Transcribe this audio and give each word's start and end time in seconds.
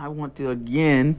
I 0.00 0.06
want 0.06 0.36
to 0.36 0.50
again 0.50 1.18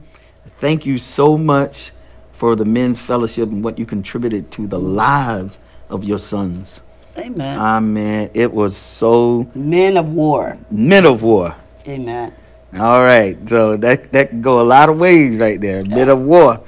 thank 0.58 0.86
you 0.86 0.96
so 0.96 1.36
much 1.36 1.92
for 2.32 2.56
the 2.56 2.64
men's 2.64 2.98
fellowship 2.98 3.50
and 3.50 3.62
what 3.62 3.78
you 3.78 3.84
contributed 3.84 4.50
to 4.52 4.66
the 4.66 4.78
lives 4.78 5.58
of 5.90 6.02
your 6.02 6.18
sons. 6.18 6.80
Amen. 7.18 7.58
Amen. 7.58 8.30
it 8.32 8.50
was 8.50 8.74
so 8.74 9.46
Men 9.54 9.98
of 9.98 10.08
war. 10.14 10.56
men 10.70 11.04
of 11.04 11.22
war. 11.22 11.54
Amen. 11.86 12.32
All 12.72 13.02
right, 13.02 13.36
so 13.46 13.76
that 13.76 14.12
that 14.12 14.30
can 14.30 14.40
go 14.40 14.62
a 14.62 14.64
lot 14.64 14.88
of 14.88 14.96
ways 14.96 15.40
right 15.40 15.60
there. 15.60 15.84
Men 15.84 16.08
of 16.08 16.20
war, 16.22 16.64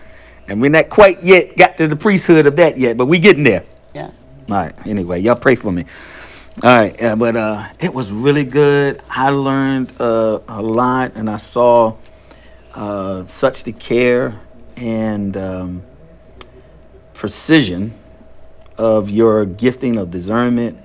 and 0.49 0.61
we're 0.61 0.69
not 0.69 0.91
quite 0.91 1.25
yet 1.25 1.57
got 1.57 1.79
to 1.79 1.87
the 1.89 1.97
priesthood 1.97 2.45
of 2.45 2.57
that 2.57 2.77
yet, 2.77 2.99
but 2.99 3.07
we 3.07 3.19
getting 3.19 3.45
there. 3.45 3.65
Yes. 3.95 4.13
All 4.51 4.57
right. 4.57 4.87
Anyway, 4.87 5.21
y'all 5.21 5.37
pray 5.37 5.55
for 5.55 5.73
me. 5.73 5.87
All 6.63 6.69
right, 6.69 6.95
yeah, 7.01 7.15
but 7.15 7.35
uh, 7.35 7.67
it 7.81 7.95
was 7.95 8.13
really 8.13 8.45
good. 8.45 9.01
I 9.09 9.31
learned 9.31 9.91
uh, 9.99 10.41
a 10.49 10.61
lot, 10.61 11.13
and 11.15 11.31
I 11.31 11.39
saw 11.39 11.97
uh, 12.75 13.27
such 13.27 13.65
the 13.65 13.73
care 13.73 14.39
and 14.77 15.37
um, 15.37 15.83
precision 17.15 17.93
of 18.79 19.11
your 19.11 19.45
gifting 19.45 19.99
of 19.99 20.11
discernment. 20.11 20.79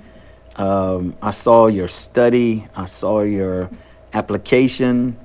Um, 0.56 1.16
I 1.22 1.32
saw 1.32 1.68
your 1.68 1.88
study. 1.88 2.68
I 2.76 2.86
saw 2.86 3.22
your 3.22 3.70
application 4.14 5.18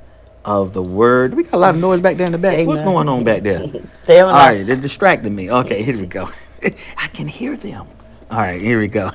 of 0.45 0.73
the 0.73 0.83
word. 0.83 1.35
We 1.35 1.45
got 1.45 1.55
a 1.55 1.59
lot 1.59 1.75
of 1.75 1.81
noise 1.81 2.01
back 2.01 2.17
there 2.17 2.27
in 2.27 2.33
the 2.33 2.39
back. 2.39 2.67
What's 2.67 2.81
going 2.81 3.09
on 3.09 3.25
back 3.25 3.43
there? 3.43 3.65
They 4.07 4.19
All 4.21 4.33
right, 4.33 4.67
they're 4.67 4.75
distracting 4.75 5.35
me. 5.35 5.51
Okay, 5.51 5.83
here 5.83 5.99
we 5.99 6.07
go. 6.07 6.29
I 6.97 7.07
can 7.09 7.29
hear 7.29 7.57
them. 7.57 7.87
All 8.31 8.39
right, 8.39 8.61
here 8.61 8.81
we 8.81 8.89
go. 8.89 9.13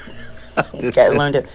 You 0.74 0.92
got 0.92 1.10
to 1.10 1.18
learn 1.18 1.34
to 1.34 1.46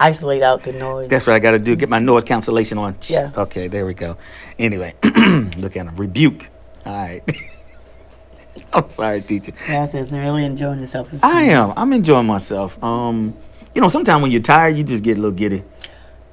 isolate 0.00 0.42
out 0.42 0.62
the 0.62 0.72
noise. 0.72 1.08
That's 1.08 1.26
what 1.26 1.34
I 1.34 1.38
got 1.38 1.52
to 1.52 1.58
do. 1.58 1.76
Get 1.76 1.88
my 1.88 1.98
noise 1.98 2.24
cancellation 2.24 2.78
on. 2.78 2.96
Yeah. 3.02 3.30
Okay, 3.36 3.68
there 3.68 3.86
we 3.86 3.94
go. 3.94 4.16
Anyway, 4.58 4.94
look 5.04 5.76
at 5.76 5.86
him. 5.86 5.94
Rebuke. 5.96 6.48
All 6.86 6.92
right. 6.92 7.22
I'm 8.72 8.88
sorry, 8.88 9.20
teacher. 9.20 9.52
Yeah, 9.68 9.82
I 9.82 9.84
says 9.84 10.12
really 10.12 10.44
enjoying 10.44 10.80
yourself. 10.80 11.12
I 11.22 11.42
am. 11.44 11.72
I'm 11.76 11.92
enjoying 11.92 12.26
myself. 12.26 12.82
Um, 12.82 13.36
you 13.74 13.80
know, 13.80 13.88
sometimes 13.88 14.22
when 14.22 14.30
you're 14.30 14.42
tired, 14.42 14.76
you 14.76 14.84
just 14.84 15.02
get 15.02 15.16
a 15.16 15.20
little 15.20 15.36
giddy. 15.36 15.62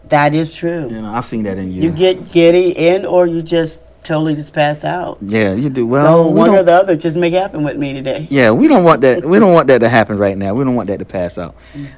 That 0.06 0.34
is 0.34 0.54
true. 0.54 0.88
You 0.90 1.02
know, 1.02 1.14
I've 1.14 1.26
seen 1.26 1.44
that 1.44 1.58
in 1.58 1.72
you. 1.72 1.84
You 1.84 1.92
get 1.92 2.30
giddy 2.30 2.70
in, 2.72 3.06
or 3.06 3.28
you 3.28 3.42
just 3.42 3.82
totally 4.08 4.36
just 4.36 4.54
pass 4.54 4.84
out. 4.86 5.18
yeah, 5.22 5.54
you 5.54 5.70
do. 5.70 5.86
Well, 5.86 6.06
so 6.26 6.32
we 6.32 6.40
one 6.40 6.50
or 6.52 6.64
the 6.64 6.72
other 6.74 6.96
just 6.96 7.18
make 7.18 7.34
it 7.34 7.42
happen 7.42 7.64
with 7.64 7.76
me 7.78 7.94
today. 7.94 8.26
Yeah, 8.30 8.52
we 8.52 8.68
don't 8.68 8.84
want 8.84 9.02
that. 9.02 9.26
We 9.32 9.38
don't 9.40 9.54
want 9.54 9.68
that 9.68 9.80
to 9.80 9.90
happen 9.90 10.18
right 10.18 10.38
now. 10.38 10.54
We 10.54 10.64
don't 10.64 10.76
want 10.76 10.88
that 10.88 11.00
to 11.00 11.06
pass 11.06 11.38
out. 11.38 11.56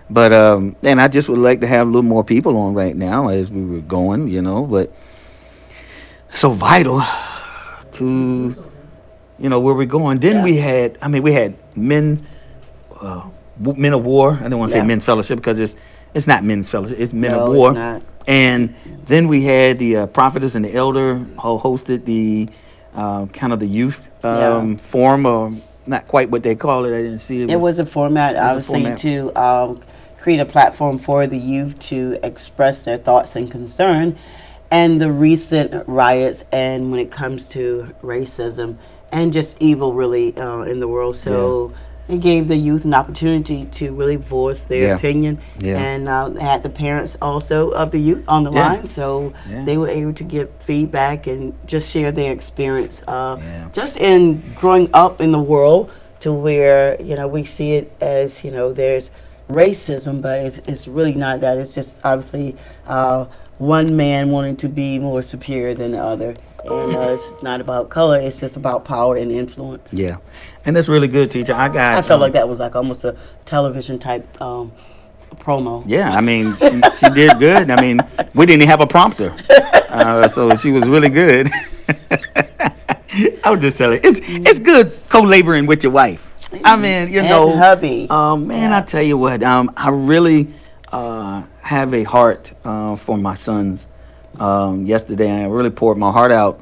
But 0.09 0.33
um, 0.33 0.75
and 0.83 0.99
I 0.99 1.07
just 1.07 1.29
would 1.29 1.37
like 1.39 1.61
to 1.61 1.67
have 1.67 1.87
a 1.87 1.89
little 1.89 2.01
more 2.09 2.23
people 2.23 2.57
on 2.57 2.73
right 2.73 2.95
now 2.95 3.27
as 3.29 3.51
we 3.51 3.63
were 3.63 3.81
going, 3.81 4.27
you 4.27 4.41
know. 4.41 4.65
But 4.65 4.91
so 6.31 6.49
vital 6.51 7.01
to 7.93 8.55
you 9.39 9.49
know 9.49 9.59
where 9.59 9.73
we're 9.75 9.85
going. 9.85 10.19
Then 10.19 10.37
Yeah. 10.37 10.43
we 10.43 10.57
had, 10.57 10.97
I 11.01 11.07
mean, 11.07 11.23
we 11.23 11.31
had 11.33 11.53
men, 11.75 12.25
uh, 12.99 13.21
men 13.59 13.93
of 13.93 14.03
war. 14.03 14.37
I 14.43 14.49
don't 14.49 14.59
want 14.59 14.69
to 14.71 14.73
say 14.73 14.79
Yeah. 14.79 14.85
men's 14.91 15.05
fellowship 15.05 15.37
because 15.37 15.59
it's 15.59 15.75
it's 16.13 16.27
not 16.27 16.43
men's 16.43 16.69
fellowship. 16.69 16.99
It's 16.99 17.13
men 17.13 17.31
No, 17.31 17.43
of 17.43 17.49
it's 17.49 17.57
war. 17.57 17.73
not. 17.73 18.01
And 18.27 18.75
then 19.05 19.27
we 19.27 19.43
had 19.43 19.79
the 19.79 19.95
uh, 19.97 20.05
prophetess 20.07 20.55
and 20.55 20.63
the 20.63 20.73
elder 20.75 21.15
who 21.15 21.57
hosted 21.59 22.05
the 22.05 22.49
uh, 22.93 23.25
kind 23.27 23.53
of 23.53 23.59
the 23.59 23.67
youth 23.67 23.99
um, 24.23 24.71
Yeah. 24.71 24.77
forum, 24.77 25.25
or 25.25 25.53
not 25.87 26.07
quite 26.07 26.29
what 26.29 26.43
they 26.43 26.55
call 26.55 26.85
it. 26.85 26.89
I 26.97 27.01
didn't 27.01 27.19
see 27.19 27.41
it. 27.43 27.49
It 27.49 27.59
was 27.59 27.79
a 27.79 27.85
format, 27.85 28.35
a 28.35 28.43
obviously, 28.43 28.81
format. 28.81 28.97
to 28.99 29.33
um, 29.41 29.81
create 30.19 30.39
a 30.39 30.45
platform 30.45 30.97
for 30.99 31.25
the 31.27 31.37
youth 31.37 31.79
to 31.79 32.19
express 32.23 32.83
their 32.83 32.97
thoughts 32.97 33.35
and 33.35 33.49
concern, 33.49 34.17
and 34.69 35.01
the 35.01 35.11
recent 35.11 35.87
riots, 35.87 36.43
and 36.51 36.91
when 36.91 36.99
it 36.99 37.11
comes 37.11 37.47
to 37.49 37.95
racism 38.03 38.77
and 39.11 39.33
just 39.33 39.55
evil, 39.59 39.93
really, 39.93 40.37
uh, 40.37 40.61
in 40.63 40.79
the 40.79 40.87
world. 40.87 41.15
So 41.15 41.73
it 42.09 42.21
gave 42.21 42.47
the 42.47 42.57
youth 42.57 42.85
an 42.85 42.93
opportunity 42.93 43.65
to 43.65 43.93
really 43.93 44.15
voice 44.15 44.63
their 44.65 44.87
Yeah. 44.87 44.95
opinion, 44.95 45.39
Yeah. 45.59 45.77
and 45.79 46.09
uh, 46.09 46.31
had 46.31 46.63
the 46.63 46.69
parents 46.69 47.15
also 47.21 47.69
of 47.69 47.91
the 47.91 47.99
youth 47.99 48.23
on 48.27 48.43
the 48.43 48.51
Yeah. 48.51 48.67
line, 48.67 48.87
so 48.87 49.31
they 49.65 49.77
were 49.77 49.87
able 49.87 50.13
to 50.13 50.23
give 50.23 50.49
feedback 50.59 51.27
and 51.27 51.53
just 51.67 51.89
share 51.89 52.11
their 52.11 52.31
experience, 52.33 53.03
uh, 53.07 53.37
just 53.71 53.97
in 53.97 54.41
growing 54.55 54.89
up 54.93 55.21
in 55.21 55.31
the 55.31 55.39
world 55.39 55.91
to 56.21 56.33
where 56.33 56.97
you 57.01 57.15
know 57.15 57.27
we 57.27 57.45
see 57.45 57.73
it 57.73 57.91
as 58.01 58.43
you 58.43 58.51
know 58.51 58.73
there's 58.73 59.09
racism, 59.49 60.21
but 60.21 60.39
it's 60.41 60.57
it's 60.67 60.87
really 60.87 61.13
not 61.13 61.39
that. 61.41 61.57
It's 61.57 61.73
just 61.75 62.01
obviously 62.03 62.55
uh, 62.87 63.25
one 63.59 63.95
man 63.95 64.31
wanting 64.31 64.55
to 64.57 64.67
be 64.69 64.99
more 64.99 65.21
superior 65.21 65.73
than 65.75 65.91
the 65.91 65.99
other, 66.03 66.33
and 66.65 66.95
uh, 66.95 67.09
it's 67.09 67.41
not 67.41 67.61
about 67.61 67.89
color. 67.89 68.19
It's 68.19 68.39
just 68.39 68.57
about 68.57 68.85
power 68.85 69.15
and 69.15 69.31
influence. 69.31 69.93
Yeah, 69.93 70.17
and 70.65 70.75
that's 70.75 70.87
really 70.87 71.07
good, 71.07 71.31
teacher. 71.31 71.53
I 71.53 71.67
got. 71.69 71.97
I 71.97 72.01
felt 72.01 72.17
um, 72.17 72.21
like 72.21 72.33
that 72.33 72.47
was 72.47 72.59
like 72.59 72.75
almost 72.75 73.03
a 73.03 73.15
television 73.45 73.99
type 73.99 74.41
um, 74.41 74.71
promo. 75.35 75.83
Yeah, 75.85 76.11
I 76.11 76.21
mean, 76.21 76.55
she, 76.57 76.81
she 76.97 77.09
did 77.09 77.39
good. 77.39 77.69
I 77.71 77.81
mean, 77.81 77.99
we 78.33 78.45
didn't 78.45 78.67
have 78.67 78.81
a 78.81 78.87
prompter, 78.87 79.33
uh, 79.89 80.27
so 80.27 80.55
she 80.55 80.71
was 80.71 80.87
really 80.87 81.09
good. 81.09 81.49
I 83.43 83.49
was 83.51 83.61
just 83.61 83.77
telling 83.77 84.01
you, 84.03 84.09
it's 84.09 84.19
it's 84.23 84.59
good 84.59 84.97
co-laboring 85.09 85.65
with 85.65 85.83
your 85.83 85.91
wife. 85.91 86.25
I 86.63 86.75
mean, 86.75 87.09
you 87.09 87.19
And 87.19 87.29
know, 87.29 87.55
hubby. 87.57 88.07
Um, 88.09 88.47
man, 88.47 88.73
I 88.73 88.81
tell 88.81 89.03
you 89.03 89.17
what, 89.17 89.43
um, 89.43 89.71
I 89.77 89.89
really 89.89 90.47
uh, 90.91 91.43
have 91.61 91.93
a 91.93 92.03
heart 92.03 92.53
uh, 92.63 92.95
for 92.95 93.17
my 93.17 93.35
sons. 93.35 93.87
Um, 94.39 94.85
yesterday, 94.85 95.29
I 95.31 95.47
really 95.47 95.69
poured 95.69 95.97
my 95.97 96.11
heart 96.11 96.31
out 96.31 96.61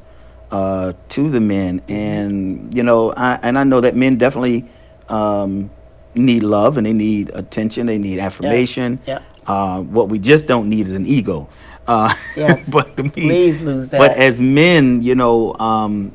uh, 0.50 0.92
to 1.10 1.28
the 1.28 1.40
men, 1.40 1.82
and 1.88 2.74
you 2.74 2.82
know, 2.82 3.12
I, 3.12 3.38
and 3.42 3.58
I 3.58 3.64
know 3.64 3.80
that 3.80 3.94
men 3.94 4.16
definitely 4.18 4.64
um, 5.08 5.70
need 6.14 6.42
love 6.42 6.76
and 6.76 6.86
they 6.86 6.92
need 6.92 7.30
attention, 7.34 7.86
they 7.86 7.98
need 7.98 8.18
affirmation. 8.18 8.98
Yeah. 9.06 9.20
Uh, 9.46 9.80
what 9.80 10.08
we 10.08 10.18
just 10.18 10.46
don't 10.46 10.68
need 10.68 10.86
is 10.86 10.94
an 10.94 11.06
ego. 11.06 11.48
Uh, 11.86 12.14
Yes. 12.36 12.68
but 12.72 12.96
to 12.96 13.04
me, 13.04 13.10
Please 13.10 13.60
lose 13.62 13.88
that. 13.90 13.98
But 13.98 14.16
as 14.16 14.38
men, 14.38 15.00
you 15.02 15.14
know, 15.14 15.54
um, 15.54 16.12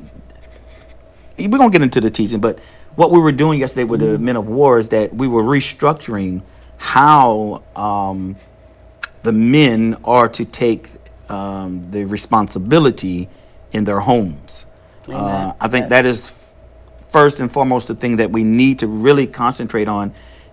we're 1.36 1.48
gonna 1.48 1.70
get 1.70 1.82
into 1.82 2.00
the 2.00 2.10
teaching, 2.10 2.40
but 2.40 2.60
what 2.94 3.10
we 3.10 3.18
were 3.18 3.32
doing 3.32 3.58
yesterday 3.58 3.84
with 3.84 4.00
the 4.00 4.18
men 4.18 4.36
of 4.36 4.46
war 4.46 4.78
is 4.78 4.90
that 4.90 5.12
we 5.14 5.26
were 5.26 5.42
restructuring 5.42 6.42
how 6.76 7.62
um, 7.74 8.36
the 9.24 9.32
men 9.32 9.96
are 10.04 10.28
to 10.28 10.44
take 10.44 10.90
um, 11.28 11.90
the 11.90 12.04
responsibility 12.04 13.28
in 13.72 13.84
their 13.84 14.00
homes. 14.00 14.66
Uh, 15.08 15.52
I 15.60 15.68
think 15.68 15.90
that 15.90 16.06
is 16.06 16.52
first 17.10 17.40
and 17.40 17.52
foremost 17.52 17.88
the 17.88 17.94
thing 17.94 18.16
that 18.16 18.30
we 18.30 18.42
need 18.42 18.78
to 18.80 18.86
really 18.86 19.26
concentrate 19.26 19.88
on 19.88 20.12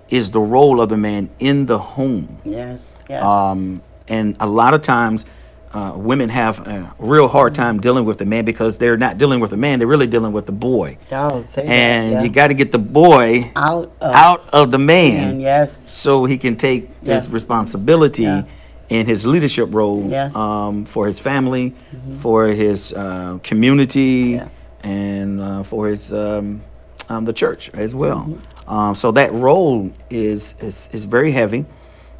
is 0.09 0.29
the 0.29 0.39
role 0.39 0.81
of 0.81 0.89
the 0.89 0.97
man 0.97 1.29
in 1.39 1.65
the 1.65 1.79
home. 1.79 2.41
Yes. 2.43 3.01
Yes. 3.09 3.23
Um, 3.23 3.81
and 4.07 4.35
a 4.39 4.47
lot 4.47 4.73
of 4.73 4.81
times, 4.81 5.25
uh, 5.73 5.93
women 5.95 6.27
have 6.27 6.59
a 6.67 6.93
real 6.99 7.29
hard 7.29 7.55
time 7.55 7.79
dealing 7.79 8.03
with 8.03 8.17
the 8.17 8.25
man 8.25 8.43
because 8.43 8.77
they're 8.77 8.97
not 8.97 9.17
dealing 9.17 9.39
with 9.39 9.51
the 9.51 9.57
man; 9.57 9.79
they're 9.79 9.87
really 9.87 10.07
dealing 10.07 10.33
with 10.33 10.45
the 10.45 10.51
boy. 10.51 10.97
Don't 11.09 11.47
say 11.47 11.65
that. 11.65 11.71
And 11.71 12.11
yeah. 12.11 12.23
you 12.23 12.29
got 12.29 12.47
to 12.47 12.53
get 12.53 12.73
the 12.73 12.79
boy 12.79 13.49
out 13.55 13.93
of 14.01 14.13
out 14.13 14.49
of 14.49 14.71
the 14.71 14.79
man 14.79 15.29
and 15.29 15.41
yes. 15.41 15.79
so 15.85 16.25
he 16.25 16.37
can 16.37 16.57
take 16.57 16.89
his 17.01 17.29
responsibility 17.29 18.23
Yeah. 18.23 18.43
In 18.91 19.05
his 19.05 19.25
leadership 19.25 19.69
role 19.71 20.05
Yes. 20.09 20.35
um, 20.35 20.83
for 20.85 21.07
his 21.07 21.19
family, 21.19 21.73
for 22.19 22.47
his 22.47 22.91
uh, 22.93 23.39
community, 23.41 24.35
Yeah. 24.37 24.47
and 24.83 25.39
uh, 25.41 25.63
for 25.63 25.87
his 25.87 26.11
um, 26.11 26.61
um, 27.09 27.25
the 27.25 27.33
church 27.33 27.69
as 27.73 27.95
well. 27.95 28.19
Mm-hmm. 28.27 28.69
Um, 28.69 28.95
so 28.95 29.11
that 29.13 29.31
role 29.33 29.91
is, 30.09 30.55
is 30.59 30.89
is 30.91 31.05
very 31.05 31.31
heavy, 31.31 31.65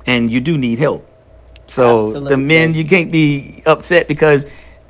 and 0.08 0.32
you 0.32 0.40
do 0.40 0.58
need 0.58 0.80
help. 0.80 1.06
So 1.68 2.12
the 2.20 2.38
men, 2.38 2.74
you 2.74 2.84
can't 2.86 3.12
be 3.12 3.62
upset 3.66 4.08
because 4.08 4.46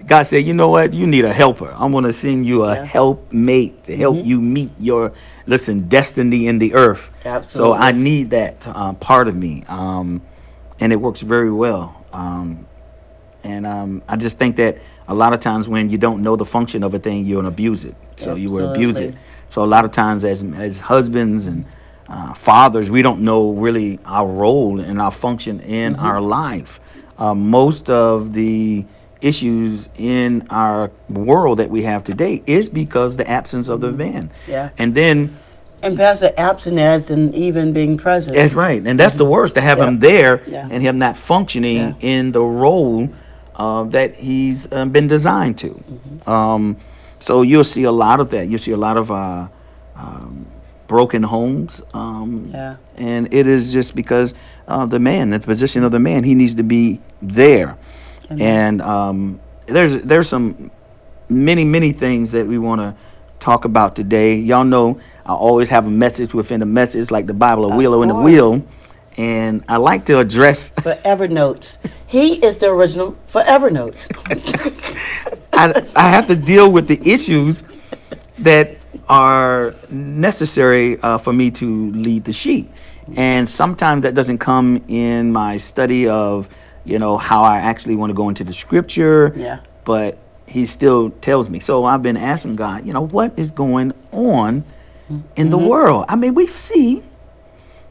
God 0.07 0.23
said, 0.23 0.45
you 0.47 0.53
know 0.53 0.69
what, 0.69 0.93
you 0.93 1.05
need 1.05 1.25
a 1.25 1.33
helper. 1.33 1.71
I'm 1.77 1.91
going 1.91 2.05
to 2.05 2.13
send 2.13 2.45
you 2.45 2.63
a 2.63 2.73
Yeah. 2.75 2.85
helpmate 2.85 3.83
to 3.83 3.95
help 3.95 4.17
you 4.25 4.41
meet 4.41 4.71
your 4.79 5.11
listen 5.45 5.87
destiny 5.87 6.47
in 6.47 6.57
the 6.59 6.73
earth. 6.73 7.11
So 7.43 7.73
I 7.73 7.91
need 7.91 8.31
that 8.31 8.55
uh, 8.65 8.93
part 8.93 9.27
of 9.27 9.35
me, 9.35 9.63
um, 9.67 10.21
and 10.81 10.91
it 10.91 10.97
works 10.97 11.21
very 11.21 11.51
well. 11.51 12.03
Um, 12.11 12.67
and 13.43 13.65
um, 13.65 14.03
I 14.07 14.17
just 14.17 14.37
think 14.37 14.57
that 14.57 14.77
a 15.07 15.13
lot 15.15 15.33
of 15.33 15.39
times 15.39 15.67
when 15.67 15.89
you 15.89 15.97
don't 15.97 16.21
know 16.21 16.35
the 16.35 16.45
function 16.45 16.83
of 16.83 16.93
a 16.93 16.99
thing, 16.99 17.25
you'll 17.25 17.47
abuse 17.47 17.85
it. 17.85 17.95
So 18.17 18.35
you 18.35 18.49
will 18.51 18.71
abuse 18.73 18.99
it. 18.99 19.15
So 19.49 19.63
a 19.63 19.65
lot 19.65 19.83
of 19.85 19.91
times, 19.91 20.23
as 20.23 20.43
as 20.43 20.79
husbands 20.79 21.47
and 21.47 21.65
uh, 22.07 22.33
fathers, 22.33 22.89
we 22.89 23.01
don't 23.01 23.21
know 23.21 23.51
really 23.53 23.99
our 24.05 24.27
role 24.27 24.79
and 24.81 25.01
our 25.01 25.11
function 25.11 25.59
in 25.61 25.93
Mm-hmm. 25.93 26.05
our 26.05 26.21
life. 26.21 26.79
Uh, 27.17 27.33
most 27.35 27.89
of 27.89 28.33
the 28.33 28.85
issues 29.21 29.89
in 29.97 30.45
our 30.49 30.89
world 31.09 31.59
that 31.59 31.69
we 31.69 31.83
have 31.83 32.03
today 32.03 32.41
is 32.47 32.69
because 32.69 33.17
the 33.17 33.29
absence 33.29 33.69
of 33.69 33.79
the 33.81 33.91
man. 33.91 34.29
Mm-hmm. 34.29 34.51
Yeah. 34.51 34.69
And 34.77 34.95
then 34.95 35.37
And 35.83 35.97
Pastor 35.97 36.31
as 36.37 37.09
and 37.09 37.33
even 37.33 37.73
being 37.73 37.97
present. 37.97 38.35
that's 38.35 38.53
right, 38.53 38.81
and 38.85 38.99
that's 38.99 39.15
the 39.15 39.25
worst 39.25 39.55
to 39.55 39.61
have 39.61 39.79
Yeah. 39.79 39.87
him 39.87 39.99
there 39.99 40.41
Yeah. 40.47 40.67
and 40.69 40.81
him 40.83 40.99
not 40.99 41.17
functioning 41.17 41.95
Yeah. 41.99 42.17
in 42.17 42.31
the 42.31 42.41
role 42.41 43.09
uh, 43.55 43.83
that 43.85 44.15
he's 44.15 44.67
uh, 44.71 44.85
been 44.85 45.07
designed 45.07 45.57
to. 45.59 45.83
Um, 46.25 46.77
so 47.19 47.41
you'll 47.41 47.63
see 47.63 47.83
a 47.83 47.91
lot 47.91 48.19
of 48.19 48.29
that. 48.29 48.47
You'll 48.47 48.59
see 48.59 48.71
a 48.71 48.77
lot 48.77 48.97
of 48.97 49.11
uh, 49.11 49.47
um, 49.95 50.45
broken 50.87 51.23
homes. 51.23 51.81
Um. 51.93 52.53
And 52.97 53.33
it 53.33 53.47
is 53.47 53.73
just 53.73 53.95
because 53.95 54.33
uh, 54.67 54.85
the 54.85 54.99
man, 54.99 55.31
the 55.31 55.39
position 55.39 55.83
of 55.83 55.91
the 55.91 55.99
man, 55.99 56.23
he 56.23 56.35
needs 56.35 56.55
to 56.55 56.63
be 56.63 56.99
there. 57.21 57.77
And 58.29 58.81
um, 58.81 59.39
there's 59.65 59.97
there's 59.97 60.29
some 60.29 60.71
many 61.29 61.63
many 61.65 61.91
things 61.91 62.31
that 62.31 62.47
we 62.47 62.57
want 62.57 62.81
to 62.81 62.95
talk 63.41 63.65
about 63.65 63.95
today. 63.95 64.35
Y'all 64.35 64.63
know 64.63 64.99
I 65.25 65.33
always 65.33 65.67
have 65.69 65.85
a 65.85 65.89
message 65.89 66.33
within 66.33 66.61
a 66.61 66.65
message, 66.65 67.11
like 67.11 67.25
the 67.25 67.33
Bible, 67.33 67.69
a 67.69 67.75
wheel 67.75 68.01
in 68.01 68.07
the 68.07 68.15
wheel. 68.15 68.65
And 69.17 69.65
I 69.67 69.75
like 69.75 70.05
to 70.05 70.19
address. 70.19 70.69
Forever 70.81 71.27
Notes. 71.27 71.77
He 72.07 72.35
is 72.35 72.57
the 72.59 72.69
original 72.69 73.17
Forever 73.27 73.69
Notes. 73.69 74.07
I, 75.53 75.85
I 75.95 76.09
have 76.09 76.27
to 76.27 76.35
deal 76.35 76.71
with 76.71 76.87
the 76.87 76.99
issues 77.03 77.65
that 78.39 78.77
are 79.09 79.75
necessary 79.89 80.99
uh, 81.01 81.17
for 81.17 81.33
me 81.33 81.51
to 81.51 81.91
lead 81.91 82.23
the 82.23 82.33
sheep. 82.33 82.71
And 83.17 83.49
sometimes 83.49 84.03
that 84.03 84.13
doesn't 84.13 84.37
come 84.37 84.81
in 84.87 85.33
my 85.33 85.57
study 85.57 86.07
of, 86.07 86.47
you 86.85 86.97
know, 86.97 87.17
how 87.17 87.43
I 87.43 87.57
actually 87.57 87.95
want 87.95 88.11
to 88.11 88.13
go 88.13 88.29
into 88.29 88.45
the 88.45 88.53
scripture. 88.53 89.33
Yeah. 89.35 89.59
But 89.83 90.17
he 90.51 90.65
still 90.65 91.09
tells 91.09 91.49
me. 91.49 91.59
So 91.59 91.85
I've 91.85 92.03
been 92.03 92.17
asking 92.17 92.57
God, 92.57 92.85
you 92.85 92.93
know, 92.93 93.01
what 93.01 93.39
is 93.39 93.51
going 93.51 93.93
on 94.11 94.63
in 95.35 95.49
the 95.49 95.57
world? 95.57 96.05
I 96.09 96.15
mean, 96.15 96.33
we 96.33 96.47
see, 96.47 97.03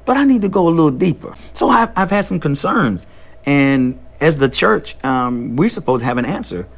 but 0.05 0.17
I 0.17 0.25
need 0.25 0.43
to 0.43 0.49
go 0.49 0.69
a 0.69 0.71
little 0.71 0.91
deeper. 0.91 1.35
So 1.55 1.69
I've, 1.69 1.91
I've 1.97 2.11
had 2.11 2.27
some 2.27 2.39
concerns. 2.39 3.07
And 3.47 3.99
as 4.21 4.39
the 4.39 4.49
church, 4.49 5.03
um, 5.05 5.57
we're 5.57 5.71
supposed 5.71 6.01
to 6.01 6.07
have 6.07 6.19
an 6.19 6.27
answer 6.27 6.69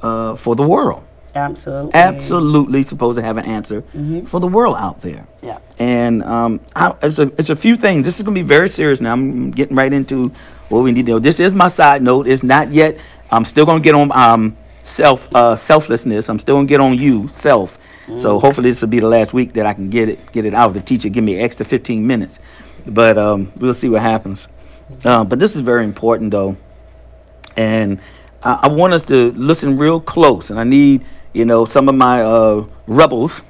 uh, 0.00 0.36
for 0.36 0.54
the 0.54 0.62
world. 0.62 1.02
Absolutely. 1.34 1.94
Absolutely 1.94 2.82
supposed 2.82 3.18
to 3.18 3.24
have 3.24 3.38
an 3.38 3.46
answer 3.46 3.82
for 4.26 4.38
the 4.38 4.46
world 4.46 4.76
out 4.76 5.00
there. 5.00 5.26
Yeah. 5.40 5.58
And 5.78 6.22
um, 6.24 6.60
I, 6.76 6.94
it's, 7.02 7.18
a, 7.18 7.32
it's 7.38 7.48
a 7.50 7.56
few 7.56 7.76
things. 7.76 8.06
This 8.06 8.18
is 8.18 8.22
going 8.22 8.34
to 8.34 8.42
be 8.42 8.46
very 8.46 8.68
serious 8.68 9.00
now. 9.00 9.12
I'm 9.12 9.50
getting 9.50 9.74
right 9.74 9.92
into 9.92 10.28
what 10.68 10.84
we 10.84 10.92
need 10.92 11.06
to 11.06 11.12
know. 11.12 11.18
This 11.18 11.40
is 11.40 11.54
my 11.54 11.68
side 11.68 12.02
note. 12.02 12.28
It's 12.28 12.42
not 12.42 12.70
yet. 12.70 12.98
I'm 13.30 13.46
still 13.46 13.64
going 13.64 13.80
to 13.80 13.84
get 13.84 13.94
on 13.94 14.12
um, 14.12 14.56
self 14.82 15.28
uh, 15.34 15.56
selflessness. 15.56 16.28
I'm 16.28 16.38
still 16.38 16.56
going 16.56 16.66
to 16.66 16.70
get 16.70 16.80
on 16.80 16.98
you, 16.98 17.28
self. 17.28 17.78
So 18.16 18.38
hopefully 18.38 18.70
this 18.70 18.80
will 18.80 18.88
be 18.88 19.00
the 19.00 19.08
last 19.08 19.32
week 19.32 19.54
that 19.54 19.64
I 19.64 19.74
can 19.74 19.88
get 19.88 20.08
it 20.08 20.32
get 20.32 20.44
it 20.44 20.54
out. 20.54 20.68
Of 20.68 20.74
the 20.74 20.80
teacher 20.80 21.08
give 21.08 21.24
me 21.24 21.38
extra 21.38 21.64
15 21.64 22.06
minutes, 22.06 22.40
but 22.86 23.16
um, 23.16 23.52
we'll 23.56 23.74
see 23.74 23.88
what 23.88 24.02
happens. 24.02 24.48
Uh, 25.04 25.24
but 25.24 25.38
this 25.38 25.56
is 25.56 25.62
very 25.62 25.84
important 25.84 26.30
though, 26.30 26.56
and 27.56 28.00
I, 28.42 28.60
I 28.62 28.68
want 28.68 28.92
us 28.92 29.04
to 29.06 29.32
listen 29.32 29.76
real 29.76 30.00
close. 30.00 30.50
And 30.50 30.58
I 30.58 30.64
need 30.64 31.04
you 31.32 31.44
know 31.44 31.64
some 31.64 31.88
of 31.88 31.94
my 31.94 32.22
uh, 32.22 32.66
rebels, 32.86 33.44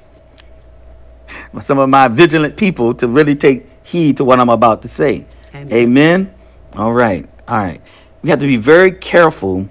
some 1.61 1.79
of 1.79 1.88
my 1.88 2.08
vigilant 2.08 2.56
people 2.56 2.94
to 2.94 3.08
really 3.08 3.34
take 3.34 3.67
heed 3.84 4.19
to 4.19 4.25
what 4.25 4.38
I'm 4.38 4.50
about 4.50 4.82
to 4.82 4.88
say. 4.88 5.26
Amen. 5.55 5.73
Amen. 5.73 6.34
All 6.75 6.93
right. 6.93 7.29
All 7.49 7.56
right. 7.58 7.81
We 8.23 8.31
have 8.31 8.38
to 8.40 8.46
be 8.46 8.56
very 8.56 8.93
careful 8.93 9.69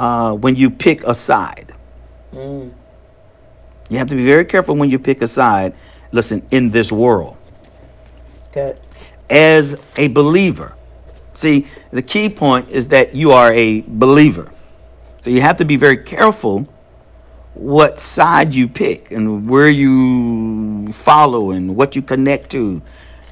uh, 0.00 0.34
when 0.34 0.56
you 0.56 0.70
pick 0.70 1.04
a 1.04 1.14
side. 1.14 1.72
You 3.90 3.98
have 3.98 4.08
to 4.08 4.14
be 4.14 4.24
very 4.24 4.44
careful 4.46 4.74
when 4.76 4.88
you 4.90 4.98
pick 4.98 5.20
a 5.20 5.26
side. 5.26 5.74
Listen, 6.12 6.42
in 6.50 6.70
this 6.70 6.90
world, 6.90 7.36
It's 8.28 8.48
good. 8.48 8.78
as 9.28 9.76
a 9.96 10.08
believer, 10.08 10.74
see, 11.34 11.66
the 11.92 12.02
key 12.02 12.28
point 12.28 12.68
is 12.70 12.88
that 12.88 13.14
you 13.14 13.30
are 13.32 13.52
a 13.52 13.82
believer. 13.86 14.50
So 15.20 15.30
you 15.30 15.40
have 15.42 15.56
to 15.58 15.64
be 15.64 15.76
very 15.76 15.98
careful 15.98 16.66
what 17.54 18.00
side 18.00 18.54
you 18.54 18.66
pick 18.68 19.10
and 19.10 19.48
where 19.48 19.68
you 19.68 20.90
follow 20.92 21.50
and 21.50 21.76
what 21.76 21.94
you 21.94 22.02
connect 22.02 22.50
to 22.52 22.80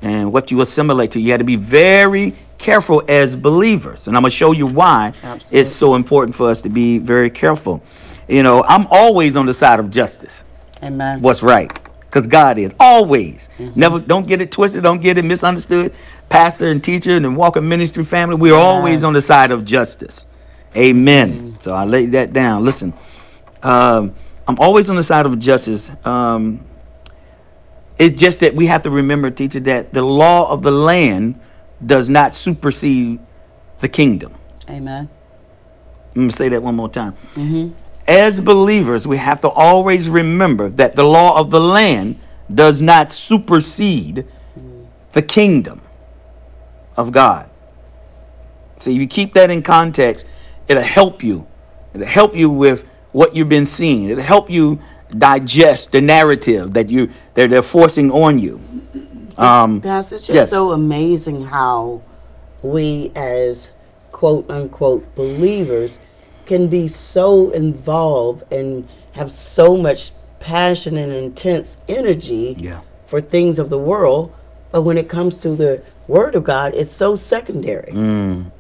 and 0.03 0.33
what 0.33 0.51
you 0.51 0.61
assimilate 0.61 1.13
to. 1.13 1.21
You 1.21 1.31
have 1.33 1.39
to 1.41 1.45
be 1.45 1.57
very 1.57 2.35
careful 2.59 3.03
as 3.09 3.37
believers. 3.37 4.07
And 4.07 4.17
I'm 4.17 4.23
going 4.23 4.31
to 4.31 4.37
show 4.37 4.53
you 4.53 4.67
why 4.67 5.13
Absolutely. 5.23 5.61
it's 5.61 5.71
so 5.71 5.95
important 5.95 6.35
for 6.35 6.51
us 6.51 6.61
to 6.63 6.69
be 6.69 6.99
very 6.99 7.31
careful. 7.31 7.83
You 8.29 8.43
know, 8.43 8.63
I'm 8.65 8.87
always 8.91 9.37
on 9.37 9.47
the 9.47 9.55
side 9.55 9.81
of 9.81 9.91
justice. 9.91 10.45
Amen. 10.83 11.23
what's 11.23 11.43
right. 11.43 11.73
Because 12.01 12.27
god 12.27 12.57
is 12.59 12.75
always. 12.81 13.51
Never 13.75 13.99
don't 13.99 14.27
get 14.27 14.41
it 14.41 14.51
twisted 14.51 14.83
don't 14.83 15.01
get 15.01 15.19
it 15.19 15.25
misunderstood. 15.25 15.95
Pastor 16.29 16.71
and 16.71 16.83
teacher 16.83 17.17
and 17.17 17.37
walker 17.37 17.61
ministry 17.61 18.05
family 18.05 18.37
we're 18.37 18.55
always 18.55 19.05
on 19.05 19.13
the 19.13 19.21
side 19.21 19.51
of 19.51 19.65
justice. 19.65 20.27
Amen. 20.77 21.57
So 21.61 21.73
i 21.73 21.85
lay 21.85 22.07
that 22.07 22.33
down. 22.33 22.65
Listen 22.65 22.95
um, 23.63 24.15
i'm 24.47 24.59
always 24.59 24.89
on 24.91 24.97
the 24.97 25.03
side 25.03 25.27
of 25.27 25.39
justice. 25.39 25.91
Um, 26.05 26.65
it's 27.99 28.19
just 28.19 28.41
that 28.41 28.55
we 28.55 28.67
have 28.67 28.83
to 28.83 28.91
remember 28.91 29.31
teacher 29.31 29.61
that 29.61 29.93
the 29.93 30.03
law 30.03 30.51
of 30.51 30.63
the 30.63 30.71
land 30.71 31.41
does 31.85 32.09
not 32.09 32.35
supersede 32.35 33.21
the 33.79 33.89
kingdom 33.89 34.35
Amen. 34.69 35.09
let 36.15 36.23
me 36.23 36.31
say 36.31 36.49
that 36.49 36.63
one 36.63 36.75
more 36.75 36.89
time. 36.89 37.13
Mm-hmm. 37.35 37.71
As 38.07 38.41
believers, 38.41 39.07
we 39.07 39.19
have 39.19 39.41
to 39.41 39.49
always 39.49 40.09
remember 40.09 40.71
that 40.71 40.97
the 40.97 41.05
law 41.05 41.39
of 41.39 41.51
the 41.51 41.61
land 41.61 42.19
does 42.53 42.81
not 42.81 43.13
supersede 43.13 44.27
the 45.13 45.23
kingdom 45.23 45.83
of 46.97 47.13
God. 47.13 47.49
So 48.81 48.91
if 48.91 48.97
you 48.97 49.07
keep 49.07 49.35
that 49.35 49.51
in 49.51 49.63
context, 49.63 50.27
it'll 50.69 50.83
help 50.83 51.23
you. 51.23 51.47
It'll 51.95 52.07
help 52.07 52.35
you 52.35 52.51
with 52.51 52.89
what 53.13 53.35
you've 53.35 53.49
been 53.49 53.67
seeing. 53.67 54.09
It'll 54.09 54.23
help 54.23 54.51
you 54.51 54.81
digest 55.17 55.93
the 55.93 56.01
narrative 56.01 56.75
that 56.75 56.91
you 56.91 57.11
that 57.35 57.51
they're 57.51 57.63
forcing 57.63 58.11
on 58.11 58.39
you. 58.39 58.61
Um, 59.39 59.81
Pastor, 59.81 60.17
it's 60.17 60.27
just 60.27 60.35
Yes. 60.35 60.51
so 60.51 60.73
amazing 60.73 61.45
how 61.45 62.03
we, 62.63 63.13
as 63.15 63.73
quote 64.13 64.51
unquote 64.51 65.15
believers, 65.15 65.99
can 66.47 66.67
be 66.69 66.89
so 66.89 67.51
involved 67.51 68.43
and 68.53 68.89
have 69.13 69.31
so 69.31 69.77
much 69.77 70.13
passion 70.41 70.97
and 70.97 71.13
intense 71.13 71.77
energy 71.89 72.57
Yeah. 72.59 72.81
for 73.07 73.21
things 73.21 73.59
of 73.59 73.71
the 73.71 73.79
world. 73.79 74.33
But 74.73 74.83
when 74.83 74.99
it 74.99 75.09
comes 75.09 75.41
to 75.43 75.51
the 75.57 75.83
Word 76.09 76.35
of 76.35 76.45
God, 76.45 76.75
it's 76.75 76.91
so 76.91 77.15
secondary. 77.15 77.93
mm, 77.93 78.51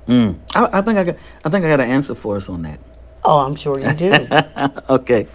I, 0.55 0.79
I 0.79 0.81
think 0.83 0.99
I 0.99 1.05
got 1.05 1.17
I 1.45 1.49
think 1.51 1.65
I 1.65 1.69
got 1.69 1.81
an 1.81 1.91
answer 1.91 2.15
for 2.15 2.37
us 2.37 2.49
on 2.49 2.63
that. 2.63 2.79
Oh, 3.25 3.41
I'm 3.41 3.55
sure 3.57 3.79
you 3.79 3.93
do. 3.95 4.27
okay. 4.91 5.27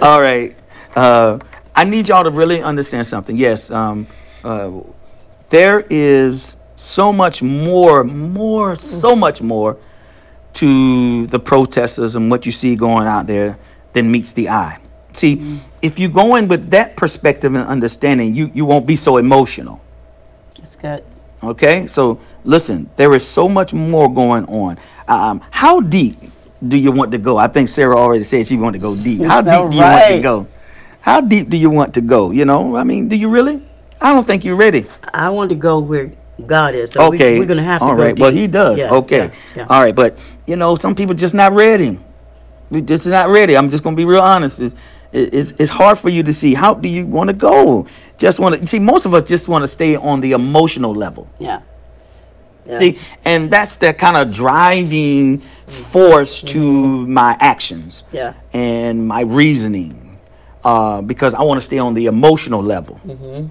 All 0.00 0.20
right. 0.20 0.56
Uh, 0.94 1.38
I 1.74 1.84
need 1.84 2.08
y'all 2.08 2.24
to 2.24 2.30
really 2.30 2.62
understand 2.62 3.06
something. 3.06 3.36
Yes, 3.36 3.70
um, 3.70 4.06
uh, 4.46 4.80
there 5.50 5.84
is 5.90 6.56
so 6.76 7.12
much 7.12 7.42
more, 7.42 8.04
more, 8.04 8.76
so 8.76 9.16
much 9.16 9.42
more 9.42 9.76
to 10.54 11.26
the 11.26 11.38
protesters 11.38 12.14
and 12.14 12.30
what 12.30 12.46
you 12.46 12.52
see 12.52 12.76
going 12.76 13.08
out 13.08 13.26
there 13.26 13.58
than 13.92 14.10
meets 14.10 14.32
the 14.32 14.48
eye. 14.48 14.78
See, 15.14 15.60
if 15.82 15.98
you 15.98 16.08
go 16.08 16.36
in 16.36 16.46
with 16.46 16.70
that 16.70 16.96
perspective 16.96 17.54
and 17.54 17.64
understanding, 17.64 18.34
you, 18.34 18.50
you 18.54 18.64
won't 18.64 18.86
be 18.86 18.96
so 18.96 19.16
emotional. 19.16 19.82
it's 20.58 20.76
good. 20.76 21.02
Okay, 21.42 21.86
so 21.86 22.20
listen, 22.44 22.88
there 22.96 23.12
is 23.14 23.26
so 23.26 23.48
much 23.48 23.74
more 23.74 24.12
going 24.12 24.44
on. 24.46 24.78
Um, 25.08 25.42
how 25.50 25.80
deep 25.80 26.16
do 26.66 26.78
you 26.78 26.92
want 26.92 27.12
to 27.12 27.18
go? 27.18 27.36
I 27.36 27.48
think 27.48 27.68
Sarah 27.68 27.96
already 27.96 28.24
said 28.24 28.46
she 28.46 28.56
wanted 28.56 28.78
to 28.78 28.82
go 28.82 28.94
deep. 28.94 29.22
How 29.22 29.40
deep 29.42 29.52
All 29.52 29.68
do 29.68 29.76
you 29.76 29.82
want 29.82 30.14
to 30.14 30.20
go? 30.20 30.48
How 31.00 31.20
deep 31.20 31.48
do 31.48 31.56
you 31.56 31.70
want 31.70 31.94
to 31.94 32.00
go? 32.00 32.30
You 32.30 32.44
know, 32.44 32.76
I 32.76 32.84
mean, 32.84 33.08
do 33.08 33.16
you 33.16 33.28
really? 33.28 33.62
I 34.00 34.12
don't 34.12 34.26
think 34.26 34.44
you're 34.44 34.56
ready. 34.56 34.86
I 35.12 35.30
want 35.30 35.50
to 35.50 35.56
go 35.56 35.78
where 35.78 36.12
God 36.44 36.74
is. 36.74 36.92
So 36.92 37.10
we- 37.10 37.16
okay, 37.16 37.38
we're 37.38 37.46
going 37.46 37.58
to 37.58 37.62
have 37.62 37.80
to 37.80 37.86
All 37.86 37.94
right, 37.94 38.18
well, 38.18 38.30
deep. 38.30 38.40
he 38.40 38.46
does. 38.46 38.78
Yeah, 38.78 38.92
okay, 38.92 39.26
yeah, 39.26 39.34
yeah. 39.56 39.66
all 39.68 39.82
right, 39.82 39.94
but 39.94 40.18
you 40.46 40.56
know, 40.56 40.76
some 40.76 40.94
people 40.94 41.14
just 41.14 41.34
not 41.34 41.52
ready. 41.52 41.98
We 42.70 42.82
just 42.82 43.06
not 43.06 43.28
ready. 43.28 43.56
I'm 43.56 43.70
just 43.70 43.84
gonna 43.84 43.96
be 43.96 44.04
real 44.04 44.20
honest. 44.20 44.60
It's, 44.60 44.74
it's, 45.12 45.52
it's 45.52 45.70
hard 45.70 45.98
for 45.98 46.08
you 46.08 46.22
to 46.24 46.32
see. 46.32 46.52
How 46.52 46.74
do 46.74 46.88
you 46.88 47.06
want 47.06 47.28
to 47.30 47.34
go? 47.34 47.86
Just 48.18 48.40
want 48.40 48.56
to 48.56 48.66
see. 48.66 48.80
Most 48.80 49.06
of 49.06 49.14
us 49.14 49.22
just 49.22 49.46
want 49.46 49.62
to 49.62 49.68
stay 49.68 49.94
on 49.94 50.20
the 50.20 50.32
emotional 50.32 50.92
level. 50.92 51.30
Yeah. 51.38 51.62
Yeah. 52.66 52.78
See, 52.78 52.98
and 53.24 53.50
that's 53.50 53.76
the 53.76 53.94
kind 53.94 54.16
of 54.16 54.34
driving 54.34 55.38
mm-hmm. 55.38 55.70
force 55.70 56.42
to 56.42 56.58
mm-hmm. 56.58 57.12
my 57.12 57.36
actions 57.38 58.02
Yeah. 58.10 58.34
and 58.52 59.06
my 59.06 59.20
reasoning 59.20 60.18
uh, 60.64 61.00
because 61.02 61.32
I 61.32 61.42
want 61.42 61.58
to 61.58 61.64
stay 61.64 61.78
on 61.78 61.94
the 61.94 62.06
emotional 62.06 62.62
level. 62.62 63.00
Mm-hmm. 63.06 63.46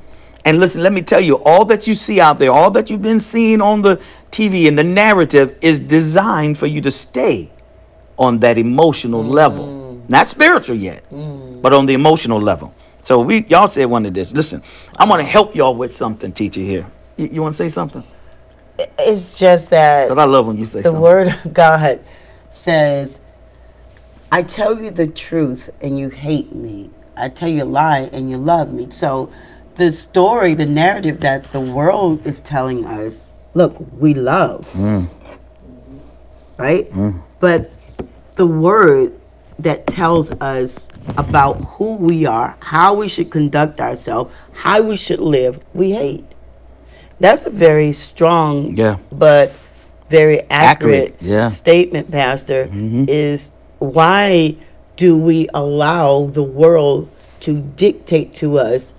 And 0.46 0.60
listen, 0.60 0.84
let 0.84 0.94
me 0.94 1.02
tell 1.02 1.20
you, 1.20 1.44
all 1.44 1.66
that 1.66 1.88
you 1.88 1.96
see 1.96 2.22
out 2.22 2.38
there, 2.38 2.52
all 2.52 2.70
that 2.72 2.90
you've 2.90 3.02
been 3.02 3.20
seeing 3.20 3.62
on 3.62 3.82
the 3.82 3.98
TV 4.30 4.68
and 4.68 4.78
the 4.78 4.84
narrative 4.84 5.58
is 5.62 5.80
designed 5.80 6.58
for 6.60 6.68
you 6.68 6.82
to 6.82 6.92
stay 6.92 7.52
on 8.18 8.40
that 8.40 8.60
emotional 8.60 9.24
mm. 9.24 9.32
level. 9.32 10.04
Not 10.08 10.28
spiritual 10.28 10.76
yet, 10.76 11.10
mm. 11.10 11.62
but 11.64 11.74
on 11.74 11.88
the 11.88 11.96
emotional 11.96 12.40
level. 12.40 12.74
So 13.02 13.20
we 13.22 13.46
y'all 13.46 13.68
said 13.68 13.86
one 13.86 14.06
of 14.06 14.14
this. 14.14 14.34
Listen, 14.34 14.62
I'm 14.98 15.10
gonna 15.10 15.24
help 15.24 15.56
y'all 15.56 15.76
with 15.76 15.94
something, 15.94 16.32
teacher 16.32 16.62
here. 16.62 16.86
You, 17.18 17.28
you 17.28 17.42
wanna 17.42 17.54
say 17.54 17.70
something? 17.70 18.04
It's 19.00 19.40
just 19.40 19.70
that 19.72 20.06
Because 20.10 20.18
I 20.18 20.26
love 20.26 20.46
when 20.46 20.58
you 20.58 20.66
say 20.66 20.82
the 20.82 20.90
something. 20.90 21.02
word 21.02 21.28
of 21.28 21.54
God 21.54 22.02
says, 22.52 23.20
I 24.32 24.44
tell 24.44 24.82
you 24.82 24.92
the 24.92 25.08
truth 25.08 25.70
and 25.82 25.98
you 25.98 26.10
hate 26.10 26.54
me. 26.54 26.90
I 27.18 27.30
tell 27.30 27.50
you 27.50 27.64
a 27.64 27.66
lie 27.66 28.10
and 28.12 28.30
you 28.30 28.38
love 28.38 28.74
me. 28.74 28.90
So 28.90 29.32
the 29.76 29.92
story, 29.92 30.54
the 30.54 30.66
narrative 30.66 31.20
that 31.22 31.52
the 31.52 31.60
world 31.60 32.26
is 32.26 32.40
telling 32.40 32.86
us, 32.86 33.26
look, 33.54 33.76
we 34.00 34.14
love. 34.14 34.62
Mm. 34.74 35.10
Right? 36.58 36.92
Mm. 36.92 37.22
But 37.40 37.72
the 38.36 38.48
word 38.48 39.20
that 39.60 39.88
tells 39.88 40.32
us 40.32 40.88
about 41.18 41.54
who 41.56 41.96
we 41.96 42.26
are, 42.26 42.58
how 42.60 42.94
we 42.94 43.08
should 43.08 43.32
conduct 43.32 43.80
ourselves, 43.80 44.34
how 44.54 44.82
we 44.82 44.96
should 44.98 45.20
live, 45.20 45.64
we 45.74 45.92
hate. 45.92 46.26
That's 47.20 47.46
a 47.46 47.50
very 47.50 47.94
strong 47.94 48.76
Yeah. 48.76 48.98
but 49.12 49.54
very 50.10 50.42
accurate, 50.50 51.14
Accurate, 51.14 51.16
yeah. 51.22 51.50
statement, 51.50 52.12
Pastor, 52.12 52.66
mm-hmm. 52.66 53.06
is 53.08 53.54
why 53.80 54.56
do 54.98 55.18
we 55.18 55.48
allow 55.54 56.26
the 56.26 56.44
world 56.44 57.10
to 57.42 57.62
dictate 57.76 58.34
to 58.34 58.60
us 58.60 58.94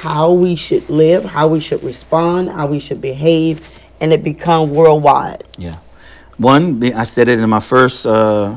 how 0.00 0.32
we 0.32 0.56
should 0.56 0.88
live, 0.88 1.24
how 1.24 1.48
we 1.48 1.60
should 1.60 1.82
respond, 1.82 2.48
how 2.50 2.66
we 2.66 2.78
should 2.78 3.00
behave, 3.00 3.68
and 4.00 4.12
it 4.12 4.24
become 4.24 4.70
worldwide? 4.70 5.44
Yeah. 5.58 5.76
One, 6.38 6.82
I 6.94 7.04
said 7.04 7.28
it 7.28 7.38
in 7.38 7.48
my 7.50 7.60
first, 7.60 8.06
uh, 8.06 8.56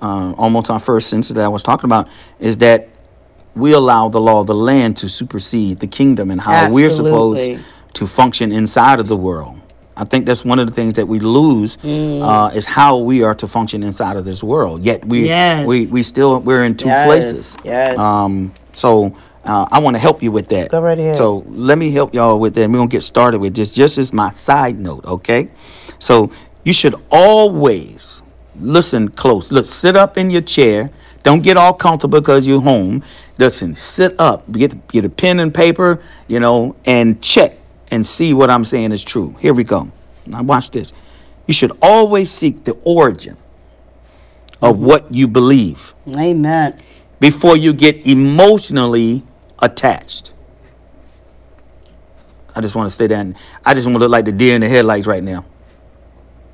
uh, 0.00 0.32
almost 0.32 0.68
my 0.68 0.78
first 0.78 1.08
sentence 1.08 1.28
that 1.28 1.44
I 1.44 1.48
was 1.48 1.62
talking 1.62 1.86
about, 1.86 2.08
is 2.40 2.56
that 2.58 2.88
we 3.54 3.72
allow 3.74 4.08
the 4.08 4.20
law 4.20 4.40
of 4.40 4.46
the 4.46 4.54
land 4.54 4.96
to 4.98 5.08
supersede 5.08 5.78
the 5.80 5.86
kingdom 5.86 6.30
and 6.30 6.40
how 6.40 6.70
we're 6.70 6.90
supposed 6.90 7.50
to 7.92 8.06
function 8.06 8.50
inside 8.50 8.98
of 8.98 9.06
the 9.08 9.16
world. 9.16 9.60
I 9.94 10.04
think 10.04 10.24
that's 10.24 10.42
one 10.42 10.58
of 10.58 10.66
the 10.66 10.72
things 10.72 10.94
that 10.94 11.06
we 11.06 11.20
lose 11.20 11.76
Mm. 11.76 12.22
uh, 12.22 12.48
is 12.56 12.64
how 12.64 12.96
we 12.96 13.22
are 13.22 13.34
to 13.34 13.46
function 13.46 13.82
inside 13.82 14.16
of 14.16 14.24
this 14.24 14.42
world. 14.42 14.82
Yet 14.82 15.04
we 15.06 15.26
Yes. 15.26 15.66
we 15.66 15.86
we 15.88 16.02
still 16.02 16.40
we're 16.40 16.64
in 16.64 16.74
two 16.78 16.88
Yes, 16.88 17.06
places. 17.06 17.58
yes. 17.62 17.98
Um, 17.98 18.52
so 18.72 19.12
uh, 19.44 19.66
I 19.70 19.80
want 19.80 19.96
to 19.96 20.00
help 20.00 20.22
you 20.22 20.30
with 20.30 20.48
that. 20.48 20.70
Go 20.70 20.80
right 20.80 20.98
ahead. 20.98 21.16
So 21.16 21.44
let 21.48 21.78
me 21.78 21.90
help 21.90 22.14
y'all 22.14 22.38
with 22.38 22.54
that. 22.54 22.68
We're 22.70 22.76
gonna 22.76 22.88
get 22.88 23.02
started 23.02 23.40
with 23.40 23.54
this. 23.54 23.70
Just 23.70 23.98
as 23.98 24.12
my 24.12 24.30
side 24.30 24.78
note, 24.78 25.04
okay? 25.04 25.48
So 25.98 26.30
you 26.64 26.72
should 26.72 26.94
always 27.10 28.22
listen 28.58 29.08
close. 29.08 29.50
Look, 29.50 29.66
sit 29.66 29.96
up 29.96 30.16
in 30.16 30.30
your 30.30 30.42
chair. 30.42 30.90
Don't 31.22 31.42
get 31.42 31.56
all 31.56 31.72
comfortable 31.72 32.20
because 32.20 32.46
you're 32.46 32.60
home. 32.60 33.02
Listen, 33.38 33.74
sit 33.74 34.18
up. 34.18 34.50
Get 34.52 34.88
get 34.88 35.04
a 35.04 35.10
pen 35.10 35.40
and 35.40 35.52
paper, 35.52 36.00
you 36.28 36.40
know, 36.40 36.76
and 36.84 37.20
check 37.22 37.58
and 37.90 38.06
see 38.06 38.32
what 38.32 38.50
I'm 38.50 38.64
saying 38.64 38.92
is 38.92 39.04
true. 39.04 39.34
Here 39.40 39.54
we 39.54 39.64
go. 39.64 39.90
Now 40.26 40.42
watch 40.42 40.70
this. 40.70 40.92
You 41.46 41.54
should 41.54 41.72
always 41.82 42.30
seek 42.30 42.64
the 42.64 42.72
origin 42.84 43.36
of 44.60 44.78
what 44.78 45.12
you 45.12 45.26
believe 45.26 45.92
Amen. 46.16 46.80
before 47.18 47.56
you 47.56 47.72
get 47.72 48.06
emotionally 48.06 49.24
attached. 49.62 50.32
I 52.54 52.60
just 52.60 52.74
want 52.74 52.86
to 52.88 52.94
stay 52.94 53.06
down. 53.06 53.34
I 53.64 53.72
just 53.72 53.86
want 53.86 53.94
to 53.94 54.00
look 54.00 54.10
like 54.10 54.26
the 54.26 54.32
deer 54.32 54.54
in 54.54 54.60
the 54.60 54.68
headlights 54.68 55.06
right 55.06 55.22
now. 55.22 55.44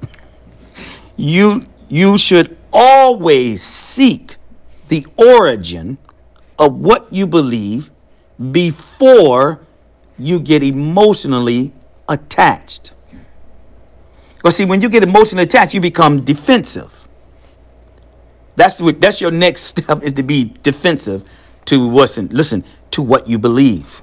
you 1.17 1.67
you 1.89 2.19
should 2.19 2.57
always 2.73 3.63
seek 3.63 4.37
the 4.89 5.07
origin 5.17 5.99
of 6.59 6.75
what 6.75 7.13
you 7.13 7.27
believe 7.27 7.91
before 8.53 9.67
you 10.19 10.39
get 10.39 10.63
emotionally 10.63 11.73
attached. 12.09 12.93
Because 14.37 14.57
see, 14.57 14.65
when 14.65 14.81
you 14.81 14.89
get 14.89 15.03
emotionally 15.03 15.45
attached, 15.45 15.75
you 15.75 15.81
become 15.81 16.25
defensive. 16.25 17.09
That's 18.55 18.81
what 18.81 19.01
that's 19.01 19.21
your 19.21 19.31
next 19.31 19.63
step 19.77 20.03
is 20.03 20.13
to 20.13 20.23
be 20.23 20.55
defensive 20.63 21.25
to 21.69 21.89
listen 21.89 22.65
to 22.91 23.03
what 23.03 23.29
you 23.29 23.39
believe. 23.39 24.03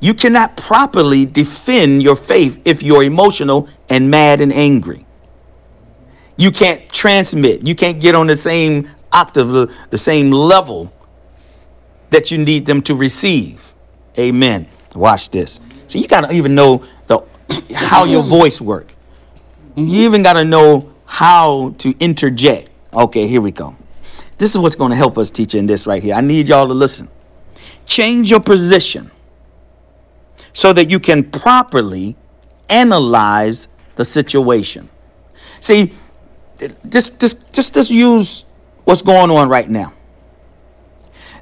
You 0.00 0.14
cannot 0.14 0.56
properly 0.56 1.24
defend 1.26 2.02
your 2.02 2.16
faith 2.16 2.60
if 2.64 2.82
you're 2.82 3.02
emotional 3.02 3.68
and 3.88 4.10
mad 4.10 4.40
and 4.40 4.52
angry. 4.52 5.06
You 6.36 6.50
can't 6.50 6.86
transmit. 6.92 7.66
You 7.66 7.74
can't 7.74 7.98
get 8.00 8.14
on 8.14 8.26
the 8.26 8.36
same 8.36 8.88
octave, 9.12 9.48
the- 9.48 9.68
the 9.90 9.98
same 9.98 10.30
level 10.30 10.92
that 12.10 12.30
you 12.30 12.38
need 12.38 12.66
them 12.66 12.82
to 12.82 12.94
receive. 12.94 13.74
Amen. 14.18 14.66
Watch 14.94 15.30
this. 15.30 15.60
So 15.86 15.98
you 15.98 16.06
gotta 16.08 16.32
even 16.32 16.54
know 16.54 16.82
the 17.06 17.20
how 17.74 18.04
your 18.04 18.22
voice 18.22 18.60
work. 18.60 18.92
You 19.76 20.00
even 20.08 20.22
gotta 20.22 20.44
know 20.44 20.90
how 21.06 21.74
to 21.78 21.94
interject. 22.00 22.68
Okay, 22.92 23.26
here 23.26 23.40
we 23.40 23.50
go. 23.50 23.76
This 24.38 24.50
is 24.50 24.58
what's 24.58 24.76
gonna 24.76 24.96
help 24.96 25.16
us 25.18 25.30
teach 25.30 25.54
in 25.54 25.66
this 25.66 25.86
right 25.86 26.02
here. 26.02 26.14
I 26.14 26.20
need 26.20 26.48
y'all 26.48 26.68
to 26.68 26.74
listen. 26.74 27.08
Change 27.86 28.30
your 28.30 28.40
position 28.40 29.10
so 30.52 30.72
that 30.72 30.90
you 30.90 30.98
can 30.98 31.22
properly 31.22 32.16
analyze 32.68 33.68
the 33.94 34.04
situation. 34.04 34.90
See, 35.60 35.92
just 36.88 37.18
just 37.18 37.52
just 37.52 37.74
just 37.74 37.90
use 37.90 38.44
what's 38.84 39.02
going 39.02 39.30
on 39.30 39.48
right 39.48 39.68
now. 39.68 39.92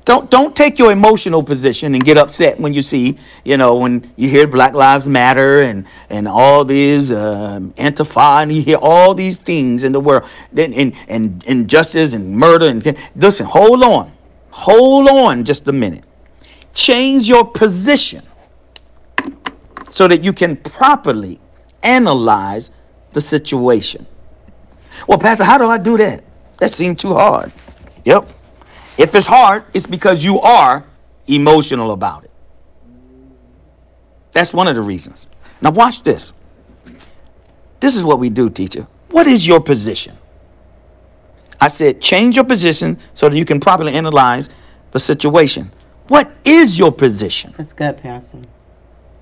Don't 0.04 0.30
don't 0.30 0.54
take 0.54 0.78
your 0.78 0.92
emotional 0.92 1.42
position 1.42 1.94
and 1.94 2.04
get 2.04 2.18
upset 2.18 2.61
when 2.61 2.75
you 2.75 2.82
see, 2.82 3.16
you 3.42 3.56
know, 3.56 3.76
when 3.76 4.12
you 4.16 4.28
hear 4.28 4.46
Black 4.46 4.75
Lives 4.75 5.08
Matter 5.08 5.61
and 5.61 5.87
and 6.11 6.28
all 6.28 6.64
these 6.64 7.11
um, 7.11 7.73
Antifa 7.73 8.42
and 8.42 8.52
you 8.52 8.62
hear 8.62 8.76
all 8.76 9.14
these 9.14 9.38
things 9.38 9.82
in 9.82 9.92
the 9.92 10.00
world, 10.00 10.25
then 10.52 10.75
and 10.75 10.94
and 11.08 11.42
injustice 11.46 12.12
and 12.12 12.37
murder 12.37 12.68
and 12.68 12.84
listen, 13.16 13.46
hold 13.46 13.82
on, 13.82 14.12
hold 14.50 15.08
on, 15.08 15.42
just 15.44 15.66
a 15.68 15.73
minute. 15.73 16.04
Change 16.75 17.26
your 17.28 17.46
position 17.46 18.23
so 19.88 20.06
that 20.08 20.23
you 20.23 20.32
can 20.32 20.56
properly 20.56 21.40
analyze 21.82 22.70
the 23.12 23.20
situation. 23.20 24.06
Well, 25.08 25.18
Pastor, 25.18 25.44
how 25.44 25.56
do 25.56 25.66
I 25.66 25.78
do 25.78 25.96
that? 25.96 26.25
That 26.58 26.73
seemed 26.73 26.99
too 26.99 27.14
hard. 27.14 27.52
Yep. 28.04 28.28
If 28.96 29.14
it's 29.14 29.26
hard, 29.26 29.64
it's 29.74 29.86
because 29.86 30.24
you 30.24 30.40
are 30.40 30.84
emotional 31.26 31.90
about 31.90 32.24
it. 32.24 32.30
That's 34.32 34.52
one 34.52 34.68
of 34.68 34.74
the 34.74 34.82
reasons. 34.82 35.26
Now, 35.60 35.70
watch 35.70 36.02
this. 36.02 36.32
This 37.80 37.96
is 37.96 38.02
what 38.02 38.18
we 38.18 38.30
do, 38.30 38.48
teacher. 38.50 38.86
What 39.10 39.26
is 39.26 39.46
your 39.46 39.60
position? 39.60 40.16
I 41.60 41.68
said, 41.68 42.00
change 42.00 42.36
your 42.36 42.44
position 42.44 42.98
so 43.14 43.28
that 43.28 43.36
you 43.36 43.44
can 43.44 43.60
properly 43.60 43.94
analyze 43.94 44.50
the 44.90 44.98
situation. 44.98 45.70
What 46.08 46.30
is 46.44 46.78
your 46.78 46.92
position? 46.92 47.54
That's 47.56 47.72
good, 47.72 47.96
Pastor. 47.96 48.42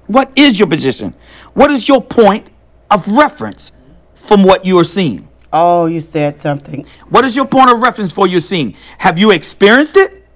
What 0.06 0.32
is 0.36 0.58
your 0.58 0.68
position? 0.68 1.14
What 1.54 1.70
is 1.70 1.88
your 1.88 2.02
point 2.02 2.50
of 2.90 3.06
reference 3.06 3.72
from 4.14 4.42
what 4.42 4.64
you 4.64 4.78
are 4.78 4.84
seeing? 4.84 5.28
Oh, 5.52 5.86
you 5.86 6.00
said 6.00 6.38
something. 6.38 6.86
What 7.10 7.24
is 7.24 7.36
your 7.36 7.44
point 7.44 7.70
of 7.70 7.80
reference 7.80 8.10
for 8.10 8.26
your 8.26 8.40
seeing? 8.40 8.74
Have 8.98 9.18
you 9.18 9.30
experienced 9.30 9.96
it? 9.96 10.26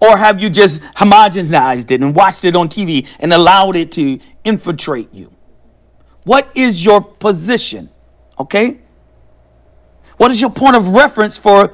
Or 0.00 0.16
have 0.16 0.40
you 0.40 0.50
just 0.50 0.82
homogenized 0.96 1.90
it 1.90 2.02
and 2.02 2.14
watched 2.14 2.44
it 2.44 2.56
on 2.56 2.68
TV 2.68 3.08
and 3.20 3.32
allowed 3.32 3.76
it 3.76 3.92
to 3.92 4.18
infiltrate 4.44 5.12
you? 5.14 5.32
What 6.24 6.50
is 6.54 6.84
your 6.84 7.00
position? 7.00 7.88
Okay? 8.38 8.80
What 10.16 10.30
is 10.30 10.40
your 10.40 10.50
point 10.50 10.76
of 10.76 10.88
reference 10.88 11.36
for 11.36 11.72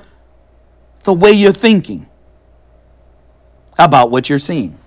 the 1.04 1.12
way 1.12 1.32
you're 1.32 1.52
thinking 1.52 2.06
about 3.78 4.10
what 4.10 4.28
you're 4.28 4.38
seeing? 4.38 4.78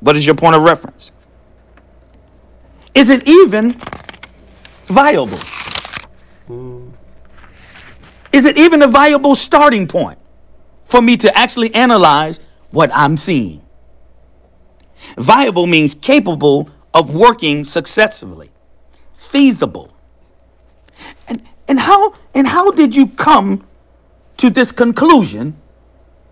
What 0.00 0.16
is 0.16 0.26
your 0.26 0.34
point 0.34 0.56
of 0.56 0.62
reference? 0.62 1.12
Is 2.94 3.08
it 3.08 3.26
even 3.28 3.76
viable? 4.86 5.38
Mm. 6.50 6.92
Is 8.32 8.44
it 8.44 8.56
even 8.58 8.82
a 8.82 8.88
viable 8.88 9.34
starting 9.34 9.86
point 9.86 10.18
for 10.84 11.00
me 11.00 11.16
to 11.16 11.36
actually 11.36 11.74
analyze 11.74 12.40
what 12.70 12.90
I'm 12.92 13.16
seeing? 13.16 13.62
Viable 15.16 15.66
means 15.66 15.94
capable 15.94 16.68
of 16.92 17.14
working 17.14 17.64
successfully, 17.64 18.50
feasible. 19.14 19.94
And, 21.28 21.42
and, 21.68 21.80
how, 21.80 22.14
and 22.34 22.46
how 22.46 22.70
did 22.70 22.94
you 22.94 23.06
come 23.06 23.66
to 24.36 24.50
this 24.50 24.72
conclusion 24.72 25.56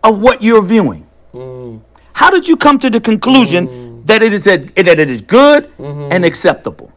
of 0.02 0.18
what 0.20 0.42
you're 0.42 0.62
viewing? 0.62 1.06
Mm. 1.32 1.80
How 2.12 2.30
did 2.30 2.48
you 2.48 2.56
come 2.56 2.78
to 2.80 2.90
the 2.90 3.00
conclusion 3.00 3.68
mm. 3.68 4.06
that 4.06 4.22
it 4.22 4.32
is 4.32 4.46
a, 4.46 4.56
that 4.58 4.98
it 4.98 5.10
is 5.10 5.22
good 5.22 5.70
mm-hmm. 5.78 6.12
and 6.12 6.25
acceptable? 6.25 6.92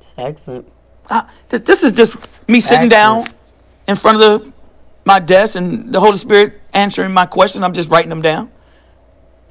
It's 0.00 0.14
excellent. 0.16 0.70
Uh, 1.08 1.22
this, 1.48 1.60
this 1.62 1.82
is 1.82 1.92
just 1.92 2.16
me 2.50 2.60
sitting 2.60 2.88
down 2.88 3.26
in 3.86 3.96
front 3.96 4.20
of 4.20 4.42
the 4.42 4.52
my 5.04 5.18
desk 5.18 5.56
and 5.56 5.92
the 5.92 6.00
Holy 6.00 6.16
Spirit 6.16 6.60
answering 6.74 7.12
my 7.12 7.26
questions. 7.26 7.64
I'm 7.64 7.72
just 7.72 7.88
writing 7.88 8.10
them 8.10 8.22
down. 8.22 8.50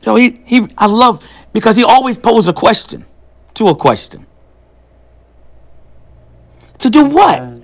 So 0.01 0.15
he 0.15 0.41
he 0.45 0.67
I 0.77 0.85
love 0.85 1.23
because 1.53 1.75
he 1.75 1.83
always 1.83 2.17
poses 2.17 2.47
a 2.47 2.53
question 2.53 3.05
to 3.55 3.67
a 3.69 3.75
question. 3.75 4.25
To 6.79 6.89
do 6.89 7.05
what? 7.05 7.61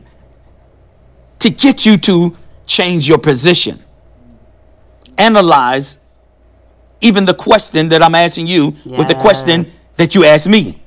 To 1.40 1.50
get 1.50 1.86
you 1.86 1.98
to 2.00 2.36
change 2.66 3.08
your 3.08 3.18
position. 3.18 3.82
Analyze 5.18 5.98
even 7.02 7.26
the 7.26 7.34
question 7.34 7.90
that 7.90 8.02
I'm 8.04 8.16
asking 8.16 8.48
you 8.48 8.76
with 8.86 9.08
the 9.08 9.16
question 9.16 9.66
that 9.96 10.16
you 10.16 10.26
asked 10.26 10.50
me. 10.50 10.82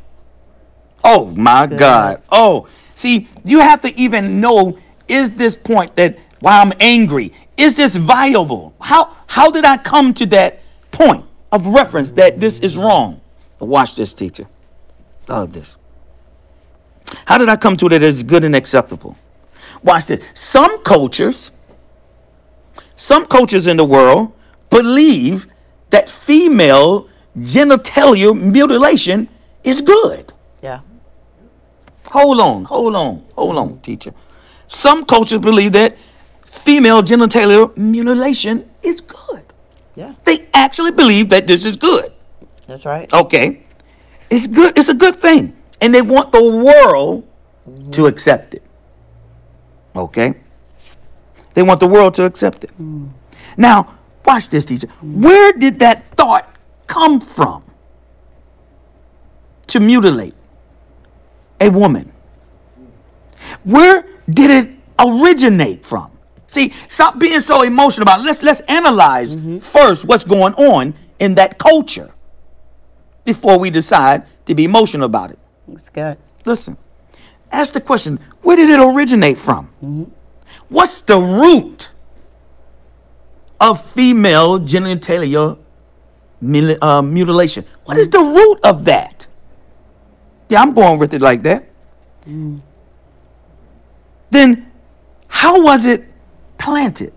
Oh 1.04 1.26
my 1.26 1.66
God. 1.66 2.22
Oh, 2.30 2.66
see, 2.98 3.28
you 3.44 3.60
have 3.60 3.80
to 3.82 3.98
even 3.98 4.40
know 4.40 4.78
is 5.08 5.30
this 5.32 5.56
point 5.56 5.96
that 5.96 6.18
why 6.40 6.60
I'm 6.60 6.72
angry, 6.80 7.32
is 7.56 7.74
this 7.76 7.96
viable? 7.96 8.74
How 8.80 9.16
how 9.26 9.50
did 9.50 9.64
I 9.64 9.76
come 9.76 10.14
to 10.14 10.26
that 10.26 10.60
point 10.90 11.24
of 11.50 11.66
reference 11.66 12.12
that 12.12 12.40
this 12.40 12.60
is 12.60 12.76
wrong? 12.76 13.20
Watch 13.58 13.96
this, 13.96 14.14
teacher. 14.14 14.46
Love 15.26 15.52
this. 15.52 15.76
How 17.26 17.38
did 17.38 17.48
I 17.48 17.56
come 17.56 17.76
to 17.78 17.88
that 17.88 18.02
it's 18.02 18.22
good 18.22 18.44
and 18.44 18.54
acceptable? 18.54 19.16
Watch 19.82 20.06
this. 20.06 20.22
Some 20.34 20.82
cultures, 20.82 21.50
some 22.94 23.26
cultures 23.26 23.66
in 23.66 23.76
the 23.76 23.84
world 23.84 24.32
believe 24.70 25.46
that 25.90 26.08
female 26.08 27.08
genitalia 27.38 28.38
mutilation 28.38 29.28
is 29.64 29.80
good. 29.80 30.32
Yeah. 30.62 30.80
Hold 32.10 32.40
on, 32.40 32.64
hold 32.64 32.94
on, 32.96 33.24
hold 33.34 33.56
on, 33.56 33.80
teacher. 33.80 34.14
Some 34.66 35.04
cultures 35.04 35.40
believe 35.40 35.72
that 35.72 35.96
female 36.44 37.02
genitalia 37.02 37.76
mutilation 37.76 38.68
is 38.82 39.00
good. 39.00 39.44
Yeah. 39.94 40.14
They 40.24 40.48
actually 40.54 40.92
believe 40.92 41.28
that 41.30 41.46
this 41.46 41.64
is 41.64 41.76
good. 41.76 42.12
That's 42.66 42.84
right. 42.86 43.12
Okay. 43.12 43.64
It's 44.30 44.46
good, 44.46 44.78
it's 44.78 44.88
a 44.88 44.94
good 44.94 45.16
thing. 45.16 45.56
And 45.80 45.94
they 45.94 46.02
want 46.02 46.32
the 46.32 46.42
world 46.42 47.26
mm-hmm. 47.68 47.90
to 47.92 48.06
accept 48.06 48.54
it. 48.54 48.62
Okay? 49.94 50.34
They 51.54 51.62
want 51.62 51.80
the 51.80 51.88
world 51.88 52.14
to 52.14 52.24
accept 52.24 52.64
it. 52.64 52.70
Mm. 52.80 53.10
Now, 53.56 53.98
watch 54.24 54.48
this, 54.48 54.64
teacher. 54.64 54.86
Mm. 55.02 55.22
Where 55.24 55.52
did 55.52 55.80
that 55.80 56.04
thought 56.16 56.48
come 56.86 57.20
from? 57.20 57.64
To 59.68 59.80
mutilate 59.80 60.34
a 61.60 61.70
woman. 61.70 62.12
Where 63.64 64.06
did 64.28 64.50
it 64.66 64.74
originate 64.98 65.84
from? 65.84 66.10
See, 66.46 66.72
stop 66.88 67.18
being 67.18 67.40
so 67.40 67.62
emotional 67.62 68.04
about 68.04 68.20
it. 68.20 68.24
Let's 68.24 68.42
let's 68.42 68.60
analyze 68.60 69.36
first 69.60 70.04
what's 70.04 70.24
going 70.24 70.54
on 70.54 70.94
in 71.18 71.34
that 71.34 71.58
culture 71.58 72.12
before 73.24 73.58
we 73.58 73.70
decide 73.70 74.24
to 74.46 74.54
be 74.54 74.64
emotional 74.64 75.04
about 75.04 75.30
it. 75.30 75.38
It's 75.72 75.90
good. 75.90 76.16
Listen, 76.46 76.78
ask 77.52 77.74
the 77.74 77.80
question 77.80 78.18
where 78.42 78.56
did 78.56 78.70
it 78.70 78.80
originate 78.80 79.36
from? 79.38 79.68
What's 80.68 81.02
the 81.02 81.18
root 81.18 81.90
of 83.60 83.84
female 83.84 84.58
genitalia 84.58 85.58
uh, 86.82 87.02
mutilation? 87.02 87.64
What 87.84 87.98
is 87.98 88.08
the 88.08 88.20
root 88.20 88.60
of 88.64 88.84
that? 88.86 89.27
Yeah, 90.48 90.62
I'm 90.62 90.72
going 90.72 90.98
with 90.98 91.14
it 91.14 91.20
like 91.20 91.42
that. 91.42 91.68
Then, 94.30 94.72
how 95.28 95.62
was 95.62 95.86
it 95.86 96.04
planted? 96.58 97.12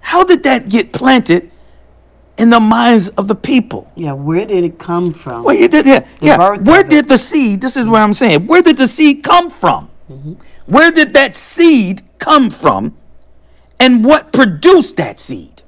How 0.00 0.24
did 0.24 0.42
that 0.44 0.68
get 0.68 0.92
planted 0.92 1.50
in 2.36 2.50
the 2.50 2.60
minds 2.60 3.08
of 3.10 3.28
the 3.28 3.34
people? 3.34 3.92
Yeah. 3.96 4.12
Where 4.12 4.46
did 4.46 4.64
it 4.64 4.78
come 4.78 5.12
from? 5.12 5.44
Well, 5.44 5.56
you 5.56 5.68
did, 5.68 5.86
yeah, 5.86 6.06
yeah. 6.20 6.56
Where 6.56 6.80
it. 6.80 6.90
did 6.90 7.08
the 7.08 7.18
seed? 7.18 7.60
This 7.60 7.76
is 7.76 7.86
what 7.86 8.00
I'm 8.00 8.14
saying. 8.14 8.46
Where 8.46 8.62
did 8.62 8.76
the 8.76 8.86
seed 8.86 9.22
come 9.22 9.50
from? 9.50 9.90
Mm-hmm. 10.10 10.34
Where 10.66 10.90
did 10.90 11.14
that 11.14 11.36
seed 11.36 12.02
come 12.18 12.50
from? 12.50 12.96
And 13.80 14.04
what 14.04 14.32
produced 14.32 14.96
that 14.96 15.18
seed? 15.18 15.62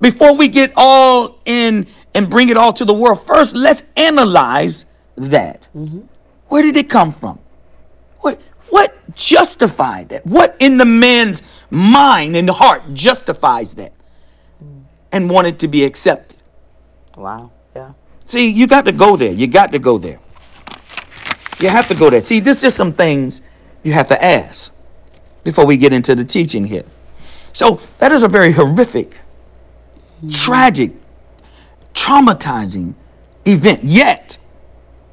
Before 0.00 0.34
we 0.34 0.48
get 0.48 0.72
all 0.76 1.40
in 1.44 1.86
and 2.14 2.28
bring 2.28 2.48
it 2.48 2.56
all 2.56 2.72
to 2.74 2.84
the 2.84 2.94
world, 2.94 3.26
first 3.26 3.54
let's 3.54 3.84
analyze 3.96 4.84
that. 5.16 5.68
Mm-hmm. 5.76 6.00
Where 6.48 6.62
did 6.62 6.76
it 6.76 6.88
come 6.88 7.12
from? 7.12 7.38
What 8.20 8.40
what 8.68 9.14
justified 9.14 10.10
that? 10.10 10.26
What 10.26 10.56
in 10.58 10.78
the 10.78 10.84
man's 10.84 11.42
mind 11.70 12.36
and 12.36 12.48
heart 12.50 12.94
justifies 12.94 13.74
that? 13.74 13.92
Mm. 14.62 14.84
And 15.12 15.30
wanted 15.30 15.58
to 15.60 15.68
be 15.68 15.84
accepted? 15.84 16.42
Wow. 17.16 17.50
Yeah. 17.74 17.92
See, 18.24 18.50
you 18.50 18.66
got 18.66 18.84
to 18.84 18.92
go 18.92 19.16
there. 19.16 19.32
You 19.32 19.46
got 19.46 19.70
to 19.72 19.78
go 19.78 19.98
there. 19.98 20.18
You 21.58 21.68
have 21.68 21.88
to 21.88 21.94
go 21.94 22.10
there. 22.10 22.22
See, 22.22 22.40
this 22.40 22.64
is 22.64 22.74
some 22.74 22.92
things 22.92 23.40
you 23.82 23.92
have 23.92 24.08
to 24.08 24.22
ask 24.22 24.74
before 25.44 25.64
we 25.64 25.76
get 25.76 25.92
into 25.92 26.14
the 26.14 26.24
teaching 26.24 26.66
here. 26.66 26.84
So 27.52 27.80
that 27.98 28.12
is 28.12 28.22
a 28.22 28.28
very 28.28 28.52
horrific, 28.52 29.12
mm-hmm. 29.12 30.28
tragic, 30.28 30.92
traumatizing 31.94 32.94
event. 33.46 33.84
Yet, 33.84 34.36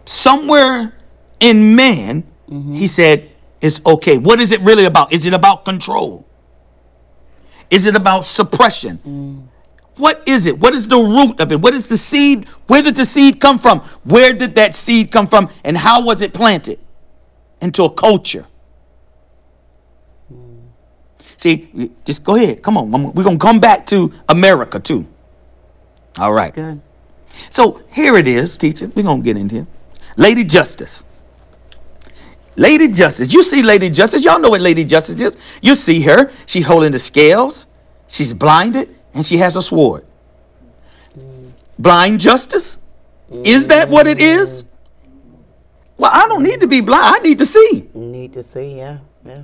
somewhere 0.06 0.94
in 1.40 1.76
man, 1.76 2.24
mm-hmm. 2.50 2.74
he 2.74 2.88
said, 2.88 3.30
it's 3.62 3.80
okay. 3.86 4.18
What 4.18 4.42
is 4.42 4.52
it 4.52 4.62
really 4.62 4.86
about? 4.86 5.14
Is 5.14 5.26
it 5.26 5.34
about 5.34 5.64
control? 5.64 6.28
Is 7.70 7.86
it 7.86 7.96
about 7.96 8.26
suppression? 8.26 9.00
Mm. 9.06 9.48
What 9.96 10.22
is 10.28 10.46
it? 10.46 10.60
What 10.60 10.74
is 10.76 10.88
the 10.88 10.98
root 10.98 11.40
of 11.40 11.52
it? 11.52 11.62
What 11.62 11.74
is 11.74 11.88
the 11.88 11.98
seed? 11.98 12.46
Where 12.68 12.84
did 12.84 12.96
the 12.96 13.06
seed 13.06 13.40
come 13.40 13.58
from? 13.58 13.80
Where 14.04 14.34
did 14.34 14.56
that 14.56 14.76
seed 14.76 15.12
come 15.12 15.28
from? 15.28 15.50
And 15.64 15.78
how 15.78 16.02
was 16.02 16.22
it 16.22 16.34
planted 16.34 16.80
into 17.62 17.84
a 17.84 17.90
culture? 17.90 18.46
Mm. 20.32 20.68
See, 21.38 21.92
just 22.06 22.24
go 22.24 22.36
ahead. 22.36 22.62
Come 22.62 22.78
on. 22.78 22.92
We're 23.14 23.24
going 23.24 23.40
to 23.40 23.46
come 23.46 23.60
back 23.60 23.86
to 23.88 24.12
America 24.28 24.80
too. 24.80 25.08
All 26.18 26.34
right. 26.34 26.54
Good. 26.54 26.82
So 27.50 27.82
here 27.92 28.18
it 28.18 28.28
is, 28.28 28.58
teacher. 28.58 28.92
We're 28.94 29.04
going 29.04 29.22
to 29.22 29.26
get 29.26 29.38
in 29.38 29.50
here. 29.50 29.68
Lady 30.16 30.44
Justice. 30.44 31.04
Lady 32.56 32.88
Justice. 32.88 33.34
You 33.34 33.42
see 33.44 33.64
Lady 33.64 33.90
Justice. 33.90 34.24
Y'all 34.24 34.40
know 34.40 34.50
what 34.50 34.62
Lady 34.62 34.84
Justice 34.84 35.20
is. 35.20 35.38
You 35.62 35.76
see 35.76 36.02
her. 36.02 36.32
She's 36.46 36.66
holding 36.66 36.92
the 36.92 37.00
scales. 37.00 37.68
She's 38.08 38.34
blinded 38.34 38.96
and 39.14 39.26
she 39.26 39.38
has 39.38 39.58
a 39.58 39.62
sword. 39.62 40.06
Blind 41.80 42.20
justice? 42.20 42.78
Is 43.32 43.68
that 43.68 43.90
what 43.90 44.08
it 44.08 44.20
is? 44.20 44.64
Well, 45.98 46.12
I 46.14 46.28
don't 46.28 46.44
need 46.44 46.62
to 46.62 46.68
be 46.68 46.82
blind. 46.82 47.04
I 47.04 47.20
need 47.20 47.40
to 47.40 47.46
see. 47.46 47.90
Need 47.94 48.34
to 48.34 48.44
see. 48.44 48.78
Yeah. 48.78 49.00
Yeah. 49.26 49.44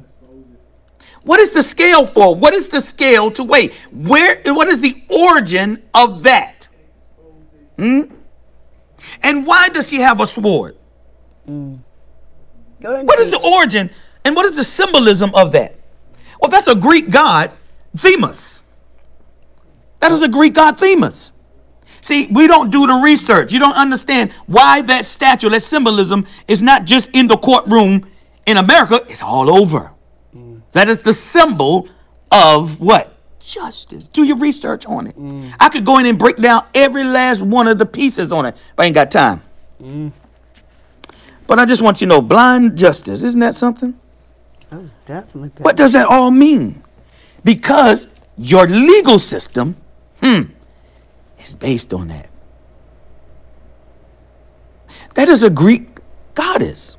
What 1.24 1.40
is 1.40 1.52
the 1.52 1.62
scale 1.62 2.06
for? 2.06 2.36
What 2.36 2.54
is 2.54 2.68
the 2.68 2.80
scale 2.80 3.32
to 3.32 3.44
weigh? 3.44 3.70
Where 3.92 4.42
what 4.46 4.68
is 4.68 4.82
the 4.82 5.02
origin 5.10 5.84
of 5.94 6.24
that? 6.24 6.68
Hmm? 7.78 8.04
And 9.24 9.46
why 9.46 9.70
does 9.70 9.90
she 9.90 9.98
have 9.98 10.20
a 10.20 10.28
sword? 10.28 10.78
Ahead. 11.48 13.08
What 13.08 13.20
is 13.20 13.32
the 13.32 13.40
origin 13.40 13.90
and 14.24 14.36
what 14.36 14.46
is 14.46 14.56
the 14.56 14.64
symbolism 14.64 15.32
of 15.34 15.52
that? 15.54 15.76
Well, 16.40 16.50
that's 16.50 16.68
a 16.68 16.76
Greek 16.76 17.10
god, 17.10 17.52
Themis. 17.96 18.66
That 20.00 20.12
is 20.12 20.22
a 20.22 20.28
Greek 20.28 20.54
god, 20.54 20.78
Themis. 20.78 21.34
See, 22.02 22.28
we 22.32 22.48
don't 22.48 22.70
do 22.70 22.88
the 22.88 22.94
research. 22.94 23.52
You 23.52 23.60
don't 23.60 23.76
understand 23.76 24.32
why 24.46 24.82
that 24.84 25.06
statue, 25.06 25.50
that 25.50 25.62
symbolism, 25.62 26.26
is 26.48 26.64
not 26.64 26.86
just 26.86 27.10
in 27.14 27.28
the 27.28 27.38
courtroom 27.38 28.10
in 28.46 28.58
America, 28.58 29.02
it's 29.10 29.22
all 29.22 29.50
over. 29.50 29.92
That 30.72 30.88
is 30.88 31.02
the 31.02 31.14
symbol 31.14 31.90
of 32.32 32.80
what? 32.80 33.09
Justice. 33.40 34.08
Do 34.08 34.24
your 34.24 34.38
research 34.38 34.86
on 34.86 35.08
it. 35.08 35.16
I 35.60 35.70
could 35.70 35.86
go 35.86 35.98
in 35.98 36.06
and 36.06 36.20
break 36.20 36.38
down 36.38 36.66
every 36.76 37.04
last 37.04 37.42
one 37.42 37.68
of 37.68 37.78
the 37.78 37.86
pieces 37.86 38.32
on 38.32 38.46
it, 38.46 38.56
but 38.76 38.84
I 38.84 38.86
ain't 38.88 38.96
got 38.96 39.12
time. 39.12 39.42
But 41.48 41.58
I 41.58 41.66
just 41.66 41.82
want 41.82 42.02
you 42.02 42.08
to 42.08 42.10
know 42.10 42.22
blind 42.22 42.78
justice, 42.78 43.24
isn't 43.24 43.40
that 43.40 43.56
something? 43.56 43.98
That 44.70 44.82
was 44.82 44.98
definitely. 45.06 45.50
Good. 45.56 45.64
What 45.64 45.78
does 45.78 45.94
that 45.94 46.06
all 46.06 46.32
mean? 46.32 46.84
Because 47.44 48.08
your 48.38 48.68
legal 48.68 49.18
system, 49.20 49.78
hmm, 50.22 50.42
is 51.40 51.56
based 51.56 51.94
on 51.94 52.10
that. 52.10 52.30
That 55.16 55.28
is 55.28 55.44
a 55.44 55.50
Greek 55.50 55.90
goddess. 56.36 56.98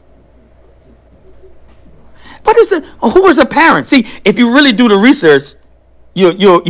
What 2.42 2.56
is 2.56 2.68
the 2.68 2.80
who 3.00 3.22
was 3.22 3.38
a 3.38 3.46
parent? 3.46 3.86
See, 3.86 4.06
if 4.24 4.38
you 4.38 4.52
really 4.52 4.72
do 4.72 4.88
the 4.88 4.96
research, 4.96 5.54
you 6.14 6.32
you 6.32 6.64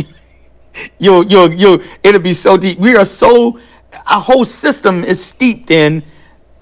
you 0.99 1.25
you 1.25 1.51
you 1.51 1.83
it'll 2.03 2.21
be 2.21 2.33
so 2.33 2.57
deep. 2.57 2.79
We 2.79 2.95
are 2.95 3.05
so 3.05 3.59
our 4.07 4.21
whole 4.21 4.45
system 4.45 5.03
is 5.03 5.23
steeped 5.23 5.71
in 5.71 6.03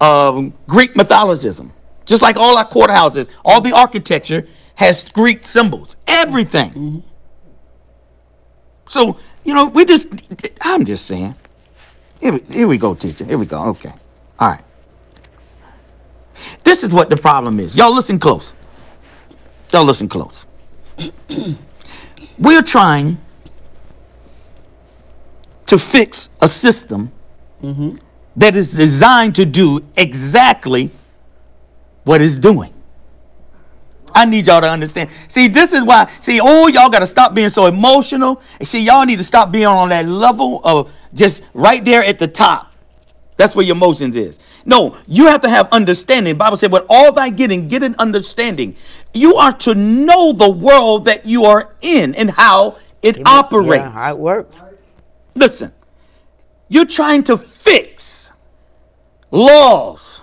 um, 0.00 0.52
Greek 0.66 0.94
mythologism. 0.94 1.72
Just 2.04 2.22
like 2.22 2.36
all 2.36 2.56
our 2.58 2.68
courthouses, 2.68 3.28
all 3.44 3.60
the 3.60 3.72
architecture 3.72 4.46
has 4.76 5.04
Greek 5.10 5.46
symbols. 5.46 5.96
Everything. 6.06 7.02
So 8.86 9.18
you 9.44 9.54
know, 9.54 9.66
we 9.66 9.84
just 9.84 10.08
I'm 10.60 10.84
just 10.84 11.06
saying. 11.06 11.34
Here 12.20 12.34
we, 12.34 12.40
here 12.54 12.68
we 12.68 12.76
go, 12.76 12.94
teacher. 12.94 13.24
Here 13.24 13.38
we 13.38 13.46
go. 13.46 13.58
Okay. 13.68 13.92
All 14.38 14.48
right. 14.50 14.64
This 16.64 16.82
is 16.82 16.90
what 16.90 17.08
the 17.10 17.16
problem 17.16 17.60
is. 17.60 17.74
Y'all 17.74 17.94
listen 17.94 18.18
close. 18.18 18.54
Y'all 19.72 19.84
listen 19.84 20.08
close. 20.08 20.46
We're 22.40 22.62
trying 22.62 23.18
to 25.66 25.78
fix 25.78 26.30
a 26.40 26.48
system 26.48 27.12
that 28.34 28.56
is 28.56 28.72
designed 28.72 29.34
to 29.36 29.44
do 29.44 29.84
exactly 29.96 30.90
what 32.04 32.22
it's 32.22 32.36
doing. 32.36 32.72
I 34.12 34.24
need 34.24 34.46
y'all 34.48 34.60
to 34.60 34.68
understand. 34.68 35.10
See, 35.28 35.46
this 35.46 35.72
is 35.72 35.84
why. 35.84 36.10
See, 36.20 36.40
oh, 36.42 36.66
y'all 36.66 36.88
got 36.88 37.00
to 37.00 37.06
stop 37.06 37.34
being 37.34 37.50
so 37.50 37.66
emotional. 37.66 38.40
And 38.58 38.66
see, 38.66 38.80
y'all 38.80 39.04
need 39.04 39.18
to 39.18 39.24
stop 39.24 39.52
being 39.52 39.66
on 39.66 39.90
that 39.90 40.06
level 40.06 40.60
of 40.64 40.90
just 41.14 41.42
right 41.54 41.84
there 41.84 42.02
at 42.02 42.18
the 42.18 42.26
top. 42.26 42.72
That's 43.36 43.54
where 43.54 43.64
your 43.64 43.76
emotions 43.76 44.16
is. 44.16 44.40
No, 44.64 44.96
you 45.06 45.26
have 45.26 45.40
to 45.42 45.48
have 45.48 45.68
understanding. 45.72 46.36
Bible 46.36 46.56
said, 46.56 46.72
"With 46.72 46.84
all 46.88 47.12
thy 47.12 47.30
getting, 47.30 47.68
get 47.68 47.82
an 47.82 47.94
understanding." 47.98 48.76
You 49.14 49.36
are 49.36 49.52
to 49.52 49.74
know 49.74 50.32
the 50.32 50.50
world 50.50 51.06
that 51.06 51.26
you 51.26 51.44
are 51.44 51.74
in 51.80 52.14
and 52.14 52.30
how 52.30 52.76
it 53.02 53.20
operates. 53.26 53.84
Yeah, 53.84 53.90
how 53.90 54.12
it 54.12 54.18
works. 54.18 54.60
Listen, 55.34 55.72
you're 56.68 56.86
trying 56.86 57.22
to 57.24 57.36
fix 57.36 58.32
laws. 59.30 60.22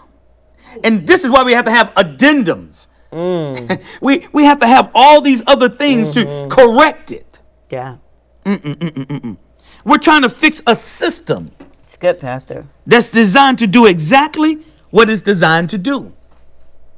And 0.84 1.08
this 1.08 1.24
is 1.24 1.32
why 1.32 1.44
we 1.44 1.54
have 1.54 1.66
to 1.66 1.72
have 1.72 1.94
addendums. 1.96 2.88
Mm. 3.12 3.82
we, 4.02 4.28
we 4.32 4.44
have 4.44 4.60
to 4.60 4.68
have 4.68 4.92
all 4.94 5.22
these 5.22 5.44
other 5.48 5.70
things 5.70 6.10
to 6.12 6.26
mm-hmm. 6.26 6.50
correct 6.50 7.12
it. 7.12 7.40
Yeah. 7.70 7.98
We're 9.84 9.98
trying 9.98 10.22
to 10.22 10.30
fix 10.30 10.62
a 10.68 10.76
system 10.76 11.52
It's 11.88 11.96
good, 11.96 12.20
Pastor. 12.20 12.66
that's 12.86 13.10
designed 13.10 13.60
to 13.60 13.66
do 13.66 13.86
exactly 13.86 14.66
what 14.90 15.10
it's 15.10 15.22
designed 15.22 15.70
to 15.70 15.78
do. 15.78 16.14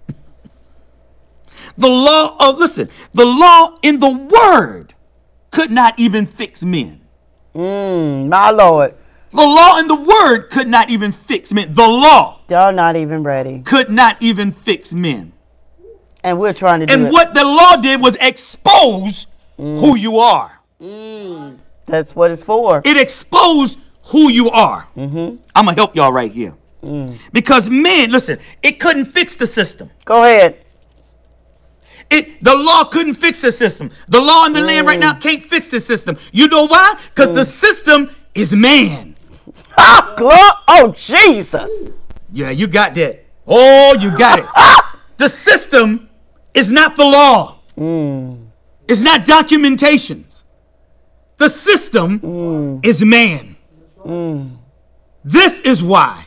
The 1.78 1.88
law 1.88 2.36
of, 2.40 2.58
listen, 2.58 2.90
the 3.14 3.26
law 3.26 3.78
in 3.84 4.00
the 4.00 4.10
word 4.10 4.96
could 5.52 5.70
not 5.70 6.00
even 6.00 6.26
fix 6.26 6.64
men. 6.64 7.02
Mm, 7.54 8.30
my 8.30 8.50
Lord. 8.50 8.96
The 9.30 9.44
law 9.44 9.78
in 9.78 9.88
the 9.88 9.96
word 9.96 10.50
could 10.50 10.68
not 10.68 10.90
even 10.90 11.12
fix 11.12 11.54
men. 11.54 11.76
The 11.76 11.88
law 11.88 12.42
Y'all 12.50 12.74
not 12.74 12.96
even 12.96 13.22
ready. 13.22 13.62
could 13.62 13.92
not 13.92 14.18
even 14.20 14.52
fix 14.52 14.92
men. 14.92 15.34
And 16.24 16.40
we're 16.40 16.54
trying 16.54 16.80
to 16.80 16.88
do 16.88 16.94
And 16.94 17.12
what 17.14 17.36
the 17.36 17.44
law 17.46 17.76
did 17.76 18.02
was 18.02 18.18
expose 18.20 19.28
who 19.56 19.96
you 19.96 20.18
are. 20.18 20.60
Mm. 20.82 21.60
That's 21.86 22.16
what 22.16 22.32
it's 22.32 22.42
for. 22.42 22.82
It 22.84 22.98
exposed 22.98 23.78
who 24.10 24.30
you 24.30 24.50
are. 24.50 24.88
I'm 24.96 25.40
gonna 25.56 25.74
help 25.74 25.96
y'all 25.96 26.12
right 26.12 26.32
here. 26.32 26.56
Because 27.32 27.70
men, 27.70 28.12
listen, 28.12 28.40
it 28.64 28.80
couldn't 28.80 29.06
fix 29.06 29.36
the 29.36 29.48
system. 29.48 29.90
Go 30.06 30.24
ahead. 30.24 30.66
It 32.10 32.44
the 32.44 32.56
law 32.56 32.86
couldn't 32.86 33.16
fix 33.16 33.42
the 33.42 33.52
system. 33.52 33.92
The 34.08 34.20
law 34.20 34.46
in 34.46 34.54
the 34.54 34.62
land 34.62 34.88
right 34.88 35.00
now 35.00 35.14
mm. 35.14 35.22
can't 35.22 35.44
fix 35.44 35.68
the 35.68 35.80
system. 35.80 36.18
You 36.32 36.48
know 36.48 36.66
why? 36.66 37.00
Because 37.10 37.36
the 37.36 37.42
mm. 37.42 37.46
system 37.46 38.10
is 38.34 38.54
man. 38.54 39.16
Glo- 40.18 40.32
oh, 40.68 40.94
Jesus. 40.96 42.08
Yeah, 42.32 42.50
you 42.50 42.68
got 42.68 42.96
that. 42.96 43.26
Oh, 43.46 43.96
you 44.00 44.16
got 44.18 44.40
it. 44.40 44.46
the 45.18 45.30
system 45.30 46.10
is 46.54 46.72
not 46.72 46.96
the 46.96 47.04
law. 47.04 47.60
Mm. 47.78 48.48
It's 48.88 49.02
not 49.02 49.26
documentations. 49.26 50.44
The 51.38 51.50
system 51.50 52.82
is 52.84 53.04
man. 53.04 53.49
This 55.24 55.60
is 55.62 55.84
why 55.84 56.26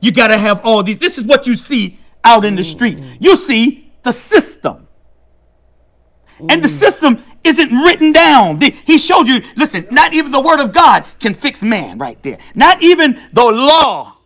you 0.00 0.12
got 0.12 0.28
to 0.28 0.38
have 0.38 0.64
all 0.64 0.82
these. 0.82 0.98
This 0.98 1.18
is 1.18 1.24
what 1.24 1.46
you 1.46 1.54
see 1.54 1.98
out 2.24 2.44
in 2.44 2.56
the 2.56 2.64
streets. 2.64 3.00
You 3.20 3.36
see 3.36 3.92
the 4.02 4.12
system. 4.12 4.88
And 6.48 6.62
the 6.62 6.68
system 6.68 7.22
isn't 7.44 7.70
written 7.70 8.12
down. 8.12 8.58
The- 8.58 8.74
he 8.84 8.98
showed 8.98 9.28
you, 9.28 9.42
listen, 9.56 9.86
not 9.90 10.14
even 10.14 10.32
the 10.32 10.40
word 10.40 10.60
of 10.60 10.72
God 10.72 11.04
can 11.20 11.34
fix 11.34 11.62
man 11.62 11.98
right 11.98 12.20
there. 12.22 12.38
Not 12.54 12.82
even 12.82 13.20
the 13.32 13.44
law. 13.44 14.16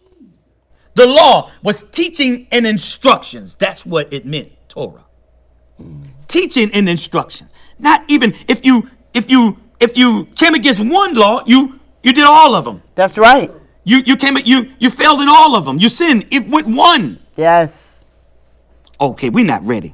The 0.95 1.07
law 1.07 1.51
was 1.63 1.85
teaching 1.93 2.47
and 2.51 2.67
instructions. 2.67 3.55
That's 3.55 3.85
what 3.85 4.13
it 4.13 4.25
meant, 4.25 4.53
Torah. 4.69 5.05
Teaching 6.27 6.71
and 6.73 6.89
instruction. 6.89 7.49
Not 7.79 8.05
even 8.09 8.35
if 8.49 8.65
you 8.65 8.89
if 9.13 9.31
you 9.31 9.59
if 9.79 9.97
you 9.97 10.25
came 10.37 10.55
against 10.55 10.81
one 10.81 11.15
law, 11.15 11.43
you 11.47 11.79
you 12.07 12.13
did 12.13 12.25
all 12.25 12.55
of 12.55 12.65
them. 12.65 12.85
That's 12.95 13.19
right. 13.19 13.51
You 13.83 13.99
you 14.07 14.15
came 14.17 14.37
you 14.45 14.71
you 14.79 14.91
failed 14.91 15.21
in 15.21 15.29
all 15.29 15.57
of 15.57 15.65
them. 15.65 15.79
You 15.79 15.89
sinned 15.89 16.29
it 16.31 16.49
went 16.49 16.69
one. 16.69 17.19
Yes. 17.35 18.05
Okay, 19.01 19.29
we're 19.29 19.45
not 19.45 19.67
ready. 19.67 19.93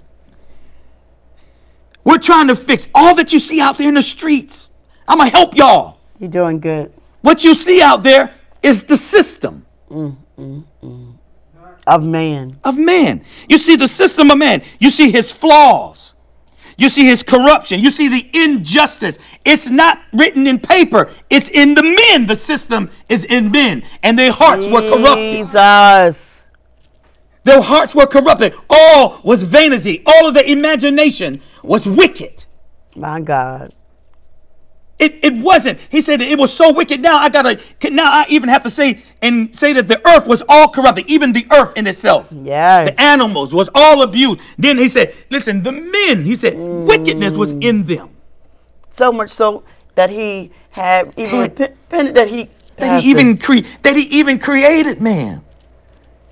We're 2.05 2.19
trying 2.19 2.49
to 2.49 2.55
fix 2.55 2.87
all 2.95 3.15
that 3.15 3.33
you 3.33 3.39
see 3.39 3.63
out 3.63 3.79
there 3.79 3.89
in 3.89 3.95
the 3.95 4.03
streets. 4.03 4.69
I'm 5.09 5.19
gonna 5.19 5.31
help 5.31 5.57
y'all. 5.57 6.01
You're 6.19 6.29
doing 6.29 6.61
good. 6.61 6.93
What 7.23 7.45
you 7.45 7.55
see 7.55 7.81
out 7.81 8.03
there 8.03 8.35
is 8.63 8.83
the 8.83 8.99
system 8.99 9.65
mm, 9.91 10.15
mm, 10.39 10.65
mm. 10.83 11.15
Of 11.87 12.05
man. 12.05 12.61
of 12.63 12.77
man. 12.77 13.25
You 13.49 13.57
see 13.57 13.77
the 13.77 13.89
system 13.89 14.31
of 14.31 14.37
man. 14.37 14.63
You 14.79 14.91
see 14.91 15.11
his 15.11 15.33
flaws. 15.33 16.15
You 16.77 16.89
see 16.89 17.07
his 17.07 17.23
corruption. 17.23 17.81
You 17.81 17.91
see 17.91 18.09
the 18.09 18.29
injustice. 18.33 19.19
It's 19.45 19.69
not 19.69 20.01
written 20.13 20.47
in 20.47 20.59
paper. 20.59 21.11
It's 21.31 21.49
in 21.49 21.75
the 21.75 21.83
men. 21.83 22.27
The 22.27 22.37
system 22.37 22.91
is 23.09 23.25
in 23.25 23.51
men, 23.51 23.83
and 24.03 24.19
their 24.19 24.33
hearts 24.33 24.69
were 24.69 24.83
corrupted. 24.89 25.45
Jesus. 25.45 26.49
Their 27.45 27.61
hearts 27.61 27.95
were 27.95 28.07
corrupted. 28.07 28.55
All 28.71 29.21
was 29.25 29.43
vanity. 29.43 30.03
All 30.07 30.29
of 30.29 30.35
their 30.35 30.45
imagination 30.45 31.41
was 31.63 31.87
wicked. 31.87 32.45
My 32.95 33.21
God. 33.21 33.75
It, 34.99 35.19
it 35.25 35.35
wasn't. 35.35 35.81
He 35.91 36.01
said 36.01 36.21
it 36.21 36.39
was 36.39 36.53
so 36.53 36.73
wicked. 36.73 37.01
Now 37.01 37.19
I 37.19 37.29
gotta. 37.29 37.59
Now 37.91 38.11
I 38.11 38.27
even 38.29 38.49
have 38.49 38.63
to 38.63 38.71
say 38.71 39.03
and 39.21 39.55
say 39.55 39.73
that 39.73 39.89
the 39.89 40.07
earth 40.09 40.27
was 40.27 40.43
all 40.49 40.69
corrupted. 40.69 41.11
Even 41.11 41.33
the 41.33 41.47
earth 41.51 41.77
in 41.77 41.87
itself. 41.87 42.29
Yes. 42.31 42.91
The 42.95 43.03
animals 43.03 43.53
was 43.53 43.69
all 43.75 44.03
abused. 44.03 44.41
Then 44.59 44.79
he 44.79 44.89
said, 44.89 45.13
"Listen, 45.31 45.63
the 45.63 45.73
men." 45.73 46.25
He 46.25 46.37
said, 46.37 46.55
mm. 46.55 46.87
"Wickedness 46.87 47.35
was 47.35 47.53
in 47.53 47.85
them." 47.85 48.11
So 48.91 49.11
much 49.11 49.31
so 49.31 49.65
that 49.95 50.11
he 50.11 50.53
had 50.71 51.13
even 51.17 51.41
repented 51.41 52.15
that 52.15 52.29
he 52.29 52.51
That 52.77 53.03
he 53.03 53.11
even 53.11 53.39
cre- 53.39 53.67
that 53.83 53.97
he 53.97 54.03
even 54.03 54.39
created 54.39 55.01
man. 55.01 55.43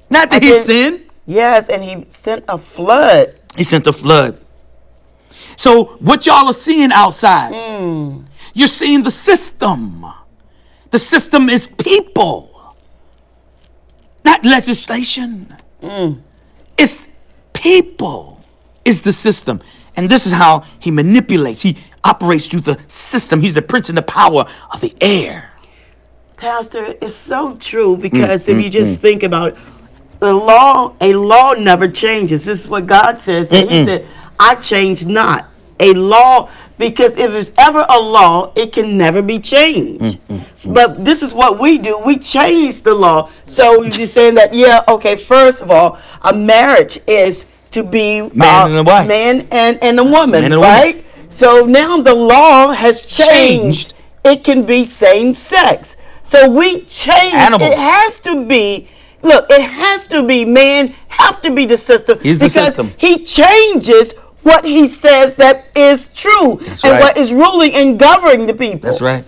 Not 0.08 0.30
that 0.30 0.42
he 0.42 0.54
sinned. 0.58 1.02
Yes, 1.26 1.68
and 1.68 1.82
he 1.82 2.06
sent 2.10 2.44
a 2.48 2.58
flood. 2.58 3.38
He 3.56 3.64
sent 3.64 3.84
the 3.84 3.92
flood. 3.92 4.38
So 5.56 5.96
what 6.00 6.26
y'all 6.26 6.48
are 6.48 6.54
seeing 6.54 6.90
outside, 6.90 7.52
mm. 7.52 8.24
You're 8.54 8.68
seeing 8.68 9.02
the 9.02 9.10
system. 9.10 10.06
The 10.90 10.98
system 10.98 11.48
is 11.48 11.68
people, 11.68 12.74
not 14.24 14.44
legislation. 14.44 15.54
Mm. 15.82 16.20
It's 16.76 17.08
people 17.52 18.40
is 18.84 19.00
the 19.02 19.12
system. 19.12 19.60
And 19.96 20.08
this 20.08 20.26
is 20.26 20.32
how 20.32 20.64
he 20.78 20.90
manipulates. 20.90 21.62
He 21.62 21.76
operates 22.02 22.48
through 22.48 22.62
the 22.62 22.78
system. 22.86 23.40
He's 23.40 23.54
the 23.54 23.62
prince 23.62 23.88
and 23.88 23.98
the 23.98 24.02
power 24.02 24.46
of 24.72 24.80
the 24.80 24.94
air. 25.00 25.50
Pastor, 26.36 26.94
it's 27.02 27.14
so 27.14 27.56
true 27.56 27.96
because 27.96 28.46
mm, 28.46 28.48
if 28.48 28.64
you 28.64 28.70
mm, 28.70 28.72
just 28.72 29.00
think 29.00 29.22
about 29.22 29.52
it, 29.52 29.58
the 30.20 30.32
law, 30.32 30.94
a 31.00 31.12
law 31.14 31.52
never 31.52 31.88
changes. 31.88 32.44
This 32.44 32.60
is 32.60 32.68
what 32.68 32.86
God 32.86 33.20
says. 33.20 33.48
That 33.48 33.68
He 33.70 33.84
said, 33.84 34.06
I 34.38 34.54
change 34.54 35.06
not. 35.06 35.50
A 35.80 35.92
law, 35.94 36.50
because 36.80 37.16
if 37.16 37.30
it's 37.32 37.52
ever 37.58 37.86
a 37.88 38.00
law, 38.00 38.52
it 38.56 38.72
can 38.72 38.96
never 38.98 39.22
be 39.22 39.38
changed. 39.38 40.02
Mm, 40.02 40.18
mm, 40.28 40.38
mm. 40.40 40.74
But 40.74 41.04
this 41.04 41.22
is 41.22 41.32
what 41.32 41.60
we 41.60 41.78
do. 41.78 41.98
We 41.98 42.16
change 42.18 42.82
the 42.82 42.94
law. 42.94 43.30
So 43.44 43.82
you're 43.84 44.06
saying 44.08 44.34
that, 44.34 44.52
yeah, 44.52 44.82
okay, 44.88 45.14
first 45.16 45.62
of 45.62 45.70
all, 45.70 45.98
a 46.22 46.32
marriage 46.34 46.98
is 47.06 47.46
to 47.70 47.84
be 47.84 48.22
Man 48.34 48.70
and 48.70 48.76
a 48.76 48.80
uh, 48.80 48.84
wife. 48.84 49.06
man 49.06 49.46
and, 49.52 49.78
and 49.84 50.00
a 50.00 50.04
woman, 50.04 50.30
Man 50.30 50.44
and 50.44 50.54
a 50.54 50.58
woman. 50.58 50.72
right? 50.72 51.04
So 51.28 51.64
now 51.66 52.00
the 52.00 52.14
law 52.14 52.72
has 52.72 53.02
Changed. 53.06 53.30
changed. 53.30 53.94
It 54.24 54.42
can 54.42 54.64
be 54.66 54.84
same 54.84 55.34
sex. 55.36 55.96
So 56.22 56.48
we 56.50 56.84
change. 56.86 57.34
Animals. 57.34 57.70
It 57.70 57.78
has 57.78 58.18
to 58.20 58.44
be. 58.46 58.88
Look, 59.22 59.46
it 59.50 59.62
has 59.62 60.08
to 60.08 60.22
be. 60.26 60.44
Man 60.44 60.92
have 61.08 61.40
to 61.42 61.50
be 61.50 61.64
the 61.66 61.76
system 61.76 62.18
He's 62.20 62.38
the 62.38 62.48
system. 62.48 62.90
he 62.98 63.22
changes 63.24 64.14
what 64.42 64.64
he 64.64 64.88
says 64.88 65.34
that 65.36 65.66
is 65.76 66.08
true 66.14 66.58
and 66.58 66.82
right. 66.84 67.00
what 67.00 67.18
is 67.18 67.32
ruling 67.32 67.74
and 67.74 67.98
governing 67.98 68.46
the 68.46 68.54
people. 68.54 68.80
That's 68.80 69.00
right. 69.00 69.24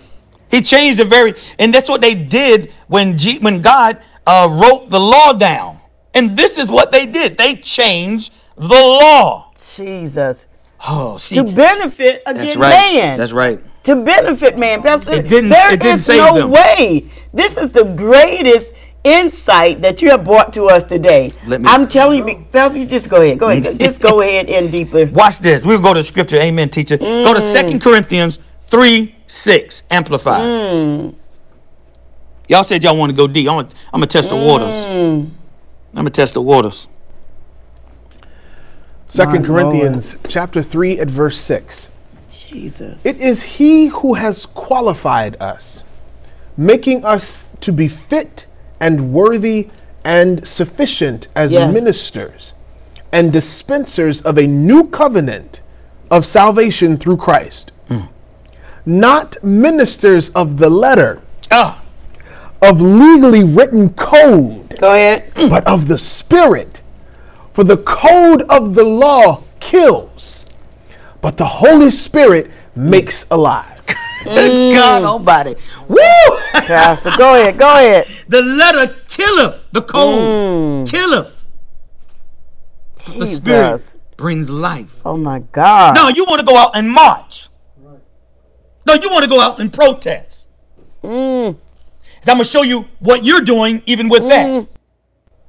He 0.49 0.61
changed 0.61 0.99
the 0.99 1.05
very, 1.05 1.33
and 1.57 1.73
that's 1.73 1.89
what 1.89 2.01
they 2.01 2.13
did 2.13 2.71
when 2.87 3.17
G, 3.17 3.39
when 3.39 3.61
God 3.61 3.99
uh, 4.27 4.47
wrote 4.51 4.89
the 4.89 4.99
law 4.99 5.33
down. 5.33 5.79
And 6.13 6.37
this 6.37 6.59
is 6.59 6.69
what 6.69 6.91
they 6.91 7.05
did. 7.07 7.37
They 7.37 7.55
changed 7.55 8.31
the 8.55 8.67
law. 8.67 9.51
Jesus. 9.55 10.47
Oh, 10.87 11.17
see, 11.17 11.35
To 11.35 11.43
benefit 11.43 12.21
that's 12.25 12.37
again 12.39 12.59
right. 12.59 12.69
man. 12.93 13.17
That's 13.17 13.31
right. 13.31 13.59
to 13.83 13.95
benefit 13.95 14.57
man. 14.57 14.83
Pastor, 14.83 15.13
It 15.13 15.27
didn't- 15.27 15.49
there 15.49 15.71
it 15.73 15.79
didn't 15.79 15.95
is 15.97 16.05
save 16.05 16.17
no 16.17 16.35
them. 16.35 16.51
way. 16.51 17.05
This 17.33 17.57
is 17.57 17.71
the 17.71 17.85
greatest 17.85 18.73
insight 19.03 19.81
that 19.81 20.01
you 20.01 20.09
have 20.11 20.23
brought 20.23 20.53
to 20.53 20.65
us 20.65 20.83
today. 20.83 21.33
Let 21.45 21.61
me- 21.61 21.67
I'm 21.69 21.87
telling 21.87 22.27
you, 22.27 22.45
Pastor, 22.51 22.79
you 22.79 22.85
just 22.85 23.09
go 23.09 23.21
ahead. 23.21 23.37
Go 23.39 23.49
ahead. 23.49 23.79
just 23.79 24.01
go 24.01 24.21
ahead 24.21 24.49
and 24.49 24.71
deeper. 24.71 25.05
Watch 25.13 25.39
this. 25.39 25.65
We'll 25.65 25.81
go 25.81 25.93
to 25.93 26.03
scripture. 26.03 26.37
Amen, 26.37 26.69
teacher. 26.69 26.97
Go 26.97 27.33
to 27.33 27.39
Mm. 27.39 27.51
Second 27.51 27.81
Corinthians 27.81 28.39
3 28.67 29.15
6, 29.27 29.83
amplified. 29.91 30.41
Mm. 30.41 31.15
Y'all 32.47 32.63
said 32.63 32.83
y'all 32.83 32.97
want 32.97 33.09
to 33.09 33.15
go 33.15 33.27
deep. 33.27 33.47
I'm 33.49 33.55
going 33.55 34.01
to 34.01 34.05
test 34.05 34.29
the 34.29 34.35
waters. 34.35 34.67
Mm. 34.85 35.29
I'm 35.29 35.93
going 35.93 36.05
to 36.05 36.11
test 36.11 36.33
the 36.35 36.41
waters. 36.41 36.87
Second 39.09 39.41
My 39.41 39.47
Corinthians 39.47 40.15
chapter 40.27 40.61
3 40.63 40.99
at 40.99 41.07
verse 41.09 41.37
6. 41.39 41.87
Jesus. 42.29 43.05
It 43.05 43.19
is 43.19 43.43
he 43.43 43.87
who 43.87 44.15
has 44.15 44.45
qualified 44.45 45.35
us, 45.41 45.83
making 46.57 47.05
us 47.05 47.43
to 47.61 47.71
be 47.71 47.87
fit 47.87 48.45
and 48.83 49.13
worthy 49.13 49.69
and 50.03 50.45
sufficient 50.45 51.27
as 51.35 51.49
Yes. 51.51 51.73
ministers 51.73 52.51
and 53.13 53.31
dispensers 53.31 54.19
of 54.21 54.37
a 54.37 54.45
new 54.45 54.83
covenant 54.89 55.61
of 56.11 56.25
salvation 56.25 56.97
through 56.97 57.15
Christ. 57.15 57.71
Not 58.85 59.41
ministers 59.41 60.27
of 60.35 60.57
the 60.57 60.69
letter, 60.69 61.21
Ah, 61.49 61.81
of 62.61 62.81
legally 62.81 63.41
written 63.43 63.89
code, 63.91 64.77
go 64.77 64.91
ahead. 64.93 65.31
but 65.49 65.65
of 65.65 65.87
the 65.87 65.97
Spirit. 65.97 66.81
For 67.53 67.63
the 67.63 67.77
code 67.77 68.41
of 68.49 68.75
the 68.75 68.83
law 68.83 69.43
kills, 69.61 70.45
but 71.21 71.37
the 71.37 71.45
Holy 71.63 71.89
Spirit 71.91 72.51
makes 72.75 73.25
alive. 73.31 73.72
Mm. 74.23 74.73
God 74.75 75.03
Almighty. 75.03 75.55
Woo! 75.87 75.97
Pastor, 76.53 77.11
go 77.17 77.33
ahead. 77.35 77.57
Go 77.57 77.69
ahead. 77.75 78.07
the 78.27 78.41
letter 78.41 78.95
killeth, 79.07 79.71
the 79.71 79.81
cold 79.81 80.19
Mm. 80.19 80.89
killeth. 80.89 81.45
The 83.17 83.25
Spirit 83.25 83.97
brings 84.17 84.49
life. 84.49 84.99
Oh 85.05 85.17
my 85.17 85.39
God. 85.51 85.95
No, 85.95 86.07
you 86.09 86.25
want 86.25 86.39
to 86.39 86.45
go 86.45 86.55
out 86.55 86.71
and 86.75 86.89
march. 86.89 87.49
No, 88.85 88.93
you 88.93 89.09
want 89.09 89.23
to 89.23 89.29
go 89.29 89.39
out 89.41 89.59
and 89.59 89.71
protest. 89.71 90.47
Mm. 91.03 91.57
I'm 92.25 92.25
going 92.25 92.37
to 92.39 92.43
show 92.45 92.61
you 92.61 92.85
what 92.99 93.25
you're 93.25 93.41
doing 93.41 93.81
even 93.85 94.07
with 94.09 94.27
that. 94.29 94.67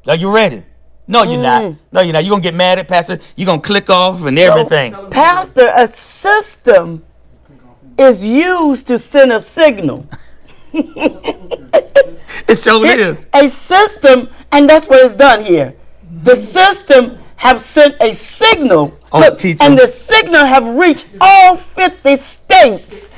Are 0.08 0.16
you 0.16 0.30
ready? 0.30 0.62
No, 1.06 1.22
you're 1.22 1.38
Mm. 1.38 1.42
not. 1.42 1.76
No, 1.92 2.00
you're 2.00 2.12
not. 2.12 2.24
You're 2.24 2.30
going 2.30 2.42
to 2.42 2.46
get 2.48 2.54
mad 2.54 2.78
at 2.78 2.88
Pastor. 2.88 3.18
You're 3.36 3.46
going 3.46 3.60
to 3.60 3.66
click 3.66 3.90
off 3.90 4.24
and 4.24 4.38
everything. 4.38 4.94
Pastor, 5.10 5.70
a 5.74 5.86
system 5.86 7.04
is 7.98 8.26
used 8.26 8.86
to 8.88 8.98
send 8.98 9.32
a 9.32 9.40
signal. 9.40 10.06
It 12.48 12.56
so 12.56 12.84
is. 12.84 13.26
A 13.32 13.48
system, 13.48 14.28
and 14.52 14.68
that's 14.68 14.88
what 14.88 15.00
is 15.00 15.14
done 15.14 15.44
here. 15.44 15.74
The 16.22 16.36
system 16.36 17.18
have 17.36 17.62
sent 17.62 17.96
a 18.02 18.12
signal. 18.12 18.98
Oh, 19.12 19.34
teacher. 19.34 19.62
and 19.62 19.78
the 19.78 19.86
signal 19.86 20.44
have 20.44 20.66
reached 20.76 21.06
all 21.20 21.56
50 21.56 22.16
states. 22.16 23.10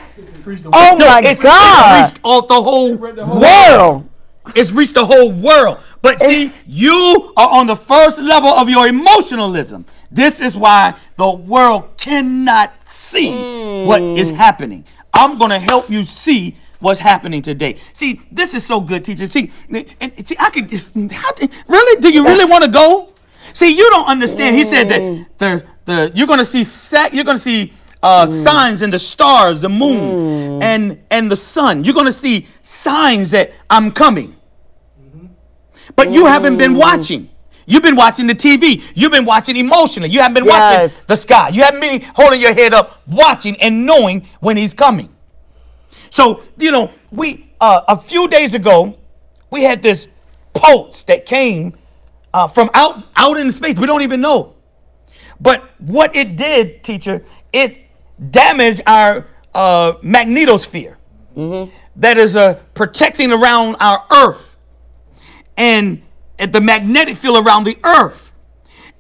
Oh 0.73 0.97
my 0.99 1.23
it's, 1.25 1.43
God. 1.43 2.03
It's 2.03 2.13
reached 2.13 2.21
all 2.23 2.47
the 2.47 2.63
whole 2.63 2.95
world. 2.97 3.41
World. 3.41 4.09
It's 4.55 4.71
reached 4.71 4.95
the 4.95 5.05
whole 5.05 5.33
world. 5.33 5.81
But 6.03 6.23
see, 6.23 6.53
you 6.67 7.33
are 7.37 7.49
on 7.49 7.67
the 7.67 7.75
first 7.75 8.19
level 8.19 8.51
of 8.51 8.69
your 8.69 8.87
emotionalism. 8.87 9.87
This 10.11 10.41
is 10.41 10.57
why 10.57 10.99
the 11.17 11.31
world 11.31 11.97
cannot 11.99 12.83
see 12.83 13.31
what 13.85 14.03
mm. 14.03 14.19
is 14.19 14.31
happening. 14.31 14.85
I'm 15.13 15.39
going 15.39 15.51
to 15.51 15.59
help 15.59 15.91
you 15.91 16.05
see 16.05 16.57
what's 16.81 17.01
happening 17.01 17.43
today. 17.43 17.77
See, 17.93 18.21
this 18.31 18.55
is 18.55 18.65
so 18.65 18.81
good, 18.81 19.05
teacher. 19.05 19.27
See, 19.29 19.51
and, 19.71 20.27
see, 20.27 20.37
I 20.39 20.51
could 20.51 20.69
just 20.69 20.95
how, 20.95 21.33
really. 21.69 22.01
Do 22.01 22.13
you 22.13 22.25
really 22.25 22.45
want 22.45 22.65
to 22.65 22.71
go? 22.71 23.13
See, 23.53 23.77
you 23.77 23.89
don't 23.91 24.07
understand. 24.07 24.57
He 24.57 24.65
said 24.65 24.89
that 24.91 25.01
mm. 25.01 25.27
the 25.39 25.65
the 25.85 26.13
you're 26.15 26.27
going 26.27 26.39
to 26.41 26.47
see 26.47 26.65
sac, 26.65 27.15
you're 27.15 27.25
going 27.25 27.39
to 27.39 27.43
see 27.43 27.73
uh, 28.03 28.27
mm. 28.27 28.31
signs 28.31 28.83
in 28.83 28.91
the 28.91 28.99
stars, 28.99 29.61
the 29.61 29.69
moon, 29.69 30.63
and 30.63 31.03
and 31.11 31.31
the 31.31 31.37
sun. 31.37 31.85
You're 31.85 31.95
going 31.95 32.07
to 32.07 32.13
see 32.13 32.47
signs 32.63 33.31
that 33.31 33.53
I'm 33.71 33.91
coming. 33.93 34.37
Mm-hmm. 35.01 35.27
But 35.95 36.13
you 36.13 36.27
haven't 36.27 36.59
been 36.59 36.75
watching. 36.75 37.31
You've 37.67 37.83
been 37.83 37.97
watching 37.97 38.27
the 38.29 38.35
TV. 38.35 38.83
You've 38.95 39.11
been 39.13 39.25
watching 39.25 39.57
emotionally. 39.57 40.09
You 40.11 40.21
haven't 40.21 40.35
been 40.35 40.45
Yes. 40.45 40.93
watching 40.93 41.05
the 41.09 41.17
sky. 41.17 41.49
You 41.49 41.63
haven't 41.65 41.81
been 41.81 42.01
holding 42.15 42.41
your 42.41 42.55
head 42.55 42.73
up, 42.73 43.03
watching 43.09 43.61
and 43.61 43.85
knowing 43.85 44.27
when 44.41 44.57
he's 44.57 44.73
coming. 44.73 45.09
So, 46.11 46.43
you 46.57 46.71
know, 46.71 46.91
we 47.11 47.51
uh, 47.61 47.83
a 47.89 47.97
few 47.97 48.29
days 48.29 48.55
ago, 48.55 48.97
we 49.51 49.63
had 49.65 49.83
this 49.83 50.09
pulse 50.55 51.03
that 51.05 51.27
came 51.27 51.75
uh, 52.33 52.47
from 52.47 52.71
out 52.75 53.05
out 53.17 53.37
in 53.37 53.51
space. 53.51 53.77
We 53.79 53.87
don't 53.87 54.03
even 54.03 54.21
know. 54.21 54.55
But 55.41 55.65
what 55.79 56.15
it 56.17 56.37
did, 56.37 56.83
teacher, 56.85 57.23
it 57.53 57.79
damaged 58.31 58.83
our 58.87 59.27
uh, 59.55 59.95
magnetosphere. 60.05 60.97
That 61.97 62.17
is 62.19 62.37
uh, 62.37 62.55
protecting 62.75 63.33
around 63.33 63.77
our 63.81 64.05
Earth 64.11 64.57
and 65.57 66.03
at 66.39 66.53
the 66.53 66.61
magnetic 66.61 67.17
field 67.17 67.45
around 67.45 67.65
the 67.65 67.79
earth. 67.85 68.33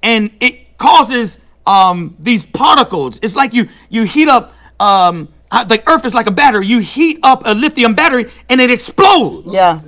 And 0.03 0.31
it 0.40 0.79
causes 0.79 1.38
um, 1.66 2.16
these 2.18 2.44
particles. 2.44 3.18
It's 3.22 3.37
like 3.37 3.55
you 3.55 3.68
you 3.88 4.05
heat 4.05 4.29
up 4.29 4.53
um, 4.79 5.29
uh, 5.51 5.64
the 5.64 5.83
earth 5.88 6.05
is 6.05 6.14
like 6.14 6.27
a 6.27 6.31
battery. 6.31 6.66
You 6.66 6.81
heat 6.81 7.18
up 7.22 7.42
a 7.44 7.55
lithium 7.55 7.94
battery 7.94 8.31
and 8.49 8.61
it 8.61 8.70
explodes. 8.70 9.53
Yeah. 9.53 9.81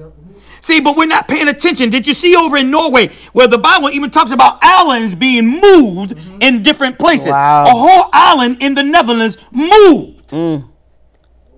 see 0.61 0.81
but 0.81 0.97
we're 0.97 1.07
not 1.07 1.29
paying 1.29 1.49
attention. 1.49 1.91
Did 1.91 2.07
you 2.07 2.15
see 2.15 2.37
over 2.37 2.57
in 2.57 2.71
norway 2.71 3.11
where 3.33 3.49
the 3.49 3.59
bible 3.59 3.91
even 3.91 4.11
talks 4.11 4.31
about 4.31 4.59
islands 4.63 5.15
being 5.15 5.61
moved 5.61 6.15
in 6.41 6.63
different 6.63 6.99
places? 6.99 7.29
Wow. 7.29 7.67
a 7.67 7.71
whole 7.71 8.11
island 8.13 8.63
in 8.63 8.75
the 8.75 8.83
netherlands 8.83 9.37
moved. 9.51 10.33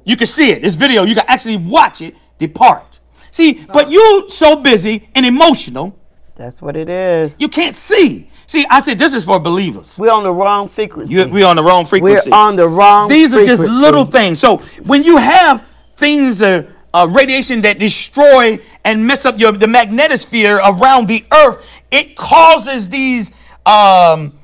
You 0.04 0.16
can 0.16 0.26
see 0.26 0.50
it. 0.50 0.62
This 0.62 0.74
video, 0.74 1.04
you 1.04 1.14
can 1.14 1.24
actually 1.28 1.56
watch 1.56 2.00
it 2.00 2.16
depart. 2.38 2.89
See, 3.30 3.64
but 3.72 3.90
you 3.90 4.26
so 4.28 4.56
busy 4.56 5.08
and 5.14 5.24
emotional, 5.24 5.98
That's 6.34 6.60
what 6.62 6.76
it 6.76 6.88
is. 6.88 7.40
you 7.40 7.48
can't 7.48 7.76
see. 7.76 8.30
See, 8.46 8.66
I 8.68 8.80
said 8.80 8.98
this 8.98 9.14
is 9.14 9.24
for 9.24 9.38
believers. 9.38 9.96
We're 9.98 10.12
on 10.12 10.24
the 10.24 10.32
wrong 10.32 10.68
frequency. 10.68 11.14
You, 11.14 11.28
we're 11.28 11.46
on 11.46 11.56
the 11.56 11.62
wrong 11.62 11.84
frequency. 11.84 12.30
We're 12.30 12.36
on 12.36 12.56
the 12.56 12.68
wrong 12.68 13.08
These 13.08 13.32
are 13.32 13.44
just 13.44 13.62
little 13.62 14.04
things. 14.04 14.40
So 14.40 14.58
when 14.86 15.04
you 15.04 15.18
have 15.18 15.64
things, 15.92 16.42
uh, 16.42 16.68
uh, 16.92 17.06
radiation 17.10 17.60
that 17.62 17.78
destroy 17.78 18.58
and 18.84 19.06
mess 19.06 19.24
up 19.24 19.38
your 19.38 19.52
the 19.52 19.66
magnetosphere 19.66 20.58
around 20.80 21.06
the 21.06 21.24
Earth, 21.32 21.64
it 21.90 22.16
causes 22.16 22.88
these 22.88 23.30
um, 23.66 24.36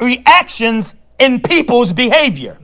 reactions 0.00 0.94
in 1.18 1.40
people's 1.40 1.92
behavior. 1.92 2.58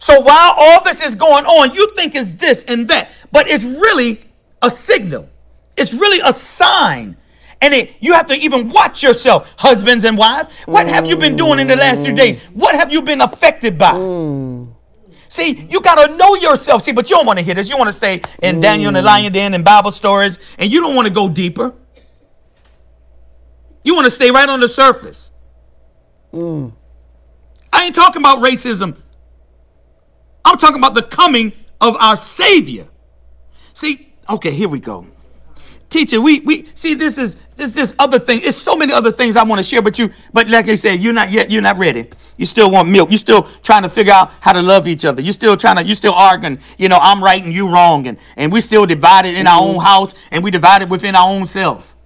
So 0.00 0.18
while 0.18 0.54
all 0.56 0.82
this 0.82 1.02
is 1.02 1.14
going 1.14 1.44
on, 1.44 1.74
you 1.74 1.86
think 1.94 2.14
it's 2.14 2.32
this 2.32 2.64
and 2.64 2.88
that, 2.88 3.10
but 3.30 3.48
it's 3.48 3.64
really 3.64 4.22
a 4.62 4.70
signal. 4.70 5.28
It's 5.76 5.92
really 5.92 6.20
a 6.24 6.32
sign. 6.32 7.16
And 7.60 7.74
it, 7.74 7.94
you 8.00 8.14
have 8.14 8.26
to 8.28 8.34
even 8.34 8.70
watch 8.70 9.02
yourself, 9.02 9.54
husbands 9.58 10.04
and 10.04 10.16
wives. 10.16 10.48
What 10.64 10.86
have 10.88 11.04
you 11.04 11.16
been 11.16 11.36
doing 11.36 11.58
in 11.58 11.66
the 11.66 11.76
last 11.76 12.00
few 12.02 12.16
days? 12.16 12.42
What 12.54 12.74
have 12.74 12.90
you 12.90 13.02
been 13.02 13.20
affected 13.20 13.76
by? 13.76 13.92
See, 15.28 15.66
you 15.70 15.82
got 15.82 16.06
to 16.06 16.16
know 16.16 16.34
yourself. 16.34 16.82
See, 16.82 16.92
but 16.92 17.10
you 17.10 17.16
don't 17.16 17.26
want 17.26 17.38
to 17.38 17.44
hear 17.44 17.54
this. 17.54 17.68
You 17.68 17.76
want 17.76 17.88
to 17.88 17.92
stay 17.92 18.22
in 18.42 18.60
Daniel 18.60 18.88
and 18.88 18.96
the 18.96 19.02
lion 19.02 19.30
den 19.32 19.52
and 19.52 19.62
Bible 19.62 19.92
stories, 19.92 20.38
and 20.58 20.72
you 20.72 20.80
don't 20.80 20.96
want 20.96 21.08
to 21.08 21.12
go 21.14 21.28
deeper. 21.28 21.74
You 23.84 23.94
want 23.94 24.06
to 24.06 24.10
stay 24.10 24.30
right 24.30 24.48
on 24.48 24.60
the 24.60 24.68
surface. 24.68 25.30
I 27.72 27.84
ain't 27.84 27.94
talking 27.94 28.22
about 28.22 28.38
racism. 28.38 28.96
I'm 30.44 30.56
talking 30.58 30.78
about 30.78 30.94
the 30.94 31.02
coming 31.02 31.52
of 31.80 31.96
our 31.96 32.16
Savior. 32.16 32.88
See, 33.74 34.12
okay, 34.28 34.50
here 34.50 34.68
we 34.68 34.80
go. 34.80 35.06
Teacher, 35.88 36.20
we 36.20 36.38
we 36.40 36.68
see 36.76 36.94
this 36.94 37.18
is 37.18 37.36
this 37.56 37.74
this 37.74 37.92
other 37.98 38.20
thing. 38.20 38.40
It's 38.44 38.56
so 38.56 38.76
many 38.76 38.92
other 38.92 39.10
things 39.10 39.34
I 39.34 39.42
want 39.42 39.58
to 39.58 39.62
share, 39.64 39.82
but 39.82 39.98
you 39.98 40.10
but 40.32 40.48
like 40.48 40.68
I 40.68 40.76
said, 40.76 41.00
you're 41.00 41.12
not 41.12 41.32
yet, 41.32 41.50
you're 41.50 41.62
not 41.62 41.78
ready. 41.78 42.08
You 42.36 42.46
still 42.46 42.70
want 42.70 42.88
milk. 42.88 43.10
You're 43.10 43.18
still 43.18 43.42
trying 43.62 43.82
to 43.82 43.88
figure 43.88 44.12
out 44.12 44.30
how 44.40 44.52
to 44.52 44.62
love 44.62 44.86
each 44.86 45.04
other. 45.04 45.20
You're 45.20 45.32
still 45.32 45.56
trying 45.56 45.76
to, 45.76 45.82
you're 45.82 45.96
still 45.96 46.14
arguing, 46.14 46.60
you 46.78 46.88
know, 46.88 46.98
I'm 47.02 47.22
right 47.22 47.42
and 47.42 47.52
you 47.52 47.68
wrong, 47.68 48.06
and 48.06 48.18
and 48.36 48.52
we 48.52 48.60
still 48.60 48.86
divided 48.86 49.34
in 49.34 49.48
our 49.48 49.60
own 49.60 49.74
mm-hmm. 49.74 49.84
house 49.84 50.14
and 50.30 50.44
we 50.44 50.52
divided 50.52 50.90
within 50.90 51.16
our 51.16 51.28
own 51.28 51.44
self. 51.44 51.96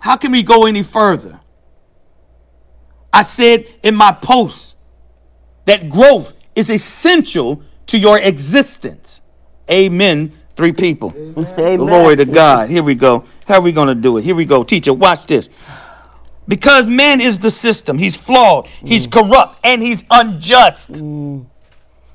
How 0.00 0.16
can 0.16 0.30
we 0.30 0.42
go 0.42 0.66
any 0.66 0.82
further? 0.82 1.40
I 3.10 3.22
said 3.22 3.66
in 3.82 3.94
my 3.94 4.12
post 4.12 4.76
that 5.64 5.88
growth 5.88 6.34
is 6.56 6.70
essential 6.70 7.62
to 7.86 7.98
your 7.98 8.18
existence. 8.18 9.22
Amen. 9.70 10.32
Three 10.56 10.72
people. 10.72 11.12
Amen. 11.14 11.78
Glory 11.78 12.16
to 12.16 12.24
God. 12.24 12.70
Here 12.70 12.82
we 12.82 12.94
go. 12.94 13.24
How 13.46 13.56
are 13.56 13.60
we 13.60 13.72
going 13.72 13.88
to 13.88 13.94
do 13.94 14.16
it? 14.16 14.24
Here 14.24 14.34
we 14.34 14.46
go. 14.46 14.64
Teacher, 14.64 14.92
watch 14.92 15.26
this. 15.26 15.50
Because 16.48 16.86
man 16.86 17.20
is 17.20 17.40
the 17.40 17.50
system. 17.50 17.98
He's 17.98 18.16
flawed. 18.16 18.66
He's 18.66 19.06
mm. 19.06 19.12
corrupt 19.12 19.58
and 19.64 19.82
he's 19.82 20.04
unjust. 20.10 20.92
Mm. 20.92 21.46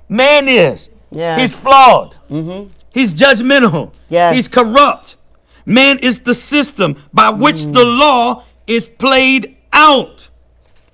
Man 0.09 0.47
is. 0.47 0.89
Yeah. 1.11 1.37
He's 1.37 1.55
flawed. 1.55 2.15
Mm-hmm. 2.29 2.69
He's 2.93 3.13
judgmental. 3.13 3.91
Yes. 4.09 4.35
He's 4.35 4.47
corrupt. 4.47 5.17
Man 5.65 5.99
is 5.99 6.21
the 6.21 6.33
system 6.33 6.95
by 7.13 7.29
which 7.29 7.57
mm. 7.57 7.73
the 7.73 7.85
law 7.85 8.43
is 8.65 8.89
played 8.89 9.57
out. 9.71 10.29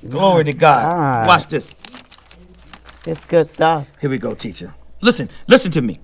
Glory 0.07 0.43
to 0.45 0.53
God. 0.53 0.83
God. 0.83 1.27
Watch 1.27 1.47
this. 1.47 1.71
It's 3.07 3.23
good 3.23 3.47
stuff. 3.47 3.87
Here 4.01 4.09
we 4.09 4.17
go, 4.17 4.33
teacher. 4.33 4.73
Listen, 4.99 5.29
listen 5.47 5.71
to 5.71 5.81
me. 5.81 6.01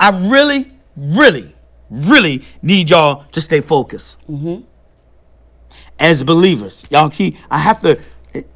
I 0.00 0.10
really, 0.28 0.72
really, 0.96 1.54
really 1.88 2.42
need 2.60 2.90
y'all 2.90 3.24
to 3.30 3.40
stay 3.40 3.60
focused. 3.60 4.18
Mm-hmm. 4.28 4.64
As 5.96 6.24
believers, 6.24 6.84
y'all 6.90 7.08
key. 7.08 7.36
I 7.48 7.58
have 7.58 7.78
to. 7.80 8.00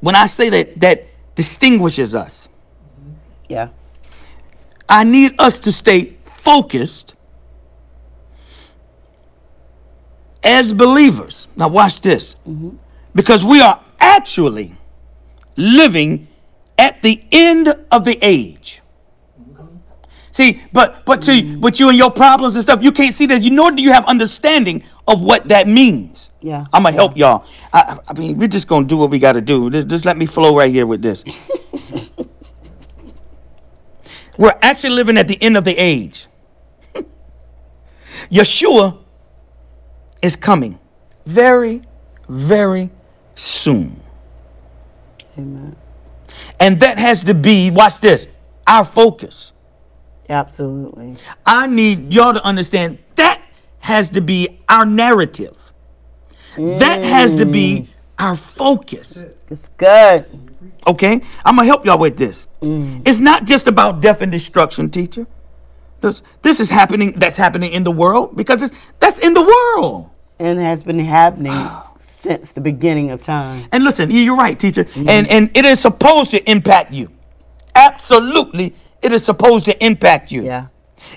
When 0.01 0.13
I 0.13 0.25
say 0.25 0.49
that, 0.49 0.77
that 0.81 1.07
distinguishes 1.35 2.13
us. 2.13 2.49
Yeah. 3.47 3.69
I 4.89 5.05
need 5.05 5.39
us 5.39 5.57
to 5.59 5.71
stay 5.71 6.17
focused 6.21 7.15
as 10.43 10.73
believers. 10.73 11.47
Now, 11.55 11.69
watch 11.69 12.01
this. 12.01 12.35
Mm-hmm. 12.45 12.71
Because 13.13 13.45
we 13.45 13.61
are 13.61 13.81
actually 13.99 14.73
living 15.55 16.27
at 16.77 17.01
the 17.01 17.23
end 17.31 17.73
of 17.91 18.03
the 18.05 18.17
age. 18.21 18.81
See, 20.31 20.61
but 20.73 21.05
but 21.05 21.21
to 21.23 21.57
but 21.59 21.79
you 21.79 21.87
and 21.87 21.97
your 21.97 22.11
problems 22.11 22.55
and 22.55 22.61
stuff, 22.63 22.83
you 22.83 22.91
can't 22.91 23.13
see 23.15 23.25
that. 23.27 23.41
You 23.41 23.51
nor 23.51 23.71
do 23.71 23.81
you 23.81 23.93
have 23.93 24.03
understanding 24.05 24.83
of 25.07 25.21
what 25.21 25.47
that 25.47 25.65
means. 25.67 26.29
Yeah. 26.41 26.65
I'm 26.73 26.83
gonna 26.83 26.93
help 26.95 27.15
y'all. 27.15 27.45
I, 27.71 27.79
I- 27.79 27.99
I 28.09 28.13
mean, 28.19 28.37
we're 28.37 28.49
just 28.49 28.67
gonna 28.67 28.85
do 28.85 28.97
what 28.97 29.09
we 29.09 29.17
got 29.19 29.33
to 29.33 29.41
do. 29.41 29.69
Just, 29.69 29.87
just 29.87 30.03
let 30.05 30.17
me 30.17 30.25
flow 30.25 30.53
right 30.57 30.69
here 30.71 30.85
with 30.85 31.01
this. 31.01 31.23
We're 34.37 34.53
actually 34.61 34.89
living 34.95 35.17
at 35.17 35.29
the 35.29 35.41
end 35.41 35.55
of 35.55 35.63
the 35.63 35.75
age. 35.77 36.27
Yeshua 38.29 38.97
is 40.21 40.35
coming 40.35 40.77
very, 41.25 41.83
very 42.27 42.89
soon. 43.35 44.01
Amen. 45.37 45.77
And 46.59 46.79
that 46.79 46.97
has 46.97 47.23
to 47.25 47.33
be, 47.33 47.71
watch 47.71 47.99
this, 47.99 48.27
our 48.67 48.85
focus. 48.85 49.51
Absolutely. 50.29 51.17
I 51.45 51.67
need 51.67 52.13
y'all 52.13 52.33
to 52.33 52.43
understand 52.43 52.97
that 53.15 53.41
has 53.79 54.09
to 54.11 54.21
be 54.21 54.59
our 54.67 54.85
narrative. 54.85 55.55
That 56.57 57.03
has 57.03 57.35
to 57.35 57.45
be 57.45 57.81
mm. 57.81 57.87
our 58.17 58.35
focus. 58.35 59.25
It's 59.49 59.69
good. 59.69 60.25
Okay? 60.87 61.21
I'm 61.43 61.55
gonna 61.57 61.65
help 61.65 61.85
y'all 61.85 61.99
with 61.99 62.17
this. 62.17 62.47
Mm. 62.61 63.07
It's 63.07 63.19
not 63.19 63.45
just 63.45 63.67
about 63.67 64.01
death 64.01 64.21
and 64.21 64.31
destruction, 64.31 64.89
teacher. 64.89 65.27
This, 66.01 66.23
this 66.41 66.59
is 66.59 66.69
happening, 66.69 67.13
that's 67.13 67.37
happening 67.37 67.71
in 67.71 67.83
the 67.83 67.91
world 67.91 68.35
because 68.35 68.63
it's 68.63 68.73
that's 68.99 69.19
in 69.19 69.33
the 69.33 69.41
world. 69.41 70.09
And 70.39 70.59
has 70.59 70.83
been 70.83 70.99
happening 70.99 71.51
ah. 71.53 71.84
Since 72.25 72.53
the 72.53 72.61
beginning 72.61 73.11
of 73.11 73.21
time. 73.21 73.65
And 73.71 73.83
listen, 73.83 74.09
you- 74.09 74.21
you're 74.21 74.35
right, 74.35 74.57
teacher. 74.59 74.83
Mm-hmm. 74.83 75.09
And 75.09 75.27
and 75.29 75.43
it 75.55 75.63
is 75.63 75.79
supposed 75.79 76.31
to 76.31 76.39
impact 76.49 76.91
you. 76.91 77.11
Absolutely, 77.75 78.73
it 79.03 79.11
is 79.11 79.23
supposed 79.23 79.65
to 79.65 79.85
impact 79.85 80.31
you. 80.31 80.43
Yeah. 80.43 80.67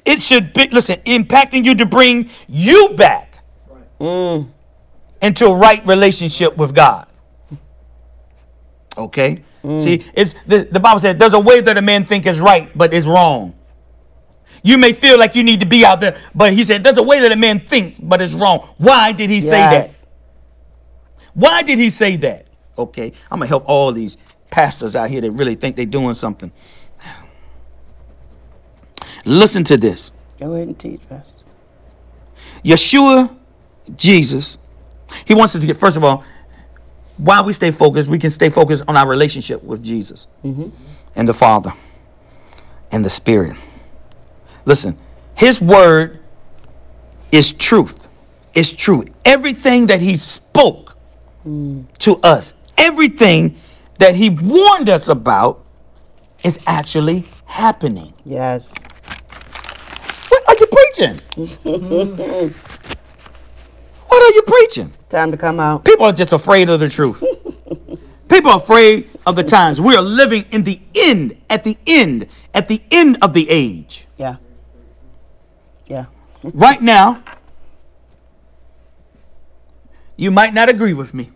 It 0.04 0.20
should 0.20 0.52
be 0.52 0.68
listen, 0.68 0.96
impacting 1.06 1.64
you 1.64 1.74
to 1.76 1.86
bring 1.86 2.28
you 2.46 2.90
back 2.90 3.42
mm. 3.98 4.46
into 5.22 5.46
a 5.46 5.56
right 5.56 5.86
relationship 5.86 6.58
with 6.58 6.74
God. 6.74 7.06
Okay? 8.98 9.42
Mm. 9.62 9.82
See, 9.82 10.04
it's 10.12 10.34
the, 10.46 10.68
the 10.70 10.80
Bible 10.80 11.00
said 11.00 11.18
there's 11.18 11.32
a 11.32 11.40
way 11.40 11.62
that 11.62 11.78
a 11.78 11.82
man 11.82 12.04
think 12.04 12.26
is 12.26 12.38
right, 12.38 12.68
but 12.76 12.92
is 12.92 13.06
wrong. 13.06 13.54
You 14.62 14.76
may 14.76 14.92
feel 14.92 15.18
like 15.18 15.34
you 15.34 15.42
need 15.42 15.60
to 15.60 15.66
be 15.66 15.86
out 15.86 16.00
there, 16.00 16.16
but 16.34 16.52
he 16.52 16.64
said 16.64 16.84
there's 16.84 16.98
a 16.98 17.02
way 17.02 17.20
that 17.20 17.32
a 17.32 17.36
man 17.36 17.60
thinks, 17.60 17.98
but 17.98 18.20
is 18.20 18.34
wrong. 18.34 18.68
Why 18.76 19.12
did 19.12 19.30
he 19.30 19.40
say 19.40 19.62
that? 19.72 20.04
Yes. 21.38 21.50
Why 21.50 21.62
did 21.62 21.78
he 21.78 21.90
say 21.90 22.16
that? 22.16 22.46
Okay, 22.76 23.12
I'm 23.30 23.38
gonna 23.38 23.46
help 23.46 23.64
all 23.68 23.92
these 23.92 24.16
pastors 24.50 24.96
out 24.96 25.10
here 25.10 25.20
that 25.20 25.30
really 25.32 25.54
think 25.54 25.76
they're 25.76 25.86
doing 25.86 26.14
something. 26.14 26.52
Listen 29.24 29.64
to 29.64 29.76
this. 29.76 30.10
Go 30.38 30.54
ahead 30.54 30.68
and 30.68 30.78
teach, 30.78 31.00
Pastor. 31.08 31.44
Yeshua, 32.64 33.34
Jesus, 33.96 34.58
he 35.24 35.34
wants 35.34 35.54
us 35.54 35.60
to 35.60 35.66
get, 35.66 35.76
first 35.76 35.96
of 35.96 36.04
all, 36.04 36.24
while 37.16 37.44
we 37.44 37.52
stay 37.52 37.70
focused, 37.70 38.08
we 38.08 38.18
can 38.18 38.30
stay 38.30 38.48
focused 38.48 38.84
on 38.86 38.96
our 38.96 39.08
relationship 39.08 39.62
with 39.62 39.82
Jesus 39.82 40.28
mm-hmm. 40.44 40.68
and 41.16 41.28
the 41.28 41.34
Father 41.34 41.72
and 42.92 43.04
the 43.04 43.10
Spirit. 43.10 43.56
Listen, 44.64 44.96
his 45.34 45.60
word 45.60 46.20
is 47.32 47.52
truth. 47.52 48.06
It's 48.54 48.70
true. 48.70 49.04
Everything 49.24 49.88
that 49.88 50.00
he 50.00 50.16
spoke 50.16 50.87
to 51.98 52.16
us, 52.22 52.54
everything 52.76 53.56
that 53.98 54.14
he 54.14 54.30
warned 54.30 54.88
us 54.88 55.08
about 55.08 55.64
is 56.44 56.58
actually 56.66 57.24
happening. 57.46 58.14
Yes. 58.24 58.74
What 60.28 60.48
are 60.48 60.56
you 60.58 60.66
preaching? 60.66 61.20
what 64.06 64.22
are 64.22 64.34
you 64.34 64.42
preaching? 64.42 64.92
Time 65.08 65.30
to 65.30 65.36
come 65.36 65.60
out. 65.60 65.84
People 65.84 66.06
are 66.06 66.12
just 66.12 66.32
afraid 66.32 66.70
of 66.70 66.80
the 66.80 66.88
truth. 66.88 67.22
People 68.28 68.50
are 68.50 68.58
afraid 68.58 69.10
of 69.26 69.36
the 69.36 69.42
times. 69.42 69.80
We 69.80 69.96
are 69.96 70.02
living 70.02 70.44
in 70.50 70.62
the 70.64 70.80
end, 70.94 71.36
at 71.48 71.64
the 71.64 71.78
end, 71.86 72.26
at 72.54 72.68
the 72.68 72.82
end 72.90 73.18
of 73.22 73.32
the 73.32 73.48
age. 73.48 74.06
Yeah. 74.16 74.36
Yeah. 75.86 76.06
Right 76.42 76.80
now, 76.80 77.22
you 80.16 80.30
might 80.30 80.54
not 80.54 80.68
agree 80.68 80.92
with 80.92 81.14
me. 81.14 81.30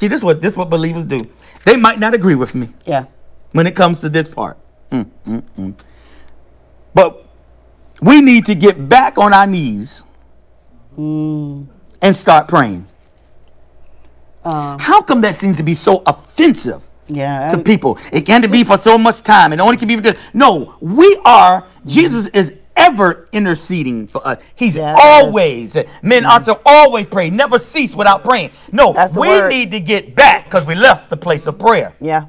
See, 0.00 0.08
this 0.08 0.16
is 0.20 0.24
what 0.24 0.40
this 0.40 0.52
is 0.52 0.56
what 0.56 0.70
believers 0.70 1.04
do. 1.04 1.28
They 1.66 1.76
might 1.76 1.98
not 1.98 2.14
agree 2.14 2.34
with 2.34 2.54
me 2.54 2.70
Yeah. 2.86 3.04
when 3.52 3.66
it 3.66 3.76
comes 3.76 3.98
to 4.00 4.08
this 4.08 4.30
part. 4.30 4.56
Mm, 4.90 5.10
mm, 5.26 5.42
mm. 5.58 5.74
But 6.94 7.26
we 8.00 8.22
need 8.22 8.46
to 8.46 8.54
get 8.54 8.88
back 8.88 9.18
on 9.18 9.34
our 9.34 9.46
knees 9.46 10.04
and 10.96 12.16
start 12.16 12.48
praying. 12.48 12.86
How 14.42 15.02
come 15.02 15.20
that 15.20 15.36
seems 15.36 15.58
to 15.58 15.62
be 15.62 15.74
so 15.74 16.02
offensive 16.06 16.82
Yeah. 17.06 17.50
to 17.50 17.58
people? 17.58 17.98
It 18.10 18.22
can't 18.22 18.50
be 18.50 18.64
for 18.64 18.78
so 18.78 18.96
much 18.96 19.20
time. 19.20 19.52
It 19.52 19.60
only 19.60 19.76
can 19.76 19.86
be 19.86 19.96
for 19.96 20.02
this. 20.02 20.16
No, 20.32 20.76
we 20.80 21.14
are. 21.26 21.64
Jesus 21.84 22.26
is 22.28 22.54
ever 22.80 23.28
interceding 23.32 24.06
for 24.06 24.26
us. 24.26 24.38
He's 24.54 24.76
Yes. 24.76 24.98
always. 25.02 25.76
Men 26.02 26.24
mm. 26.24 26.26
ought 26.26 26.44
to 26.46 26.58
always 26.64 27.06
pray. 27.06 27.30
Never 27.30 27.58
cease 27.58 27.94
without 27.94 28.24
praying. 28.24 28.50
No, 28.72 28.92
That's 28.92 29.14
we 29.16 29.28
word. 29.28 29.48
need 29.50 29.70
to 29.72 29.80
get 29.80 30.14
back 30.14 30.44
because 30.44 30.64
we 30.66 30.74
left 30.74 31.10
the 31.10 31.16
place 31.16 31.46
of 31.46 31.58
prayer. 31.58 31.94
Yeah. 32.00 32.24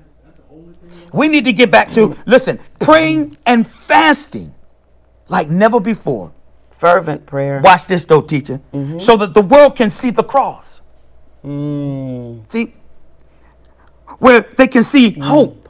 We 1.13 1.27
need 1.27 1.45
to 1.45 1.53
get 1.53 1.71
back 1.71 1.91
to 1.93 2.15
listen, 2.25 2.59
praying 2.79 3.37
and 3.45 3.67
fasting 3.67 4.53
like 5.27 5.49
never 5.49 5.79
before. 5.79 6.31
Fervent 6.69 7.25
prayer. 7.25 7.61
Watch 7.63 7.87
this 7.87 8.05
though, 8.05 8.21
teacher, 8.21 8.59
mm-hmm. 8.73 8.99
so 8.99 9.15
that 9.17 9.33
the 9.33 9.41
world 9.41 9.75
can 9.75 9.89
see 9.89 10.09
the 10.09 10.23
cross. 10.23 10.81
Mm. 11.43 12.51
See, 12.51 12.73
where 14.19 14.41
they 14.41 14.67
can 14.67 14.83
see 14.83 15.11
mm. 15.11 15.23
hope, 15.23 15.69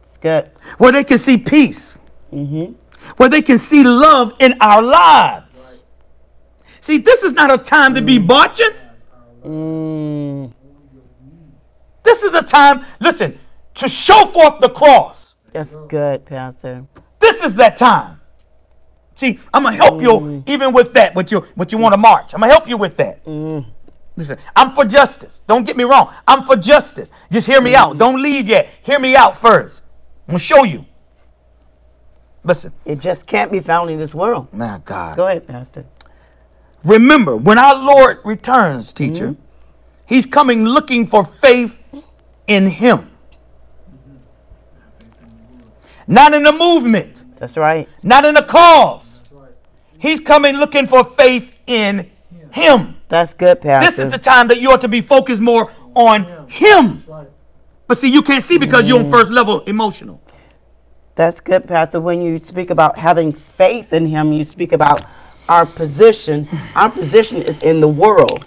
It's 0.00 0.16
good. 0.16 0.50
where 0.78 0.92
they 0.92 1.04
can 1.04 1.18
see 1.18 1.38
peace, 1.38 1.98
mm-hmm. 2.32 2.74
Where 3.16 3.28
they 3.28 3.42
can 3.42 3.58
see 3.58 3.84
love 3.84 4.34
in 4.38 4.56
our 4.60 4.82
lives. 4.82 5.84
See, 6.80 6.98
this 6.98 7.22
is 7.22 7.32
not 7.32 7.52
a 7.52 7.58
time 7.58 7.94
to 7.94 8.02
be 8.02 8.18
mm. 8.18 8.26
marching. 8.26 8.70
Mm. 9.42 10.52
This 12.02 12.22
is 12.22 12.34
a 12.34 12.42
time, 12.42 12.84
listen, 13.00 13.38
to 13.74 13.88
show 13.88 14.26
forth 14.26 14.60
the 14.60 14.68
cross. 14.68 15.34
That's 15.50 15.76
good, 15.88 16.24
Pastor. 16.24 16.86
This 17.18 17.42
is 17.42 17.54
that 17.56 17.76
time. 17.76 18.20
See, 19.16 19.40
I'm 19.52 19.62
gonna 19.62 19.76
help 19.76 20.00
you 20.02 20.10
mm. 20.10 20.48
even 20.48 20.72
with 20.72 20.92
that. 20.92 21.14
What 21.14 21.32
you 21.32 21.40
what 21.54 21.72
you 21.72 21.78
want 21.78 21.94
to 21.94 21.98
march? 21.98 22.34
I'm 22.34 22.40
gonna 22.40 22.52
help 22.52 22.68
you 22.68 22.76
with 22.76 22.96
that. 22.98 23.24
Mm. 23.24 23.66
Listen, 24.14 24.38
I'm 24.54 24.70
for 24.70 24.84
justice. 24.84 25.40
Don't 25.46 25.64
get 25.64 25.76
me 25.76 25.84
wrong. 25.84 26.12
I'm 26.28 26.44
for 26.44 26.56
justice. 26.56 27.10
Just 27.30 27.46
hear 27.46 27.60
me 27.60 27.74
out. 27.74 27.98
Don't 27.98 28.22
leave 28.22 28.48
yet. 28.48 28.68
Hear 28.82 28.98
me 28.98 29.16
out 29.16 29.38
first. 29.38 29.82
I'm 30.28 30.32
gonna 30.32 30.38
show 30.38 30.64
you. 30.64 30.84
Listen, 32.46 32.72
It 32.84 33.00
just 33.00 33.26
can't 33.26 33.50
be 33.50 33.60
found 33.60 33.90
in 33.90 33.98
this 33.98 34.14
world. 34.14 34.46
now 34.52 34.80
God. 34.84 35.16
Go 35.16 35.26
ahead, 35.26 35.46
Pastor. 35.46 35.84
Remember, 36.84 37.36
when 37.36 37.58
our 37.58 37.74
Lord 37.74 38.18
returns, 38.24 38.92
teacher, 38.92 39.30
mm-hmm. 39.30 39.42
He's 40.06 40.24
coming 40.24 40.64
looking 40.64 41.04
for 41.06 41.24
faith 41.24 41.80
in 42.46 42.68
Him, 42.68 43.10
not 46.06 46.32
in 46.32 46.44
the 46.44 46.52
movement. 46.52 47.24
That's 47.36 47.56
right. 47.56 47.88
not 48.04 48.24
in 48.24 48.34
the 48.34 48.44
cause. 48.44 49.22
He's 49.98 50.20
coming 50.20 50.56
looking 50.56 50.86
for 50.86 51.02
faith 51.02 51.52
in 51.66 52.08
Him. 52.52 52.96
That's 53.08 53.34
good, 53.34 53.60
Pastor. 53.60 53.90
This 53.90 53.98
is 53.98 54.12
the 54.12 54.18
time 54.18 54.46
that 54.48 54.60
you 54.60 54.70
ought 54.70 54.80
to 54.82 54.88
be 54.88 55.00
focused 55.00 55.40
more 55.40 55.72
on 55.94 56.46
Him. 56.48 57.04
But 57.88 57.98
see, 57.98 58.08
you 58.08 58.22
can't 58.22 58.44
see 58.44 58.58
because 58.58 58.88
you're 58.88 58.98
on 58.98 59.06
mm. 59.06 59.10
first 59.10 59.32
level 59.32 59.60
emotional. 59.62 60.20
That's 61.16 61.40
good, 61.40 61.66
Pastor. 61.66 61.98
When 61.98 62.20
you 62.20 62.38
speak 62.38 62.68
about 62.68 62.98
having 62.98 63.32
faith 63.32 63.94
in 63.94 64.04
Him, 64.04 64.34
you 64.34 64.44
speak 64.44 64.72
about 64.72 65.02
our 65.48 65.64
position, 65.64 66.46
our 66.74 66.90
position 66.90 67.40
is 67.40 67.62
in 67.62 67.80
the 67.80 67.88
world. 67.88 68.44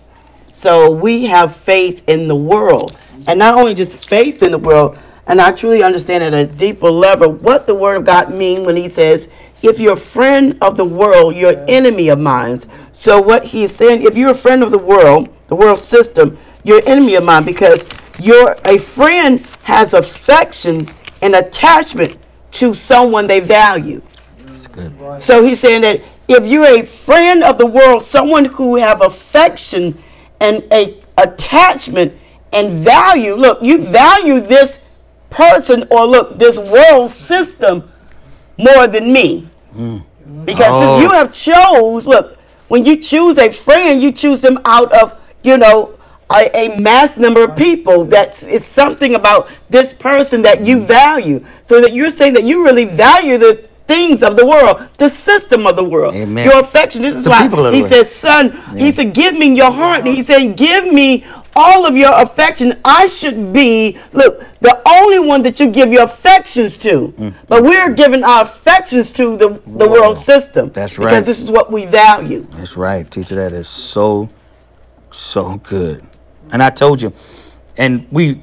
So 0.54 0.92
we 0.92 1.26
have 1.26 1.56
faith 1.56 2.04
in 2.08 2.28
the 2.28 2.36
world. 2.36 2.96
And 3.28 3.40
not 3.40 3.56
only 3.56 3.74
just 3.74 4.08
faith 4.08 4.44
in 4.44 4.52
the 4.52 4.60
world, 4.60 5.00
and 5.26 5.42
I 5.42 5.52
truly 5.52 5.82
understand 5.82 6.24
at 6.24 6.36
a 6.36 6.46
deeper 6.46 6.92
level 6.92 7.32
what 7.32 7.66
the 7.66 7.74
word 7.74 7.98
of 7.98 8.06
God 8.06 8.32
means 8.32 8.68
when 8.68 8.76
he 8.76 8.88
says, 8.88 9.30
if 9.64 9.80
you're 9.80 9.94
a 9.94 9.98
friend 9.98 10.56
of 10.62 10.78
the 10.78 10.86
world, 10.86 11.36
you're 11.36 11.58
an 11.58 11.68
enemy 11.68 12.10
of 12.10 12.20
mine. 12.20 12.60
So 12.92 13.20
what 13.20 13.46
he's 13.46 13.74
saying, 13.74 14.04
if 14.04 14.16
you're 14.16 14.32
a 14.32 14.36
friend 14.36 14.62
of 14.62 14.70
the 14.70 14.78
world, 14.78 15.36
the 15.48 15.56
world 15.56 15.80
system, 15.80 16.38
you're 16.64 16.82
an 16.82 16.88
enemy 16.88 17.16
of 17.16 17.26
mine 17.26 17.46
because 17.46 17.88
you're 18.20 18.56
a 18.66 18.78
friend 18.78 19.44
has 19.64 19.96
affection 19.96 20.88
and 21.24 21.34
attachment 21.34 22.20
to 22.52 22.74
someone 22.74 23.28
they 23.28 23.40
value. 23.40 24.02
So 25.18 25.44
he's 25.44 25.60
saying 25.60 25.82
that 25.82 26.02
if 26.28 26.46
you're 26.46 26.80
a 26.80 26.86
friend 26.86 27.44
of 27.44 27.58
the 27.58 27.66
world, 27.66 28.04
someone 28.04 28.46
who 28.46 28.76
have 28.78 29.02
affection 29.02 29.98
and 30.40 30.64
a 30.72 31.00
attachment 31.18 32.14
and 32.54 32.84
value, 32.84 33.36
look, 33.36 33.62
you 33.62 33.82
value 33.82 34.40
this 34.40 34.80
person 35.30 35.86
or 35.90 36.06
look, 36.06 36.40
this 36.40 36.58
world 36.58 37.12
system 37.12 37.90
more 38.58 38.88
than 38.88 39.12
me. 39.12 39.50
Mm. 39.76 40.04
Because 40.46 40.82
Oh. 40.82 40.96
if 40.98 41.04
you 41.04 41.10
oh. 41.10 41.14
have 41.14 41.34
chose, 41.34 42.08
look, 42.08 42.38
when 42.68 42.86
you 42.86 42.98
choose 42.98 43.38
a 43.38 43.52
friend, 43.52 44.02
you 44.02 44.12
choose 44.12 44.42
them 44.42 44.60
out 44.66 44.92
of, 44.94 45.16
you 45.44 45.58
know, 45.58 45.98
a, 46.32 46.50
a 46.76 46.80
mass 46.80 47.18
number 47.18 47.44
of 47.44 47.56
people. 47.56 48.06
That's 48.06 48.64
something 48.64 49.16
about 49.16 49.50
this 49.70 49.94
person 49.94 50.42
that 50.44 50.66
you 50.66 50.80
value. 50.82 51.44
So 51.64 51.82
that 51.82 51.94
you're 51.94 52.12
saying 52.12 52.34
that 52.34 52.44
you 52.44 52.64
really 52.64 52.86
value 52.86 53.38
the 53.38 53.68
things 53.88 54.22
of 54.22 54.38
the 54.38 54.46
world, 54.46 54.88
the 54.98 55.10
system 55.10 55.66
of 55.66 55.76
the 55.76 55.84
world, 55.84 56.14
Amen. 56.14 56.46
your 56.46 56.60
affection. 56.60 57.02
This 57.02 57.16
is 57.16 57.24
The 57.24 57.32
why 57.32 57.48
people 57.48 57.66
of 57.66 57.72
the 57.72 57.78
he 57.78 57.82
says, 57.84 58.14
"Son," 58.14 58.52
he 58.78 58.92
said, 58.92 59.14
"Give 59.14 59.36
me 59.36 59.56
your 59.56 59.72
heart." 59.72 60.06
He 60.06 60.22
said, 60.22 60.56
"Give 60.56 60.86
me 60.94 61.26
all 61.56 61.88
of 61.88 61.98
your 61.98 62.14
affection." 62.14 62.78
I 62.86 63.08
should 63.08 63.52
be 63.52 63.98
look 64.14 64.44
the 64.62 64.80
only 64.88 65.18
one 65.18 65.42
that 65.42 65.60
you 65.60 65.70
give 65.72 65.92
your 65.92 66.04
affections 66.04 66.78
to, 66.86 67.12
Mm. 67.18 67.34
but 67.48 67.64
we're 67.64 67.90
giving 67.90 68.24
our 68.24 68.44
affections 68.44 69.12
to 69.14 69.36
the 69.36 69.60
the 69.66 69.90
world 69.90 70.20
system. 70.20 70.70
That's 70.72 71.00
right. 71.00 71.06
Because 71.10 71.24
this 71.26 71.42
is 71.42 71.50
what 71.50 71.72
we 71.72 71.88
value. 71.88 72.46
That's 72.52 72.78
right, 72.78 73.10
teacher. 73.10 73.34
That 73.34 73.54
is 73.54 73.68
so, 73.68 74.30
so 75.10 75.60
good. 75.64 76.04
And 76.52 76.62
I 76.64 76.70
told 76.70 77.02
you, 77.02 77.14
and 77.78 78.08
we 78.12 78.42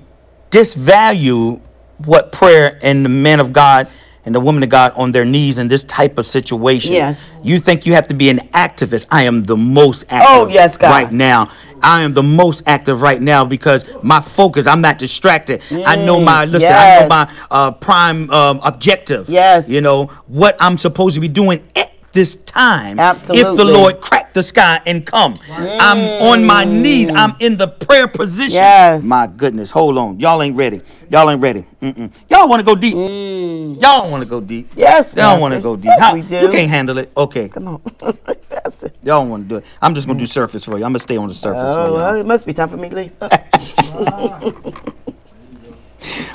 disvalue 0.51 1.61
what 1.99 2.33
prayer 2.33 2.79
and 2.83 3.05
the 3.05 3.09
man 3.09 3.41
of 3.41 3.53
God 3.53 3.89
and 4.25 4.35
the 4.35 4.41
woman 4.41 4.63
of 4.63 4.69
God 4.69 4.93
on 4.97 5.13
their 5.13 5.25
knees 5.25 5.57
in 5.57 5.69
this 5.69 5.85
type 5.85 6.19
of 6.19 6.27
situation. 6.27 6.93
Yes. 6.93 7.33
You 7.45 7.61
think 7.61 7.87
you 7.87 7.95
have 7.95 8.09
to 8.09 8.15
be 8.15 8.29
an 8.29 8.39
activist. 8.53 9.07
I 9.11 9.23
am 9.23 9.45
the 9.45 9.57
most 9.57 10.05
active 10.09 10.29
Oh, 10.31 10.49
yes, 10.49 10.77
God. 10.77 10.91
right 10.91 11.13
now. 11.13 11.51
I 11.81 12.03
am 12.03 12.15
the 12.15 12.23
most 12.25 12.65
active 12.67 13.03
right 13.03 13.21
now 13.23 13.45
because 13.45 13.85
my 14.03 14.21
focus, 14.21 14.67
I'm 14.67 14.81
not 14.81 14.99
distracted. 14.99 15.63
I 15.71 15.95
know 15.95 16.19
my, 16.21 16.45
listen, 16.45 16.73
I 16.73 17.01
know 17.01 17.07
Mm, 17.07 17.09
my 17.09 17.33
uh, 17.51 17.71
prime 17.73 18.31
um, 18.31 18.61
objective. 18.65 19.29
Yes. 19.29 19.69
You 19.69 19.81
know, 19.81 20.07
what 20.27 20.57
I'm 20.59 20.77
supposed 20.79 21.15
to 21.15 21.21
be 21.21 21.29
doing 21.29 21.63
at 21.77 21.93
this 22.17 22.37
time. 22.37 22.99
If 22.99 23.29
the 23.29 23.65
Lord 23.65 24.01
crack 24.01 24.33
the 24.33 24.43
sky 24.43 24.81
and 24.87 25.07
come. 25.07 25.39
I'm 25.51 25.99
on 26.23 26.45
my 26.45 26.65
knees. 26.65 27.11
I'm 27.15 27.37
in 27.41 27.59
the 27.59 27.69
prayer 27.69 28.09
position. 28.09 28.55
Yes. 28.55 29.05
My 29.05 29.27
goodness. 29.27 29.71
Hold 29.71 29.99
on. 29.99 30.19
Y'all 30.19 30.43
ain't 30.43 30.57
ready. 30.57 30.81
Y'all 31.11 31.31
ain't 31.31 31.43
ready. 31.43 31.67
Mm-mm. 31.83 32.11
Y'all 32.31 32.49
want 32.49 32.61
to 32.61 32.65
go 32.65 32.75
deep. 32.75 32.95
Mm. 32.95 33.75
Y'all 33.83 34.03
don't 34.03 34.11
want 34.11 34.23
to 34.23 34.29
go 34.29 34.41
deep. 34.41 34.69
Yes, 34.75 35.15
Y'all 35.15 35.39
want 35.39 35.53
to 35.55 35.61
go 35.61 35.77
deep. 35.77 35.85
Yes, 35.85 36.01
How- 36.01 36.15
we 36.15 36.23
do. 36.23 36.41
You 36.41 36.49
can't 36.49 36.71
handle 36.71 36.97
it. 36.99 37.13
Okay. 37.15 37.49
Come 37.51 37.69
on, 37.69 37.81
Pastor. 38.49 38.91
Y'all 39.05 39.21
don't 39.21 39.29
want 39.29 39.43
to 39.45 39.49
do 39.49 39.57
it. 39.57 39.65
I'm 39.83 39.95
just 39.95 40.07
going 40.07 40.19
to 40.19 40.23
do 40.23 40.27
surface 40.27 40.65
for 40.65 40.79
you. 40.79 40.85
I'm 40.85 40.93
going 40.93 40.95
to 40.95 41.01
stay 41.01 41.19
on 41.19 41.29
the 41.29 41.35
surface 41.35 41.63
Oh, 41.65 41.87
for 41.87 41.93
well, 41.93 42.15
you. 42.15 42.21
it 42.23 42.27
must 42.27 42.47
be 42.47 42.55
time 42.55 42.69
for 42.71 42.79
me 42.79 42.89
to 42.89 42.97
leave. 42.97 43.13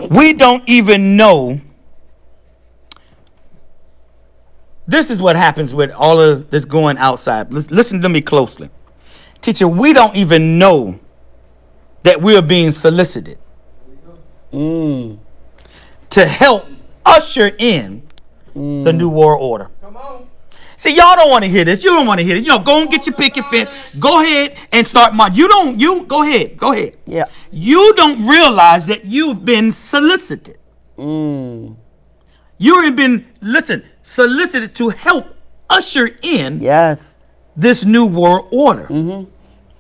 We 0.10 0.34
don't 0.34 0.64
even 0.68 1.16
know. 1.16 1.62
This 4.92 5.10
is 5.10 5.22
what 5.22 5.38
happens 5.38 5.74
with 5.74 5.90
all 5.92 6.20
of 6.20 6.50
this 6.50 6.66
going 6.66 6.98
outside. 6.98 7.54
Listen 7.54 8.02
to 8.02 8.10
me 8.10 8.20
closely. 8.20 8.70
Teacher, 9.40 9.66
we 9.66 9.94
don't 9.94 10.18
even 10.18 10.60
know 10.60 11.00
that 12.04 12.22
we 12.22 12.36
are 12.36 12.42
being 12.42 12.74
solicited 12.74 13.38
to 14.52 15.18
help 16.10 16.66
usher 17.06 17.52
in 17.58 18.04
the 18.54 18.92
new 18.92 19.10
world 19.10 19.42
order. 19.42 19.70
See, 20.76 20.94
y'all 20.94 21.16
don't 21.16 21.30
want 21.30 21.46
to 21.46 21.50
hear 21.50 21.64
this. 21.64 21.86
You 21.86 21.92
don't 21.92 22.06
want 22.06 22.20
to 22.20 22.26
hear 22.26 22.36
it. 22.36 22.44
You 22.44 22.50
know, 22.50 22.60
go 22.60 22.82
and 22.82 22.92
get 22.92 23.08
your 23.08 23.16
picket 23.16 23.46
fence. 23.46 23.70
Go 23.98 24.22
ahead 24.22 24.58
and 24.74 24.86
start 24.86 25.14
march. 25.14 25.38
You 25.38 25.48
don't. 25.48 25.80
You 25.80 26.04
go 26.04 26.24
ahead. 26.24 26.58
Go 26.58 26.74
ahead. 26.74 26.98
Yeah. 27.06 27.26
You 27.50 27.94
don't 27.94 28.28
realize 28.28 28.88
that 28.88 29.06
you've 29.06 29.46
been 29.46 29.72
solicited. 29.72 30.58
Mm. 30.98 31.78
You 32.58 32.82
have 32.82 32.96
been 32.98 33.26
listen 33.40 33.86
solicited 34.04 34.76
to 34.76 34.90
help 34.90 35.26
usher 35.70 36.10
in 36.22 36.60
Yes. 36.60 37.18
this 37.56 37.86
new 37.86 38.06
world 38.06 38.48
order. 38.52 38.84
Mm-hmm. 38.84 39.30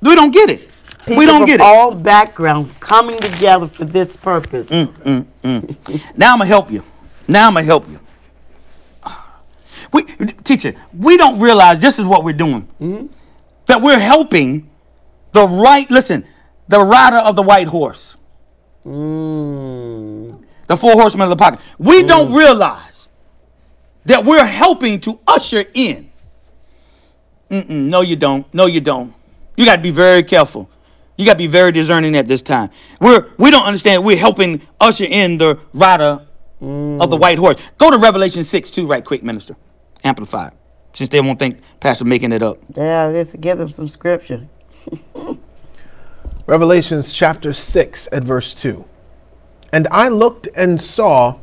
We 0.05 0.15
don't 0.15 0.31
get 0.31 0.49
it. 0.49 0.69
we 1.07 1.25
don't 1.25 1.45
get 1.45 1.55
it. 1.55 1.61
all 1.61 1.91
background 1.93 2.71
coming 2.79 3.19
together 3.19 3.67
for 3.67 3.85
this 3.85 4.15
purpose. 4.15 4.69
Mm. 4.69 4.87
mm, 5.03 5.25
mm. 5.43 6.17
Now 6.17 6.33
I'm 6.33 6.37
gonna 6.39 6.45
help 6.47 6.71
you. 6.71 6.83
Now 7.27 7.47
I'm 7.47 7.53
gonna 7.53 7.65
help 7.65 7.89
you. 7.89 7.99
We, 9.91 10.03
teacher, 10.43 10.73
we 10.97 11.17
don't 11.17 11.39
realize 11.39 11.79
this 11.79 11.99
is 11.99 12.05
what 12.05 12.23
we're 12.23 12.33
doing. 12.37 12.67
Mm-hmm. 12.79 13.07
That 13.65 13.81
we're 13.81 13.99
helping 13.99 14.69
the 15.33 15.47
right. 15.47 15.89
Listen, 15.91 16.23
the 16.67 16.79
rider 16.81 17.17
of 17.17 17.35
the 17.35 17.41
white 17.41 17.67
horse, 17.67 18.15
Mm. 18.85 20.43
the 20.67 20.77
four 20.77 20.93
horsemen 20.93 21.25
of 21.25 21.29
the 21.29 21.35
pocket. 21.35 21.59
We 21.77 22.03
don't 22.03 22.29
mm. 22.31 22.37
realize 22.37 22.90
that 24.05 24.25
we're 24.25 24.45
helping 24.45 24.99
to 25.01 25.19
usher 25.27 25.65
in. 25.73 26.11
Mm-mm, 27.49 27.69
no, 27.69 28.01
you 28.01 28.15
don't. 28.15 28.51
No, 28.53 28.65
you 28.65 28.79
don't. 28.79 29.13
You 29.57 29.65
got 29.65 29.75
to 29.75 29.81
be 29.81 29.91
very 29.91 30.23
careful. 30.23 30.69
You 31.17 31.25
got 31.25 31.33
to 31.33 31.37
be 31.37 31.47
very 31.47 31.71
discerning 31.71 32.15
at 32.15 32.27
this 32.27 32.41
time. 32.41 32.69
We're 32.99 33.29
we 33.37 33.51
don't 33.51 33.65
understand. 33.65 34.03
We're 34.03 34.17
helping 34.17 34.61
usher 34.79 35.05
in 35.05 35.37
the 35.37 35.59
rider 35.73 36.25
of 36.61 37.09
the 37.09 37.17
mm. 37.17 37.19
white 37.19 37.37
horse. 37.37 37.61
Go 37.77 37.91
to 37.91 37.97
Revelation 37.97 38.43
six 38.43 38.71
two, 38.71 38.87
right 38.87 39.03
quick, 39.03 39.21
minister. 39.21 39.55
Amplified, 40.03 40.53
since 40.93 41.09
they 41.09 41.21
won't 41.21 41.37
think 41.37 41.59
Pastor 41.79 42.05
making 42.05 42.31
it 42.31 42.41
up. 42.41 42.57
Yeah, 42.75 43.05
let's 43.07 43.35
give 43.35 43.57
them 43.57 43.67
some 43.67 43.87
scripture. 43.87 44.47
Revelations 46.47 47.13
chapter 47.13 47.53
6 47.53 48.09
at 48.11 48.23
verse 48.23 48.53
2. 48.55 48.83
And 49.71 49.87
I 49.91 50.09
looked 50.09 50.47
and 50.55 50.81
saw 50.81 51.39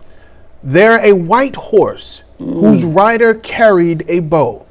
there 0.63 0.99
a 1.05 1.13
white 1.13 1.57
horse 1.57 2.23
whose 2.39 2.85
rider 2.85 3.35
carried 3.35 4.05
a 4.09 4.21
bow, 4.21 4.67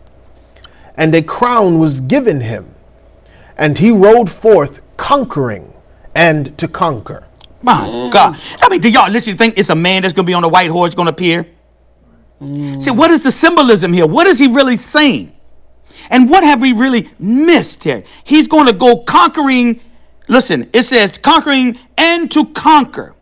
and 0.96 1.14
a 1.14 1.22
crown 1.22 1.80
was 1.80 2.00
given 2.00 2.42
him, 2.42 2.74
and 3.58 3.78
he 3.78 3.92
rode 3.92 4.32
forth 4.32 4.82
conquering 4.98 5.74
and 6.16 6.58
to 6.58 6.68
conquer. 6.68 7.24
My 7.62 8.10
God. 8.12 8.40
I 8.62 8.70
mean, 8.70 8.80
do 8.80 8.90
y'all 8.90 9.10
listen? 9.10 9.36
Think 9.36 9.58
it's 9.58 9.70
a 9.70 9.76
man 9.76 10.02
that's 10.02 10.14
going 10.14 10.26
to 10.26 10.30
be 10.30 10.34
on 10.34 10.44
a 10.44 10.48
white 10.48 10.70
horse 10.70 10.96
going 10.96 11.08
to 11.08 11.12
appear? 11.12 11.48
Mm. 12.42 12.82
See, 12.82 12.92
what 12.92 13.12
is 13.12 13.24
the 13.24 13.32
symbolism 13.32 13.94
here? 13.94 14.06
What 14.06 14.28
is 14.28 14.40
he 14.40 14.48
really 14.48 14.78
saying? 14.78 15.34
And 16.10 16.30
what 16.30 16.44
have 16.44 16.62
we 16.62 16.72
really 16.72 17.10
missed 17.20 17.84
here? 17.84 18.04
He's 18.24 18.48
going 18.48 18.68
to 18.68 18.74
go 18.74 18.98
conquering. 18.98 19.80
Listen, 20.28 20.70
it 20.74 20.84
says 20.84 21.18
conquering 21.18 21.78
and 21.98 22.30
to 22.32 22.46
conquer. 22.46 23.16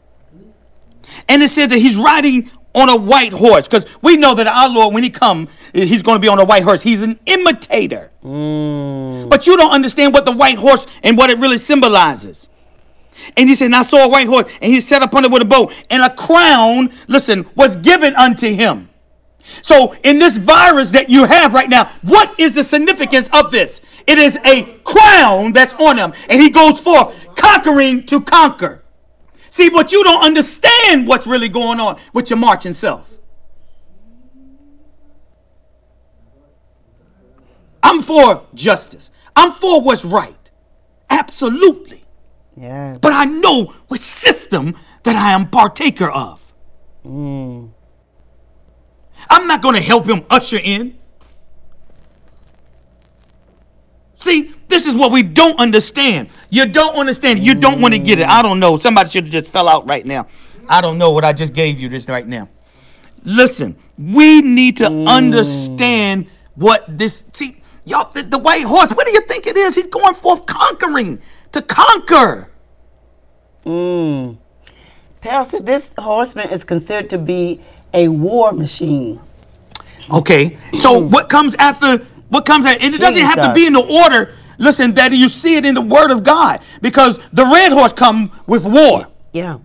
And 1.29 1.41
it 1.41 1.49
said 1.49 1.69
that 1.69 1.77
he's 1.77 1.97
riding 1.97 2.51
on 2.75 2.89
a 2.89 2.95
white 2.95 3.31
horse 3.31 3.67
because 3.67 3.85
we 4.01 4.17
know 4.17 4.35
that 4.35 4.47
our 4.47 4.69
Lord, 4.69 4.93
when 4.93 5.03
he 5.03 5.09
come, 5.09 5.47
he's 5.73 6.03
going 6.03 6.17
to 6.17 6.19
be 6.19 6.27
on 6.27 6.39
a 6.39 6.45
white 6.45 6.63
horse. 6.63 6.83
He's 6.83 7.01
an 7.01 7.19
imitator. 7.25 8.11
Mm. 8.23 9.29
But 9.29 9.47
you 9.47 9.57
don't 9.57 9.71
understand 9.71 10.13
what 10.13 10.25
the 10.25 10.31
white 10.31 10.57
horse 10.57 10.85
and 11.01 11.17
what 11.17 11.29
it 11.29 11.39
really 11.39 11.57
symbolizes. 11.57 12.49
And 13.37 13.47
he 13.47 13.55
said, 13.55 13.65
And 13.65 13.75
I 13.75 13.83
saw 13.83 14.05
a 14.05 14.09
white 14.09 14.27
horse, 14.27 14.51
and 14.61 14.71
he 14.71 14.81
sat 14.81 15.01
upon 15.01 15.23
it 15.23 15.31
with 15.31 15.41
a 15.41 15.45
bow, 15.45 15.71
and 15.89 16.03
a 16.03 16.13
crown, 16.13 16.91
listen, 17.07 17.45
was 17.55 17.77
given 17.77 18.13
unto 18.15 18.53
him. 18.53 18.89
So, 19.61 19.93
in 20.03 20.19
this 20.19 20.37
virus 20.37 20.91
that 20.91 21.09
you 21.09 21.25
have 21.25 21.53
right 21.53 21.69
now, 21.69 21.89
what 22.01 22.37
is 22.39 22.55
the 22.55 22.63
significance 22.63 23.29
of 23.31 23.51
this? 23.51 23.79
It 24.07 24.17
is 24.17 24.37
a 24.43 24.63
crown 24.83 25.53
that's 25.53 25.73
on 25.73 25.97
him, 25.97 26.13
and 26.29 26.41
he 26.41 26.49
goes 26.49 26.79
forth 26.79 27.35
conquering 27.35 28.05
to 28.07 28.21
conquer. 28.21 28.81
See, 29.55 29.69
but 29.69 29.93
you 29.93 30.03
don't 30.03 30.21
understand 30.21 31.07
what's 31.07 31.25
really 31.25 31.47
going 31.47 31.79
on 31.79 31.97
with 32.11 32.29
your 32.29 32.35
marching 32.35 32.73
self. 32.73 33.17
I'm 37.81 38.01
for 38.01 38.45
justice, 38.53 39.11
I'm 39.33 39.53
for 39.53 39.79
what's 39.79 40.03
right. 40.03 40.51
Absolutely. 41.09 42.03
Yes. 42.57 42.99
But 43.01 43.13
I 43.13 43.23
know 43.23 43.73
which 43.87 44.01
system 44.01 44.75
that 45.03 45.15
I 45.15 45.31
am 45.31 45.49
partaker 45.49 46.09
of. 46.09 46.53
Mm. 47.05 47.71
I'm 49.29 49.47
not 49.47 49.61
going 49.61 49.75
to 49.75 49.81
help 49.81 50.05
him 50.05 50.25
usher 50.29 50.59
in. 50.61 50.97
See, 54.15 54.51
this 54.67 54.85
is 54.85 54.95
what 54.95 55.11
we 55.11 55.23
don't 55.23 55.59
understand. 55.59 56.29
You 56.49 56.65
don't 56.65 56.95
understand. 56.95 57.45
You 57.45 57.55
don't 57.55 57.81
want 57.81 57.93
to 57.93 57.99
get 57.99 58.19
it. 58.19 58.27
I 58.27 58.41
don't 58.41 58.59
know. 58.59 58.77
Somebody 58.77 59.09
should 59.09 59.25
have 59.25 59.33
just 59.33 59.47
fell 59.47 59.67
out 59.67 59.89
right 59.89 60.05
now. 60.05 60.27
I 60.67 60.81
don't 60.81 60.97
know 60.97 61.11
what 61.11 61.23
I 61.23 61.33
just 61.33 61.53
gave 61.53 61.79
you 61.79 61.89
this 61.89 62.09
right 62.09 62.27
now. 62.27 62.49
Listen, 63.23 63.75
we 63.97 64.41
need 64.41 64.77
to 64.77 64.87
understand 64.87 66.27
what 66.55 66.85
this. 66.87 67.23
See, 67.33 67.61
y'all, 67.85 68.11
the, 68.11 68.23
the 68.23 68.37
white 68.37 68.63
horse. 68.63 68.91
What 68.91 69.05
do 69.05 69.13
you 69.13 69.21
think 69.21 69.47
it 69.47 69.57
is? 69.57 69.75
He's 69.75 69.87
going 69.87 70.15
forth 70.15 70.45
conquering 70.45 71.19
to 71.51 71.61
conquer. 71.61 72.49
Mm. 73.65 74.37
Pastor, 75.21 75.59
this 75.59 75.95
horseman 75.97 76.49
is 76.49 76.63
considered 76.63 77.09
to 77.09 77.17
be 77.17 77.61
a 77.93 78.07
war 78.09 78.51
machine. 78.51 79.19
Okay. 80.11 80.57
So 80.77 80.99
what 80.99 81.29
comes 81.29 81.55
after? 81.55 81.97
What 82.29 82.45
comes 82.45 82.65
after? 82.65 82.83
And 82.83 82.93
it 82.93 82.99
doesn't 82.99 83.23
have 83.23 83.41
to 83.41 83.53
be 83.53 83.65
in 83.65 83.73
the 83.73 84.03
order. 84.03 84.35
Listen, 84.57 84.93
that 84.95 85.11
you 85.13 85.29
see 85.29 85.55
it 85.57 85.65
in 85.65 85.75
the 85.75 85.81
Word 85.81 86.11
of 86.11 86.23
God, 86.23 86.59
because 86.81 87.19
the 87.33 87.43
red 87.45 87.71
horse 87.71 87.93
come 87.93 88.31
with 88.47 88.65
war, 88.65 89.07
Yeah. 89.33 89.57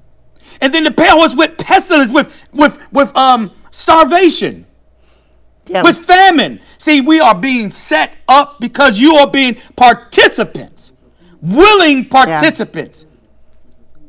and 0.60 0.72
then 0.74 0.84
the 0.84 0.90
pale 0.90 1.16
horse 1.16 1.34
with 1.34 1.56
pestilence, 1.58 2.10
with 2.12 2.32
with 2.52 2.78
with 2.92 3.14
um 3.16 3.50
starvation, 3.70 4.66
Yeah. 5.66 5.82
with 5.82 5.96
famine. 5.98 6.60
See, 6.78 7.00
we 7.00 7.20
are 7.20 7.34
being 7.34 7.70
set 7.70 8.14
up 8.28 8.58
because 8.60 8.98
you 8.98 9.14
are 9.16 9.26
being 9.30 9.56
participants, 9.76 10.92
willing 11.40 12.04
participants 12.06 13.06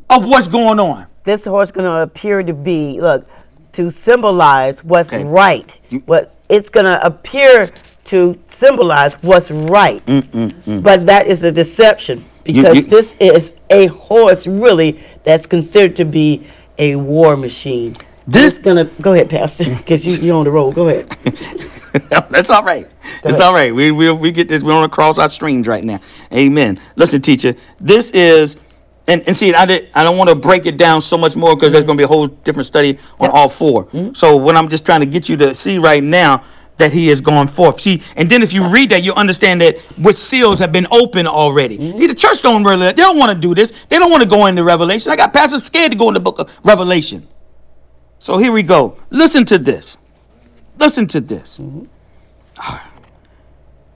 of 0.10 0.26
what's 0.26 0.48
going 0.48 0.80
on. 0.80 1.06
this 1.24 1.46
horse 1.46 1.70
going 1.70 1.86
to 1.86 2.02
appear 2.02 2.42
to 2.42 2.52
be 2.52 3.00
look 3.00 3.28
to 3.74 3.92
symbolize 3.92 4.84
what's 4.84 5.14
Okay. 5.14 5.24
right. 5.24 5.72
You- 5.90 6.02
what 6.08 6.34
it's 6.50 6.68
going 6.70 6.88
to 6.88 7.00
appear 7.06 7.70
to 8.12 8.38
symbolize 8.48 9.16
what's 9.24 9.50
right. 9.50 10.06
Mm, 10.06 10.22
mm, 10.22 10.52
mm. 10.52 10.84
But 10.84 11.06
that 11.06 11.28
is 11.28 11.42
a 11.44 11.52
deception 11.52 12.26
because 12.44 12.76
you- 12.76 12.84
this 12.84 13.16
is 13.20 13.54
a 13.70 13.88
horse 13.88 14.46
really 14.46 15.00
that's 15.24 15.46
considered 15.46 15.96
to 15.96 16.06
be 16.06 16.44
a 16.78 16.98
war 16.98 17.38
machine. 17.38 17.96
This- 18.28 18.60
to 18.60 18.90
go 19.00 19.14
ahead, 19.14 19.30
Pastor, 19.30 19.64
because 19.78 20.06
you, 20.06 20.14
you're 20.26 20.36
on 20.36 20.44
the 20.44 20.52
road. 20.52 20.76
Go 20.76 20.90
ahead. 20.90 21.08
That's 22.30 22.50
all 22.50 22.64
right. 22.64 22.88
It's 23.24 23.34
ahead. 23.34 23.42
all 23.42 23.54
right. 23.54 23.76
We, 23.76 23.92
we 23.92 24.10
we 24.14 24.32
get 24.32 24.48
this. 24.48 24.64
We're 24.64 24.74
on 24.74 24.90
cross 24.90 25.20
our 25.20 25.28
streams 25.28 25.68
right 25.68 25.84
now. 25.84 26.00
Amen. 26.32 26.80
Listen, 26.96 27.22
teacher. 27.22 27.56
This 27.80 28.12
is. 28.12 28.58
And, 29.08 29.28
and 29.28 29.36
see, 29.36 29.54
I, 29.54 29.66
did, 29.66 29.90
I 29.96 30.04
don't 30.04 30.16
want 30.16 30.30
to 30.30 30.36
break 30.36 30.68
it 30.68 30.78
down 30.78 31.02
so 31.02 31.18
much 31.18 31.36
more 31.36 31.56
because 31.56 31.72
there's 31.72 31.82
mm-hmm. 31.82 31.88
going 31.88 31.98
to 31.98 32.02
be 32.02 32.06
a 32.06 32.08
whole 32.08 32.28
different 32.28 32.68
study 32.68 33.00
on 33.20 33.32
all 33.32 33.50
4 33.50 33.86
mm-hmm. 33.86 34.14
So 34.14 34.38
what 34.38 34.56
I'm 34.56 34.70
just 34.70 34.86
trying 34.86 35.00
to 35.00 35.08
get 35.08 35.28
you 35.28 35.36
to 35.38 35.56
see 35.56 35.80
right 35.80 36.04
now 36.04 36.44
that 36.82 36.92
he 36.92 37.08
has 37.08 37.22
gone 37.22 37.48
forth. 37.48 37.80
See, 37.80 38.02
and 38.18 38.30
then 38.30 38.42
if 38.42 38.52
you 38.54 38.68
read 38.68 38.90
that, 38.90 39.04
you 39.04 39.14
understand 39.14 39.62
that 39.62 39.78
which 39.98 40.16
seals 40.16 40.60
have 40.60 40.72
been 40.72 40.88
opened 40.92 41.28
already. 41.28 41.78
Mm-hmm. 41.78 41.98
See, 41.98 42.08
the 42.08 42.16
church 42.16 42.42
don't 42.42 42.64
really, 42.64 42.88
they 42.88 42.94
don't 42.94 43.18
want 43.18 43.32
to 43.32 43.38
do 43.38 43.56
this. 43.56 43.72
They 43.88 44.00
don't 44.00 44.12
want 44.12 44.24
to 44.24 44.30
go 44.30 44.48
into 44.48 44.64
Revelation. 44.64 45.12
I 45.12 45.16
got 45.16 45.32
pastors 45.32 45.64
scared 45.64 45.92
to 45.92 45.98
go 45.98 46.08
in 46.08 46.16
the 46.16 46.20
book 46.20 46.40
of 46.40 46.52
Revelation. 46.64 47.28
So 48.20 48.38
here 48.38 48.52
we 48.52 48.64
go. 48.64 48.98
Listen 49.10 49.46
to 49.46 49.58
this. 49.58 49.98
Listen 50.78 51.08
to 51.08 51.22
this. 51.22 51.60
Mm-hmm. 51.60 51.84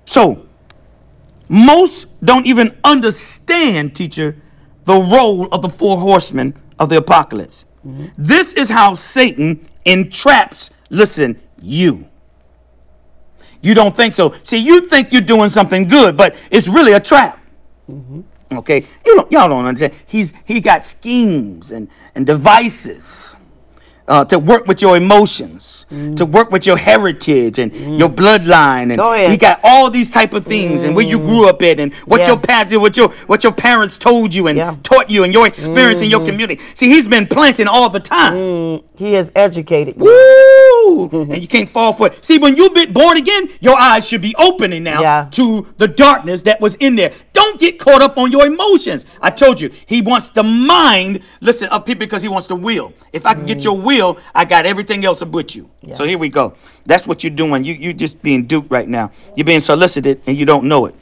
So, 0.06 0.46
most 1.50 2.08
don't 2.24 2.46
even 2.46 2.78
understand, 2.84 3.96
teacher, 3.96 4.38
the 4.86 4.96
role 4.96 5.48
of 5.52 5.62
the 5.64 5.70
four 5.70 5.98
horsemen 5.98 6.56
of 6.78 6.90
the 6.90 6.98
apocalypse. 6.98 7.66
Mm-hmm. 7.86 8.06
This 8.18 8.54
is 8.54 8.70
how 8.70 8.94
Satan 8.94 9.68
entraps, 9.86 10.70
listen, 10.90 11.42
you. 11.62 12.08
You 13.66 13.74
don't 13.74 13.96
think 13.96 14.14
so. 14.14 14.36
See, 14.44 14.58
you 14.58 14.82
think 14.82 15.12
you're 15.12 15.22
doing 15.22 15.50
something 15.50 15.88
good, 15.88 16.16
but 16.16 16.36
it's 16.52 16.68
really 16.68 16.94
a 16.94 17.00
trap. 17.00 17.44
Mm-hmm. 17.90 18.22
Okay, 18.60 18.86
you 19.04 19.16
don't, 19.16 19.32
y'all 19.32 19.50
don't 19.50 19.66
understand. 19.66 19.94
He's 20.06 20.34
he 20.46 20.60
got 20.62 20.86
schemes 20.86 21.72
and 21.72 21.88
and 22.14 22.28
devices 22.28 23.36
uh, 24.08 24.24
to 24.26 24.38
work 24.38 24.68
with 24.68 24.82
your 24.82 24.96
emotions, 24.96 25.86
to 25.90 25.96
mm. 25.96 26.32
work 26.32 26.52
with 26.52 26.68
your 26.68 26.78
heritage 26.78 27.58
and 27.58 27.72
mm. 27.72 27.98
your 27.98 28.10
bloodline, 28.10 28.92
and 28.92 28.98
Go 28.98 29.14
ahead. 29.14 29.32
he 29.32 29.38
got 29.38 29.60
all 29.64 29.90
these 29.90 30.10
type 30.10 30.34
of 30.34 30.46
things, 30.46 30.84
and 30.84 30.96
where 30.96 31.06
you 31.06 31.20
mm. 31.20 31.26
grew 31.26 31.50
up 31.50 31.62
at, 31.64 31.80
and 31.80 31.94
what 32.06 32.22
Yeah. 32.22 32.28
your 32.28 32.38
parents, 32.38 32.78
what 32.78 32.96
your 32.96 33.10
what 33.26 33.44
your 33.44 33.54
parents 33.54 33.98
told 33.98 34.34
you 34.34 34.48
and 34.48 34.58
Yeah. 34.58 34.76
taught 34.84 35.10
you, 35.10 35.24
and 35.24 35.34
your 35.34 35.48
experience 35.48 36.02
in 36.02 36.10
your 36.10 36.20
mm-hmm. 36.20 36.30
community. 36.30 36.64
See, 36.76 36.88
he's 36.88 37.08
been 37.08 37.26
planting 37.26 37.68
all 37.68 37.90
the 37.90 38.00
time. 38.00 38.82
He 38.98 39.14
has 39.14 39.32
educated 39.36 39.96
you. 39.98 40.04
Woo! 40.04 41.10
and 41.12 41.42
you 41.42 41.48
can't 41.48 41.70
fall 41.70 41.94
for 41.94 42.08
it. 42.08 42.24
See, 42.24 42.38
when 42.38 42.56
you've 42.56 42.74
been 42.74 42.94
born 42.94 43.18
again, 43.18 43.50
your 43.60 43.78
eyes 43.78 44.08
should 44.08 44.22
be 44.22 44.34
opening 44.38 44.84
now 44.84 45.02
Yeah. 45.02 45.28
to 45.32 45.68
the 45.78 45.88
darkness 45.88 46.44
that 46.44 46.62
was 46.62 46.76
in 46.76 46.96
there. 46.96 47.12
Don't 47.34 47.60
get 47.60 47.80
caught 47.80 48.02
up 48.02 48.18
on 48.18 48.32
your 48.32 48.46
emotions. 48.46 49.06
I 49.22 49.30
told 49.32 49.60
you, 49.60 49.72
he 49.86 50.02
wants 50.02 50.30
the 50.30 50.44
mind, 50.44 51.22
listen, 51.42 51.68
up 51.70 51.86
people 51.86 52.00
because 52.00 52.22
he 52.22 52.30
wants 52.30 52.48
the 52.48 52.56
will. 52.56 52.94
If 53.14 53.26
I 53.26 53.34
can 53.34 53.46
get 53.46 53.64
your 53.64 53.78
will, 53.78 54.18
I 54.34 54.46
got 54.46 54.66
everything 54.66 55.04
else 55.06 55.22
about 55.22 55.56
you. 55.56 55.70
So 55.96 56.04
here 56.06 56.18
we 56.18 56.30
go. 56.30 56.54
That's 56.86 57.08
what 57.08 57.24
you're 57.24 57.32
doing. 57.36 57.64
You 57.64 57.74
you're 57.74 57.94
just 57.94 58.22
being 58.22 58.46
duped 58.46 58.72
right 58.72 58.88
now. 58.88 59.12
You're 59.36 59.46
being 59.46 59.60
solicited 59.60 60.22
and 60.28 60.38
you 60.38 60.46
don't 60.46 60.66
know 60.66 60.86
it. 60.86 60.96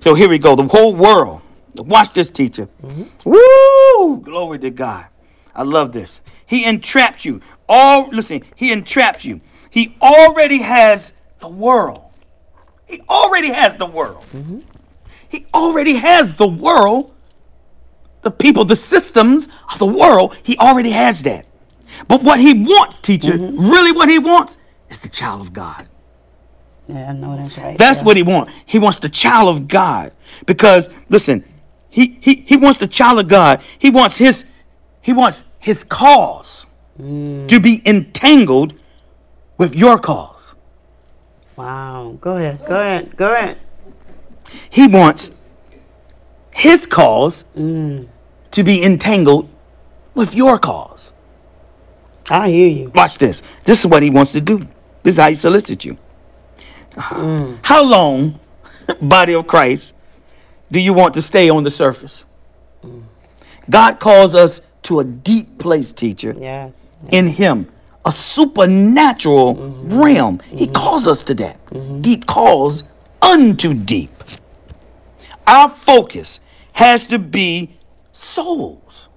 So 0.00 0.14
here 0.14 0.28
we 0.28 0.38
go. 0.38 0.56
The 0.56 0.66
whole 0.66 0.94
world. 0.94 1.42
Watch 1.74 2.12
this, 2.12 2.30
teacher. 2.30 2.68
Mm-hmm. 2.82 3.30
Woo! 3.30 4.16
Glory 4.22 4.58
to 4.58 4.70
God. 4.70 5.06
I 5.60 5.62
love 5.62 5.92
this. 5.92 6.22
He 6.46 6.64
entrapped 6.64 7.26
you. 7.26 7.42
All 7.68 8.08
listen, 8.08 8.42
he 8.54 8.72
entrapped 8.72 9.26
you. 9.26 9.42
He 9.68 9.94
already 10.00 10.62
has 10.62 11.12
the 11.38 11.50
world. 11.50 12.02
He 12.86 13.02
already 13.10 13.52
has 13.52 13.76
the 13.76 13.84
world. 13.84 14.24
He 15.28 15.44
already 15.52 15.96
has 15.96 16.34
the 16.34 16.48
world. 16.48 17.12
The 18.22 18.30
people, 18.30 18.64
the 18.64 18.74
systems 18.74 19.48
of 19.70 19.78
the 19.78 19.84
world, 19.84 20.34
he 20.42 20.56
already 20.56 20.92
has 20.92 21.22
that. 21.24 21.44
But 22.08 22.22
what 22.22 22.40
he 22.40 22.54
wants, 22.54 23.00
teacher, 23.00 23.32
mm-hmm. 23.32 23.70
really 23.70 23.92
what 23.92 24.08
he 24.08 24.18
wants, 24.18 24.56
is 24.88 25.00
the 25.00 25.10
child 25.10 25.42
of 25.42 25.52
God. 25.52 25.86
Yeah, 26.88 27.10
I 27.10 27.12
know 27.12 27.36
that's 27.36 27.58
right. 27.58 27.76
That's 27.76 27.98
yeah. 27.98 28.04
what 28.04 28.16
he 28.16 28.22
wants. 28.22 28.50
He 28.64 28.78
wants 28.78 28.98
the 28.98 29.10
child 29.10 29.54
of 29.54 29.68
God. 29.68 30.12
Because 30.46 30.88
listen, 31.10 31.44
he 31.90 32.18
he 32.22 32.36
he 32.46 32.56
wants 32.56 32.78
the 32.78 32.88
child 32.88 33.18
of 33.18 33.28
God. 33.28 33.62
He 33.78 33.90
wants 33.90 34.16
his 34.16 34.46
he 35.00 35.12
wants 35.12 35.44
his 35.58 35.84
cause 35.84 36.66
to 36.98 37.60
be 37.60 37.82
entangled 37.86 38.74
with 39.56 39.74
your 39.74 39.98
cause. 39.98 40.54
Wow. 41.56 42.16
Go 42.20 42.36
ahead. 42.36 42.64
Go 42.66 42.80
ahead. 42.80 43.16
Go 43.16 43.32
ahead. 43.32 43.58
He 44.68 44.86
wants 44.86 45.30
his 46.50 46.86
cause 46.86 47.44
mm. 47.56 48.08
to 48.50 48.62
be 48.62 48.82
entangled 48.82 49.48
with 50.14 50.34
your 50.34 50.58
cause. 50.58 51.12
I 52.28 52.50
hear 52.50 52.68
you. 52.68 52.92
Watch 52.94 53.18
this. 53.18 53.42
This 53.64 53.80
is 53.80 53.86
what 53.86 54.02
he 54.02 54.10
wants 54.10 54.32
to 54.32 54.40
do. 54.40 54.58
This 55.02 55.14
is 55.14 55.20
how 55.20 55.28
he 55.28 55.34
solicits 55.34 55.84
you. 55.84 55.96
Mm. 56.92 57.58
How 57.62 57.82
long, 57.82 58.38
body 59.00 59.34
of 59.34 59.46
Christ, 59.46 59.94
do 60.70 60.80
you 60.80 60.92
want 60.92 61.14
to 61.14 61.22
stay 61.22 61.48
on 61.48 61.62
the 61.62 61.70
surface? 61.70 62.24
Mm. 62.82 63.04
God 63.68 64.00
calls 64.00 64.34
us 64.34 64.60
to 64.82 65.00
a 65.00 65.04
deep 65.04 65.58
place, 65.58 65.92
teacher, 65.92 66.34
Yes. 66.38 66.90
in 67.10 67.28
Him, 67.28 67.68
a 68.04 68.12
supernatural 68.12 69.56
mm-hmm. 69.56 70.00
realm. 70.00 70.40
He 70.50 70.64
mm-hmm. 70.64 70.72
calls 70.72 71.06
us 71.06 71.22
to 71.24 71.34
that. 71.34 71.64
Mm-hmm. 71.66 72.00
Deep 72.00 72.26
calls 72.26 72.84
unto 73.20 73.74
deep. 73.74 74.10
Our 75.46 75.68
focus 75.68 76.40
has 76.72 77.06
to 77.08 77.18
be 77.18 77.76
souls. 78.12 79.08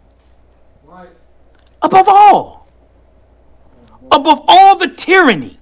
Right. 0.84 1.10
Above 1.82 2.08
all. 2.08 2.68
Above 4.12 4.44
all 4.48 4.78
the 4.78 4.90
tyranny. 4.90 5.60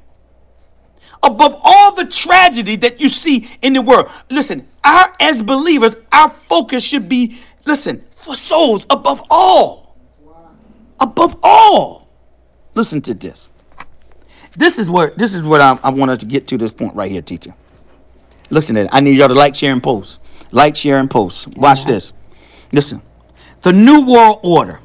Above 1.24 1.60
all 1.62 1.93
the 1.93 2.06
tragedy 2.06 2.76
that 2.78 2.99
you 2.99 3.08
see 3.08 3.47
in 3.62 3.74
the 3.74 3.82
world. 3.82 4.10
Listen, 4.30 4.68
our 4.84 5.16
as 5.20 5.43
believers, 5.43 5.95
our 6.12 6.30
focus 6.30 6.84
should 6.84 7.08
be, 7.08 7.38
listen, 7.66 8.04
for 8.12 8.36
souls 8.36 8.86
above 8.89 9.24
all. 9.30 9.80
Above 11.02 11.36
all. 11.43 12.08
Listen 12.76 13.02
to 13.02 13.14
this. 13.14 13.49
This 14.56 14.78
is 14.78 14.89
where 14.89 15.12
this 15.18 15.34
is 15.34 15.43
what 15.43 15.60
I, 15.60 15.78
I 15.84 15.89
want 15.89 16.12
us 16.12 16.20
to 16.20 16.26
get 16.26 16.47
to 16.47 16.58
this 16.58 16.72
point 16.72 16.95
right 16.95 17.12
here, 17.12 17.22
teacher. 17.22 17.54
Listen 18.49 18.76
to 18.76 18.82
it. 18.82 18.89
I 18.91 18.99
need 18.99 19.18
y'all 19.18 19.28
to 19.30 19.34
like, 19.34 19.56
share, 19.56 19.72
and 19.72 19.82
post. 19.82 20.22
Like, 20.52 20.76
share, 20.76 20.99
and 20.99 21.10
post. 21.10 21.58
Watch 21.58 21.86
this. 21.86 22.14
Listen. 22.72 23.02
The 23.62 23.72
New 23.72 24.06
World 24.06 24.39
Order. 24.43 24.80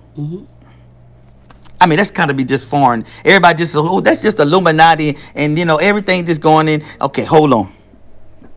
I 1.80 1.86
mean, 1.86 1.96
that's 1.98 2.10
kind 2.10 2.30
of 2.30 2.36
be 2.36 2.44
just 2.44 2.64
foreign. 2.64 3.04
Everybody 3.24 3.58
just, 3.58 3.74
oh, 3.76 4.00
that's 4.00 4.22
just 4.22 4.38
Illuminati, 4.38 5.16
and 5.34 5.58
you 5.58 5.64
know, 5.64 5.76
everything 5.76 6.24
just 6.24 6.40
going 6.40 6.68
in. 6.68 6.82
Okay, 7.00 7.24
hold 7.24 7.52
on. 7.52 7.74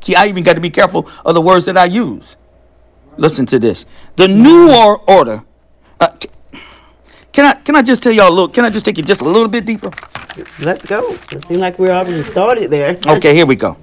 See, 0.01 0.15
I 0.15 0.27
even 0.27 0.43
got 0.43 0.53
to 0.53 0.61
be 0.61 0.69
careful 0.69 1.09
of 1.25 1.33
the 1.33 1.41
words 1.41 1.65
that 1.65 1.77
I 1.77 1.85
use. 1.85 2.37
Listen 3.17 3.45
to 3.47 3.59
this. 3.59 3.85
The 4.15 4.27
New 4.27 4.67
World 4.67 5.01
Order. 5.07 5.43
Uh, 5.99 6.09
can 7.39 7.45
I 7.45 7.53
can 7.53 7.75
I 7.77 7.81
just 7.81 8.03
tell 8.03 8.11
y'all 8.11 8.27
a 8.27 8.35
little? 8.35 8.49
Can 8.49 8.65
I 8.65 8.69
just 8.69 8.83
take 8.83 8.97
you 8.97 9.03
just 9.03 9.21
a 9.21 9.23
little 9.23 9.47
bit 9.47 9.65
deeper? 9.65 9.89
Let's 10.59 10.85
go. 10.85 11.13
It 11.31 11.47
seems 11.47 11.61
like 11.61 11.79
we're 11.79 11.91
already 11.91 12.21
started 12.21 12.69
there. 12.69 12.99
Okay, 13.07 13.33
here 13.33 13.45
we 13.45 13.55
go. 13.55 13.77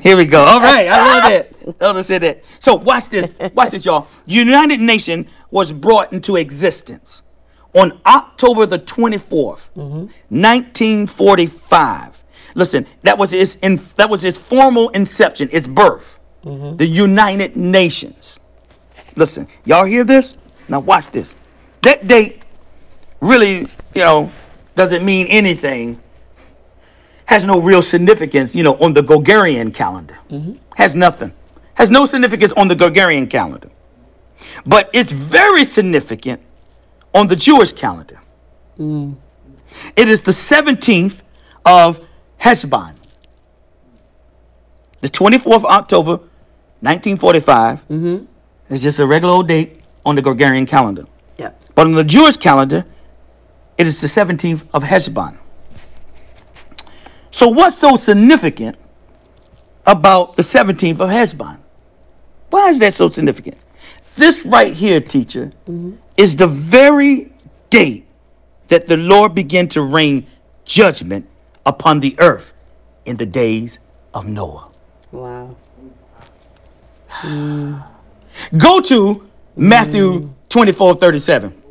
Here 0.00 0.16
we 0.16 0.24
go. 0.24 0.42
All 0.42 0.58
right, 0.58 0.88
I 0.88 1.20
love 1.20 1.30
it. 1.32 1.54
Elder 1.82 2.02
said 2.02 2.22
that. 2.22 2.42
So 2.60 2.76
watch 2.76 3.10
this. 3.10 3.34
Watch 3.52 3.72
this, 3.72 3.84
y'all. 3.84 4.06
United 4.24 4.80
Nation 4.80 5.28
was 5.50 5.70
brought 5.70 6.14
into 6.14 6.36
existence 6.36 7.22
on 7.74 8.00
October 8.06 8.64
the 8.64 8.78
24th, 8.78 9.60
1945. 9.74 12.24
Listen, 12.54 12.86
that 13.02 13.18
was 13.18 13.34
its 13.34 13.56
in, 13.56 13.78
that 13.96 14.08
was 14.08 14.24
its 14.24 14.38
formal 14.38 14.88
inception, 14.90 15.50
its 15.52 15.68
birth. 15.68 16.20
The 16.42 16.86
United 16.86 17.54
Nations. 17.54 18.38
Listen, 19.14 19.46
y'all 19.66 19.84
hear 19.84 20.04
this? 20.04 20.38
Now 20.70 20.80
watch 20.80 21.10
this. 21.10 21.34
That 21.82 22.06
date 22.06 22.44
really, 23.20 23.60
you 23.94 24.02
know, 24.02 24.30
doesn't 24.74 25.04
mean 25.04 25.26
anything. 25.26 26.00
Has 27.26 27.44
no 27.44 27.60
real 27.60 27.82
significance, 27.82 28.54
you 28.54 28.62
know, 28.62 28.76
on 28.76 28.94
the 28.94 29.02
Gregorian 29.02 29.72
calendar. 29.72 30.18
Mm-hmm. 30.30 30.54
Has 30.76 30.94
nothing. 30.94 31.32
Has 31.74 31.90
no 31.90 32.06
significance 32.06 32.52
on 32.56 32.68
the 32.68 32.74
Gregorian 32.74 33.26
calendar. 33.26 33.70
But 34.64 34.90
it's 34.92 35.12
very 35.12 35.64
significant 35.64 36.40
on 37.14 37.26
the 37.26 37.36
Jewish 37.36 37.72
calendar. 37.72 38.20
Mm. 38.78 39.16
It 39.96 40.08
is 40.08 40.22
the 40.22 40.30
17th 40.30 41.16
of 41.64 42.00
Heshvan. 42.40 42.94
The 45.00 45.08
24th 45.08 45.54
of 45.54 45.64
October, 45.64 46.12
1945. 46.80 47.78
Mm-hmm. 47.78 48.24
It's 48.70 48.82
just 48.82 48.98
a 48.98 49.06
regular 49.06 49.34
old 49.34 49.48
date 49.48 49.80
on 50.04 50.14
the 50.14 50.22
Gregorian 50.22 50.66
calendar. 50.66 51.06
Yeah. 51.38 51.52
But 51.74 51.86
on 51.86 51.92
the 51.92 52.04
Jewish 52.04 52.36
calendar, 52.36 52.84
it 53.78 53.86
is 53.86 54.00
the 54.00 54.08
17th 54.08 54.66
of 54.74 54.82
Heshvan. 54.82 55.38
So, 57.30 57.48
what's 57.48 57.78
so 57.78 57.96
significant 57.96 58.76
about 59.86 60.36
the 60.36 60.42
17th 60.42 61.00
of 61.00 61.08
Heshvan? 61.08 61.58
Why 62.50 62.70
is 62.70 62.78
that 62.80 62.94
so 62.94 63.08
significant? 63.08 63.56
This 64.16 64.44
right 64.44 64.74
here, 64.74 65.00
teacher, 65.00 65.52
mm-hmm. 65.68 65.92
is 66.16 66.36
the 66.36 66.48
very 66.48 67.32
date 67.70 68.06
that 68.66 68.86
the 68.88 68.96
Lord 68.96 69.34
began 69.34 69.68
to 69.68 69.82
rain 69.82 70.26
judgment 70.64 71.28
upon 71.64 72.00
the 72.00 72.16
earth 72.18 72.52
in 73.04 73.16
the 73.16 73.26
days 73.26 73.78
of 74.12 74.26
Noah. 74.26 74.68
Wow. 75.12 75.56
Go 78.56 78.80
to 78.80 79.28
Matthew 79.56 80.20
mm. 80.20 80.30
24 80.48 80.96
37. 80.96 81.62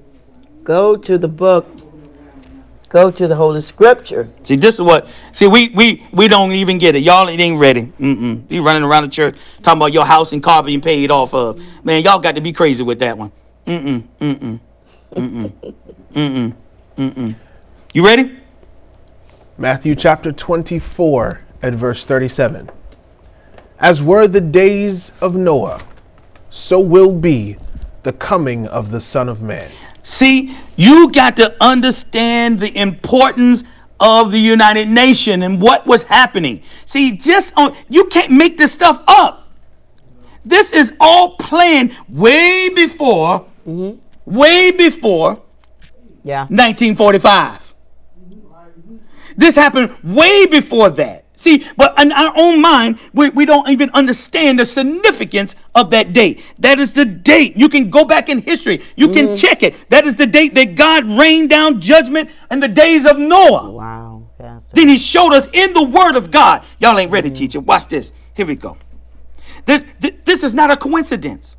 Go 0.64 0.96
to 0.96 1.18
the 1.18 1.28
book. 1.28 1.66
Go 2.90 3.12
to 3.12 3.28
the 3.28 3.36
Holy 3.36 3.60
Scripture. 3.62 4.30
See, 4.44 4.56
this 4.56 4.76
is 4.76 4.82
what. 4.82 5.08
See, 5.34 5.48
we 5.48 5.70
we 5.70 6.08
we 6.14 6.28
don't 6.30 6.54
even 6.54 6.78
get 6.78 6.96
it. 6.96 7.04
Y'all 7.04 7.30
ain't 7.30 7.60
ready. 7.60 7.92
Mm-mm. 8.00 8.50
You 8.50 8.64
running 8.66 8.84
around 8.84 9.04
the 9.04 9.10
church 9.10 9.36
talking 9.62 9.80
about 9.80 9.92
your 9.92 10.06
house 10.06 10.32
and 10.32 10.42
car 10.42 10.64
being 10.64 10.80
paid 10.80 11.12
off 11.12 11.34
of. 11.34 11.62
Man, 11.84 12.02
y'all 12.04 12.20
got 12.20 12.36
to 12.36 12.42
be 12.42 12.54
crazy 12.54 12.84
with 12.84 13.00
that 13.00 13.18
one. 13.18 13.32
Mm-mm. 13.66 14.08
Mm-mm. 14.20 14.60
Mm-mm. 15.14 15.74
Mm-mm. 16.14 16.56
Mm-mm. 16.98 17.36
You 17.94 18.06
ready? 18.06 18.40
Matthew 19.58 19.94
chapter 19.96 20.32
24 20.32 21.42
at 21.62 21.74
verse 21.74 22.06
37. 22.06 22.70
As 23.80 24.02
were 24.02 24.28
the 24.28 24.42
days 24.42 25.12
of 25.20 25.36
Noah, 25.36 25.82
so 26.50 26.80
will 26.80 27.12
be 27.12 27.58
the 28.04 28.14
coming 28.14 28.66
of 28.68 28.92
the 28.92 29.02
Son 29.02 29.28
of 29.28 29.42
Man. 29.42 29.70
See, 30.08 30.56
you 30.78 31.12
got 31.12 31.36
to 31.36 31.54
understand 31.60 32.60
the 32.60 32.74
importance 32.80 33.66
of 34.00 34.32
the 34.32 34.40
United 34.40 34.88
Nation 34.88 35.44
and 35.44 35.62
what 35.62 35.86
was 35.86 36.04
happening. 36.04 36.64
See, 36.86 37.18
just 37.18 37.54
on 37.58 37.76
you 37.90 38.06
can't 38.06 38.32
make 38.32 38.58
this 38.58 38.72
stuff 38.72 39.04
up. 39.06 39.50
This 40.46 40.72
is 40.72 40.94
all 41.02 41.36
planned 41.36 41.94
way 42.08 42.70
before, 42.74 43.48
mm-hmm. 43.68 44.00
way 44.24 44.72
before 44.72 45.42
Yeah. 46.24 46.44
1945. 46.44 47.76
This 49.36 49.56
happened 49.56 49.94
way 50.06 50.46
before 50.46 50.90
that. 50.92 51.26
See, 51.38 51.66
but 51.78 51.98
in 52.02 52.12
our 52.12 52.34
own 52.36 52.62
mind, 52.62 52.98
we, 53.14 53.30
we 53.30 53.46
don't 53.46 53.70
even 53.70 53.92
understand 53.92 54.58
the 54.60 54.66
significance 54.66 55.56
of 55.76 55.92
that 55.92 56.12
date. 56.12 56.44
That 56.58 56.80
is 56.80 56.94
the 56.94 57.06
date. 57.06 57.56
You 57.56 57.70
can 57.70 57.92
go 57.92 58.06
back 58.06 58.28
in 58.28 58.40
history, 58.40 58.82
you 58.96 59.10
can 59.10 59.28
mm. 59.28 59.40
check 59.40 59.62
it. 59.62 59.90
That 59.92 60.08
is 60.08 60.16
the 60.16 60.26
date 60.26 60.56
that 60.56 60.74
God 60.76 61.06
rained 61.06 61.52
down 61.52 61.80
judgment 61.80 62.32
in 62.50 62.60
the 62.60 62.68
days 62.68 63.06
of 63.06 63.20
Noah. 63.20 63.70
Wow. 63.70 64.24
Then 64.74 64.88
he 64.88 64.98
showed 64.98 65.32
us 65.32 65.48
in 65.54 65.74
the 65.74 65.84
word 65.84 66.16
of 66.16 66.32
God. 66.32 66.66
Y'all 66.80 66.98
ain't 66.98 67.12
ready, 67.12 67.30
mm. 67.30 67.36
teacher. 67.36 67.60
Watch 67.60 67.88
this. 67.88 68.12
Here 68.34 68.46
we 68.46 68.56
go. 68.56 68.76
This, 69.66 69.86
this, 70.00 70.12
this 70.26 70.44
is 70.44 70.56
not 70.56 70.72
a 70.72 70.78
coincidence. 70.78 71.58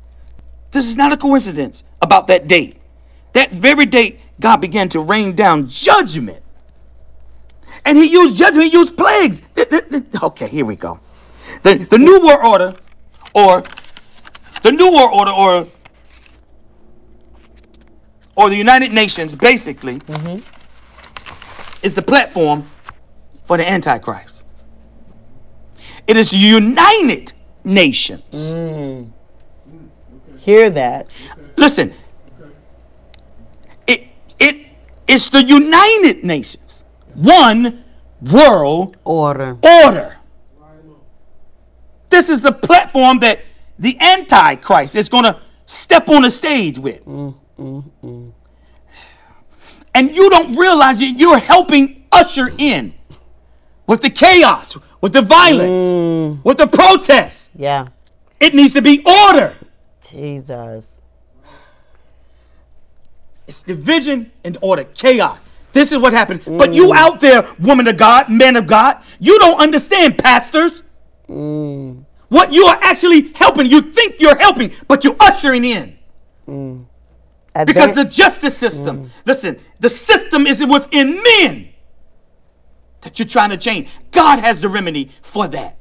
This 0.71 0.87
is 0.87 0.97
not 0.97 1.13
a 1.13 1.17
coincidence 1.17 1.83
about 2.01 2.27
that 2.27 2.47
date. 2.47 2.77
That 3.31 3.51
very 3.51 3.85
date, 3.85 4.19
God 4.41 4.57
began 4.57 4.89
to 4.89 4.99
rain 4.99 5.35
down 5.35 5.69
judgment. 5.69 6.43
And 7.85 7.97
he 7.97 8.09
used 8.09 8.37
judgment, 8.37 8.71
he 8.71 8.77
used 8.77 8.95
plagues. 8.97 9.41
Okay, 10.21 10.47
here 10.47 10.65
we 10.65 10.75
go. 10.75 10.99
The, 11.63 11.75
the 11.75 11.97
New 11.97 12.19
World 12.25 12.39
Order, 12.43 12.75
or 13.33 13.63
the 14.63 14.71
New 14.71 14.91
World 14.91 15.11
Order, 15.13 15.31
or 15.31 15.67
or 18.35 18.49
the 18.49 18.55
United 18.55 18.93
Nations, 18.93 19.35
basically, 19.35 19.99
mm-hmm. 19.99 20.39
is 21.83 21.93
the 21.93 22.01
platform 22.01 22.65
for 23.45 23.57
the 23.57 23.69
Antichrist. 23.69 24.45
It 26.07 26.15
is 26.17 26.29
the 26.29 26.37
United 26.37 27.33
Nations. 27.63 28.23
Mm. 28.33 29.11
Hear 30.37 30.69
that. 30.69 31.07
Listen, 31.57 31.93
it, 33.87 34.07
it 34.39 34.55
it 35.09 35.15
is 35.15 35.29
the 35.29 35.43
United 35.43 36.23
Nations, 36.23 36.68
one 37.19 37.83
world 38.21 38.97
Order. 39.03 39.57
order. 39.61 40.17
This 42.09 42.29
is 42.29 42.41
the 42.41 42.51
platform 42.51 43.19
that 43.19 43.41
the 43.77 43.97
Antichrist 43.99 44.95
is 44.95 45.09
going 45.09 45.25
to 45.25 45.39
step 45.65 46.09
on 46.09 46.23
the 46.23 46.31
stage 46.31 46.79
with. 46.79 47.05
Mm, 47.05 47.35
mm, 47.57 47.83
mm. 48.03 48.33
And 49.93 50.15
you 50.15 50.29
don't 50.29 50.55
realize 50.55 50.99
that 50.99 51.15
you're 51.17 51.39
helping 51.39 52.05
usher 52.11 52.49
in 52.57 52.93
with 53.85 54.01
the 54.01 54.09
chaos, 54.09 54.77
with 55.01 55.13
the 55.13 55.21
violence, 55.21 56.43
with 56.43 56.57
the 56.57 56.67
protests. 56.67 57.49
Yeah. 57.55 57.89
It 58.39 58.53
needs 58.55 58.73
to 58.73 58.81
be 58.81 59.03
order. 59.05 59.55
Jesus. 60.09 61.01
It's 63.47 63.63
division 63.63 64.31
and 64.43 64.57
order, 64.61 64.83
chaos. 64.83 65.45
This 65.71 65.91
is 65.91 65.99
what 65.99 66.13
happened. 66.13 66.41
But 66.45 66.73
you 66.73 66.89
mm. 66.89 66.95
out 66.95 67.19
there, 67.19 67.47
woman 67.59 67.87
of 67.87 67.97
God, 67.97 68.29
man 68.29 68.55
of 68.55 68.67
God, 68.67 69.03
you 69.19 69.37
don't 69.39 69.59
understand, 69.59 70.17
pastors. 70.17 70.83
Mm. 71.27 72.05
What 72.29 72.53
you 72.53 72.65
are 72.65 72.79
actually 72.81 73.31
helping, 73.33 73.67
you 73.67 73.81
think 73.81 74.19
you're 74.19 74.37
helping, 74.37 74.71
but 74.87 75.03
you're 75.03 75.15
ushering 75.19 75.65
in. 75.65 75.97
Mm. 76.47 76.85
Because 77.65 77.91
Advan- 77.91 77.95
the 77.95 78.05
justice 78.05 78.57
system, 78.57 79.11
listen, 79.25 79.57
the 79.79 79.89
system 79.89 80.47
is 80.47 80.63
within 80.65 81.21
men 81.23 81.69
that 83.01 83.17
you're 83.17 83.27
trying 83.27 83.49
to 83.49 83.57
change. 83.57 83.89
God 84.11 84.39
has 84.39 84.61
the 84.61 84.69
remedy 84.69 85.11
for 85.21 85.47
that. 85.47 85.77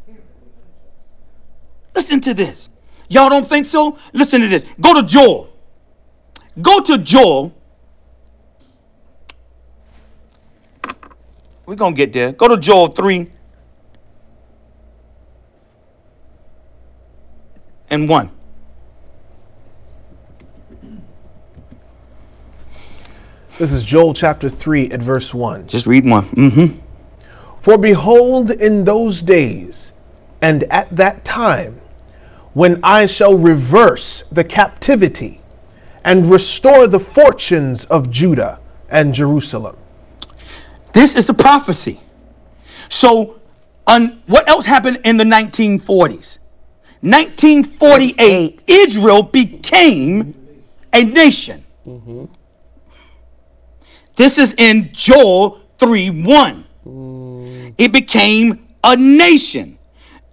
Listen 1.95 2.21
to 2.23 2.35
this. 2.35 2.69
Y'all 3.09 3.29
don't 3.29 3.49
think 3.49 3.67
so? 3.67 3.99
Listen 4.13 4.41
to 4.41 4.49
this. 4.49 4.65
Go 4.81 4.95
to 4.95 5.03
Joel. 5.03 5.53
Go 6.61 6.81
to 6.81 6.99
Joel. 6.99 7.58
We're 11.69 11.75
going 11.75 11.93
to 11.93 11.97
get 11.99 12.15
there. 12.15 12.33
Go 12.33 12.49
to 12.49 12.57
Joel 12.57 12.87
3 12.87 13.29
and 17.91 18.09
1. 18.09 18.31
This 23.59 23.71
is 23.71 23.85
Joel 23.85 24.15
chapter 24.15 24.49
3 24.49 24.93
at 24.93 25.03
verse 25.03 25.35
1. 25.35 25.67
Just 25.67 25.87
read 25.87 26.07
one. 26.07 26.31
Mm-hmm. 26.31 26.79
For 27.61 27.77
behold, 27.77 28.51
in 28.51 28.85
those 28.85 29.21
days 29.21 29.93
and 30.41 30.65
at 30.73 30.97
that 30.97 31.23
time, 31.27 31.83
when 32.55 32.81
I 32.83 33.05
shall 33.05 33.37
reverse 33.37 34.23
the 34.33 34.43
captivity 34.43 35.43
and 36.03 36.31
restore 36.31 36.87
the 36.87 36.99
fortunes 36.99 37.85
of 37.85 38.11
Judah 38.11 38.59
and 38.89 39.13
Jerusalem. 39.13 39.77
This 40.99 41.15
is 41.15 41.29
the 41.29 41.35
prophecy. 41.35 42.01
So, 42.89 43.41
on, 43.87 44.21
what 44.27 44.49
else 44.49 44.67
happened 44.67 45.01
in 45.05 45.17
the 45.17 45.23
1940s? 45.23 46.39
1948, 47.03 48.65
Israel 48.67 49.23
became 49.23 50.35
a 50.93 51.05
nation. 51.05 51.65
Mm-hmm. 51.87 52.25
This 54.17 54.39
is 54.39 54.57
in 54.59 54.91
Joel 54.93 55.63
3 55.79 56.11
1. 56.11 56.65
Mm. 56.85 57.75
It 57.79 57.93
became 57.93 58.67
a 58.83 58.97
nation. 58.97 59.79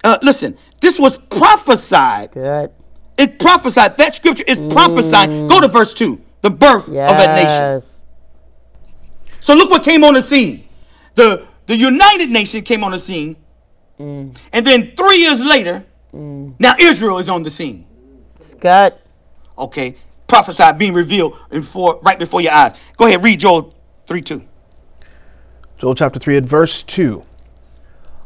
Uh, 0.03 0.17
listen, 0.23 0.57
this 0.81 0.97
was 0.97 1.19
prophesied. 1.19 2.31
Good. 2.31 2.71
It 3.19 3.37
prophesied. 3.37 3.97
That 3.97 4.15
scripture 4.15 4.45
is 4.47 4.59
prophesying. 4.59 5.47
Go 5.47 5.61
to 5.61 5.67
mm. 5.67 5.73
verse 5.73 5.93
2. 5.93 6.19
The 6.41 6.49
birth 6.49 6.89
Yes. 6.89 7.11
of 7.11 7.17
that 7.17 7.35
nation. 7.35 8.04
So 9.45 9.53
look 9.53 9.69
what 9.69 9.83
came 9.83 10.03
on 10.03 10.15
the 10.15 10.23
scene. 10.23 10.67
The 11.13 11.45
the 11.67 11.75
United 11.75 12.31
Nation 12.31 12.63
came 12.63 12.83
on 12.83 12.93
the 12.93 12.97
scene. 12.97 13.35
Mm. 13.99 14.35
And 14.51 14.65
then 14.65 14.95
three 14.97 15.17
years 15.17 15.39
later, 15.39 15.85
mm. 16.11 16.55
now 16.57 16.73
Israel 16.79 17.19
is 17.19 17.29
on 17.29 17.43
the 17.43 17.51
scene. 17.51 17.85
Scott. 18.39 18.99
Okay. 19.55 19.97
Prophesied 20.25 20.79
being 20.79 20.93
revealed 20.93 21.37
before, 21.51 21.99
right 22.01 22.17
before 22.17 22.41
your 22.41 22.53
eyes. 22.53 22.75
Go 22.97 23.05
ahead, 23.05 23.23
read 23.23 23.39
Joel 23.39 23.75
3 24.07 24.19
2. 24.23 24.41
Joel 25.77 25.93
chapter 25.93 26.17
3 26.17 26.37
at 26.37 26.43
verse 26.45 26.81
2. 26.81 27.23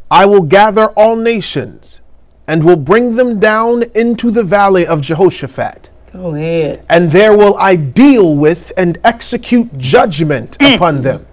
I 0.09 0.25
will 0.25 0.43
gather 0.43 0.87
all 0.91 1.17
nations 1.17 1.99
and 2.47 2.63
will 2.63 2.77
bring 2.77 3.17
them 3.17 3.41
down 3.41 3.83
into 3.93 4.31
the 4.31 4.45
valley 4.45 4.87
of 4.87 5.01
Jehoshaphat. 5.01 5.88
Go 6.11 6.33
ahead. 6.33 6.85
and 6.89 7.11
there 7.11 7.35
will 7.37 7.55
I 7.57 7.75
deal 7.75 8.35
with 8.35 8.71
and 8.75 8.97
execute 9.03 9.77
judgment 9.77 10.57
mm. 10.57 10.75
upon 10.75 11.01
them 11.01 11.25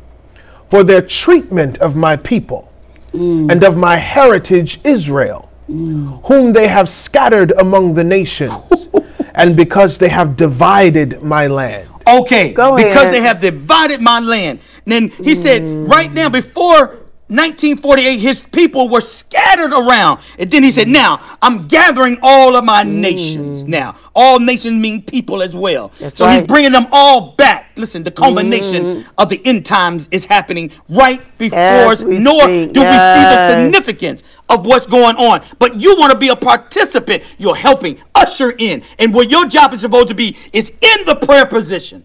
for 0.71 0.85
their 0.85 1.01
treatment 1.01 1.79
of 1.79 1.97
my 1.97 2.17
people 2.17 2.73
mm. 3.13 3.51
and 3.51 3.63
of 3.65 3.77
my 3.77 3.97
heritage 3.97 4.81
Israel, 4.85 5.51
mm. 5.69 6.25
whom 6.27 6.53
they 6.53 6.69
have 6.69 6.89
scattered 6.89 7.53
among 7.59 7.95
the 7.95 8.05
nations, 8.05 8.89
and 9.35 9.57
because 9.57 9.99
they 9.99 10.09
have 10.09 10.37
divided 10.37 11.23
my 11.23 11.47
land. 11.47 11.89
Okay, 12.07 12.53
Go 12.53 12.77
because 12.77 12.95
ahead. 12.97 13.15
they 13.15 13.21
have 13.21 13.41
divided 13.41 14.01
my 14.01 14.21
land. 14.21 14.61
then 14.85 15.09
he 15.09 15.35
said, 15.35 15.63
right 15.89 16.13
now, 16.13 16.29
before 16.29 17.06
1948, 17.29 18.19
his 18.19 18.47
people 18.47 18.89
were 18.89 19.01
scattered 19.01 19.73
around. 19.73 20.21
And 20.39 20.49
then 20.49 20.63
he 20.63 20.71
said, 20.71 20.87
now 20.87 21.21
I'm 21.43 21.67
gathering 21.67 22.19
all 22.23 22.55
of 22.55 22.65
my 22.65 22.85
nations. 22.85 23.65
Mm. 23.65 23.69
Now, 23.69 23.97
all 24.15 24.39
nations 24.39 24.81
mean 24.81 25.03
people 25.03 25.43
as 25.43 25.55
well. 25.55 25.89
That's 25.99 26.17
so 26.17 26.29
he's 26.29 26.47
bringing 26.47 26.71
them 26.71 26.87
all 26.93 27.33
back. 27.33 27.73
Listen, 27.75 28.05
the 28.05 28.13
culmination 28.13 28.83
mm-hmm. 28.85 29.11
of 29.19 29.29
the 29.29 29.45
end 29.45 29.67
times 29.67 30.09
is 30.13 30.25
happening 30.25 30.71
right 30.89 31.21
before 31.37 31.59
As 31.59 32.03
us. 32.03 32.23
Nor 32.23 32.43
speak. 32.43 32.73
do 32.73 32.81
we 32.81 32.87
see 32.87 33.25
the 33.25 33.49
significance 33.49 34.23
of 34.49 34.65
what's 34.65 34.87
going 34.87 35.17
on. 35.17 35.43
But 35.59 35.81
you 35.81 35.97
want 35.97 36.13
to 36.13 36.19
be 36.19 36.29
a 36.29 36.37
participant. 36.37 37.25
You're 37.39 37.57
helping 37.57 37.99
usher 38.15 38.53
in. 38.57 38.85
And 39.01 39.13
what 39.13 39.31
your 39.31 39.47
job 39.47 39.73
is 39.73 39.81
supposed 39.81 40.09
to 40.09 40.15
be 40.15 40.37
is 40.53 40.73
in 40.81 41.05
the 41.07 41.17
prayer 41.17 41.45
position. 41.47 42.05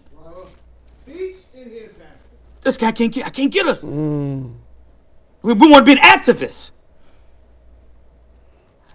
This 2.62 2.76
guy 2.76 2.92
can't 2.92 3.12
get. 3.12 3.26
I 3.26 3.30
can't 3.30 3.52
get 3.52 3.66
us. 3.66 3.82
Mm. 3.82 4.54
We, 5.42 5.54
we 5.54 5.70
want 5.70 5.86
to 5.86 5.94
be 5.94 6.00
an 6.00 6.04
activist 6.04 6.72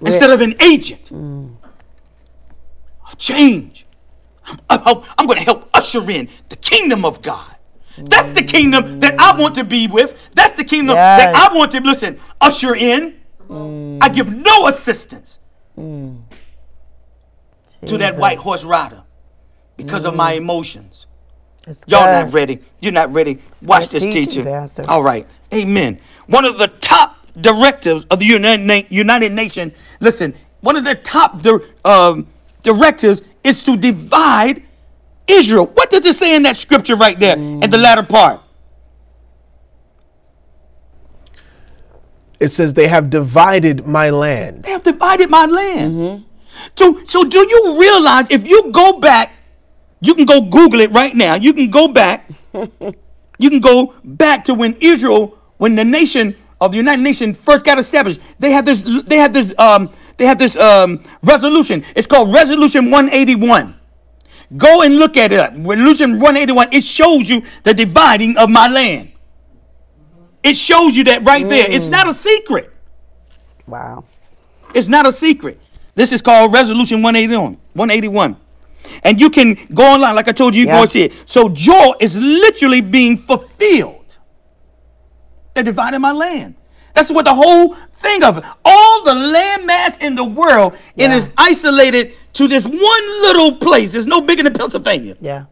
instead 0.01 0.29
of 0.29 0.41
an 0.41 0.55
agent 0.61 1.11
of 1.11 3.17
change. 3.17 3.85
I'm, 4.69 5.03
I'm 5.17 5.27
going 5.27 5.39
to 5.39 5.45
help 5.45 5.69
usher 5.73 6.09
in 6.09 6.29
the 6.49 6.55
kingdom 6.55 7.05
of 7.05 7.21
God. 7.21 7.55
That's 7.97 8.31
the 8.31 8.43
kingdom 8.43 8.99
that 8.99 9.19
I 9.19 9.37
want 9.37 9.55
to 9.55 9.63
be 9.63 9.87
with. 9.87 10.29
That's 10.33 10.55
the 10.55 10.63
kingdom 10.63 10.95
that 10.95 11.35
I 11.35 11.55
want 11.55 11.71
to 11.71 11.81
listen. 11.81 12.19
Usher 12.39 12.75
in. 12.75 13.15
Mm. 13.49 13.99
I 14.01 14.09
give 14.09 14.31
no 14.31 14.67
assistance 14.67 15.39
mm. 15.77 16.21
to 17.85 17.97
that 17.97 18.17
white 18.17 18.37
horse 18.37 18.63
rider 18.63 19.03
because 19.77 20.05
of 20.05 20.15
my 20.15 20.33
mm. 20.33 20.37
emotions. 20.37 21.07
It's 21.67 21.83
Y'all 21.87 22.05
good. 22.05 22.25
not 22.25 22.33
ready. 22.33 22.59
You're 22.79 22.93
not 22.93 23.11
ready. 23.13 23.39
Watch 23.65 23.89
this, 23.89 24.03
teaching, 24.03 24.23
teacher. 24.23 24.43
Pastor. 24.43 24.85
All 24.87 25.03
right. 25.03 25.27
Amen. 25.53 25.99
One 26.27 26.45
of 26.45 26.57
the 26.57 26.67
top 26.67 27.17
directives 27.39 28.05
of 28.09 28.19
the 28.19 28.25
United, 28.25 28.63
Na- 28.65 28.87
United 28.89 29.33
Nations, 29.33 29.73
listen, 29.99 30.33
one 30.61 30.77
of 30.77 30.85
the 30.85 30.95
top 30.95 31.41
di- 31.41 31.59
um, 31.85 32.27
directives 32.63 33.21
is 33.43 33.61
to 33.63 33.75
divide 33.77 34.63
Israel. 35.27 35.65
What 35.67 35.91
does 35.91 36.05
it 36.05 36.15
say 36.15 36.35
in 36.35 36.43
that 36.43 36.55
scripture 36.55 36.95
right 36.95 37.19
there 37.19 37.37
in 37.37 37.69
the 37.69 37.77
latter 37.77 38.03
part? 38.03 38.41
It 42.39 42.51
says, 42.53 42.73
They 42.73 42.87
have 42.87 43.09
divided 43.09 43.85
my 43.85 44.09
land. 44.09 44.63
They 44.63 44.71
have 44.71 44.83
divided 44.83 45.29
my 45.29 45.45
land. 45.45 46.25
So, 46.75 47.03
so 47.05 47.23
do 47.23 47.39
you 47.39 47.79
realize 47.79 48.27
if 48.29 48.47
you 48.47 48.71
go 48.71 48.99
back, 48.99 49.31
you 50.01 50.15
can 50.15 50.25
go 50.25 50.41
Google 50.41 50.81
it 50.81 50.91
right 50.91 51.15
now. 51.15 51.35
You 51.35 51.53
can 51.53 51.69
go 51.69 51.87
back. 51.87 52.29
you 53.39 53.49
can 53.49 53.59
go 53.59 53.93
back 54.03 54.43
to 54.45 54.53
when 54.53 54.75
Israel, 54.79 55.37
when 55.57 55.75
the 55.75 55.85
nation 55.85 56.35
of 56.59 56.71
the 56.71 56.77
United 56.77 57.01
Nations 57.01 57.37
first 57.37 57.65
got 57.65 57.77
established. 57.77 58.19
They 58.39 58.51
had 58.51 58.65
this. 58.65 58.81
They 59.05 59.17
had 59.17 59.33
this. 59.33 59.53
Um, 59.57 59.91
they 60.17 60.25
had 60.25 60.39
this 60.39 60.57
um, 60.57 61.03
resolution. 61.23 61.83
It's 61.95 62.07
called 62.07 62.33
Resolution 62.33 62.89
181. 62.89 63.75
Go 64.55 64.81
and 64.81 64.97
look 64.97 65.17
at 65.17 65.31
it. 65.31 65.51
Resolution 65.57 66.13
181. 66.13 66.69
It 66.71 66.83
shows 66.83 67.29
you 67.29 67.43
the 67.63 67.73
dividing 67.73 68.37
of 68.37 68.49
my 68.49 68.67
land. 68.67 69.11
It 70.41 70.55
shows 70.55 70.95
you 70.95 71.03
that 71.05 71.23
right 71.23 71.47
there. 71.47 71.69
It's 71.69 71.89
not 71.89 72.07
a 72.07 72.13
secret. 72.13 72.73
Wow. 73.67 74.05
It's 74.73 74.87
not 74.87 75.05
a 75.05 75.11
secret. 75.11 75.59
This 75.95 76.11
is 76.11 76.21
called 76.21 76.53
Resolution 76.53 77.01
181. 77.01 77.57
181. 77.73 78.37
And 79.03 79.19
you 79.19 79.29
can 79.29 79.55
go 79.73 79.83
online, 79.93 80.15
like 80.15 80.27
I 80.27 80.31
told 80.31 80.55
you, 80.55 80.61
you 80.61 80.67
can 80.67 80.75
go 80.75 80.81
and 80.81 80.89
see 80.89 81.03
it. 81.03 81.13
So 81.25 81.49
Joel 81.49 81.95
is 81.99 82.17
literally 82.17 82.81
being 82.81 83.17
fulfilled. 83.17 84.17
They 85.53 85.63
divided 85.63 85.99
my 85.99 86.11
land. 86.11 86.55
That's 86.93 87.11
what 87.11 87.25
the 87.25 87.33
whole 87.35 87.75
thing 87.93 88.23
of 88.23 88.39
it. 88.39 88.43
All 88.65 89.03
the 89.03 89.13
land 89.13 89.65
mass 89.65 89.97
in 89.97 90.15
the 90.15 90.25
world, 90.25 90.75
and 90.97 91.13
is 91.13 91.29
isolated 91.37 92.13
to 92.33 92.47
this 92.47 92.65
one 92.65 92.73
little 93.21 93.57
place. 93.57 93.93
It's 93.93 94.07
no 94.07 94.21
bigger 94.21 94.43
than 94.43 94.53
Pennsylvania. 94.53 95.15
Yeah. 95.19 95.45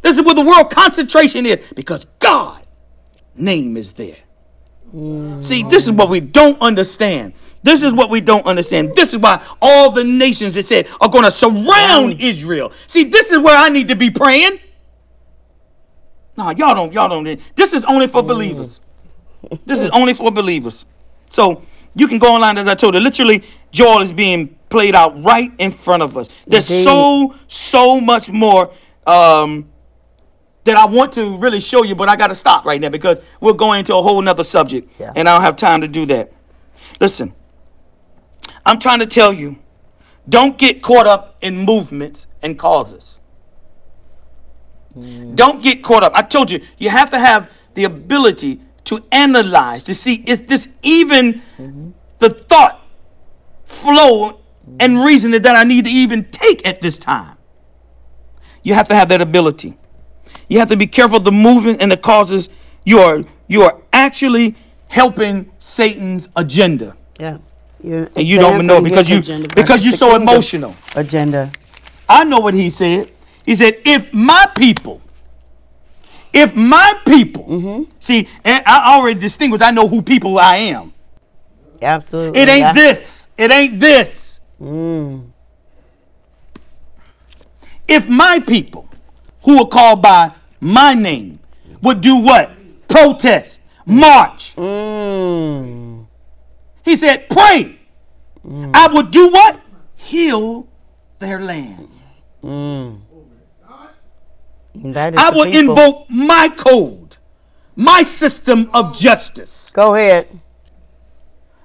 This 0.00 0.16
is 0.16 0.24
where 0.24 0.34
the 0.34 0.44
world 0.44 0.70
concentration 0.70 1.46
is 1.46 1.72
because 1.74 2.06
God 2.20 2.64
name 3.34 3.76
is 3.76 3.92
there. 3.94 4.16
See, 5.40 5.62
this 5.64 5.84
is 5.84 5.92
what 5.92 6.08
we 6.08 6.20
don't 6.20 6.60
understand. 6.62 7.34
This 7.62 7.82
is 7.82 7.92
what 7.92 8.08
we 8.08 8.20
don't 8.20 8.46
understand. 8.46 8.94
This 8.94 9.12
is 9.12 9.18
why 9.18 9.44
all 9.60 9.90
the 9.90 10.04
nations 10.04 10.54
that 10.54 10.62
said 10.62 10.88
are 11.00 11.08
going 11.08 11.24
to 11.24 11.30
surround 11.30 12.20
Israel. 12.20 12.72
See, 12.86 13.04
this 13.04 13.30
is 13.30 13.38
where 13.38 13.56
I 13.56 13.68
need 13.68 13.88
to 13.88 13.96
be 13.96 14.08
praying. 14.08 14.58
No, 16.36 16.50
y'all 16.50 16.74
don't. 16.74 16.92
Y'all 16.92 17.08
don't. 17.08 17.40
This 17.56 17.72
is 17.72 17.84
only 17.84 18.06
for 18.06 18.22
believers. 18.22 18.80
This 19.64 19.80
is 19.80 19.90
only 19.90 20.14
for 20.14 20.30
believers. 20.30 20.86
So 21.30 21.62
you 21.94 22.08
can 22.08 22.18
go 22.18 22.34
online 22.34 22.56
as 22.56 22.68
I 22.68 22.74
told 22.74 22.94
you. 22.94 23.00
Literally, 23.00 23.42
Joel 23.72 24.00
is 24.00 24.12
being 24.12 24.56
played 24.68 24.94
out 24.94 25.22
right 25.22 25.52
in 25.58 25.70
front 25.70 26.02
of 26.02 26.16
us. 26.16 26.28
There's 26.46 26.70
Indeed. 26.70 26.84
so 26.84 27.34
so 27.48 28.00
much 28.00 28.30
more 28.30 28.72
um, 29.06 29.68
that 30.66 30.76
I 30.76 30.84
want 30.84 31.12
to 31.12 31.36
really 31.38 31.60
show 31.60 31.82
you, 31.82 31.94
but 31.94 32.08
I 32.08 32.16
got 32.16 32.26
to 32.28 32.34
stop 32.34 32.64
right 32.64 32.80
now 32.80 32.88
because 32.90 33.20
we're 33.40 33.54
going 33.54 33.80
into 33.80 33.96
a 33.96 34.02
whole 34.02 34.20
nother 34.20 34.44
subject, 34.44 34.92
Yeah. 35.00 35.12
and 35.16 35.28
I 35.28 35.34
don't 35.34 35.42
have 35.42 35.56
time 35.56 35.80
to 35.80 35.88
do 35.88 36.06
that. 36.06 36.32
Listen, 37.00 37.34
I'm 38.64 38.78
trying 38.78 38.98
to 38.98 39.06
tell 39.06 39.32
you, 39.32 39.58
don't 40.28 40.58
get 40.58 40.82
caught 40.82 41.06
up 41.06 41.36
in 41.40 41.64
movements 41.64 42.26
and 42.42 42.58
causes. 42.58 43.18
Mm. 44.96 45.36
Don't 45.36 45.62
get 45.62 45.82
caught 45.82 46.02
up. 46.02 46.12
I 46.14 46.22
told 46.22 46.50
you, 46.50 46.60
you 46.78 46.90
have 46.90 47.10
to 47.10 47.18
have 47.18 47.50
the 47.74 47.84
ability 47.84 48.60
to 48.84 49.04
analyze, 49.12 49.84
to 49.84 49.94
see 49.94 50.24
is 50.26 50.42
this 50.42 50.68
even 50.82 51.42
mm-hmm. 51.58 51.90
the 52.18 52.30
thought 52.30 52.84
flow 53.64 54.40
and 54.80 54.96
mm. 54.96 55.06
reason 55.06 55.30
that 55.30 55.46
I 55.46 55.64
need 55.64 55.84
to 55.84 55.90
even 55.90 56.24
take 56.24 56.66
at 56.66 56.80
this 56.80 56.96
time. 56.96 57.36
You 58.62 58.74
have 58.74 58.88
to 58.88 58.94
have 58.96 59.08
that 59.10 59.20
ability. 59.20 59.76
You 60.48 60.58
have 60.58 60.68
to 60.68 60.76
be 60.76 60.86
careful 60.86 61.18
of 61.18 61.24
the 61.24 61.32
movement 61.32 61.82
and 61.82 61.90
the 61.90 61.96
causes. 61.96 62.48
You 62.84 63.00
are 63.00 63.24
you 63.48 63.62
are 63.62 63.80
actually 63.92 64.54
helping 64.88 65.50
Satan's 65.58 66.28
agenda. 66.36 66.96
Yeah. 67.18 67.38
You're 67.82 68.08
And 68.16 68.26
you 68.26 68.38
don't 68.38 68.54
even 68.54 68.66
know 68.66 68.80
because 68.80 69.10
you 69.10 69.18
agenda, 69.18 69.48
because 69.54 69.84
you're 69.84 69.96
so 69.96 70.16
emotional. 70.16 70.74
Agenda. 70.94 71.52
I 72.08 72.24
know 72.24 72.40
what 72.40 72.54
he 72.54 72.70
said. 72.70 73.10
He 73.44 73.54
said, 73.54 73.80
if 73.84 74.12
my 74.12 74.46
people, 74.56 75.00
if 76.32 76.54
my 76.54 77.00
people, 77.06 77.44
mm-hmm. 77.44 77.90
see, 78.00 78.28
and 78.44 78.62
I 78.66 78.96
already 78.96 79.20
distinguished, 79.20 79.62
I 79.62 79.70
know 79.70 79.86
who 79.86 80.02
people 80.02 80.38
I 80.38 80.56
am. 80.56 80.92
Absolutely. 81.80 82.40
It 82.40 82.48
ain't 82.48 82.60
yeah. 82.60 82.72
this. 82.72 83.28
It 83.36 83.50
ain't 83.50 83.78
this. 83.78 84.40
Mm. 84.60 85.30
If 87.86 88.08
my 88.08 88.40
people, 88.40 88.85
who 89.46 89.60
are 89.60 89.66
called 89.68 90.02
by 90.02 90.32
my 90.60 90.92
name, 90.92 91.38
would 91.80 92.00
do 92.00 92.16
what? 92.16 92.50
Protest, 92.88 93.60
march. 93.86 94.54
Mm. 94.56 96.06
He 96.84 96.96
said, 96.96 97.28
pray. 97.30 97.78
Mm. 98.46 98.72
I 98.74 98.88
would 98.92 99.10
do 99.10 99.28
what? 99.30 99.60
Heal 99.94 100.68
their 101.20 101.40
land. 101.40 101.88
Mm. 102.42 103.00
Is 104.84 104.96
I 104.96 105.30
will 105.30 105.46
people. 105.46 105.58
invoke 105.70 106.10
my 106.10 106.48
code, 106.54 107.16
my 107.76 108.02
system 108.02 108.68
of 108.74 108.94
justice, 108.96 109.70
Go 109.72 109.94
ahead. 109.94 110.40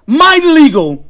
my 0.07 0.39
legal 0.41 1.03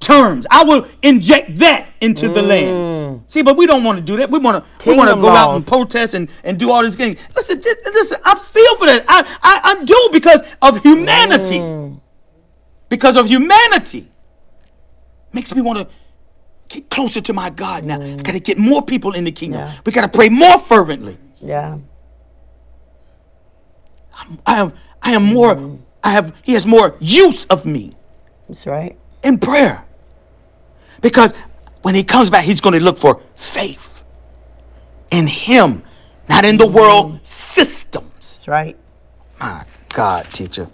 terms. 0.00 0.46
I 0.50 0.64
will 0.64 0.86
inject 1.02 1.56
that 1.58 1.86
into 2.00 2.28
the 2.28 2.42
land. 2.42 2.97
See, 3.26 3.42
but 3.42 3.56
we 3.56 3.66
don't 3.66 3.84
want 3.84 3.98
to 3.98 4.04
do 4.04 4.16
that. 4.16 4.30
We 4.30 4.38
want 4.38 4.64
to 4.64 4.88
we 4.88 4.96
want 4.96 5.10
to 5.10 5.16
go 5.16 5.28
out 5.28 5.54
and 5.56 5.66
protest 5.66 6.14
and, 6.14 6.28
and 6.44 6.58
do 6.58 6.70
all 6.70 6.82
these 6.82 6.96
things. 6.96 7.16
Listen, 7.36 7.60
listen, 7.60 8.18
I 8.24 8.34
feel 8.34 8.76
for 8.76 8.86
that. 8.86 9.04
I, 9.08 9.20
I, 9.42 9.60
I 9.72 9.84
do 9.84 10.08
because 10.12 10.42
of 10.62 10.82
humanity. 10.82 11.60
Because 12.88 13.16
of 13.16 13.26
humanity. 13.26 14.10
Makes 15.32 15.54
me 15.54 15.62
want 15.62 15.78
to 15.78 15.88
get 16.68 16.88
closer 16.90 17.20
to 17.20 17.32
my 17.32 17.50
God 17.50 17.84
now. 17.84 18.00
I 18.00 18.16
Got 18.16 18.32
to 18.32 18.40
get 18.40 18.58
more 18.58 18.82
people 18.82 19.12
in 19.12 19.24
the 19.24 19.32
kingdom. 19.32 19.60
Yeah. 19.60 19.78
We 19.84 19.92
got 19.92 20.02
to 20.02 20.08
pray 20.08 20.28
more 20.28 20.58
fervently. 20.58 21.18
Yeah. 21.40 21.78
I 24.46 24.58
am 24.58 24.72
I 25.02 25.12
am 25.12 25.22
more 25.24 25.78
I 26.02 26.10
have 26.10 26.34
he 26.42 26.52
has 26.54 26.66
more 26.66 26.96
use 27.00 27.44
of 27.46 27.64
me 27.64 27.94
That's 28.48 28.66
right. 28.66 28.98
in 29.22 29.38
prayer. 29.38 29.84
Because 31.00 31.34
when 31.88 31.94
he 31.94 32.04
comes 32.04 32.28
back, 32.28 32.44
he's 32.44 32.60
going 32.60 32.74
to 32.74 32.80
look 32.80 32.98
for 32.98 33.22
faith 33.34 34.04
in 35.10 35.26
him, 35.26 35.82
not 36.28 36.44
in 36.44 36.58
the 36.58 36.66
world 36.66 37.18
systems. 37.22 38.34
That's 38.34 38.46
right. 38.46 38.76
My 39.40 39.64
God, 39.94 40.26
teacher. 40.26 40.68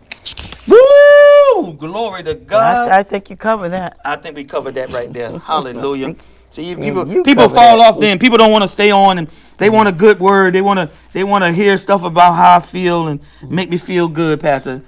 Woo! 0.67 1.75
Glory 1.75 2.25
to 2.25 2.35
God. 2.35 2.89
I, 2.89 2.99
I 2.99 3.03
think 3.05 3.31
you 3.31 3.37
covered 3.37 3.69
that. 3.69 3.97
I 4.05 4.17
think 4.17 4.35
we 4.35 4.43
covered 4.43 4.75
that 4.75 4.91
right 4.93 5.13
there. 5.13 5.39
Hallelujah. 5.47 6.17
See, 6.51 6.75
people, 6.75 7.07
you 7.07 7.23
people 7.23 7.49
fall 7.49 7.79
that. 7.79 7.95
off 7.95 8.01
then. 8.01 8.19
People 8.19 8.39
don't 8.39 8.51
want 8.51 8.63
to 8.63 8.69
stay 8.69 8.91
on, 8.91 9.19
and 9.19 9.31
they 9.59 9.71
want 9.71 9.89
a 9.89 9.93
good 9.93 10.19
word. 10.19 10.57
They 10.57 10.63
want 10.63 10.81
to, 10.81 10.91
they 11.13 11.23
want 11.23 11.45
to 11.45 11.53
hear 11.53 11.77
stuff 11.77 12.03
about 12.03 12.33
how 12.33 12.57
I 12.57 12.59
feel 12.59 13.07
and 13.07 13.21
make 13.49 13.71
me 13.71 13.77
feel 13.77 14.09
good, 14.09 14.41
Pastor. 14.41 14.83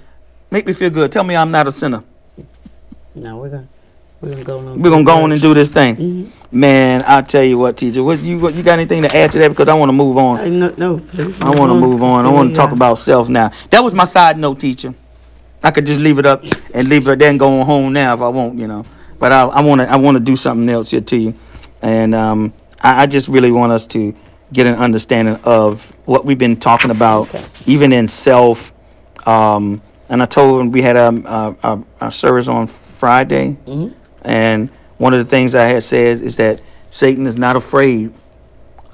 Make 0.51 0.67
me 0.67 0.73
feel 0.73 0.89
good. 0.89 1.09
Tell 1.09 1.23
me 1.23 1.37
I'm 1.37 1.51
not 1.51 1.67
a 1.67 1.71
sinner. 1.71 2.03
No, 3.15 3.37
we're 3.37 3.49
gonna 3.49 3.69
we're 4.21 4.31
gonna 4.31 4.43
go 4.43 4.59
on. 4.59 4.81
We're 4.81 4.89
gonna 4.89 5.03
go 5.03 5.17
on 5.23 5.31
and 5.31 5.41
do 5.41 5.53
this 5.53 5.69
thing, 5.69 6.31
man. 6.51 7.03
I'll 7.07 7.23
tell 7.23 7.43
you 7.43 7.57
what, 7.57 7.77
teacher. 7.77 8.03
What 8.03 8.19
you 8.21 8.39
what, 8.39 8.53
you 8.53 8.63
got 8.63 8.73
anything 8.79 9.03
to 9.03 9.15
add 9.15 9.31
to 9.33 9.39
that? 9.39 9.49
Because 9.49 9.67
I 9.69 9.73
want 9.73 9.89
to 9.89 9.93
move 9.93 10.17
on. 10.17 10.39
I, 10.39 10.49
no, 10.49 10.73
no, 10.77 10.99
please. 10.99 11.39
I 11.41 11.49
want 11.49 11.71
to 11.71 11.79
move 11.79 12.01
on. 12.03 12.25
I 12.25 12.29
want 12.29 12.49
to 12.49 12.55
talk 12.55 12.71
about 12.71 12.95
self 12.95 13.29
now. 13.29 13.49
That 13.69 13.81
was 13.81 13.93
my 13.93 14.05
side 14.05 14.37
note, 14.37 14.59
teacher. 14.59 14.93
I 15.63 15.71
could 15.71 15.85
just 15.85 15.99
leave 15.99 16.19
it 16.19 16.25
up 16.25 16.43
and 16.73 16.87
leave 16.87 17.07
it 17.07 17.19
there 17.19 17.29
and 17.29 17.39
go 17.39 17.63
home 17.63 17.93
now 17.93 18.13
if 18.13 18.21
I 18.21 18.27
want, 18.27 18.57
you 18.59 18.67
know. 18.67 18.85
But 19.19 19.31
I, 19.31 19.41
I 19.43 19.61
want 19.61 19.81
to, 19.81 19.89
I 19.89 19.95
want 19.95 20.15
to 20.17 20.23
do 20.23 20.35
something 20.35 20.69
else 20.69 20.91
here 20.91 21.01
to 21.01 21.17
you, 21.17 21.33
and 21.81 22.13
um, 22.13 22.53
I, 22.81 23.03
I 23.03 23.05
just 23.07 23.27
really 23.27 23.51
want 23.51 23.71
us 23.71 23.87
to 23.87 24.13
get 24.53 24.65
an 24.67 24.75
understanding 24.75 25.35
of 25.43 25.91
what 26.05 26.25
we've 26.25 26.37
been 26.37 26.55
talking 26.55 26.91
about, 26.91 27.27
Okay. 27.29 27.43
even 27.65 27.91
in 27.91 28.07
self. 28.07 28.71
Um, 29.27 29.81
and 30.09 30.21
I 30.23 30.25
told 30.25 30.61
him 30.61 30.71
we 30.71 30.81
had 30.81 30.95
a, 30.95 31.07
a, 31.09 31.55
a, 31.63 31.83
a 32.07 32.11
service 32.11 32.47
on 32.47 32.67
Friday, 32.67 33.57
and 34.27 34.69
one 34.97 35.13
of 35.13 35.19
the 35.19 35.25
things 35.25 35.55
I 35.55 35.65
had 35.65 35.83
said 35.83 36.21
is 36.21 36.35
that 36.37 36.61
Satan 36.89 37.27
is 37.27 37.37
not 37.37 37.55
afraid 37.55 38.13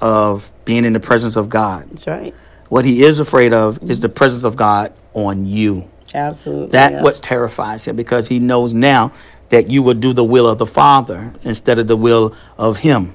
of 0.00 0.52
being 0.64 0.84
in 0.84 0.92
the 0.92 1.00
presence 1.00 1.36
of 1.36 1.48
God. 1.48 1.88
That's 1.90 2.06
right. 2.06 2.34
What 2.68 2.84
he 2.84 3.02
is 3.02 3.20
afraid 3.20 3.52
of 3.52 3.82
is 3.82 4.00
the 4.00 4.08
presence 4.08 4.44
of 4.44 4.56
God 4.56 4.92
on 5.12 5.46
you. 5.46 5.88
Absolutely. 6.14 6.68
That 6.68 6.92
yeah. 6.92 7.02
what 7.02 7.14
terrifies 7.16 7.86
him 7.86 7.96
because 7.96 8.28
he 8.28 8.38
knows 8.38 8.74
now 8.74 9.12
that 9.48 9.70
you 9.70 9.82
will 9.82 9.94
do 9.94 10.12
the 10.12 10.24
will 10.24 10.48
of 10.48 10.58
the 10.58 10.66
Father 10.66 11.32
instead 11.42 11.78
of 11.78 11.86
the 11.86 11.96
will 11.96 12.34
of 12.58 12.78
him. 12.78 13.14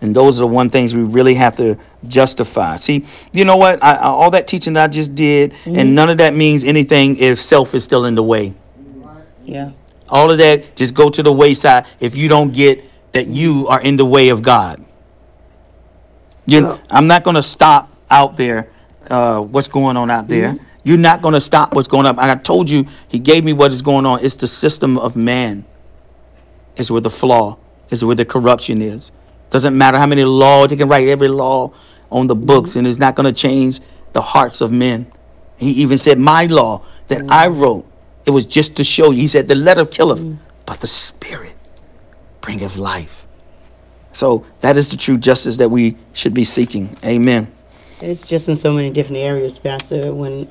And 0.00 0.14
those 0.14 0.38
are 0.38 0.46
the 0.46 0.52
one 0.52 0.68
things 0.68 0.94
we 0.94 1.02
really 1.02 1.34
have 1.34 1.56
to 1.56 1.78
justify. 2.06 2.76
See, 2.76 3.06
you 3.32 3.44
know 3.44 3.56
what? 3.56 3.82
I, 3.82 3.94
I, 3.94 4.04
all 4.04 4.30
that 4.32 4.46
teaching 4.46 4.74
that 4.74 4.84
I 4.84 4.88
just 4.88 5.14
did, 5.14 5.54
and 5.64 5.76
mm-hmm. 5.76 5.94
none 5.94 6.10
of 6.10 6.18
that 6.18 6.34
means 6.34 6.64
anything 6.64 7.16
if 7.16 7.40
self 7.40 7.74
is 7.74 7.82
still 7.82 8.04
in 8.04 8.14
the 8.14 8.22
way. 8.22 8.54
Yeah. 9.44 9.72
All 10.08 10.30
of 10.30 10.38
that 10.38 10.76
just 10.76 10.94
go 10.94 11.08
to 11.10 11.22
the 11.22 11.32
wayside 11.32 11.86
if 12.00 12.16
you 12.16 12.28
don't 12.28 12.52
get 12.52 12.84
that 13.12 13.28
you 13.28 13.66
are 13.68 13.80
in 13.80 13.96
the 13.96 14.04
way 14.04 14.28
of 14.28 14.42
God. 14.42 14.84
You, 16.46 16.60
No. 16.60 16.80
I'm 16.90 17.06
not 17.06 17.24
going 17.24 17.36
to 17.36 17.42
stop 17.42 17.92
out 18.10 18.36
there. 18.36 18.68
Uh, 19.10 19.40
what's 19.40 19.68
going 19.68 19.96
on 19.96 20.10
out 20.10 20.28
there? 20.28 20.56
You're 20.84 20.96
not 20.96 21.22
going 21.22 21.34
to 21.34 21.40
stop 21.40 21.74
what's 21.74 21.88
going 21.88 22.06
on. 22.06 22.18
I 22.18 22.34
told 22.36 22.70
you, 22.70 22.86
He 23.08 23.18
gave 23.18 23.44
me 23.44 23.52
what 23.52 23.72
is 23.72 23.82
going 23.82 24.06
on. 24.06 24.24
It's 24.24 24.36
the 24.36 24.46
system 24.46 24.98
of 24.98 25.16
man. 25.16 25.64
It's 26.76 26.90
where 26.90 27.00
the 27.00 27.10
flaw. 27.10 27.58
Is 27.88 28.04
where 28.04 28.16
the 28.16 28.24
corruption 28.24 28.82
is. 28.82 29.12
Doesn't 29.48 29.78
matter 29.78 29.96
how 29.96 30.06
many 30.06 30.24
laws 30.24 30.68
they 30.68 30.76
can 30.76 30.88
write 30.88 31.06
every 31.06 31.28
law 31.28 31.72
on 32.10 32.26
the 32.26 32.34
books, 32.34 32.74
and 32.74 32.84
it's 32.84 32.98
not 32.98 33.14
going 33.14 33.32
to 33.32 33.32
change 33.32 33.78
the 34.12 34.20
hearts 34.20 34.60
of 34.60 34.72
men. 34.72 35.10
He 35.56 35.70
even 35.70 35.98
said, 35.98 36.18
"My 36.18 36.46
law 36.46 36.82
that 37.06 37.22
I 37.30 37.46
wrote, 37.46 37.86
it 38.26 38.30
was 38.30 38.44
just 38.44 38.76
to 38.76 38.84
show 38.84 39.10
you." 39.10 39.22
He 39.22 39.28
said, 39.28 39.48
"The 39.48 39.54
letter 39.54 39.86
killeth, 39.86 40.24
but 40.66 40.80
the 40.80 40.86
spirit 40.86 41.56
bringeth 42.40 42.76
life." 42.76 43.26
So 44.12 44.44
that 44.60 44.76
is 44.76 44.90
the 44.90 44.96
true 44.96 45.18
justice 45.18 45.58
that 45.58 45.70
we 45.70 45.96
should 46.12 46.32
be 46.32 46.44
seeking. 46.44 46.96
Amen. 47.04 47.52
It's 48.00 48.26
just 48.26 48.48
in 48.48 48.56
so 48.56 48.72
many 48.72 48.90
different 48.90 49.18
areas, 49.18 49.58
Pastor. 49.58 50.14
When 50.14 50.48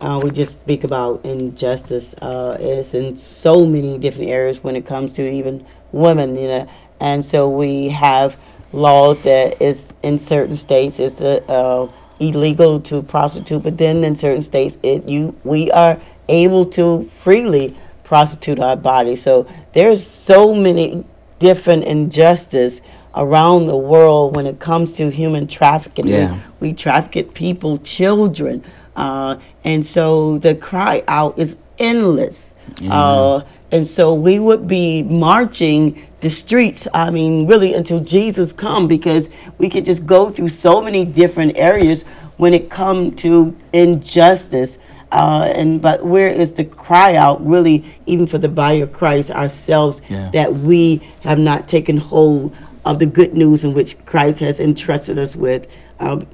uh, 0.00 0.20
we 0.22 0.30
just 0.30 0.52
speak 0.52 0.84
about 0.84 1.24
injustice, 1.24 2.14
uh, 2.14 2.56
it's 2.60 2.94
in 2.94 3.16
so 3.16 3.66
many 3.66 3.98
different 3.98 4.30
areas 4.30 4.62
when 4.62 4.76
it 4.76 4.86
comes 4.86 5.12
to 5.14 5.28
even 5.28 5.66
women, 5.92 6.36
you 6.36 6.48
know. 6.48 6.70
And 7.00 7.24
so 7.24 7.48
we 7.48 7.88
have 7.88 8.36
laws 8.72 9.22
that 9.22 9.60
is 9.62 9.92
in 10.02 10.18
certain 10.18 10.56
states 10.56 10.98
it's 10.98 11.20
uh, 11.20 11.40
uh, 11.48 11.90
illegal 12.20 12.80
to 12.80 13.02
prostitute, 13.02 13.62
but 13.62 13.78
then 13.78 14.04
in 14.04 14.14
certain 14.14 14.42
states 14.42 14.76
it 14.82 15.08
you 15.08 15.34
we 15.44 15.70
are 15.70 16.00
able 16.28 16.64
to 16.66 17.08
freely 17.12 17.76
prostitute 18.04 18.58
our 18.60 18.76
body. 18.76 19.16
So 19.16 19.46
there's 19.72 20.06
so 20.06 20.54
many 20.54 21.04
different 21.38 21.84
injustice 21.84 22.80
around 23.14 23.66
the 23.66 23.76
world 23.76 24.36
when 24.36 24.46
it 24.46 24.58
comes 24.58 24.92
to 24.92 25.10
human 25.10 25.46
trafficking. 25.46 26.06
We- 26.06 26.12
Yeah. 26.12 26.34
we 26.60 26.72
traffic 26.72 27.34
people, 27.34 27.78
children, 27.78 28.62
uh, 28.96 29.36
and 29.64 29.84
so 29.84 30.38
the 30.38 30.54
cry 30.54 31.02
out 31.08 31.34
is 31.36 31.56
endless. 31.78 32.54
Uh, 32.90 33.40
and 33.70 33.86
so 33.86 34.14
we 34.14 34.38
would 34.38 34.66
be 34.66 35.02
marching 35.02 35.96
the 36.20 36.30
streets. 36.30 36.88
I 36.92 37.10
mean, 37.10 37.46
really 37.46 37.74
until 37.74 38.00
Jesus 38.00 38.52
come, 38.52 38.88
because 38.88 39.28
we 39.58 39.68
could 39.68 39.84
just 39.84 40.04
go 40.06 40.30
through 40.30 40.48
so 40.48 40.80
many 40.80 41.04
different 41.04 41.52
areas 41.56 42.04
when 42.38 42.54
it 42.54 42.70
come 42.70 43.12
to 43.12 43.54
injustice. 43.72 44.78
Uh, 45.10 45.50
and 45.54 45.80
but 45.80 46.04
where 46.04 46.28
is 46.28 46.52
the 46.52 46.64
cry 46.64 47.16
out 47.16 47.44
really, 47.46 47.84
even 48.06 48.26
for 48.26 48.38
the 48.38 48.48
body 48.48 48.80
of 48.82 48.92
Christ 48.92 49.30
ourselves, 49.30 50.00
Yeah. 50.08 50.30
that 50.32 50.54
we 50.54 51.00
have 51.20 51.38
not 51.38 51.66
taken 51.66 51.96
hold 51.96 52.54
of 52.84 52.98
the 52.98 53.06
good 53.06 53.34
news 53.34 53.64
in 53.64 53.72
which 53.74 53.96
Christ 54.04 54.40
has 54.40 54.60
entrusted 54.60 55.18
us 55.18 55.34
with. 55.34 55.66
Um, 56.00 56.26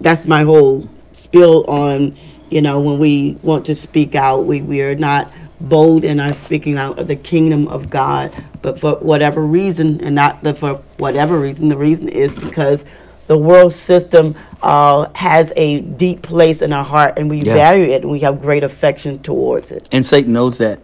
that's 0.00 0.26
my 0.26 0.42
whole 0.42 0.88
spill 1.12 1.64
on, 1.66 2.16
you 2.50 2.60
know, 2.60 2.80
when 2.80 2.98
we 2.98 3.36
want 3.42 3.64
to 3.66 3.74
speak 3.74 4.14
out, 4.14 4.44
we, 4.46 4.60
we 4.62 4.82
are 4.82 4.94
not 4.94 5.32
bold 5.60 6.04
in 6.04 6.20
our 6.20 6.32
speaking 6.32 6.76
out 6.76 6.98
of 6.98 7.06
the 7.08 7.16
kingdom 7.16 7.68
of 7.68 7.90
God, 7.90 8.32
but 8.60 8.78
for 8.78 8.96
whatever 8.96 9.40
reason, 9.42 10.00
and 10.02 10.14
not 10.14 10.42
the, 10.42 10.52
for 10.54 10.74
whatever 10.98 11.38
reason, 11.38 11.68
the 11.68 11.76
reason 11.76 12.08
is 12.08 12.34
because 12.34 12.84
the 13.26 13.36
world 13.38 13.72
system 13.72 14.34
uh, 14.62 15.08
has 15.14 15.52
a 15.56 15.80
deep 15.80 16.22
place 16.22 16.62
in 16.62 16.72
our 16.72 16.84
heart 16.84 17.18
and 17.18 17.28
we 17.30 17.40
Yeah. 17.42 17.54
value 17.54 17.84
it 17.84 18.02
and 18.02 18.10
we 18.10 18.20
have 18.20 18.40
great 18.40 18.62
affection 18.64 19.18
towards 19.20 19.70
it. 19.70 19.88
And 19.92 20.04
Satan 20.04 20.32
knows 20.32 20.58
that. 20.58 20.78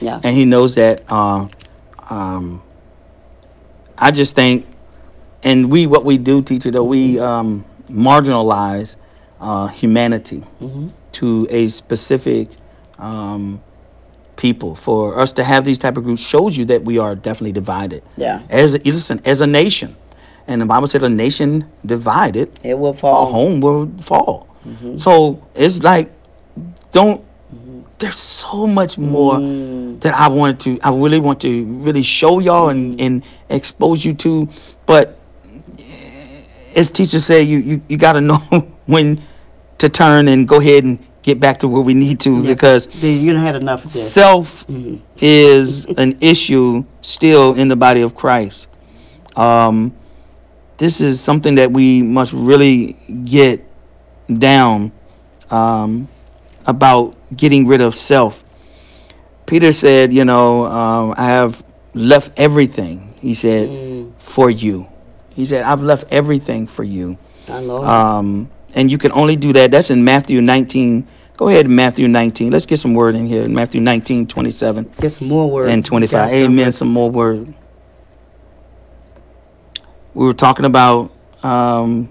Yeah. 0.00 0.20
And 0.22 0.36
he 0.36 0.44
knows 0.44 0.74
that. 0.74 1.02
Uh, 1.08 1.48
um, 2.10 2.62
I 3.98 4.10
just 4.10 4.34
think, 4.34 4.66
and 5.42 5.70
we, 5.70 5.86
what 5.86 6.04
we 6.04 6.18
do, 6.18 6.42
teacher, 6.42 6.70
that 6.70 6.82
we 6.84 7.18
um, 7.18 7.64
marginalize 7.88 8.96
uh, 9.40 9.68
humanity 9.68 10.44
to 11.12 11.46
a 11.50 11.66
specific 11.68 12.48
um, 12.98 13.62
people. 14.36 14.74
For 14.74 15.18
us 15.18 15.32
to 15.32 15.44
have 15.44 15.64
these 15.64 15.78
type 15.78 15.96
of 15.96 16.04
groups 16.04 16.20
shows 16.22 16.56
you 16.58 16.64
that 16.66 16.84
we 16.84 16.98
are 16.98 17.14
definitely 17.14 17.52
divided. 17.52 18.02
Yeah. 18.16 18.42
As 18.50 18.74
a, 18.74 18.78
listen, 18.78 19.20
as 19.24 19.40
a 19.40 19.46
nation, 19.46 19.96
and 20.48 20.62
the 20.62 20.66
Bible 20.66 20.86
said, 20.86 21.02
a 21.02 21.08
nation 21.08 21.70
divided, 21.84 22.58
It 22.62 22.78
will 22.78 22.90
a 22.90 22.94
fall. 22.94 23.26
home 23.26 23.60
will 23.60 23.88
fall. 23.98 24.48
Mm-hmm. 24.66 24.96
So 24.96 25.46
it's 25.54 25.82
like, 25.82 26.10
don't. 26.92 27.24
There's 27.98 28.16
so 28.16 28.66
much 28.66 28.98
more 28.98 29.36
mm. 29.36 29.98
that 30.02 30.12
I 30.12 30.28
wanted 30.28 30.60
to. 30.60 30.80
I 30.82 30.90
really 30.90 31.18
want 31.18 31.40
to 31.40 31.64
really 31.64 32.02
show 32.02 32.40
y'all 32.40 32.68
and, 32.68 32.94
mm. 32.94 33.00
and 33.00 33.24
expose 33.48 34.04
you 34.04 34.12
to, 34.14 34.50
but 34.84 35.18
as 36.76 36.90
teachers 36.90 37.24
say, 37.24 37.42
you 37.42 37.58
you, 37.58 37.82
you 37.88 37.96
got 37.96 38.12
to 38.12 38.20
know 38.20 38.36
when 38.84 39.22
to 39.78 39.88
turn 39.88 40.28
and 40.28 40.46
go 40.46 40.60
ahead 40.60 40.84
and 40.84 41.04
get 41.22 41.40
back 41.40 41.58
to 41.58 41.68
where 41.68 41.82
we 41.82 41.92
need 41.92 42.20
to 42.20 42.40
because 42.42 42.86
You 43.02 43.32
don't 43.32 43.42
had 43.42 43.56
enough 43.56 43.88
self 43.90 44.66
mm-hmm. 44.68 44.98
is 45.16 45.86
an 45.86 46.16
issue 46.20 46.84
still 47.00 47.54
in 47.54 47.68
the 47.68 47.76
body 47.76 48.02
of 48.02 48.14
Christ. 48.14 48.68
Um, 49.34 49.94
this 50.78 51.00
is 51.00 51.20
something 51.20 51.54
that 51.56 51.72
we 51.72 52.02
must 52.02 52.32
really 52.32 52.94
get 53.24 53.64
down 54.28 54.92
um, 55.50 56.08
about 56.66 57.16
getting 57.36 57.66
rid 57.66 57.80
of 57.80 57.94
self. 57.94 58.44
Peter 59.46 59.72
said, 59.72 60.12
you 60.12 60.24
know, 60.24 60.66
um, 60.66 61.14
I 61.16 61.26
have 61.26 61.64
left 61.94 62.32
everything. 62.36 63.14
He 63.20 63.32
said, 63.34 64.12
for 64.18 64.50
you. 64.50 64.88
He 65.30 65.44
said, 65.44 65.64
I've 65.64 65.82
left 65.82 66.04
everything 66.10 66.66
for 66.66 66.84
you. 66.84 67.18
I. 67.48 67.64
Um, 68.18 68.50
and 68.74 68.90
you 68.90 68.98
can 68.98 69.12
only 69.12 69.36
do 69.36 69.52
that. 69.54 69.70
That's 69.70 69.90
in 69.90 70.04
Matthew 70.04 70.40
19. 70.40 71.06
Go 71.36 71.48
ahead, 71.48 71.68
Matthew 71.68 72.08
19. 72.08 72.50
Let's 72.50 72.66
get 72.66 72.78
some 72.78 72.94
word 72.94 73.14
in 73.14 73.26
here. 73.26 73.48
Matthew 73.48 73.80
19, 73.80 74.26
27 74.26 74.90
Get 75.00 75.12
some 75.12 75.28
more 75.28 75.50
word. 75.50 75.68
and 75.68 75.84
25. 75.84 76.10
Got 76.10 76.32
Amen. 76.32 76.72
Some 76.72 76.88
more 76.88 77.10
word. 77.10 77.54
We 80.16 80.24
were 80.24 80.32
talking 80.32 80.64
about 80.64 81.12
um, 81.42 82.10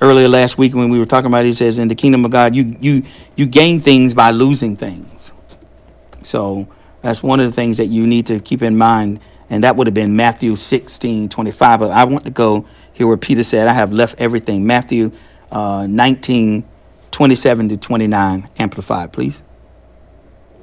earlier 0.00 0.26
last 0.26 0.58
week 0.58 0.74
when 0.74 0.90
we 0.90 0.98
were 0.98 1.06
talking 1.06 1.28
about. 1.28 1.44
It, 1.44 1.46
he 1.46 1.52
says, 1.52 1.78
"In 1.78 1.86
the 1.86 1.94
kingdom 1.94 2.24
of 2.24 2.32
God, 2.32 2.56
you 2.56 2.76
you 2.80 3.04
you 3.36 3.46
gain 3.46 3.78
things 3.78 4.12
by 4.12 4.32
losing 4.32 4.76
things." 4.76 5.30
So 6.24 6.66
that's 7.00 7.22
one 7.22 7.38
of 7.38 7.46
the 7.46 7.52
things 7.52 7.76
that 7.76 7.86
you 7.86 8.04
need 8.08 8.26
to 8.26 8.40
keep 8.40 8.60
in 8.60 8.76
mind, 8.76 9.20
and 9.48 9.62
that 9.62 9.76
would 9.76 9.86
have 9.86 9.94
been 9.94 10.16
Matthew 10.16 10.56
16, 10.56 11.28
25. 11.28 11.78
But 11.78 11.92
I 11.92 12.02
want 12.02 12.24
to 12.24 12.30
go 12.30 12.66
here 12.92 13.06
where 13.06 13.16
Peter 13.16 13.44
said, 13.44 13.68
"I 13.68 13.72
have 13.72 13.92
left 13.92 14.20
everything." 14.20 14.66
Matthew 14.66 15.12
uh, 15.52 15.86
19, 15.88 16.64
27 17.12 17.68
to 17.68 17.76
29, 17.76 18.48
amplified, 18.58 19.12
please. 19.12 19.44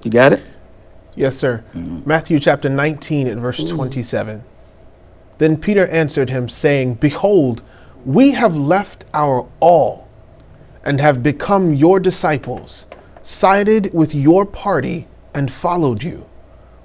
You 0.03 0.11
got 0.11 0.33
it. 0.33 0.43
Yes, 1.15 1.37
sir. 1.37 1.63
Matthew 2.05 2.37
chapter 2.41 2.67
19 2.67 3.27
at 3.27 3.37
verse 3.37 3.63
27. 3.63 4.43
Then 5.41 5.57
Peter 5.57 5.87
answered 5.87 6.29
him, 6.29 6.47
saying, 6.49 6.99
Behold, 7.01 7.63
we 8.05 8.33
have 8.33 8.55
left 8.55 9.05
our 9.11 9.47
all 9.59 10.07
and 10.83 11.01
have 11.01 11.23
become 11.23 11.73
your 11.73 11.99
disciples, 11.99 12.85
sided 13.23 13.91
with 13.91 14.13
your 14.13 14.45
party, 14.45 15.07
and 15.33 15.51
followed 15.51 16.03
you. 16.03 16.29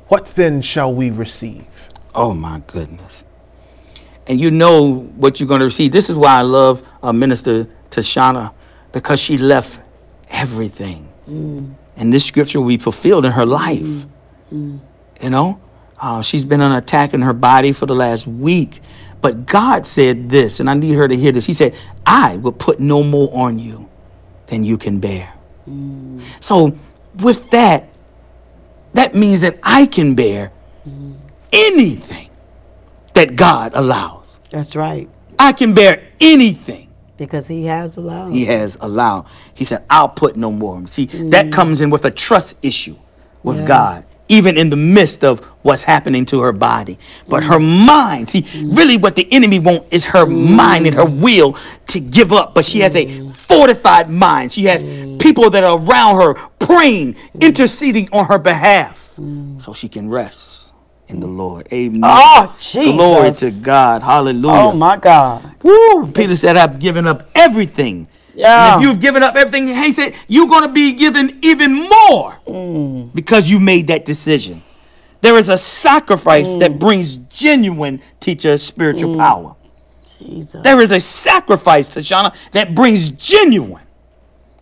What 0.09 0.37
then 0.37 0.63
shall 0.63 0.91
we 0.91 1.11
receive? 1.11 1.67
Oh 2.15 2.33
my 2.33 2.63
goodness. 2.67 3.25
And 4.27 4.41
you 4.41 4.51
know 4.51 5.01
what 5.17 5.39
you're 5.39 5.47
going 5.47 5.61
to 5.61 5.67
receive. 5.67 5.93
This 5.93 6.09
is 6.09 6.17
why 6.17 6.39
I 6.39 6.43
love 6.43 6.83
uh, 7.03 7.13
Minister 7.13 7.69
Tashana 7.91 8.55
because 8.91 9.21
she 9.21 9.37
left 9.37 9.83
everything. 10.31 11.13
Mm. 11.29 11.75
And 11.95 12.11
this 12.11 12.25
scripture 12.25 12.63
will 12.63 12.69
be 12.69 12.79
fulfilled 12.79 13.27
in 13.27 13.33
her 13.33 13.45
life. 13.45 13.83
Mm. 13.83 14.09
Mm. 14.51 14.81
You 15.23 15.29
know, 15.29 15.61
uh, 16.01 16.23
she's 16.23 16.45
been 16.45 16.61
on 16.61 16.77
attack 16.77 17.15
in 17.15 17.23
her 17.23 17.33
body 17.33 17.73
for 17.73 17.87
the 17.87 17.95
last 17.95 18.27
week. 18.27 18.81
But 19.23 19.47
God 19.47 19.87
said 19.87 20.29
this, 20.31 20.61
and 20.61 20.69
I 20.71 20.75
need 20.75 20.95
her 20.95 21.09
to 21.09 21.17
hear 21.17 21.33
this. 21.33 21.47
He 21.47 21.53
said, 21.53 21.75
I 22.05 22.37
will 22.37 22.53
put 22.53 22.79
no 22.81 23.03
more 23.03 23.31
on 23.35 23.59
you 23.59 23.89
than 24.47 24.63
you 24.65 24.79
can 24.79 25.01
bear. 25.01 25.33
So, 26.41 26.77
with 27.21 27.51
that, 27.51 27.89
that 28.95 29.15
means 29.15 29.41
that 29.41 29.59
I 29.63 29.87
can 29.87 30.15
bear 30.15 30.53
anything 31.53 32.31
that 33.15 33.37
God 33.37 33.73
allows. 33.75 34.39
That's 34.51 34.77
right. 34.77 35.09
I 35.39 35.53
can 35.53 35.75
bear 35.75 36.03
anything 36.21 36.89
Because 37.19 37.49
he 37.49 37.65
has 37.67 37.97
allowed. 37.97 38.33
He 38.33 38.45
has 38.47 38.77
allowed. 38.81 39.27
He 39.55 39.65
said, 39.65 39.85
I'll 39.91 40.09
put 40.09 40.37
no 40.37 40.53
more. 40.53 40.87
See, 40.87 41.07
that 41.07 41.51
comes 41.53 41.81
in 41.81 41.91
with 41.91 42.05
a 42.05 42.11
trust 42.11 42.57
issue 42.63 42.97
with 43.43 43.61
Yeah. 43.61 43.67
God, 43.67 44.06
even 44.29 44.57
in 44.57 44.71
the 44.71 44.77
midst 44.77 45.25
of 45.25 45.41
what's 45.63 45.83
happening 45.83 46.25
to 46.27 46.41
her 46.41 46.53
body. 46.53 46.99
But 47.29 47.43
her 47.45 47.59
mind, 47.61 48.31
see, 48.31 48.45
really 48.67 48.97
what 48.97 49.17
the 49.17 49.27
enemy 49.33 49.59
wants 49.59 49.89
is 49.91 50.05
her 50.05 50.27
mind 50.27 50.87
and 50.87 50.95
her 50.97 51.05
will 51.05 51.57
to 51.89 52.01
give 52.01 52.33
up. 52.33 52.55
But 52.55 52.65
she 52.65 52.81
has 52.81 52.97
a 52.97 53.07
fortified 53.31 54.11
mind. 54.11 54.53
She 54.53 54.65
has 54.65 54.83
people 55.19 55.51
that 55.51 55.65
are 55.65 55.79
around 55.79 56.17
her 56.21 56.35
praying, 56.59 57.17
interceding 57.41 58.09
on 58.13 58.27
her 58.27 58.39
behalf 58.39 59.13
so 59.59 59.73
she 59.73 59.89
can 59.89 60.09
rest 60.11 60.73
in 61.09 61.21
the 61.21 61.27
Lord. 61.27 61.69
Amen. 61.73 62.01
Oh, 62.05 62.55
Glory 62.73 63.31
to 63.41 63.51
God. 63.65 64.03
Hallelujah. 64.03 64.55
Oh 64.57 64.73
my 64.73 64.97
God. 64.97 65.55
Woo! 65.63 66.11
Peter 66.13 66.37
said, 66.37 66.57
I've 66.57 66.79
given 66.79 67.07
up 67.07 67.29
everything. 67.35 68.09
Yeah. 68.37 68.75
And 68.75 68.83
if 68.85 68.89
you've 68.89 69.01
given 69.01 69.23
up 69.23 69.35
everything, 69.35 69.67
he 69.69 69.93
said, 69.93 70.15
you're 70.29 70.47
going 70.47 70.63
to 70.65 70.73
be 70.73 70.93
given 70.93 71.39
even 71.43 71.73
more 71.75 72.37
Mm. 72.47 73.13
because 73.15 73.51
you 73.51 73.59
made 73.59 73.87
that 73.89 74.05
decision. 74.05 74.63
There 75.23 75.37
is 75.39 75.49
a 75.49 75.57
sacrifice 75.59 76.49
Mm. 76.49 76.61
that 76.61 76.79
brings 76.79 77.17
genuine 77.17 78.01
teacher 78.21 78.59
spiritual 78.59 79.17
power. 79.17 79.55
Jesus. 80.19 80.61
There 80.63 80.81
is 80.81 80.91
a 80.93 81.01
sacrifice, 81.01 81.89
Tashana, 81.89 82.35
that 82.53 82.75
brings 82.75 83.11
genuine 83.11 83.83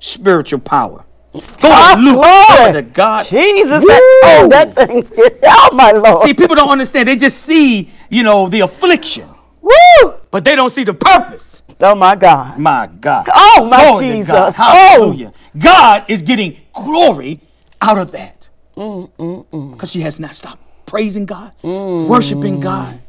spiritual 0.00 0.60
power. 0.60 1.04
Go 1.32 1.40
Ah, 1.64 1.94
to 1.96 2.00
Luke. 2.00 2.14
glory. 2.14 2.56
Glory 2.56 2.72
to 2.74 2.82
God. 2.82 3.24
Jesus. 3.26 3.84
That, 3.84 4.20
oh, 4.24 4.48
that 4.48 4.76
thing. 4.76 5.08
Oh, 5.46 5.68
my 5.72 5.90
Lord. 5.90 6.22
See, 6.26 6.32
people 6.34 6.54
don't 6.56 6.68
understand. 6.70 7.08
They 7.08 7.16
just 7.16 7.40
see, 7.42 7.90
you 8.08 8.22
know, 8.22 8.48
the 8.48 8.60
affliction, 8.60 9.28
Woo. 9.60 10.14
But 10.34 10.44
they 10.44 10.56
don't 10.56 10.70
see 10.70 10.82
the 10.82 10.92
purpose. 10.92 11.62
Oh, 11.80 11.94
my 11.94 12.16
God. 12.16 12.58
My 12.58 12.88
God. 12.88 13.28
Oh, 13.32 13.68
my 13.70 13.84
Glory 13.84 14.16
Jesus. 14.16 14.32
God. 14.32 14.52
Oh. 14.58 14.62
Hallelujah. 14.64 15.32
God 15.56 16.06
is 16.08 16.22
getting 16.22 16.56
glory 16.72 17.40
out 17.80 17.98
of 17.98 18.10
that. 18.10 18.48
Mm, 18.76 19.70
Because 19.70 19.92
she 19.92 20.00
has 20.00 20.18
not 20.18 20.34
stopped 20.34 20.60
praising 20.86 21.24
God, 21.24 21.54
worshiping 21.62 22.58
God. 22.58 23.00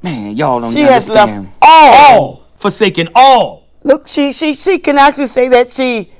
Man, 0.00 0.36
y'all 0.36 0.60
don't 0.60 0.72
She 0.72 0.82
has 0.82 1.08
left 1.08 1.48
all. 1.60 2.44
Forsaken 2.54 3.08
all. 3.16 3.66
Look, 3.82 4.06
she, 4.06 4.32
she, 4.32 4.54
she 4.54 4.78
can 4.78 4.98
actually 4.98 5.26
say 5.26 5.48
that 5.48 5.72
she 5.72 6.12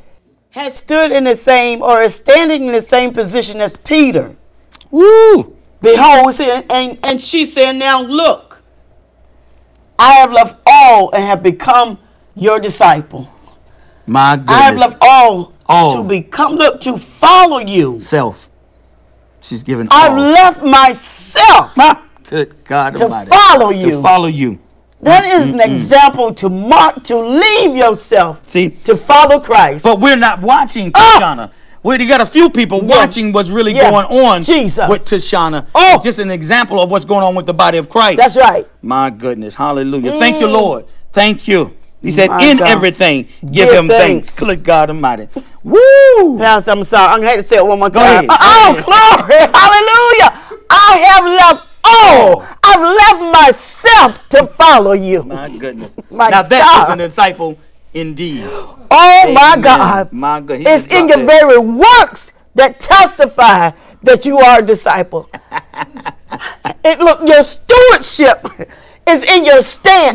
has 0.51 0.75
stood 0.75 1.13
in 1.13 1.23
the 1.23 1.37
same 1.37 1.81
or 1.81 2.03
is 2.03 2.17
standing 2.17 2.67
in 2.67 2.73
the 2.73 2.83
same 2.83 3.15
position 3.15 3.61
as 3.61 3.77
Peter. 3.77 4.35
Woo! 4.91 5.57
Behold, 5.81 6.41
and, 6.41 6.73
and, 6.73 6.99
and 7.05 7.21
she 7.21 7.47
said, 7.47 7.77
Now 7.77 8.03
look, 8.03 8.52
I 9.99 10.13
have 10.15 10.33
left 10.33 10.57
all 10.67 11.11
and 11.13 11.23
have 11.25 11.43
become 11.43 11.99
your 12.35 12.59
disciple. 12.59 13.29
My 14.07 14.37
goodness. 14.37 14.57
I 14.57 14.61
have 14.63 14.77
left 14.77 14.97
all, 15.01 15.53
All. 15.67 15.97
to 16.03 16.09
become, 16.09 16.55
look, 16.57 16.81
to 16.83 16.99
follow 16.99 17.59
you. 17.59 18.01
self. 18.01 18.49
She's 19.41 19.63
given 19.63 19.89
I've 19.91 20.13
all. 20.13 20.19
left 20.19 20.63
myself. 20.63 21.77
My 21.77 21.99
Good 22.29 22.65
God 22.65 22.97
To 22.97 23.05
Almighty. 23.05 23.31
follow 23.31 23.71
you. 23.71 23.91
To 23.91 24.03
follow 24.03 24.29
you. 24.29 24.59
That 25.03 25.25
is 25.25 25.49
an 25.49 25.61
example 25.61 26.33
to 26.35 26.49
mark, 26.49 27.03
to 27.05 27.19
leave 27.19 27.75
yourself, 27.77 28.49
See? 28.49 28.71
to 28.85 28.97
follow 28.97 29.41
Christ. 29.41 29.83
But 29.85 30.01
we're 30.01 30.17
not 30.17 30.41
watching 30.41 30.91
Ah! 30.95 31.19
Tashana. 31.21 31.51
We 31.83 31.89
already 31.89 32.07
got 32.07 32.21
a 32.21 32.27
few 32.27 32.49
people 32.49 32.81
watching 32.81 33.33
what's 33.33 33.51
really 33.51 33.75
Yeah. 33.75 33.91
going 33.91 34.07
on 34.07 34.43
Jesus. 34.43 34.89
with 34.89 35.05
Tashana. 35.05 35.67
Oh. 35.75 36.01
Just 36.03 36.21
an 36.21 36.31
example 36.31 36.81
of 36.81 36.91
what's 36.91 37.05
going 37.05 37.25
on 37.25 37.35
with 37.35 37.47
the 37.47 37.55
body 37.55 37.79
of 37.79 37.89
Christ. 37.89 38.19
That's 38.19 38.37
right. 38.37 38.67
My 38.83 39.11
goodness. 39.11 39.55
Hallelujah. 39.57 40.13
Thank 40.13 40.41
you, 40.41 40.47
mm. 40.47 40.53
Lord. 40.53 40.85
Thank 41.13 41.49
you. 41.49 41.73
He 42.01 42.11
said, 42.11 42.31
My 42.31 42.45
in 42.45 42.57
God. 42.57 42.69
everything, 42.69 43.29
give, 43.45 43.69
Give 43.69 43.75
him 43.75 43.89
thanks. 43.89 44.37
thanks. 44.37 44.41
Good 44.41 44.65
God 44.65 44.91
Almighty. 44.91 45.29
Woo! 45.63 46.37
Now, 46.37 46.61
I'm 46.67 46.83
sorry. 46.85 47.13
I'm 47.13 47.21
going 47.21 47.23
to 47.23 47.29
have 47.29 47.37
to 47.37 47.43
say 47.45 47.57
it 47.57 47.67
one 47.67 47.79
more 47.79 47.91
time. 47.91 48.27
Oh, 48.29 48.75
glory. 48.75 49.39
Hallelujah. 49.55 50.59
I 50.69 50.99
have 51.07 51.25
left 51.25 51.69
all. 51.85 52.45
I've 52.65 52.81
left 52.81 53.47
myself 53.47 54.29
to 54.31 54.47
follow 54.47 54.93
you. 54.93 55.23
My 55.23 55.57
goodness. 55.57 55.97
My 56.11 56.29
now 56.29 56.43
that 56.43 56.83
is 56.83 56.89
God. 56.89 57.01
a 57.01 57.07
disciple 57.09 57.55
indeed. 57.95 58.45
Oh, 58.95 59.33
my 59.33 59.57
God. 59.59 60.13
My 60.13 60.39
God. 60.41 60.59
He 60.59 60.65
It's 60.69 60.87
in 60.89 61.09
your 61.09 61.17
that. 61.17 61.27
very 61.27 61.59
works 61.59 62.35
that 62.55 62.79
testify 62.79 63.71
that 64.03 64.27
you 64.27 64.37
are 64.39 64.59
a 64.59 64.63
disciple. 64.63 65.31
it 66.85 66.99
look 66.99 67.27
your 67.27 67.43
stewardship 67.43 68.47
is 69.09 69.23
in 69.23 69.47
your 69.47 69.63
stance. 69.63 70.15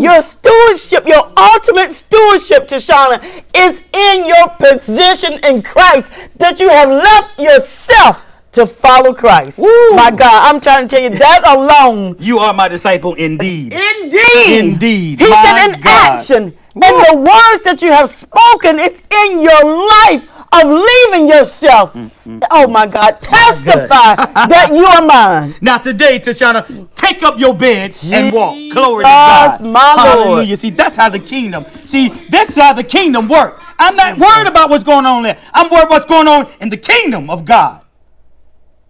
Your 0.00 0.22
stewardship, 0.22 1.06
your 1.06 1.30
ultimate 1.36 1.92
stewardship, 1.92 2.66
Tashana, 2.66 3.22
is 3.54 3.84
in 3.92 4.26
your 4.26 4.48
position 4.58 5.38
in 5.44 5.60
Christ 5.60 6.10
that 6.36 6.58
you 6.60 6.70
have 6.70 6.88
left 6.88 7.38
yourself 7.38 8.22
to 8.52 8.66
follow 8.66 9.12
Christ. 9.12 9.60
My 9.60 10.10
God, 10.16 10.54
I'm 10.54 10.60
trying 10.60 10.88
to 10.88 10.96
tell 10.96 11.02
you 11.04 11.18
that 11.18 11.42
alone. 11.46 12.16
You 12.20 12.38
are 12.38 12.54
my 12.54 12.68
disciple 12.68 13.14
indeed. 13.14 13.74
Indeed. 13.74 14.58
Indeed. 14.64 15.18
He 15.20 15.28
My 15.28 15.44
said 15.44 15.74
in 15.74 15.80
God. 15.82 16.14
action. 16.14 16.57
And 16.74 16.82
the 16.84 17.16
words 17.16 17.64
that 17.64 17.78
you 17.82 17.90
have 17.92 18.10
spoken 18.10 18.78
is 18.78 19.02
in 19.26 19.40
your 19.40 19.64
life 19.64 20.24
of 20.52 20.64
leaving 20.68 21.28
yourself. 21.28 21.92
Mm, 21.92 22.10
mm, 22.26 22.38
mm. 22.40 22.46
Oh 22.50 22.66
my 22.68 22.86
God. 22.86 23.20
Testify 23.20 24.14
that 24.48 24.70
you 24.72 24.84
are 24.84 25.04
mine. 25.04 25.54
Now 25.60 25.78
today, 25.78 26.18
Tashana, 26.18 26.88
take 26.94 27.22
up 27.22 27.38
your 27.38 27.54
bed 27.54 27.94
and 28.12 28.32
walk. 28.32 28.54
Glory 28.72 29.04
to 29.04 29.08
God. 29.10 29.60
my 29.60 29.94
Lord. 29.94 30.18
Hallelujah. 30.20 30.56
See, 30.56 30.70
that's 30.70 30.96
how 30.96 31.08
the 31.08 31.18
kingdom. 31.18 31.64
See, 31.86 32.08
this 32.08 32.50
is 32.50 32.56
how 32.56 32.72
the 32.72 32.84
kingdom 32.84 33.28
works. 33.28 33.62
I'm 33.78 33.96
not 33.96 34.18
worried 34.18 34.48
about 34.48 34.70
what's 34.70 34.84
going 34.84 35.06
on 35.06 35.22
there. 35.22 35.38
I'm 35.54 35.70
worried 35.70 35.88
what's 35.90 36.06
going 36.06 36.28
on 36.28 36.50
in 36.60 36.68
the 36.68 36.76
kingdom 36.76 37.30
of 37.30 37.44
God. 37.44 37.82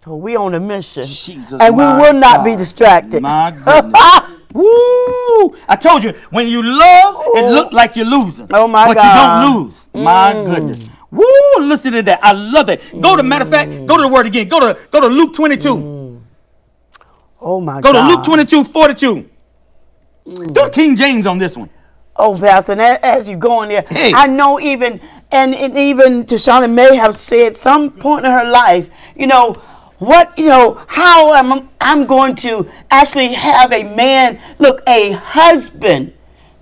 So 0.03 0.15
we 0.15 0.35
on 0.35 0.55
a 0.55 0.59
mission. 0.59 1.03
Jesus, 1.05 1.61
and 1.61 1.75
we 1.77 1.83
will 1.83 2.13
not 2.13 2.43
be 2.43 2.55
distracted. 2.55 3.21
My 3.21 3.51
goodness. 3.65 4.38
Woo! 4.53 5.55
I 5.67 5.75
told 5.79 6.03
you, 6.03 6.13
when 6.31 6.47
you 6.47 6.63
love, 6.63 7.23
it 7.35 7.51
look 7.51 7.71
like 7.71 7.95
you're 7.95 8.05
losing. 8.05 8.47
Oh, 8.51 8.67
my 8.67 8.87
but 8.87 8.97
God. 8.97 9.03
Mm. 9.03 9.43
you 9.43 9.53
don't 9.53 9.63
lose. 9.63 9.89
My 9.93 10.33
goodness. 10.33 10.81
Woo! 11.11 11.25
Listen 11.59 11.93
to 11.93 12.01
that. 12.03 12.19
I 12.23 12.31
love 12.33 12.69
it. 12.69 12.81
Go 12.99 13.15
to 13.15 13.23
matter 13.23 13.45
of 13.45 13.51
fact, 13.51 13.71
go 13.85 13.97
to 13.97 14.03
the 14.03 14.07
word 14.07 14.25
again. 14.27 14.47
Go 14.47 14.59
to 14.59 14.79
go 14.91 15.01
to 15.01 15.07
Luke 15.07 15.33
22. 15.33 16.21
Oh 17.41 17.61
my 17.61 17.81
Go 17.81 17.93
God. 17.93 17.93
Go 17.93 18.07
to 18.07 18.15
Luke 18.15 18.25
22, 18.25 18.63
42. 18.65 19.29
Go 20.53 20.65
to 20.65 20.69
King 20.69 20.95
James 20.95 21.25
on 21.25 21.37
this 21.37 21.55
one. 21.57 21.69
Oh, 22.15 22.37
Pastor, 22.37 22.73
and 22.73 22.81
as 22.81 23.29
you 23.29 23.37
go 23.37 23.61
in 23.63 23.69
there, 23.69 23.85
Hey. 23.89 24.11
I 24.13 24.27
know 24.27 24.59
even, 24.59 24.99
and, 25.31 25.55
and 25.55 25.77
even 25.77 26.25
Tashana 26.25 26.71
may 26.71 26.97
have 26.97 27.15
said 27.15 27.55
some 27.55 27.89
point 27.91 28.25
in 28.25 28.31
her 28.31 28.43
life, 28.43 28.89
you 29.15 29.25
know, 29.25 29.55
what, 29.99 30.37
you 30.37 30.47
know, 30.47 30.81
how 30.87 31.33
am 31.33 31.69
I'm 31.79 32.05
going 32.05 32.35
to 32.37 32.69
actually 32.89 33.33
have 33.33 33.71
a 33.71 33.83
man, 33.83 34.39
look, 34.57 34.81
a 34.87 35.11
husband 35.11 36.13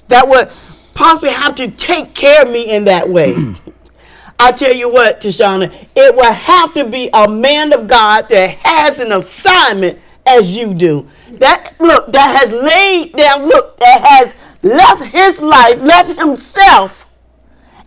that 0.07 0.27
would 0.27 0.49
possibly 0.93 1.29
have 1.29 1.55
to 1.55 1.69
take 1.69 2.13
care 2.13 2.41
of 2.41 2.49
me 2.49 2.71
in 2.71 2.85
that 2.85 3.07
way. 3.07 3.35
I 4.39 4.51
tell 4.51 4.73
you 4.73 4.89
what, 4.89 5.21
Tashana, 5.21 5.73
it 5.95 6.15
will 6.15 6.31
have 6.31 6.73
to 6.75 6.85
be 6.85 7.09
a 7.13 7.27
man 7.27 7.73
of 7.73 7.87
God 7.87 8.27
that 8.29 8.57
has 8.59 8.99
an 8.99 9.11
assignment 9.11 9.99
as 10.25 10.55
you 10.57 10.73
do. 10.73 11.07
That 11.33 11.73
look, 11.79 12.11
that 12.11 12.39
has 12.39 12.51
laid 12.51 13.13
down, 13.15 13.45
look, 13.45 13.77
that 13.77 14.01
has 14.03 14.35
left 14.61 15.05
his 15.05 15.39
life, 15.39 15.79
left 15.79 16.19
himself, 16.19 17.07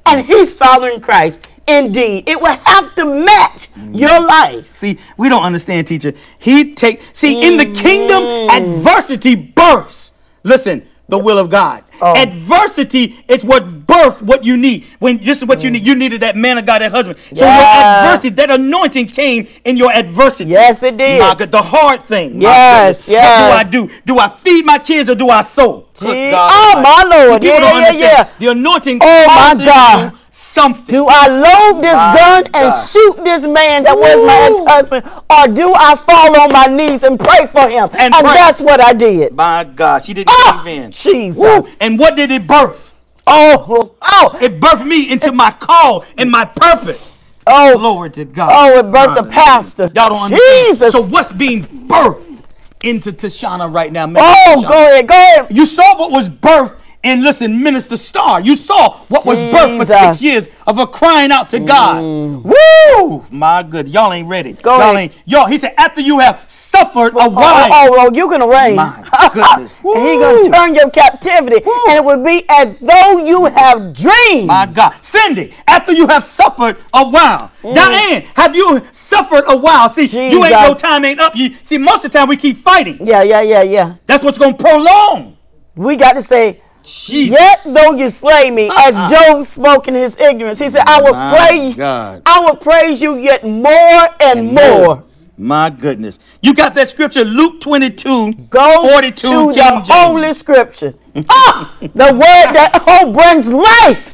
and 0.07 0.25
he's 0.25 0.53
following 0.53 1.01
Christ. 1.01 1.43
Indeed, 1.79 2.29
it 2.29 2.41
will 2.41 2.57
have 2.65 2.95
to 2.97 3.05
match 3.05 3.69
your 3.93 4.21
life. 4.21 4.77
See, 4.77 4.99
we 5.17 5.29
don't 5.29 5.43
understand, 5.43 5.87
teacher. 5.87 6.13
He 6.39 6.75
take 6.75 7.01
see 7.13 7.41
in 7.47 7.57
the 7.57 7.67
kingdom, 7.67 8.23
Mm. 8.23 8.51
adversity 8.51 9.35
births. 9.35 10.13
Listen, 10.43 10.83
the 11.09 11.19
will 11.19 11.39
of 11.39 11.51
God. 11.51 11.83
Oh. 12.03 12.15
Adversity 12.17 13.17
is 13.29 13.45
what 13.45 13.87
birth 13.87 14.23
what 14.23 14.45
you 14.45 14.57
need. 14.57 14.87
When 15.01 15.19
this 15.19 15.39
is 15.39 15.45
what 15.45 15.63
you 15.63 15.71
need. 15.71 15.87
You 15.87 15.95
needed 15.95 16.21
that 16.23 16.37
man 16.37 16.57
of 16.57 16.65
God, 16.67 16.81
that 16.83 16.93
husband. 16.93 17.19
So 17.35 17.45
Mm. 17.45 17.49
Yeah. 17.49 17.57
your 17.59 18.05
adversity, 18.13 18.35
that 18.37 18.51
anointing 18.51 19.07
came 19.07 19.47
in 19.65 19.77
your 19.77 19.93
adversity. 19.93 20.51
Yes, 20.51 20.83
it 20.83 20.97
did. 20.97 21.21
My 21.21 21.35
God, 21.35 21.51
the 21.51 21.61
hard 21.63 22.05
thing. 22.05 22.39
my 22.39 22.43
Yes. 22.45 23.07
What 23.07 23.15
do 23.15 23.17
I 23.61 23.65
do? 23.65 23.91
Do 24.07 24.19
I 24.19 24.29
feed 24.29 24.65
my 24.65 24.79
kids 24.79 25.11
or 25.11 25.15
do 25.15 25.29
I 25.29 25.43
sow? 25.43 25.85
Good 25.99 26.31
God 26.31 26.51
oh, 26.53 26.81
my 26.81 27.17
Lord. 27.17 27.43
See, 27.43 27.49
people 27.49 27.65
Yeah, 27.65 27.71
don't 27.71 27.81
yeah, 27.81 27.89
understand. 27.89 28.29
yeah. 28.29 28.29
The 28.39 28.47
anointing 28.53 28.99
Oh, 29.03 29.27
my 29.27 29.65
God. 29.65 30.13
Something. 30.41 30.85
Do 30.87 31.07
I 31.09 31.29
load 31.29 31.83
this 31.83 31.95
My 31.95 32.17
gun 32.17 32.45
and 32.55 32.73
shoot 32.89 33.25
this 33.25 33.47
man 33.47 33.85
that 33.85 33.97
was 33.97 34.17
my 34.27 34.49
ex-husband, 34.51 35.05
or 35.31 35.55
do 35.55 35.73
I 35.75 35.95
fall 35.97 36.41
on 36.41 36.53
my 36.53 36.67
knees 36.67 37.03
and 37.03 37.19
pray 37.19 37.47
for 37.47 37.69
him? 37.69 37.89
And 37.99 38.15
And, 38.15 38.27
that's 38.27 38.61
what 38.61 38.81
I 38.81 38.93
did. 38.93 39.35
My 39.35 39.65
God, 39.65 40.03
she 40.05 40.15
didn't 40.15 40.31
Oh, 40.31 40.63
give 40.65 40.67
in. 40.67 40.91
Jesus. 40.91 41.39
Woo. 41.39 41.63
And 41.81 41.99
what 41.99 42.17
did 42.17 42.33
it 42.33 42.47
birth? 42.47 42.93
Oh, 43.27 43.95
oh, 44.03 44.39
It 44.41 44.59
birthed 44.61 44.87
me 44.87 45.13
into 45.13 45.31
my 45.31 45.51
call 45.53 46.05
and 46.17 46.31
my 46.31 46.45
purpose. 46.47 47.13
oh, 47.47 47.77
Glory 47.79 48.11
to 48.11 48.25
God. 48.25 48.51
Oh, 48.53 48.79
it 48.79 48.87
birthed 48.87 49.17
the 49.17 49.25
pastor. 49.31 49.91
Y'all 49.95 50.09
don't 50.09 50.31
Jesus. 50.31 50.83
understand. 50.83 50.93
So 50.93 51.03
what's 51.13 51.33
being 51.33 51.65
birthed 51.65 52.45
into 52.83 53.13
Tashana 53.13 53.73
right 53.73 53.93
now? 53.93 54.07
Minister 54.07 54.33
oh, 54.49 54.63
Tashana? 54.65 54.69
go 54.69 54.75
ahead, 54.75 55.07
go 55.07 55.15
ahead. 55.15 55.57
You 55.57 55.67
saw 55.67 55.97
what 55.99 56.11
was 56.11 56.29
birthed 56.31 56.77
and 57.03 57.23
listen, 57.23 57.63
Minister 57.63 57.97
Star. 57.97 58.41
You 58.41 58.57
saw 58.57 58.99
what 59.09 59.25
was 59.27 59.39
birthed 59.39 59.79
for 59.79 59.85
six 59.87 60.19
Mm. 60.19 60.23
years 60.23 60.49
of 60.67 60.77
her 60.77 60.87
crying 60.87 61.31
out 61.31 61.49
to 61.51 61.59
God. 61.59 62.03
Woo! 62.45 63.25
My 63.31 63.63
good. 63.63 63.89
Y'all 63.89 64.13
ain't 64.13 64.29
ready. 64.29 64.53
Go 64.53 64.73
y'all 64.79 64.83
ahead. 64.91 64.97
ain't. 64.97 65.13
Y'all, 65.25 65.47
he 65.47 65.59
said, 65.59 65.73
after 65.79 66.01
you 66.01 66.19
have 66.19 66.43
suffered 66.47 67.15
a 67.15 67.21
Oh, 67.25 67.29
while. 67.29 67.69
oh, 67.73 67.89
oh, 67.99 68.11
you 68.13 68.29
can 68.29 68.47
reign. 68.49 68.77
My 68.77 69.03
goodness. 69.33 69.77
and 69.85 70.09
he 70.09 70.19
gonna 70.19 70.49
turn 70.51 70.75
your 70.75 70.91
captivity, 70.91 71.57
and 71.89 71.97
it 71.97 72.05
will 72.05 72.23
be 72.23 72.43
as 72.51 72.77
though 72.81 73.25
you 73.25 73.47
have 73.47 73.95
dreamed. 73.95 74.47
My 74.47 74.67
God. 74.67 74.95
Cindy, 75.01 75.55
after 75.67 75.93
you 75.93 76.07
have 76.09 76.25
suffered 76.25 76.77
a 76.93 77.09
while. 77.09 77.51
Diane, 77.63 78.25
have 78.35 78.55
you 78.55 78.83
suffered 78.93 79.45
a 79.49 79.57
while? 79.57 79.89
See, 79.91 80.05
you 80.05 80.45
ain't 80.45 80.55
Mm. 80.55 80.69
No 80.69 80.75
time 80.75 81.05
ain't 81.05 81.21
up. 81.21 81.35
You 81.37 81.55
see, 81.63 81.79
most 81.79 82.05
of 82.05 82.11
the 82.13 82.19
time 82.19 82.29
we 82.29 82.37
keep 82.37 82.59
fighting. 82.59 82.99
yeah, 83.03 83.23
yeah, 83.23 83.41
yeah, 83.41 83.63
yeah. 83.63 83.95
That's 84.07 84.23
what's 84.23 84.37
gonna 84.39 84.55
prolong. 84.55 85.37
We 85.77 85.97
got 85.97 86.13
to 86.15 86.23
say, 86.23 86.61
Jesus. 86.83 87.39
Yet 87.39 87.75
though 87.75 87.93
you 87.97 88.09
slay 88.09 88.51
me, 88.51 88.71
as 88.73 89.11
Job 89.11 89.45
spoke 89.45 89.89
in 89.89 89.95
his 89.95 90.17
ignorance, 90.19 90.59
he 90.59 90.69
said, 90.71 90.83
I 90.87 91.01
will 91.03 91.13
My 91.13 91.37
praise 91.37 91.75
God. 91.77 92.23
I 92.27 92.41
will 92.41 92.57
praise 92.57 93.01
you 93.03 93.19
yet 93.19 93.45
more 93.45 94.09
and, 94.21 94.53
more. 94.53 95.05
My 95.37 95.71
goodness. 95.71 96.19
You 96.43 96.55
got 96.55 96.75
that 96.75 96.89
scripture, 96.89 97.25
Luke 97.25 97.61
22, 97.63 98.33
Go 98.51 98.89
42, 98.91 99.15
to 99.15 99.29
King 99.29 99.49
the 99.49 99.55
James. 99.55 99.89
Holy 99.89 100.35
Scripture. 100.35 100.95
ah, 101.31 101.75
the 101.81 102.13
word 102.13 102.53
that 102.53 102.83
oh, 102.87 103.11
brings 103.13 103.49
life 103.51 104.13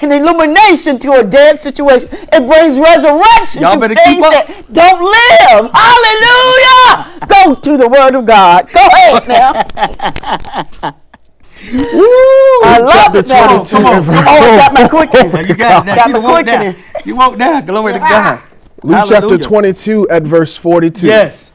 and 0.00 0.12
illumination 0.12 0.98
to 1.00 1.12
a 1.14 1.24
dead 1.24 1.60
situation. 1.60 2.08
It 2.12 2.46
brings 2.46 2.78
resurrection 2.78 3.62
Y'all 3.62 3.74
to 3.74 3.80
better 3.80 3.94
keep 3.94 4.04
things 4.04 4.24
up. 4.24 4.46
that 4.46 4.72
don't 4.72 5.02
live. 5.02 5.70
Hallelujah. 5.74 7.26
Go 7.26 7.54
to 7.56 7.76
the 7.76 7.88
word 7.88 8.14
of 8.14 8.24
God. 8.24 8.70
Go 8.72 8.86
ahead 8.86 9.28
now. 9.28 10.92
I 11.64 12.78
love 12.78 13.14
it 13.16 13.26
now. 13.26 13.58
22 13.60 13.76
Come 13.76 13.86
on, 13.86 14.08
Oh, 14.08 14.12
I 14.12 14.56
got 14.58 14.72
my 14.72 14.88
quickening. 14.88 15.46
You 15.48 15.54
got 15.54 15.82
it 15.82 15.86
now. 15.86 15.94
Got 15.94 16.06
She 16.06 16.12
my 16.12 16.18
woke 16.18 16.46
down. 16.46 16.58
quickening. 16.72 16.84
She 17.04 17.12
woke 17.12 17.38
down. 17.38 17.64
Glory 17.66 17.92
to 17.94 17.98
God. 17.98 18.40
Luke 18.84 19.04
chapter 19.08 19.38
22 19.38 20.08
at 20.08 20.22
verse 20.24 20.56
42. 20.56 21.06
Yes. 21.06 21.52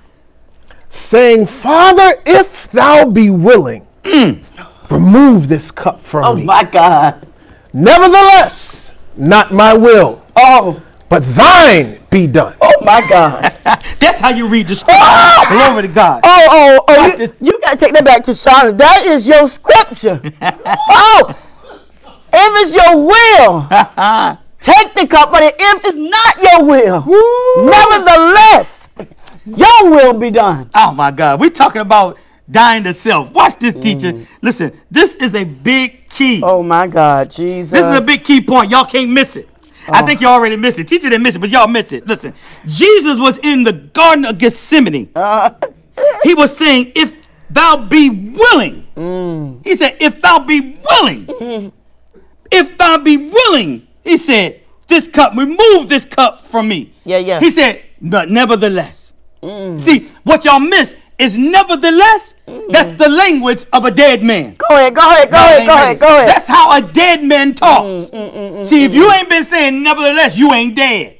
Saying, 0.89 1.45
Father, 1.47 2.16
if 2.26 2.72
thou 2.72 3.05
be 3.10 3.30
willing, 3.30 3.86
Mm. 4.03 4.43
remove 4.89 5.49
this 5.49 5.70
cup 5.72 5.99
from 5.99 6.24
Oh 6.24 6.36
me. 6.36 6.43
Oh 6.43 6.45
my 6.45 6.64
God. 6.64 7.28
Nevertheless, 7.74 8.91
not 9.18 9.53
my 9.53 9.74
will, 9.74 10.24
Oh, 10.38 10.82
but 11.10 11.24
thine 11.36 11.97
be 12.10 12.28
done. 12.28 12.55
oh 12.62 12.74
my 12.84 13.05
God. 13.08 13.41
That's 13.64 14.20
how 14.20 14.30
you 14.30 14.47
read 14.47 14.68
the 14.68 14.76
scripture. 14.76 15.03
Glory 15.49 15.84
to 15.84 15.88
God. 15.88 16.22
Oh, 16.24 16.47
oh, 16.49 16.86
oh, 16.88 17.18
you, 17.18 17.28
you 17.41 17.60
gotta 17.62 17.78
take 17.78 17.93
that 17.93 18.05
back 18.05 18.24
to 18.24 18.32
Shauna. 18.32 18.78
That 18.78 19.05
is 19.05 19.28
your 19.28 19.47
scripture. 19.47 20.22
oh, 20.41 21.36
if 22.34 22.62
it's 22.62 22.76
your 22.76 22.97
will, 22.97 23.68
take 24.60 24.95
the 24.95 25.08
cup, 25.08 25.32
but 25.32 25.43
if 25.43 25.86
it's 25.86 25.97
not 25.97 26.41
your 26.41 26.66
will, 26.66 27.05
nevertheless, 27.66 28.89
your 29.45 29.89
will 29.89 30.14
be 30.14 30.32
done. 30.32 30.70
Oh 30.76 30.91
my 30.91 31.12
God. 31.12 31.39
We're 31.39 31.49
talking 31.49 31.82
about 31.82 32.18
dying 32.49 32.84
to 32.84 32.93
self. 32.93 33.32
Watch 33.32 33.60
this, 33.60 33.76
mm. 33.76 33.82
teacher. 33.82 34.28
Listen, 34.41 34.72
this 34.89 35.16
is 35.16 35.36
a 35.36 35.43
big 35.43 36.10
key. 36.10 36.41
Oh 36.43 36.64
my 36.64 36.88
God, 36.88 37.30
Jesus. 37.30 37.72
This 37.72 37.88
is 37.88 37.97
a 37.97 38.05
big 38.05 38.24
key 38.24 38.41
point. 38.41 38.72
Y'all 38.72 38.86
can't 38.86 39.12
miss 39.12 39.36
it. 39.36 39.49
I 39.89 40.01
oh. 40.01 40.05
think 40.05 40.21
y'all 40.21 40.33
already 40.33 40.57
missed 40.57 40.79
it. 40.79 40.88
Teacher 40.88 41.09
didn't 41.09 41.23
miss 41.23 41.35
it, 41.35 41.39
but 41.39 41.49
y'all 41.49 41.67
missed 41.67 41.93
it. 41.93 42.07
Listen, 42.07 42.33
Jesus 42.65 43.19
was 43.19 43.38
in 43.39 43.63
the 43.63 43.73
Garden 43.73 44.26
of 44.26 44.38
Gethsemane. 44.38 45.09
Uh-huh. 45.18 46.19
he 46.23 46.35
was 46.35 46.55
saying, 46.55 46.91
If 46.95 47.14
thou 47.49 47.77
be 47.88 48.09
willing, 48.09 48.88
mm. 48.95 49.65
he 49.65 49.76
said, 49.76 49.97
If 49.99 50.22
thou 50.22 50.39
be 50.39 50.80
willing, 50.91 51.26
mm-hmm. 51.26 51.69
if 52.51 52.77
thou 52.77 52.97
be 52.99 53.18
willing, 53.18 53.88
he 54.03 54.18
said, 54.18 54.61
This 54.88 55.07
cup, 55.07 55.35
remove 55.35 55.89
this 55.89 56.05
cup 56.05 56.43
from 56.43 56.68
me. 56.68 56.93
Yeah, 57.03 57.18
yeah. 57.18 57.39
He 57.39 57.49
said, 57.49 57.84
But 57.99 58.30
nevertheless. 58.30 59.14
Mm. 59.41 59.80
See, 59.80 60.09
what 60.23 60.45
y'all 60.45 60.59
miss 60.59 60.95
is 61.19 61.38
nevertheless, 61.38 62.35
that's 62.69 62.94
the 62.94 63.10
language 63.10 63.65
of 63.73 63.85
a 63.85 63.91
dead 63.91 64.23
man. 64.23 64.56
Go 64.56 64.76
ahead, 64.76 64.94
go 64.95 65.02
ahead, 65.02 65.31
go 65.31 65.38
ahead, 65.38 65.68
go 65.68 65.73
ahead, 65.73 65.99
go 65.99 66.07
ahead. 66.07 66.27
That's 66.30 66.48
how 66.48 66.77
a 66.77 66.81
dead 66.81 67.23
man 67.23 67.56
talks. 67.56 68.10
Mm, 68.10 68.31
mm, 68.34 68.52
mm, 68.60 68.65
see, 68.65 68.85
if 68.85 68.94
you 68.94 69.11
ain't 69.11 69.30
been 69.30 69.44
saying 69.44 69.81
nevertheless, 69.81 70.38
you 70.38 70.53
ain't 70.53 70.76
dead. 70.76 71.15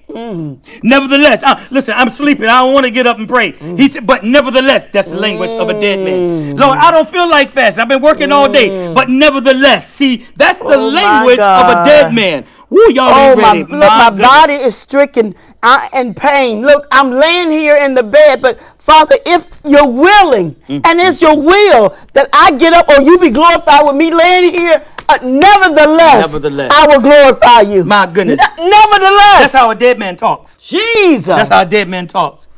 Nevertheless, 0.84 1.44
uh, 1.44 1.60
listen, 1.70 1.94
I'm 1.96 2.10
sleeping. 2.10 2.46
I 2.48 2.64
don't 2.64 2.74
want 2.74 2.86
to 2.86 2.92
get 2.92 3.06
up 3.06 3.18
and 3.20 3.28
pray. 3.28 3.52
He 3.52 3.90
said, 3.90 4.08
but 4.08 4.24
nevertheless, 4.24 4.88
that's 4.92 5.12
the 5.12 5.18
language 5.18 5.52
of 5.52 5.70
a 5.70 5.74
dead 5.80 6.00
man. 6.00 6.56
Lord, 6.56 6.78
I 6.78 6.92
don't 6.92 7.08
feel 7.08 7.30
like 7.30 7.50
fasting. 7.50 7.82
I've 7.82 7.90
been 7.90 8.02
working 8.02 8.32
all 8.32 8.50
day, 8.52 8.94
but 8.94 9.10
nevertheless, 9.10 9.90
see, 9.90 10.26
that's 10.36 10.60
the 10.60 10.66
Oh, 10.78 10.90
language 10.90 11.40
of 11.40 11.68
a 11.68 11.84
dead 11.86 12.14
man. 12.14 12.46
Woo, 12.70 12.92
y'all 12.92 13.14
Oh 13.14 13.32
ain't 13.32 13.40
my! 13.40 13.54
Look, 13.54 13.70
my, 13.70 14.10
goodness. 14.10 14.28
body 14.28 14.54
is 14.56 14.76
stricken 14.76 15.34
uh, 15.64 15.88
in 15.96 16.14
pain. 16.14 16.62
Look, 16.62 16.86
I'm 16.92 17.12
laying 17.12 17.50
here 17.50 17.78
in 17.78 17.94
the 17.94 18.04
bed, 18.04 18.42
but 18.42 18.60
Father, 18.78 19.16
if 19.26 19.50
you're 19.66 19.88
willing 19.88 20.56
Mm. 20.68 20.82
and 20.86 21.00
it's 21.00 21.22
your 21.22 21.38
will 21.40 21.96
that 22.14 22.28
I 22.34 22.52
get 22.52 22.74
up 22.74 22.90
or 22.90 23.02
you 23.02 23.18
be 23.20 23.30
glorified 23.30 23.86
with 23.86 23.96
me 23.96 24.14
laying 24.14 24.54
here, 24.54 24.84
uh, 25.08 25.18
nevertheless, 25.24 26.34
Nevertheless. 26.34 26.72
I 26.74 26.88
will 26.88 27.00
glorify 27.00 27.62
you. 27.62 27.86
My 27.86 28.06
goodness. 28.06 28.38
Ne- 28.58 28.70
nevertheless, 28.70 29.40
That's 29.40 29.54
how 29.54 29.72
a 29.72 29.76
dead 29.76 29.98
man 29.98 30.18
talks. 30.18 30.58
Jesus, 30.58 31.26
That's 31.28 31.50
how 31.50 31.62
a 31.62 31.66
dead 31.66 31.88
man 31.88 32.08
talks. 32.08 32.50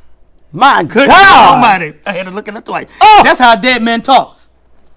my 0.52 0.82
Good 0.84 1.08
God. 1.08 1.54
Almighty. 1.56 1.94
I 2.08 2.14
had 2.14 2.26
to 2.26 2.32
look 2.32 2.48
at 2.48 2.56
it 2.58 2.66
twice. 2.66 2.90
Oh. 3.00 3.22
That's 3.24 3.38
how 3.40 3.54
a 3.54 3.62
dead 3.62 3.84
man 3.84 4.02
talks. 4.02 4.49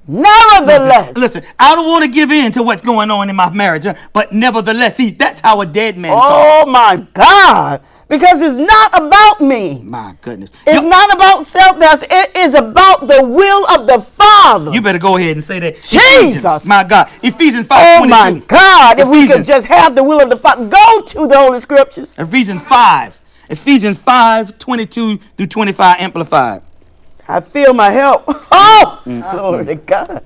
Nevertheless, 0.09 1.17
Listen, 1.17 1.43
I 1.59 1.75
don't 1.75 1.87
want 1.87 2.05
to 2.05 2.11
give 2.11 2.31
in 2.31 2.53
to 2.53 2.63
what's 2.63 2.83
going 2.83 3.11
on 3.11 3.31
in 3.31 3.37
my 3.37 3.51
marriage, 3.51 3.87
uh, 3.87 3.95
but 4.13 4.33
nevertheless, 4.33 4.97
see, 4.97 5.11
that's 5.11 5.41
how 5.41 5.61
a 5.61 5.67
dead 5.67 5.97
man 5.97 6.17
talks. 6.17 6.67
oh 6.67 6.71
my 6.71 7.07
God, 7.15 7.83
because 8.09 8.43
it's 8.43 8.57
not 8.57 8.99
about 9.01 9.41
me. 9.41 9.81
My 9.83 10.15
goodness. 10.21 10.53
It's 10.67 10.83
You- 10.83 10.89
not 10.89 11.13
about 11.15 11.47
self. 11.47 11.79
That's 11.79 12.03
it 12.03 12.37
is 12.37 12.55
about 12.55 13.07
the 13.07 13.25
will 13.25 13.65
of 13.71 13.87
the 13.87 14.01
Father. 14.01 14.73
You 14.73 14.83
better 14.83 14.99
go 14.99 15.17
ahead 15.17 15.33
and 15.33 15.45
say 15.45 15.59
that. 15.61 15.77
Jesus. 15.77 16.03
Ephesians, 16.03 16.65
my 16.67 16.85
God. 16.85 17.09
Ephesians 17.23 17.67
5 17.67 17.87
Oh 18.03 18.07
my 18.07 18.31
22. 18.31 18.47
God, 18.47 18.99
if 19.01 19.09
we 19.09 19.27
could 19.29 19.45
just 19.45 19.67
have 19.69 19.95
the 19.95 20.03
will 20.03 20.21
of 20.21 20.31
the 20.31 20.37
Father, 20.37 20.67
go 20.67 21.03
to 21.03 21.27
the 21.27 21.39
Holy 21.39 21.61
Scriptures. 21.61 22.17
Ephesians 22.19 22.63
5. 22.63 23.21
Ephesians 23.51 23.99
5 23.99 24.59
22 24.59 25.19
through 25.37 25.47
25 25.47 25.97
amplified. 26.01 26.63
I 27.33 27.41
feel 27.41 27.73
my 27.73 27.91
help. 27.91 28.29
Oh, 28.55 29.01
mm. 29.07 29.31
glory 29.33 29.65
to 29.67 29.75
God. 29.75 30.23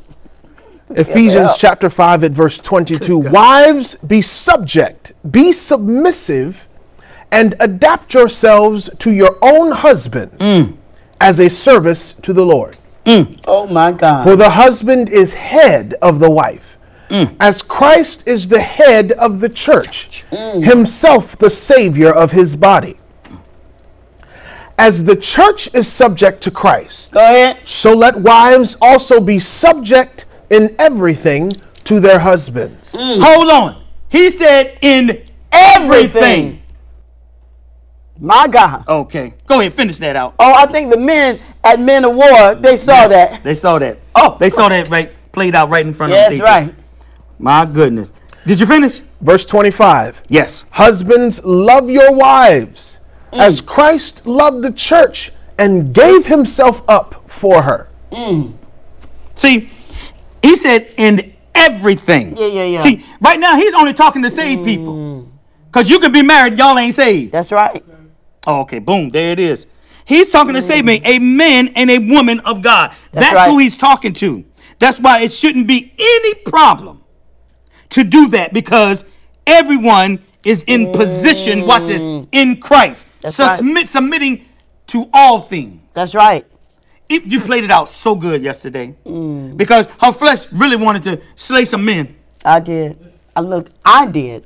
Ephesians 0.90 1.48
help. 1.50 1.58
chapter 1.58 1.88
5 1.88 2.24
at 2.24 2.32
verse 2.32 2.58
22. 2.58 3.16
Wives, 3.18 3.94
be 4.06 4.20
subject, 4.20 5.12
be 5.30 5.52
submissive, 5.52 6.68
and 7.30 7.54
adapt 7.60 8.14
yourselves 8.14 8.90
to 8.98 9.12
your 9.12 9.38
own 9.40 9.72
husband 9.72 10.32
mm. 10.38 10.76
as 11.20 11.40
a 11.40 11.48
service 11.48 12.12
to 12.22 12.32
the 12.32 12.44
Lord. 12.44 12.76
Mm. 13.04 13.40
Oh 13.46 13.66
my 13.66 13.92
God. 13.92 14.24
For 14.24 14.36
the 14.36 14.50
husband 14.50 15.08
is 15.08 15.34
head 15.34 15.94
of 16.02 16.18
the 16.18 16.30
wife, 16.30 16.76
as 17.40 17.62
Christ 17.62 18.26
is 18.26 18.48
the 18.48 18.60
head 18.60 19.12
of 19.12 19.40
the 19.40 19.48
church, 19.48 20.24
himself 20.30 21.38
the 21.38 21.50
Savior 21.50 22.12
of 22.12 22.32
his 22.32 22.56
body. 22.56 22.98
As 24.78 25.04
the 25.04 25.16
church 25.16 25.72
is 25.74 25.90
subject 25.90 26.42
to 26.42 26.50
Christ, 26.50 27.12
Go 27.12 27.20
ahead. 27.20 27.60
so 27.64 27.94
let 27.94 28.20
wives 28.20 28.76
also 28.80 29.20
be 29.20 29.38
subject 29.38 30.26
in 30.50 30.74
everything 30.78 31.50
to 31.84 31.98
their 32.00 32.18
husbands. 32.18 32.92
Mm. 32.92 33.22
Hold 33.22 33.50
on. 33.50 33.82
He 34.08 34.30
said 34.30 34.78
in 34.82 35.24
everything. 35.50 36.62
My 38.18 38.48
God. 38.48 38.84
Okay. 38.88 39.34
Go 39.46 39.60
ahead, 39.60 39.74
finish 39.74 39.98
that 39.98 40.16
out. 40.16 40.34
Oh, 40.38 40.52
I 40.54 40.66
think 40.66 40.90
the 40.90 40.98
men 40.98 41.40
at 41.64 41.80
Men 41.80 42.04
of 42.04 42.14
War, 42.14 42.54
they 42.54 42.76
saw 42.76 43.08
that. 43.08 43.42
They 43.42 43.54
saw 43.54 43.78
that. 43.78 43.98
Oh. 44.14 44.36
They 44.40 44.48
saw 44.50 44.68
that 44.68 44.88
right 44.88 45.10
played 45.32 45.54
out 45.54 45.68
right 45.68 45.84
in 45.86 45.92
front 45.92 46.12
of 46.12 46.16
Yes, 46.16 46.32
them. 46.32 46.40
right. 46.40 46.74
My 47.38 47.66
goodness. 47.66 48.12
Did 48.46 48.60
you 48.60 48.66
finish? 48.66 49.02
Verse 49.20 49.44
25 49.44 50.22
Yes. 50.28 50.64
Husbands, 50.70 51.42
love 51.44 51.90
your 51.90 52.12
wives 52.14 52.95
Mm. 53.32 53.38
as 53.38 53.60
Christ 53.60 54.26
loved 54.26 54.62
the 54.62 54.72
church 54.72 55.32
and 55.58 55.92
gave 55.94 56.26
himself 56.26 56.82
up 56.88 57.28
for 57.30 57.62
her. 57.62 57.88
Mm. 58.12 58.54
See, 59.34 59.70
he 60.42 60.56
said 60.56 60.92
in 60.96 61.34
everything. 61.54 62.36
Yeah, 62.36 62.46
yeah, 62.46 62.64
yeah. 62.64 62.80
See, 62.80 63.04
right 63.20 63.38
now 63.38 63.56
he's 63.56 63.74
only 63.74 63.92
talking 63.92 64.22
to 64.22 64.30
saved 64.30 64.62
mm. 64.62 64.64
people. 64.64 65.32
Cause 65.72 65.90
you 65.90 65.98
could 65.98 66.12
be 66.12 66.22
married, 66.22 66.58
y'all 66.58 66.78
ain't 66.78 66.94
saved. 66.94 67.32
That's 67.32 67.52
right. 67.52 67.84
Oh, 68.46 68.60
okay, 68.60 68.78
boom, 68.78 69.10
there 69.10 69.32
it 69.32 69.40
is. 69.40 69.66
He's 70.06 70.30
talking 70.30 70.54
to 70.54 70.62
saved 70.62 70.86
men, 70.86 71.00
a 71.04 71.18
man 71.18 71.68
and 71.74 71.90
a 71.90 71.98
woman 71.98 72.40
of 72.40 72.62
God. 72.62 72.94
That's, 73.12 73.34
right. 73.34 73.50
who 73.50 73.58
he's 73.58 73.76
talking 73.76 74.12
to. 74.14 74.44
That's 74.78 75.00
why 75.00 75.20
it 75.20 75.32
shouldn't 75.32 75.66
be 75.66 75.92
any 75.98 76.34
problem 76.46 77.02
to 77.90 78.04
do 78.04 78.28
that 78.28 78.52
because 78.52 79.04
everyone 79.46 80.24
is 80.46 80.62
in 80.66 80.92
position, 80.92 81.66
watch 81.66 81.86
this, 81.86 82.02
in 82.32 82.60
Christ. 82.60 83.06
That's 83.20 83.38
right. 83.38 83.56
Submit, 83.56 83.88
submitting 83.88 84.44
to 84.88 85.08
all 85.12 85.40
things. 85.42 85.80
That's 85.92 86.14
right. 86.14 86.46
It- 87.08 87.24
you 87.24 87.40
played 87.40 87.64
it 87.64 87.70
out 87.70 87.88
so 87.88 88.14
good 88.14 88.42
yesterday 88.42 88.94
Mm. 89.04 89.56
because 89.56 89.88
her 90.00 90.12
flesh 90.12 90.46
really 90.52 90.76
wanted 90.76 91.02
to 91.04 91.20
slay 91.34 91.64
some 91.64 91.84
men. 91.84 92.14
I 92.44 92.60
did. 92.60 92.96
I 93.34 93.40
look, 93.40 93.66
I 93.84 94.06
did. 94.06 94.44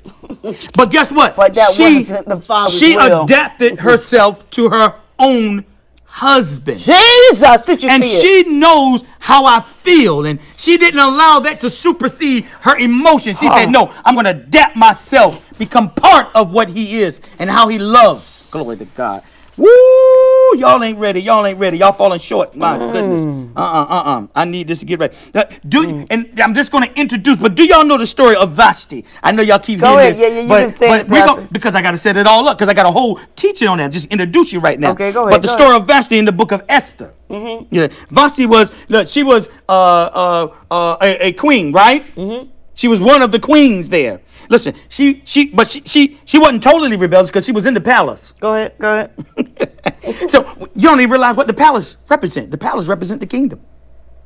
But 0.75 0.91
guess 0.91 1.13
what? 1.13 1.37
But 1.37 1.55
that 1.55 1.73
she 1.73 1.99
wasn't 1.99 2.29
the 2.29 2.41
Father's 2.41 2.77
she 2.77 2.97
will. 2.97 3.23
adapted 3.23 3.79
herself 3.81 4.49
to 4.51 4.69
her 4.71 4.95
own 5.19 5.65
husband. 6.11 6.79
Jesus, 6.79 7.65
did 7.65 7.83
you 7.83 7.89
and 7.89 8.03
it? 8.03 8.09
she 8.09 8.45
knows 8.49 9.05
how 9.21 9.47
I 9.47 9.61
feel, 9.61 10.27
and 10.27 10.41
she 10.57 10.77
didn't 10.77 11.01
allow 11.01 11.41
that 11.41 11.61
to 11.61 11.71
supersede 11.71 12.45
her 12.63 12.77
emotions. 12.77 13.39
She 13.39 13.49
said, 13.49 13.71
"No, 13.71 13.93
I'm 14.05 14.15
going 14.15 14.25
to 14.25 14.31
adapt 14.33 14.77
myself, 14.77 15.41
become 15.59 15.91
part 15.91 16.29
of 16.35 16.51
what 16.51 16.69
he 16.69 17.01
is 17.01 17.21
and 17.41 17.49
how 17.49 17.69
he 17.69 17.79
loves." 17.79 18.47
Glory 18.51 18.77
to 18.77 18.87
God. 18.97 19.23
Woo! 19.57 20.30
Y'all 20.57 20.83
ain't 20.83 20.99
ready. 20.99 21.21
Y'all 21.21 21.45
ain't 21.47 21.59
ready. 21.59 21.79
Y'all 21.79 21.93
falling 21.93 22.19
short. 22.21 22.55
My 22.57 22.77
Mm. 22.79 22.93
goodness. 22.93 23.57
Uh 23.57 23.61
uh 23.61 23.87
uh 23.89 24.03
uh. 24.23 24.27
I 24.35 24.45
need 24.45 24.69
this 24.69 24.81
to 24.81 24.85
get 24.85 24.99
ready. 25.01 25.17
Uh, 25.35 25.45
do 25.69 26.07
and 26.11 26.29
I'm 26.43 26.55
just 26.55 26.71
going 26.73 26.85
to 26.85 27.01
introduce. 27.01 27.37
But 27.37 27.55
do 27.55 27.65
y'all 27.65 27.85
know 27.85 27.97
the 27.99 28.07
story 28.07 28.37
of 28.37 28.53
Vashti? 28.53 29.05
I 29.23 29.33
know 29.33 29.43
y'all 29.43 29.59
keep 29.59 29.81
Go 29.81 29.87
hearing 29.89 30.01
ahead. 30.01 30.15
this. 30.15 30.19
Yeah, 30.21 30.29
yeah, 30.29 30.41
you 30.43 30.49
but, 30.49 30.61
been 30.61 30.71
saying 30.71 30.91
but 30.93 31.01
it, 31.01 31.11
we 31.11 31.19
gon- 31.19 31.49
because 31.53 31.75
I 31.75 31.83
got 31.83 31.93
to 31.93 31.97
set 31.99 32.17
it 32.17 32.27
all 32.27 32.49
up 32.49 32.57
because 32.59 32.69
I 32.69 32.75
got 32.75 32.87
a 32.87 32.91
whole 32.91 33.19
teaching 33.37 33.69
on 33.69 33.79
that. 33.79 33.91
Just 33.93 34.07
introduce 34.07 34.53
you 34.53 34.61
right 34.61 34.79
now. 34.79 34.93
Okay, 34.93 35.13
go 35.13 35.23
ahead, 35.29 35.35
But 35.35 35.43
the 35.43 35.49
go 35.49 35.55
story 35.57 35.77
of 35.77 35.87
Vashti 35.87 36.19
in 36.19 36.25
the 36.25 36.33
book 36.33 36.53
of 36.53 36.63
Esther. 36.69 37.13
Mm-hmm. 37.29 37.67
Yeah, 37.75 37.89
Vashti 38.11 38.47
was 38.47 38.73
look, 38.89 39.07
she 39.07 39.23
was 39.23 39.49
uh, 39.69 39.73
uh, 39.73 40.55
uh, 40.71 40.97
a, 41.01 41.27
a 41.29 41.33
queen, 41.33 41.73
right? 41.73 42.05
Mm-hmm. 42.17 42.49
She 42.75 42.89
was 42.89 43.01
one 43.01 43.21
of 43.23 43.31
the 43.33 43.39
queens 43.39 43.89
there. 43.89 44.21
Listen, 44.49 44.75
she 44.89 45.23
she 45.25 45.51
but 45.51 45.69
she 45.69 45.83
she 45.83 46.19
she 46.25 46.39
wasn't 46.39 46.63
totally 46.63 46.97
rebellious 46.97 47.31
because 47.31 47.45
she 47.45 47.53
was 47.53 47.67
in 47.67 47.75
the 47.75 47.81
palace. 47.81 48.33
Go 48.41 48.55
ahead, 48.55 48.75
go 48.79 48.95
ahead. 48.95 50.31
so 50.31 50.47
you 50.75 50.89
don't 50.89 51.01
even 51.01 51.11
realize 51.11 51.37
what 51.37 51.47
the 51.47 51.55
palace 51.55 51.97
represent. 52.09 52.51
The 52.51 52.59
palace 52.59 52.87
represent 52.87 53.21
the 53.21 53.27
kingdom. 53.27 53.61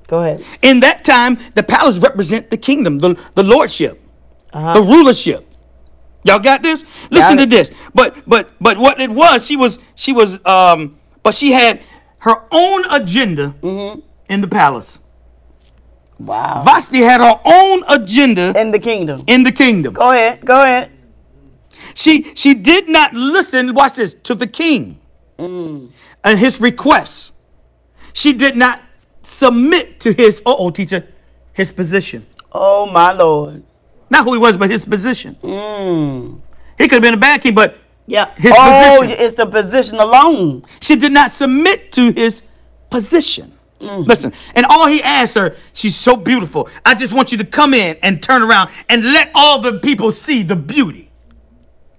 Go 0.06 0.20
ahead. 0.20 0.44
In 0.62 0.80
that 0.80 1.04
time, 1.04 1.38
the 1.54 1.62
palace 1.62 1.98
represent 1.98 2.50
the 2.50 2.56
kingdom, 2.56 2.98
the, 2.98 3.18
the 3.34 3.42
lordship, 3.42 4.00
the 4.52 4.82
rulership. 4.82 5.46
Y'all 6.24 6.38
got 6.38 6.62
this? 6.62 6.84
Listen 7.10 7.36
to 7.38 7.46
this. 7.46 7.70
But 7.94 8.16
but 8.26 8.50
but 8.60 8.78
what 8.78 9.00
it 9.00 9.10
was, 9.10 9.46
she 9.46 9.56
was 9.56 9.78
she 9.94 10.12
was 10.12 10.44
um 10.46 10.98
but 11.22 11.34
she 11.34 11.52
had 11.52 11.80
her 12.18 12.36
own 12.50 12.84
agenda 12.90 13.54
in 14.28 14.40
the 14.40 14.48
palace. 14.48 15.00
Wow. 16.18 16.62
Vashti 16.64 16.98
had 16.98 17.20
her 17.20 17.40
own 17.44 17.82
agenda 17.88 18.58
In 18.58 18.70
the 18.70 18.78
kingdom. 18.78 19.24
in 19.26 19.42
the 19.42 19.52
kingdom. 19.52 19.94
Go 19.94 20.10
ahead, 20.10 20.44
go 20.44 20.62
ahead. 20.62 20.90
She 21.94 22.34
she 22.34 22.54
did 22.54 22.88
not 22.88 23.12
listen, 23.14 23.74
watch 23.74 23.94
this, 23.94 24.14
to 24.24 24.34
the 24.34 24.46
king 24.46 25.00
mm. 25.38 25.88
and 26.22 26.38
his 26.38 26.60
requests. 26.60 27.32
She 28.12 28.32
did 28.32 28.56
not 28.56 28.80
submit 29.22 29.98
to 30.00 30.12
his 30.12 30.40
uh-oh 30.46 30.70
teacher, 30.70 31.06
his 31.52 31.72
position. 31.72 32.26
Oh 32.52 32.86
my 32.86 33.12
Lord. 33.12 33.64
Not 34.10 34.24
who 34.24 34.34
he 34.34 34.38
was, 34.38 34.56
but 34.56 34.70
his 34.70 34.84
position. 34.84 35.36
Mm. 35.42 36.40
He 36.78 36.84
could 36.84 36.92
have 36.96 37.02
been 37.02 37.14
a 37.14 37.18
bad 37.18 37.42
king, 37.42 37.54
but 37.54 37.76
Yeah. 38.06 38.32
His 38.36 38.52
oh, 38.56 38.98
position. 39.00 39.18
it's 39.24 39.34
the 39.34 39.46
position 39.46 39.98
alone. 39.98 40.62
she 40.80 40.94
did 40.96 41.12
not 41.12 41.32
submit 41.32 41.90
to 41.92 42.12
his 42.12 42.42
position. 42.90 43.53
Mm. 43.80 44.06
Listen, 44.06 44.32
and 44.54 44.64
all 44.66 44.86
he 44.86 45.02
asked 45.02 45.34
her, 45.34 45.54
she's 45.72 45.96
so 45.96 46.16
beautiful. 46.16 46.68
I 46.86 46.94
just 46.94 47.12
want 47.12 47.32
you 47.32 47.38
to 47.38 47.44
come 47.44 47.74
in 47.74 47.96
and 48.02 48.22
turn 48.22 48.42
around 48.42 48.70
and 48.88 49.02
let 49.04 49.30
all 49.34 49.60
the 49.60 49.78
people 49.80 50.10
see 50.12 50.42
the 50.42 50.56
beauty 50.56 51.10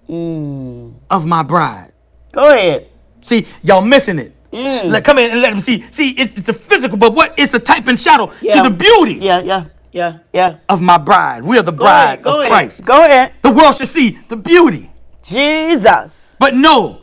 mm. 0.09 0.93
of 1.09 1.25
my 1.25 1.43
bride. 1.43 1.91
Go 2.31 2.51
ahead. 2.53 2.89
See, 3.21 3.45
y'all 3.63 3.81
missing 3.81 4.19
it. 4.19 4.33
Mm. 4.51 4.89
Let, 4.91 5.03
come 5.03 5.17
in 5.19 5.31
and 5.31 5.41
let 5.41 5.49
them 5.51 5.59
see. 5.59 5.83
See, 5.91 6.11
it's, 6.11 6.37
it's 6.37 6.49
a 6.49 6.53
physical, 6.53 6.97
but 6.97 7.13
what? 7.13 7.33
It's 7.37 7.53
a 7.53 7.59
type 7.59 7.87
and 7.87 7.99
shadow 7.99 8.31
Yeah. 8.41 8.55
to 8.61 8.69
the 8.69 8.75
beauty 8.75 9.15
Yeah, 9.15 9.41
yeah, 9.41 9.65
yeah, 9.91 10.19
yeah. 10.33 10.57
of 10.69 10.81
my 10.81 10.97
bride. 10.97 11.43
We're 11.43 11.61
the 11.61 11.71
Go 11.71 11.83
bride 11.83 12.03
ahead, 12.05 12.23
go 12.23 12.31
of 12.35 12.39
ahead. 12.39 12.51
Christ. 12.51 12.85
Go 12.85 13.03
ahead. 13.03 13.33
The 13.41 13.51
world 13.51 13.75
should 13.75 13.87
see 13.89 14.17
the 14.29 14.37
beauty. 14.37 14.89
Jesus. 15.23 16.37
But 16.39 16.55
no, 16.55 17.01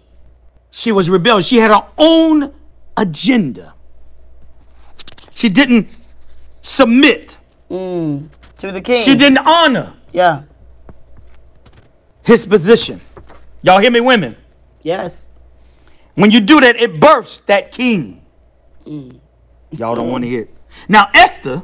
she 0.70 0.92
was 0.92 1.10
rebellious. 1.10 1.46
She 1.46 1.58
had 1.58 1.70
her 1.70 1.84
own 1.98 2.54
agenda. 2.96 3.71
She 5.34 5.48
didn't 5.48 5.88
submit. 6.62 7.38
Mm, 7.70 8.28
to 8.58 8.72
the 8.72 8.80
king. 8.80 9.04
She 9.04 9.14
didn't 9.14 9.38
honor 9.38 9.94
Yeah. 10.12 10.42
his 12.24 12.46
position. 12.46 13.00
Y'all 13.62 13.80
hear 13.80 13.90
me, 13.90 14.00
women? 14.00 14.36
Yes. 14.82 15.30
When 16.14 16.30
you 16.30 16.40
do 16.40 16.60
that, 16.60 16.76
it 16.76 17.00
births 17.00 17.40
that 17.46 17.70
king. 17.70 18.22
Mm. 18.86 19.18
Y'all 19.70 19.94
don't 19.94 20.10
want 20.10 20.24
to 20.24 20.28
hear 20.28 20.42
it. 20.42 20.54
Now, 20.88 21.08
Esther, 21.14 21.62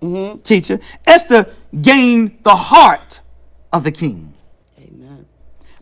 mm-hmm. 0.00 0.38
teacher, 0.38 0.80
Esther 1.06 1.46
gained 1.80 2.38
the 2.42 2.56
heart 2.56 3.20
of 3.72 3.84
the 3.84 3.92
king. 3.92 4.34
Amen. 4.78 5.26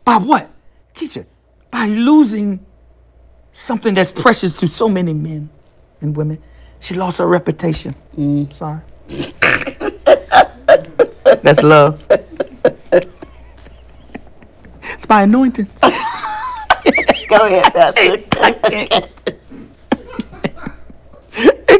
By 0.05 0.16
what? 0.16 0.51
Teacher, 0.94 1.27
by 1.70 1.86
losing 1.86 2.65
something 3.52 3.94
that's 3.94 4.10
precious 4.12 4.55
to 4.56 4.69
so 4.69 4.89
many 4.89 5.12
men 5.12 5.51
and 6.01 6.16
women. 6.16 6.43
She 6.81 6.95
lost 6.95 7.19
her 7.19 7.27
reputation. 7.27 7.95
Mm. 8.17 8.53
Sorry. 8.53 8.81
that's 11.43 11.63
love. 11.63 12.03
It's 14.93 15.09
my 15.09 15.23
anointing. 15.23 15.69
Go 17.29 17.37
ahead, 17.37 17.73
Pastor. 17.73 18.19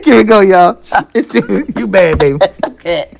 Here 0.09 0.17
we 0.17 0.25
go, 0.25 0.41
y'all. 0.41 0.79
It's 1.15 1.35
you 1.77 1.87
bad, 1.87 2.19
baby. 2.19 2.39
Okay. 2.65 3.15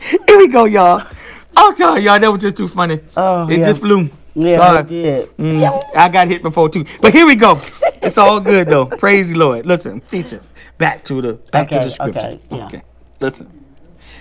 Here 0.26 0.38
we 0.38 0.48
go, 0.48 0.64
y'all. 0.64 1.06
I'll 1.54 1.74
tell 1.74 1.98
y'all 1.98 2.18
that 2.18 2.30
was 2.30 2.40
just 2.40 2.56
too 2.56 2.68
funny. 2.68 3.00
Oh, 3.14 3.46
it 3.50 3.58
yeah. 3.58 3.66
just 3.66 3.82
flew. 3.82 4.08
Yeah, 4.38 4.58
Sorry. 4.58 4.78
I 4.78 4.82
did. 4.82 5.36
Mm, 5.36 5.96
I 5.96 6.08
got 6.08 6.28
hit 6.28 6.42
before 6.42 6.68
too. 6.68 6.84
But 7.00 7.12
here 7.12 7.26
we 7.26 7.34
go. 7.34 7.58
It's 8.02 8.18
all 8.18 8.40
good 8.40 8.68
though. 8.68 8.86
Praise 8.98 9.30
the 9.32 9.38
Lord. 9.38 9.66
Listen, 9.66 10.00
teacher. 10.02 10.40
Back 10.78 11.04
to 11.06 11.20
the 11.20 11.34
back 11.34 11.68
to 11.70 11.80
the 11.80 11.90
scripture. 11.90 12.20
okay, 12.20 12.40
yeah. 12.50 12.80
Listen. 13.20 13.50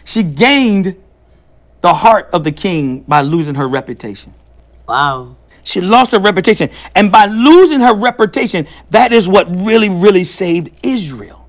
She 0.05 0.23
gained 0.23 0.95
the 1.81 1.93
heart 1.93 2.29
of 2.33 2.43
the 2.43 2.51
king 2.51 3.01
by 3.01 3.21
losing 3.21 3.55
her 3.55 3.67
reputation. 3.67 4.33
Wow. 4.87 5.35
She 5.63 5.81
lost 5.81 6.13
her 6.13 6.19
reputation. 6.19 6.69
And 6.95 7.11
by 7.11 7.25
losing 7.25 7.81
her 7.81 7.93
reputation, 7.93 8.67
that 8.89 9.13
is 9.13 9.27
what 9.27 9.53
really, 9.55 9.89
really 9.89 10.23
saved 10.23 10.71
Israel. 10.81 11.47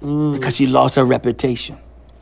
Because 0.00 0.56
she 0.56 0.66
lost 0.66 0.96
her 0.96 1.04
reputation. 1.04 1.78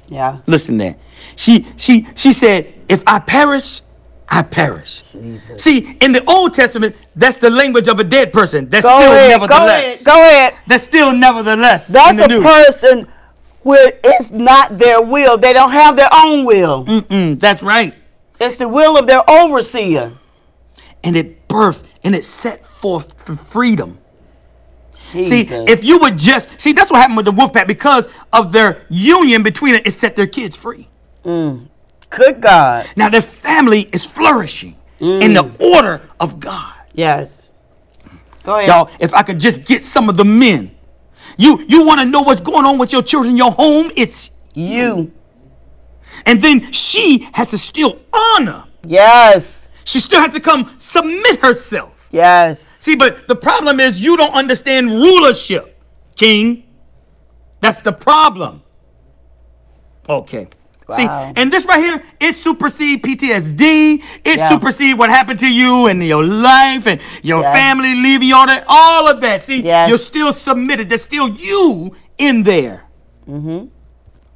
Yeah. 0.08 0.38
Listen 0.46 0.78
there. 0.78 0.96
She 1.36 1.66
she 1.76 2.06
she 2.14 2.32
said, 2.32 2.72
if 2.88 3.02
I 3.06 3.18
perish, 3.18 3.82
I 4.28 4.42
perish. 4.42 5.12
Jesus. 5.12 5.62
See, 5.62 5.96
in 6.00 6.12
the 6.12 6.24
Old 6.28 6.52
Testament, 6.52 6.96
that's 7.14 7.38
the 7.38 7.50
language 7.50 7.88
of 7.88 8.00
a 8.00 8.04
dead 8.04 8.32
person. 8.32 8.68
That's 8.68 8.84
Go 8.84 8.98
still 9.00 9.12
ahead. 9.12 9.40
Go 9.40 9.66
ahead. 9.66 9.98
Go 10.04 10.20
ahead. 10.20 10.54
That's 10.66 10.84
still 10.84 11.12
nevertheless. 11.12 11.88
That's 11.88 12.20
a 12.20 12.28
new. 12.28 12.42
person 12.42 13.06
where 13.62 13.92
it's 14.02 14.30
not 14.30 14.78
their 14.78 15.00
will. 15.02 15.38
They 15.38 15.52
don't 15.52 15.70
have 15.70 15.96
their 15.96 16.08
own 16.12 16.44
will. 16.44 16.84
Mm, 16.86 17.38
that's 17.40 17.62
right. 17.62 17.94
It's 18.40 18.58
the 18.58 18.68
will 18.68 18.98
of 18.98 19.06
their 19.06 19.28
overseer. 19.28 20.12
And 21.04 21.16
it 21.16 21.48
birthed 21.48 21.84
and 22.04 22.14
it 22.14 22.24
set 22.24 22.66
forth 22.66 23.22
for 23.22 23.36
freedom. 23.36 23.98
Jesus. 25.12 25.48
See, 25.48 25.54
if 25.72 25.84
you 25.84 25.98
would 26.00 26.18
just 26.18 26.60
see, 26.60 26.72
that's 26.72 26.90
what 26.90 26.98
happened 26.98 27.16
with 27.16 27.26
the 27.26 27.32
wolf 27.32 27.52
pack 27.52 27.68
because 27.68 28.08
of 28.32 28.52
their 28.52 28.84
union 28.90 29.42
between 29.42 29.76
it, 29.76 29.86
it 29.86 29.92
set 29.92 30.16
their 30.16 30.26
kids 30.26 30.56
free. 30.56 30.88
Good 32.16 32.40
God. 32.40 32.86
Now 32.96 33.08
their 33.08 33.20
family 33.20 33.88
is 33.92 34.04
flourishing 34.04 34.76
in 34.98 35.34
the 35.34 35.44
mm. 35.44 35.60
order 35.60 36.02
of 36.18 36.40
God. 36.40 36.74
Yes. 36.94 37.52
Go 38.42 38.56
ahead. 38.56 38.68
Y'all, 38.68 38.90
if 38.98 39.12
I 39.14 39.22
could 39.22 39.38
just 39.38 39.64
get 39.64 39.84
some 39.84 40.08
of 40.08 40.16
the 40.16 40.24
men. 40.24 40.72
You 41.36 41.64
you 41.68 41.84
want 41.84 42.00
to 42.00 42.06
know 42.06 42.22
what's 42.22 42.40
going 42.40 42.64
on 42.64 42.78
with 42.78 42.92
your 42.92 43.02
children, 43.02 43.36
your 43.36 43.52
home? 43.52 43.90
It's 43.96 44.30
You. 44.54 45.12
and 46.24 46.40
then 46.40 46.72
she 46.72 47.28
has 47.34 47.50
to 47.50 47.58
still 47.58 48.00
honor. 48.12 48.64
Yes. 48.84 49.70
She 49.84 50.00
still 50.00 50.20
has 50.20 50.32
to 50.34 50.40
come 50.40 50.74
submit 50.78 51.40
herself. 51.40 52.08
Yes. 52.10 52.60
See, 52.78 52.96
but 52.96 53.28
the 53.28 53.36
problem 53.36 53.80
is 53.80 54.02
you 54.02 54.16
don't 54.16 54.32
understand 54.32 54.90
rulership, 54.90 55.78
King. 56.16 56.64
That's 57.60 57.78
the 57.78 57.92
problem. 57.92 58.62
Okay. 60.08 60.48
See, 60.92 61.04
and 61.04 61.52
this 61.52 61.66
right 61.66 61.80
here, 61.80 62.02
it 62.20 62.34
supersede 62.34 63.02
PTSD. 63.02 64.02
It 64.24 64.38
Yeah. 64.38 64.48
supersede 64.48 64.96
what 64.96 65.10
happened 65.10 65.40
to 65.40 65.52
you 65.52 65.88
and 65.88 66.04
your 66.04 66.22
life 66.24 66.86
and 66.86 67.00
your 67.24 67.42
Yeah. 67.42 67.52
family 67.52 67.96
leaving 67.96 68.28
you 68.28 68.36
all 68.36 68.46
that, 68.46 68.64
all 68.68 69.08
of 69.08 69.20
that. 69.20 69.42
See, 69.42 69.62
Yes. 69.62 69.88
you're 69.88 69.98
still 69.98 70.32
submitted. 70.32 70.88
There's 70.88 71.02
still 71.02 71.28
you 71.28 71.92
in 72.18 72.44
there. 72.44 72.84
Mm-hmm. 73.28 73.66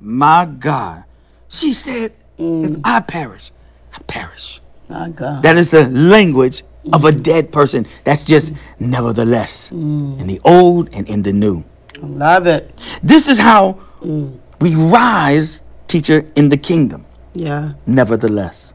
My 0.01 0.44
God. 0.44 1.05
She 1.48 1.72
said, 1.72 2.12
mm. 2.39 2.64
if 2.64 2.81
I 2.85 3.01
perish, 3.01 3.52
I 3.94 3.98
perish. 4.06 4.60
My 4.89 5.09
God. 5.09 5.44
That 5.44 5.56
is 5.56 5.70
the 5.70 5.89
language 5.89 6.64
of 6.93 7.05
a 7.05 7.10
mm. 7.10 7.22
dead 7.22 7.52
person. 7.52 7.86
That's 8.02 8.24
just 8.24 8.55
nevertheless 8.81 9.70
mm. 9.72 10.18
in 10.18 10.27
the 10.27 10.40
old 10.44 10.89
and 10.93 11.09
in 11.09 11.22
the 11.22 11.32
new. 11.32 11.62
Love 12.02 12.47
it. 12.47 12.74
This 13.02 13.28
is 13.28 13.39
how 13.39 13.78
we 14.60 14.74
rise, 14.74 15.62
teacher, 15.90 16.24
in 16.36 16.48
the 16.48 16.56
kingdom. 16.56 17.04
Yeah. 17.34 17.72
Nevertheless. 17.86 18.74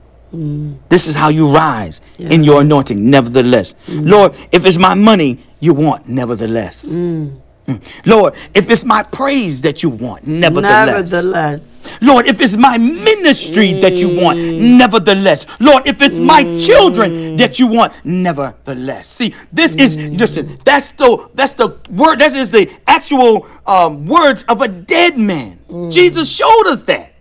This 0.89 1.07
is 1.07 1.15
how 1.15 1.29
you 1.29 1.47
rise 1.47 2.01
in 2.19 2.43
your 2.43 2.61
anointing, 2.61 3.09
nevertheless. 3.09 3.73
Lord, 3.87 4.35
if 4.51 4.65
it's 4.65 4.77
my 4.77 4.93
money 4.93 5.39
you 5.61 5.73
want, 5.73 6.09
nevertheless. 6.09 6.85
Mm. 6.85 7.39
Mm. 7.67 7.81
Lord, 8.05 8.35
if 8.53 8.69
it's 8.69 8.83
my 8.83 9.01
praise 9.01 9.61
that 9.61 9.81
you 9.81 9.89
want, 9.89 10.27
nevertheless. 10.27 11.11
Nevertheless. 11.11 11.97
Lord, 11.99 12.27
if 12.27 12.39
it's 12.39 12.55
my 12.55 12.77
ministry 12.77 13.73
that 13.79 13.97
you 13.97 14.21
want, 14.21 14.37
mm. 14.37 14.77
nevertheless. 14.77 15.47
Lord, 15.59 15.87
if 15.87 16.01
it's 16.01 16.19
my 16.19 16.43
mm. 16.43 16.63
children 16.63 17.35
that 17.37 17.57
you 17.57 17.65
want, 17.65 17.93
nevertheless. 18.05 19.07
See, 19.07 19.33
this 19.51 19.75
is 19.77 19.97
listen. 19.97 20.57
That's 20.63 20.91
the 20.91 21.29
that's 21.33 21.55
the 21.55 21.69
word. 21.89 22.19
That 22.19 22.35
is 22.35 22.51
the 22.51 22.71
actual 22.85 23.47
um, 23.65 24.05
words 24.05 24.43
of 24.47 24.61
a 24.61 24.67
dead 24.67 25.17
man. 25.17 25.59
Jesus 25.89 26.31
showed 26.31 26.67
us 26.67 26.83
that. 26.83 27.13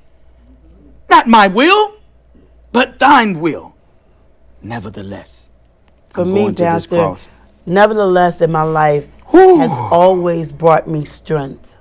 Not 1.08 1.26
my 1.26 1.46
will, 1.46 1.96
but 2.72 2.98
thine 2.98 3.40
will. 3.40 3.74
Nevertheless, 4.62 5.50
For 6.12 6.22
I'm 6.22 6.32
me, 6.32 6.42
going 6.42 6.54
to 6.56 6.62
this 6.64 6.86
Pastor, 6.86 7.30
nevertheless, 7.66 8.40
in 8.40 8.50
my 8.50 8.62
life 8.62 9.06
Whew. 9.34 9.58
has 9.58 9.70
always 9.72 10.52
brought 10.52 10.86
me 10.88 11.04
strength. 11.04 11.76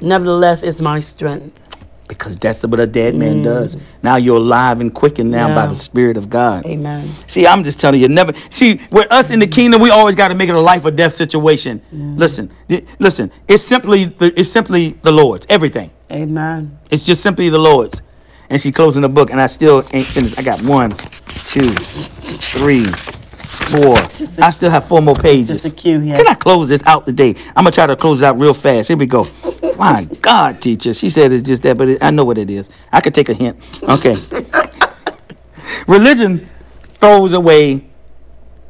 Nevertheless, 0.00 0.62
it's 0.62 0.80
my 0.80 1.00
strength. 1.00 1.58
because 2.08 2.36
that's 2.38 2.64
what 2.64 2.80
a 2.80 2.86
dead 2.86 3.14
man 3.14 3.36
mm. 3.40 3.44
does. 3.44 3.76
Now 4.02 4.16
you're 4.16 4.36
alive 4.38 4.80
and 4.80 4.94
quickened 4.94 5.30
now 5.30 5.54
by 5.54 5.66
the 5.66 5.74
Spirit 5.74 6.16
of 6.16 6.28
God. 6.30 6.64
Amen. 6.66 7.10
See, 7.26 7.46
I'm 7.46 7.62
just 7.64 7.78
telling 7.80 8.00
you, 8.00 8.08
never. 8.08 8.32
See, 8.50 8.80
with 8.90 9.10
us 9.12 9.30
in 9.30 9.38
the 9.40 9.46
kingdom, 9.46 9.80
we 9.80 9.90
always 9.90 10.14
got 10.14 10.28
to 10.28 10.34
make 10.34 10.48
it 10.48 10.54
a 10.54 10.60
life 10.60 10.84
or 10.84 10.90
death 10.90 11.14
situation. 11.14 11.80
Mm. 11.94 12.18
Listen, 12.18 12.50
th- 12.68 12.84
listen. 12.98 13.30
It's 13.46 13.62
simply, 13.62 14.06
the, 14.06 14.38
it's 14.38 14.50
simply 14.50 14.90
the 15.02 15.12
Lord's. 15.12 15.46
Everything. 15.48 15.90
Amen. 16.10 16.78
It's 16.90 17.04
just 17.04 17.22
simply 17.22 17.48
the 17.50 17.58
Lord's. 17.58 18.02
And 18.50 18.58
she 18.60 18.72
closing 18.72 19.02
the 19.02 19.10
book, 19.10 19.30
and 19.30 19.40
I 19.40 19.46
still 19.46 19.84
ain't 19.92 20.06
finished. 20.06 20.38
I 20.38 20.42
got 20.42 20.62
one, 20.62 20.92
two, 21.44 21.74
three, 21.74 22.86
four. 23.58 23.96
A- 23.98 24.44
I 24.46 24.50
still 24.50 24.70
have 24.70 24.86
four 24.88 25.00
more 25.02 25.14
pages. 25.14 25.62
just 25.62 25.78
a 25.84 25.90
here. 26.00 26.14
Can 26.16 26.26
I 26.26 26.34
close 26.34 26.68
this 26.68 26.82
out 26.86 27.06
today? 27.06 27.34
I'm 27.56 27.64
gonna 27.64 27.70
try 27.70 27.86
to 27.86 27.96
close 27.96 28.22
it 28.22 28.24
out 28.26 28.38
real 28.38 28.54
fast. 28.54 28.88
Here 28.88 28.96
we 28.96 29.06
go. 29.06 29.26
My 29.78 30.04
God, 30.20 30.60
teacher. 30.60 30.94
She 30.94 31.10
said 31.10 31.30
it's 31.32 31.42
just 31.42 31.62
that, 31.62 31.76
but 31.78 31.88
it, 31.88 32.02
I 32.02 32.10
know 32.10 32.24
what 32.24 32.38
it 32.38 32.50
is. 32.50 32.68
I 32.92 33.00
could 33.00 33.14
take 33.14 33.28
a 33.28 33.34
hint. 33.34 33.56
Okay. 33.82 34.16
Religion 35.86 36.48
throws 36.94 37.32
away. 37.32 37.84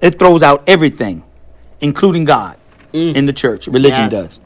It 0.00 0.18
throws 0.18 0.42
out 0.42 0.62
everything, 0.68 1.24
including 1.80 2.24
God, 2.24 2.56
in 2.92 3.26
the 3.26 3.32
church. 3.32 3.66
Religion 3.66 4.10
Yes. 4.10 4.10
does. 4.10 4.40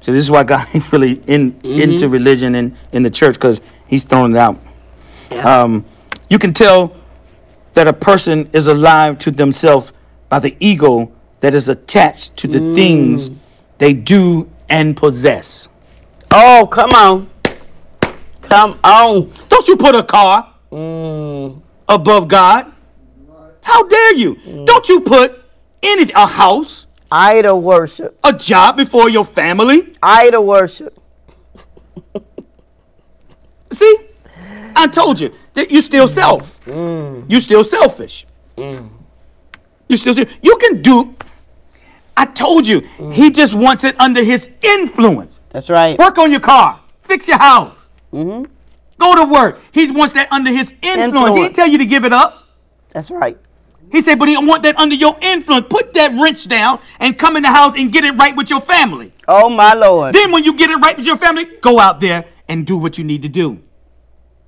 So 0.00 0.12
this 0.12 0.20
is 0.22 0.30
why 0.30 0.44
God 0.44 0.66
ain't 0.72 0.90
really 0.92 1.14
in 1.26 1.60
into 1.62 2.08
religion 2.08 2.54
and 2.54 2.74
in 2.92 3.02
the 3.02 3.10
church 3.10 3.34
because 3.34 3.60
He's 3.86 4.04
throwing 4.04 4.32
it 4.32 4.38
out. 4.38 4.58
Yeah. 5.30 5.62
Um, 5.62 5.84
you 6.30 6.38
can 6.38 6.54
tell 6.54 6.96
that 7.74 7.86
a 7.86 7.92
person 7.92 8.48
is 8.52 8.68
alive 8.68 9.18
to 9.20 9.30
themselves 9.30 9.92
by 10.28 10.38
the 10.38 10.56
ego 10.60 11.10
that 11.40 11.54
is 11.54 11.68
attached 11.68 12.36
to 12.36 12.46
the 12.48 12.58
things 12.74 13.30
they 13.78 13.94
do 13.94 14.48
and 14.68 14.96
possess. 14.96 15.68
Oh, 16.30 16.68
come 16.70 16.90
on. 16.92 17.30
Come 18.42 18.78
on. 18.84 19.32
Don't 19.48 19.68
you 19.68 19.76
put 19.76 19.94
a 19.94 20.02
car 20.02 20.46
Mm. 20.72 21.60
above 21.88 22.28
God? 22.28 22.72
How 23.62 23.82
dare 23.82 24.14
you? 24.14 24.36
Don't 24.64 24.88
you 24.88 25.00
put 25.00 25.42
anything, 25.82 26.14
a 26.14 26.26
house, 26.26 26.86
Idol 27.10 27.60
worship. 27.60 28.16
a 28.22 28.32
job 28.32 28.76
before 28.76 29.10
your 29.10 29.24
family? 29.24 29.92
Idol 30.02 30.44
worship. 30.46 30.96
See? 33.72 33.96
I 34.76 34.86
told 34.86 35.18
you 35.20 35.32
you 35.68 35.80
still 35.80 36.08
self. 36.08 36.64
Mm. 36.64 37.30
You 37.30 37.40
still 37.40 37.64
selfish. 37.64 38.26
Mm. 38.56 38.88
You 39.88 39.96
still 39.96 40.14
you 40.42 40.56
can 40.56 40.82
do. 40.82 41.14
I 42.16 42.26
told 42.26 42.66
you 42.66 42.82
mm. 42.82 43.12
he 43.12 43.30
just 43.30 43.54
wants 43.54 43.84
it 43.84 43.98
under 44.00 44.22
his 44.22 44.48
influence. 44.62 45.40
That's 45.50 45.70
right. 45.70 45.98
Work 45.98 46.18
on 46.18 46.30
your 46.30 46.40
car. 46.40 46.80
Fix 47.02 47.26
your 47.28 47.38
house. 47.38 47.88
Mm-hmm. 48.12 48.44
Go 48.98 49.14
to 49.16 49.32
work. 49.32 49.58
He 49.72 49.90
wants 49.90 50.12
that 50.14 50.30
under 50.30 50.50
his 50.50 50.72
influence. 50.82 51.34
He 51.34 51.42
didn't 51.42 51.54
tell 51.54 51.66
you 51.66 51.78
to 51.78 51.86
give 51.86 52.04
it 52.04 52.12
up. 52.12 52.44
That's 52.90 53.10
right. 53.10 53.38
He 53.90 54.02
said, 54.02 54.18
but 54.18 54.28
he 54.28 54.36
want 54.36 54.62
that 54.62 54.76
under 54.78 54.94
your 54.94 55.16
influence. 55.20 55.66
Put 55.68 55.92
that 55.94 56.12
wrench 56.12 56.46
down 56.46 56.80
and 57.00 57.18
come 57.18 57.36
in 57.36 57.42
the 57.42 57.48
house 57.48 57.74
and 57.76 57.90
get 57.92 58.04
it 58.04 58.12
right 58.12 58.36
with 58.36 58.50
your 58.50 58.60
family. 58.60 59.12
Oh, 59.26 59.48
my 59.48 59.74
Lord. 59.74 60.14
Then 60.14 60.30
when 60.30 60.44
you 60.44 60.54
get 60.54 60.70
it 60.70 60.76
right 60.76 60.96
with 60.96 61.06
your 61.06 61.16
family, 61.16 61.44
go 61.60 61.80
out 61.80 61.98
there 61.98 62.26
and 62.48 62.66
do 62.66 62.76
what 62.76 62.98
you 62.98 63.04
need 63.04 63.22
to 63.22 63.28
do. 63.28 63.60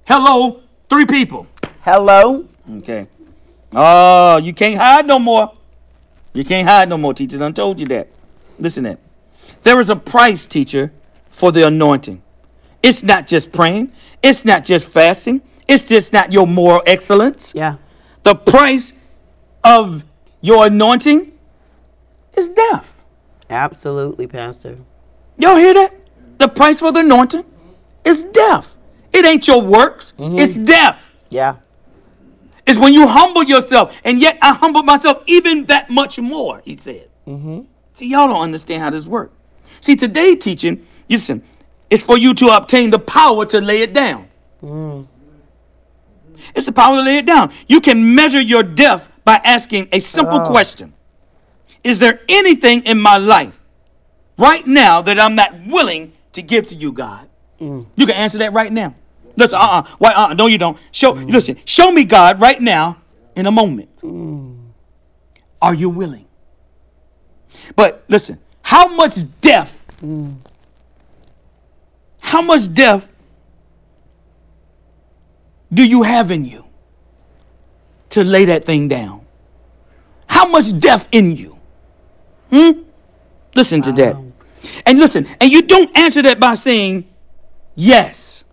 Hello, 0.07 0.62
three 0.93 1.07
people. 1.07 1.47
Hello. 1.81 2.47
Okay. 2.71 3.07
Oh, 3.75 4.37
you 4.37 4.53
can't 4.53 4.77
hide 4.77 5.07
no 5.07 5.19
more. 5.19 5.51
You 6.35 6.45
can't 6.45 6.69
hide 6.69 6.91
no 6.91 6.99
more, 6.99 7.15
teacher. 7.15 7.43
I 7.43 7.51
told 7.51 7.81
you 7.81 7.87
that. 7.87 8.09
Listen 8.59 8.85
that. 8.85 8.99
There 9.63 9.81
is 9.81 9.89
a 9.89 9.97
price, 9.97 10.45
teacher, 10.45 10.93
for 11.31 11.51
the 11.51 11.67
anointing. 11.67 12.21
It's 12.83 13.03
not 13.03 13.27
just 13.27 13.53
praying. 13.53 13.91
It's 14.23 14.45
not 14.45 14.65
just 14.65 14.87
fasting. 14.91 15.41
It's 15.67 15.89
just 15.89 16.13
not 16.13 16.31
your 16.31 16.47
moral 16.47 16.83
excellence. 16.85 17.55
Yeah. 17.55 17.77
The 18.23 18.35
price 18.35 18.93
of 19.65 20.05
your 20.43 20.67
anointing 20.67 21.33
is 22.37 22.51
death. 22.51 23.03
Absolutely, 23.49 24.27
Pastor. 24.27 24.77
Y'all 25.39 25.57
hear 25.57 25.73
that? 25.73 25.95
The 26.37 26.49
price 26.49 26.81
for 26.81 26.93
the 26.93 27.01
anointing 27.01 27.45
is 28.05 28.25
death. 28.25 28.72
It 29.13 29.25
ain't 29.27 29.47
your 29.47 29.61
works. 29.61 30.15
Mm-hmm. 30.19 30.39
It's 30.39 30.57
death. 30.57 31.11
Yeah. 31.31 31.57
It's 32.67 32.79
when 32.79 32.95
you 32.95 33.07
humble 33.07 33.43
yourself, 33.43 33.95
and 34.05 34.21
yet 34.21 34.39
I 34.41 34.55
humbled 34.55 34.87
myself 34.87 35.23
even 35.27 35.67
that 35.67 35.91
much 35.91 36.19
more, 36.19 36.63
he 36.65 36.77
said. 36.77 37.09
Mm-hmm. 37.27 37.63
See, 37.93 38.09
y'all 38.09 38.29
don't 38.29 38.41
understand 38.41 38.83
how 38.83 38.91
this 38.91 39.07
works. 39.07 39.35
See, 39.81 39.97
today 39.97 40.37
teaching, 40.37 40.87
listen, 41.09 41.43
it's 41.91 42.03
for 42.03 42.17
you 42.17 42.35
to 42.35 42.47
obtain 42.49 42.91
the 42.91 42.99
power 42.99 43.45
to 43.47 43.61
lay 43.61 43.83
it 43.83 43.93
down. 43.93 44.29
Mm. 44.63 45.07
It's 46.55 46.67
the 46.67 46.73
power 46.73 46.97
to 46.97 47.03
lay 47.03 47.19
it 47.19 47.27
down. 47.27 47.53
You 47.69 47.81
can 47.81 48.15
measure 48.15 48.41
your 48.41 48.63
death 48.63 49.11
by 49.25 49.41
asking 49.45 49.89
a 49.93 50.01
simple 50.01 50.41
oh. 50.41 50.47
question 50.47 50.95
Is 51.85 51.99
there 51.99 52.21
anything 52.29 52.85
in 52.85 53.01
my 53.01 53.19
life 53.19 53.55
right 54.39 54.67
now 54.67 55.03
that 55.03 55.19
I'm 55.19 55.35
not 55.35 55.67
willing 55.67 56.13
to 56.33 56.43
give 56.43 56.69
to 56.69 56.75
you, 56.75 56.93
God? 56.93 57.29
Mm. 57.61 57.87
You 57.97 58.07
can 58.07 58.17
answer 58.17 58.39
that 58.39 58.53
right 58.53 58.73
now. 58.73 58.95
Listen, 59.37 59.55
uh 59.57 59.59
uh 59.59 59.83
Why, 59.99 60.13
uh 60.13 60.29
uh 60.29 60.35
No, 60.35 60.47
you 60.47 60.59
don't. 60.59 60.77
Show, 60.91 61.13
listen, 61.13 61.57
show 61.65 61.91
me 61.91 62.05
God 62.05 62.41
right 62.41 62.61
now 62.61 62.99
in 63.35 63.47
a 63.47 63.51
moment. 63.51 63.89
Are 65.61 65.75
you 65.75 65.89
willing? 65.89 66.27
But 67.77 68.05
listen, 68.09 68.39
how 68.63 68.89
much 68.89 69.19
death, 69.41 69.87
how 72.21 72.43
much 72.43 72.73
death 72.73 73.09
do 75.73 75.87
you 75.87 76.03
have 76.03 76.31
in 76.31 76.45
you 76.45 76.65
to 78.11 78.25
lay 78.25 78.45
that 78.47 78.65
thing 78.65 78.89
down? 78.89 79.25
How 80.27 80.47
much 80.47 80.77
death 80.79 81.09
in 81.13 81.37
you? 81.37 81.59
Hmm? 82.51 82.83
Listen 83.55 83.83
to 83.83 83.93
that. 83.93 84.17
And 84.87 84.99
listen, 84.99 85.27
and 85.41 85.51
you 85.51 85.63
don't 85.63 85.97
answer 85.97 86.23
that 86.23 86.41
by 86.41 86.55
saying 86.55 87.09
yes. 87.75 88.45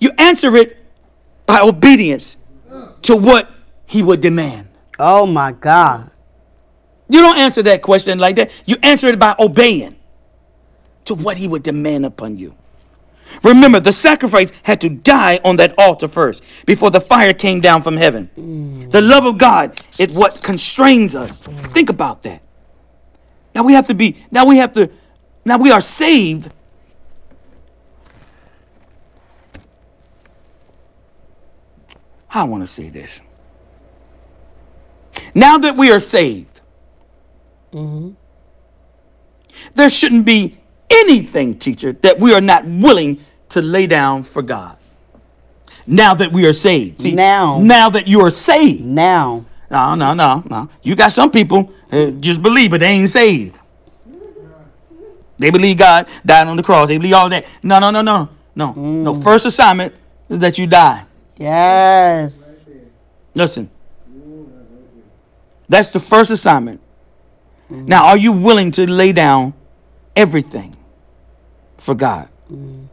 You 0.00 0.10
answer 0.18 0.56
it 0.56 0.76
by 1.46 1.60
obedience 1.60 2.36
to 3.02 3.16
what 3.16 3.50
he 3.86 4.02
would 4.02 4.20
demand. 4.20 4.68
Oh 4.98 5.26
my 5.26 5.52
God. 5.52 6.10
You 7.08 7.20
don't 7.20 7.38
answer 7.38 7.62
that 7.62 7.82
question 7.82 8.18
like 8.18 8.36
that. 8.36 8.50
You 8.66 8.76
answer 8.82 9.08
it 9.08 9.18
by 9.18 9.34
obeying 9.38 9.96
to 11.06 11.14
what 11.14 11.36
he 11.36 11.48
would 11.48 11.62
demand 11.62 12.06
upon 12.06 12.38
you. 12.38 12.54
Remember, 13.42 13.80
the 13.80 13.92
sacrifice 13.92 14.52
had 14.62 14.80
to 14.80 14.88
die 14.88 15.40
on 15.44 15.56
that 15.56 15.74
altar 15.78 16.08
first 16.08 16.42
before 16.66 16.90
the 16.90 17.00
fire 17.00 17.32
came 17.32 17.60
down 17.60 17.82
from 17.82 17.96
heaven. 17.96 18.30
Mm. 18.36 18.90
The 18.90 19.00
love 19.00 19.24
of 19.24 19.38
God 19.38 19.80
is 19.98 20.12
what 20.12 20.42
constrains 20.42 21.14
us. 21.14 21.40
Think 21.72 21.90
about 21.90 22.22
that. 22.22 22.42
Now 23.54 23.64
we 23.64 23.72
have 23.74 23.86
to 23.88 23.94
be, 23.94 24.24
now 24.30 24.46
we 24.46 24.56
have 24.58 24.72
to, 24.74 24.90
now 25.44 25.58
we 25.58 25.70
are 25.70 25.80
saved. 25.80 26.50
I 32.32 32.44
want 32.44 32.62
to 32.62 32.68
say 32.68 32.88
this. 32.88 33.10
Now 35.34 35.58
that 35.58 35.76
we 35.76 35.90
are 35.90 36.00
saved, 36.00 36.60
there 39.74 39.90
shouldn't 39.90 40.24
be 40.24 40.58
anything, 40.88 41.58
teacher, 41.58 41.92
that 42.02 42.18
we 42.18 42.32
are 42.34 42.40
not 42.40 42.64
willing 42.66 43.20
to 43.50 43.62
lay 43.62 43.86
down 43.86 44.22
for 44.22 44.42
God. 44.42 44.76
Now 45.86 46.14
that 46.14 46.32
we 46.32 46.46
are 46.46 46.52
saved. 46.52 47.02
See, 47.02 47.12
Now. 47.14 47.58
Now 47.60 47.90
that 47.90 48.06
you 48.06 48.20
are 48.20 48.30
saved. 48.30 48.84
Now. 48.84 49.46
No, 49.70 49.94
no, 49.94 50.14
no, 50.14 50.42
no. 50.48 50.68
You 50.82 50.96
got 50.96 51.12
some 51.12 51.30
people 51.30 51.72
uh, 51.92 52.10
just 52.12 52.42
believe, 52.42 52.70
but 52.72 52.80
they 52.80 52.88
ain't 52.88 53.08
saved. 53.08 53.58
They 55.38 55.50
believe 55.50 55.78
God 55.78 56.06
died 56.26 56.48
on 56.48 56.56
the 56.56 56.62
cross. 56.62 56.88
They 56.88 56.98
believe 56.98 57.14
all 57.14 57.28
that. 57.30 57.46
No, 57.62 57.78
no, 57.78 57.90
no, 57.90 58.02
no, 58.02 58.28
no, 58.54 58.72
no. 58.74 59.20
First 59.20 59.46
assignment 59.46 59.94
is 60.28 60.38
that 60.40 60.58
you 60.58 60.66
die. 60.66 61.04
Yes. 61.40 62.68
Listen. 63.34 63.70
That's 65.68 65.90
the 65.92 66.00
first 66.00 66.30
assignment. 66.30 66.80
Mm-hmm. 67.70 67.86
Now, 67.86 68.06
are 68.06 68.16
you 68.16 68.32
willing 68.32 68.70
to 68.72 68.86
lay 68.86 69.12
down 69.12 69.54
everything 70.14 70.76
for 71.78 71.94
God? 71.94 72.28
Mm-hmm. 72.52 72.84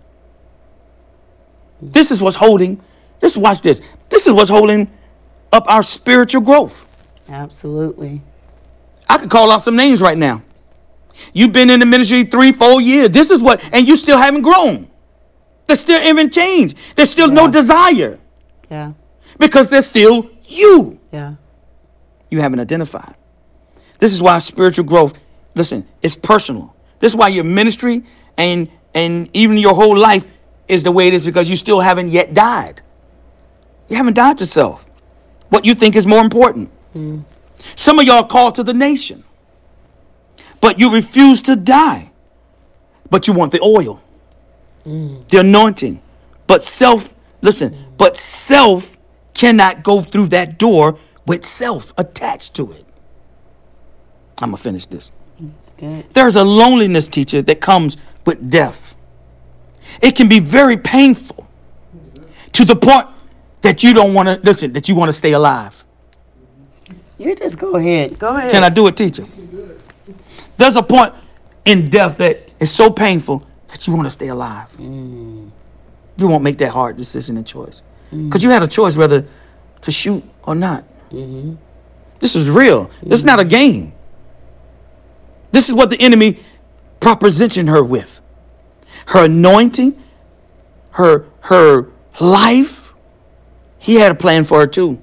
This 1.81 2.09
is 2.09 2.21
what's 2.21 2.37
holding. 2.37 2.81
This 3.19 3.35
watch 3.35 3.61
this. 3.61 3.81
This 4.09 4.27
is 4.27 4.33
what's 4.33 4.49
holding 4.49 4.89
up 5.51 5.65
our 5.67 5.83
spiritual 5.83 6.41
growth. 6.41 6.85
Absolutely. 7.27 8.21
I 9.09 9.17
could 9.17 9.29
call 9.29 9.51
out 9.51 9.63
some 9.63 9.75
names 9.75 10.01
right 10.01 10.17
now. 10.17 10.43
You've 11.33 11.51
been 11.51 11.69
in 11.69 11.79
the 11.79 11.85
ministry 11.85 12.23
three, 12.23 12.51
four 12.51 12.79
years. 12.79 13.09
This 13.09 13.31
is 13.31 13.41
what, 13.41 13.61
and 13.73 13.87
you 13.87 13.95
still 13.95 14.17
haven't 14.17 14.43
grown. 14.43 14.87
There's 15.65 15.79
still 15.81 16.01
even 16.01 16.29
change. 16.29 16.75
There's 16.95 17.09
still 17.09 17.27
no 17.29 17.45
Yeah. 17.45 17.51
desire 17.51 18.19
Yeah. 18.69 18.93
because 19.39 19.69
they're 19.69 19.81
still 19.81 20.29
you. 20.45 20.99
Yeah. 21.11 21.35
You 22.29 22.41
haven't 22.41 22.59
identified. 22.59 23.15
This 23.99 24.13
is 24.13 24.21
why 24.21 24.39
spiritual 24.39 24.85
growth, 24.85 25.17
listen, 25.55 25.87
it's 26.01 26.15
personal. 26.15 26.75
This 26.99 27.13
is 27.13 27.15
why 27.15 27.29
your 27.29 27.43
ministry 27.43 28.03
and 28.37 28.69
and 28.93 29.29
even 29.33 29.57
your 29.57 29.75
whole 29.75 29.95
life 29.95 30.25
is 30.67 30.83
the 30.83 30.91
way 30.91 31.07
it 31.07 31.13
is 31.13 31.25
because 31.25 31.49
you 31.49 31.55
still 31.55 31.79
haven't 31.79 32.09
yet 32.09 32.33
died. 32.33 32.81
You 33.89 33.95
haven't 33.95 34.15
died 34.15 34.37
to 34.39 34.45
self. 34.45 34.85
What 35.49 35.65
you 35.65 35.75
think 35.75 35.95
is 35.95 36.05
more 36.05 36.19
important. 36.19 36.69
Mm. 36.95 37.23
Some 37.75 37.99
of 37.99 38.05
y'all 38.05 38.23
called 38.23 38.55
to 38.55 38.63
the 38.63 38.73
nation, 38.73 39.23
but 40.59 40.79
you 40.79 40.91
refuse 40.91 41.41
to 41.43 41.55
die. 41.55 42.11
But 43.09 43.27
you 43.27 43.33
want 43.33 43.53
the 43.53 43.61
oil, 43.61 44.01
mm. 44.85 45.27
the 45.29 45.37
anointing. 45.37 46.01
But 46.45 46.63
self, 46.63 47.13
listen, 47.41 47.86
but 47.97 48.15
self 48.15 48.97
cannot 49.33 49.83
go 49.83 50.01
through 50.01 50.27
that 50.27 50.57
door 50.57 50.99
with 51.25 51.45
self 51.45 51.93
attached 51.97 52.53
to 52.55 52.71
it. 52.71 52.85
I'm 54.39 54.51
going 54.51 54.57
to 54.57 54.63
finish 54.63 54.85
this. 54.85 55.11
It's 55.39 55.73
good. 55.73 56.05
There's 56.13 56.35
a 56.35 56.43
loneliness, 56.43 57.07
teacher, 57.07 57.41
that 57.41 57.61
comes 57.61 57.97
with 58.25 58.49
death. 58.49 58.95
It 60.01 60.15
can 60.15 60.27
be 60.27 60.39
very 60.39 60.77
painful 60.77 61.47
to 62.53 62.65
the 62.65 62.75
point 62.75 63.07
that 63.61 63.83
you 63.83 63.93
don't 63.93 64.13
want 64.13 64.29
to, 64.29 64.39
listen, 64.41 64.73
that 64.73 64.87
you 64.87 64.95
want 64.95 65.09
to 65.09 65.13
stay 65.13 65.33
alive. 65.33 65.85
You 67.17 67.35
just 67.35 67.57
go 67.57 67.75
ahead. 67.75 68.19
Go 68.19 68.35
ahead. 68.35 68.51
Can 68.51 68.63
I 68.63 68.69
do 68.69 68.87
it, 68.87 68.95
teacher? 68.95 69.25
There's 70.57 70.75
a 70.75 70.83
point 70.83 71.13
in 71.65 71.85
death 71.85 72.17
that 72.17 72.49
is 72.59 72.71
so 72.71 72.89
painful 72.89 73.45
that 73.67 73.85
you 73.87 73.93
want 73.93 74.07
to 74.07 74.11
stay 74.11 74.27
alive. 74.27 74.71
Mm. 74.77 75.51
You 76.17 76.27
won't 76.27 76.43
make 76.43 76.57
that 76.59 76.71
hard 76.71 76.97
decision 76.97 77.37
and 77.37 77.45
choice. 77.45 77.81
Mm. 78.11 78.29
Because 78.29 78.43
you 78.43 78.49
had 78.49 78.63
a 78.63 78.67
choice 78.67 78.95
whether 78.95 79.25
to 79.81 79.91
shoot 79.91 80.23
or 80.43 80.55
not. 80.55 80.83
Mm-hmm. 81.11 81.55
This 82.19 82.35
is 82.35 82.49
real. 82.49 82.89
This 83.03 83.19
is 83.19 83.25
not 83.25 83.39
a 83.39 83.43
mm-hmm. 83.43 83.49
game. 83.49 83.93
This 85.51 85.69
is 85.69 85.75
what 85.75 85.89
the 85.89 85.99
enemy 85.99 86.39
propositioned 86.99 87.69
her 87.69 87.83
with. 87.83 88.19
Her 89.07 89.25
anointing, 89.25 90.01
her 90.91 91.25
her 91.41 91.87
life. 92.19 92.93
He 93.79 93.95
had 93.95 94.11
a 94.11 94.15
plan 94.15 94.43
for 94.43 94.59
her 94.59 94.67
too. 94.67 95.01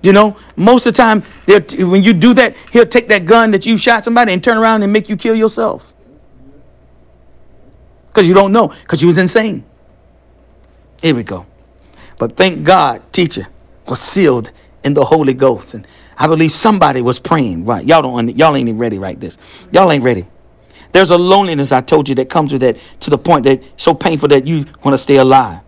You 0.00 0.12
know, 0.12 0.36
most 0.56 0.84
of 0.86 0.94
the 0.94 0.96
time, 0.96 1.22
when 1.46 2.02
you 2.02 2.12
do 2.12 2.34
that, 2.34 2.56
he'll 2.72 2.86
take 2.86 3.08
that 3.08 3.24
gun 3.24 3.52
that 3.52 3.66
you 3.66 3.78
shot 3.78 4.02
somebody 4.02 4.32
and 4.32 4.42
turn 4.42 4.58
around 4.58 4.82
and 4.82 4.92
make 4.92 5.08
you 5.08 5.16
kill 5.16 5.36
yourself. 5.36 5.94
Because 8.12 8.28
you 8.28 8.34
don't 8.34 8.52
know, 8.52 8.68
because 8.68 9.00
you 9.00 9.08
was 9.08 9.18
insane. 9.18 9.64
Here 11.00 11.14
we 11.14 11.22
go. 11.22 11.46
But 12.18 12.36
thank 12.36 12.62
God, 12.64 13.02
teacher 13.12 13.46
was 13.88 14.00
sealed 14.00 14.52
in 14.84 14.94
the 14.94 15.04
Holy 15.04 15.34
Ghost. 15.34 15.74
And 15.74 15.86
I 16.18 16.26
believe 16.26 16.52
somebody 16.52 17.00
was 17.00 17.18
praying. 17.18 17.64
Right. 17.64 17.84
Y'all 17.84 18.02
don't 18.02 18.36
y'all 18.36 18.54
ain't 18.54 18.68
even 18.68 18.78
ready 18.78 18.98
right 18.98 19.18
this. 19.18 19.38
Y'all 19.72 19.90
ain't 19.90 20.04
ready. 20.04 20.26
There's 20.92 21.10
a 21.10 21.16
loneliness 21.16 21.72
I 21.72 21.80
told 21.80 22.08
you 22.08 22.14
that 22.16 22.28
comes 22.28 22.52
with 22.52 22.60
that 22.60 22.76
to 23.00 23.10
the 23.10 23.16
point 23.18 23.44
that 23.44 23.62
so 23.76 23.94
painful 23.94 24.28
that 24.28 24.46
you 24.46 24.66
want 24.84 24.94
to 24.94 24.98
stay 24.98 25.16
alive. 25.16 25.60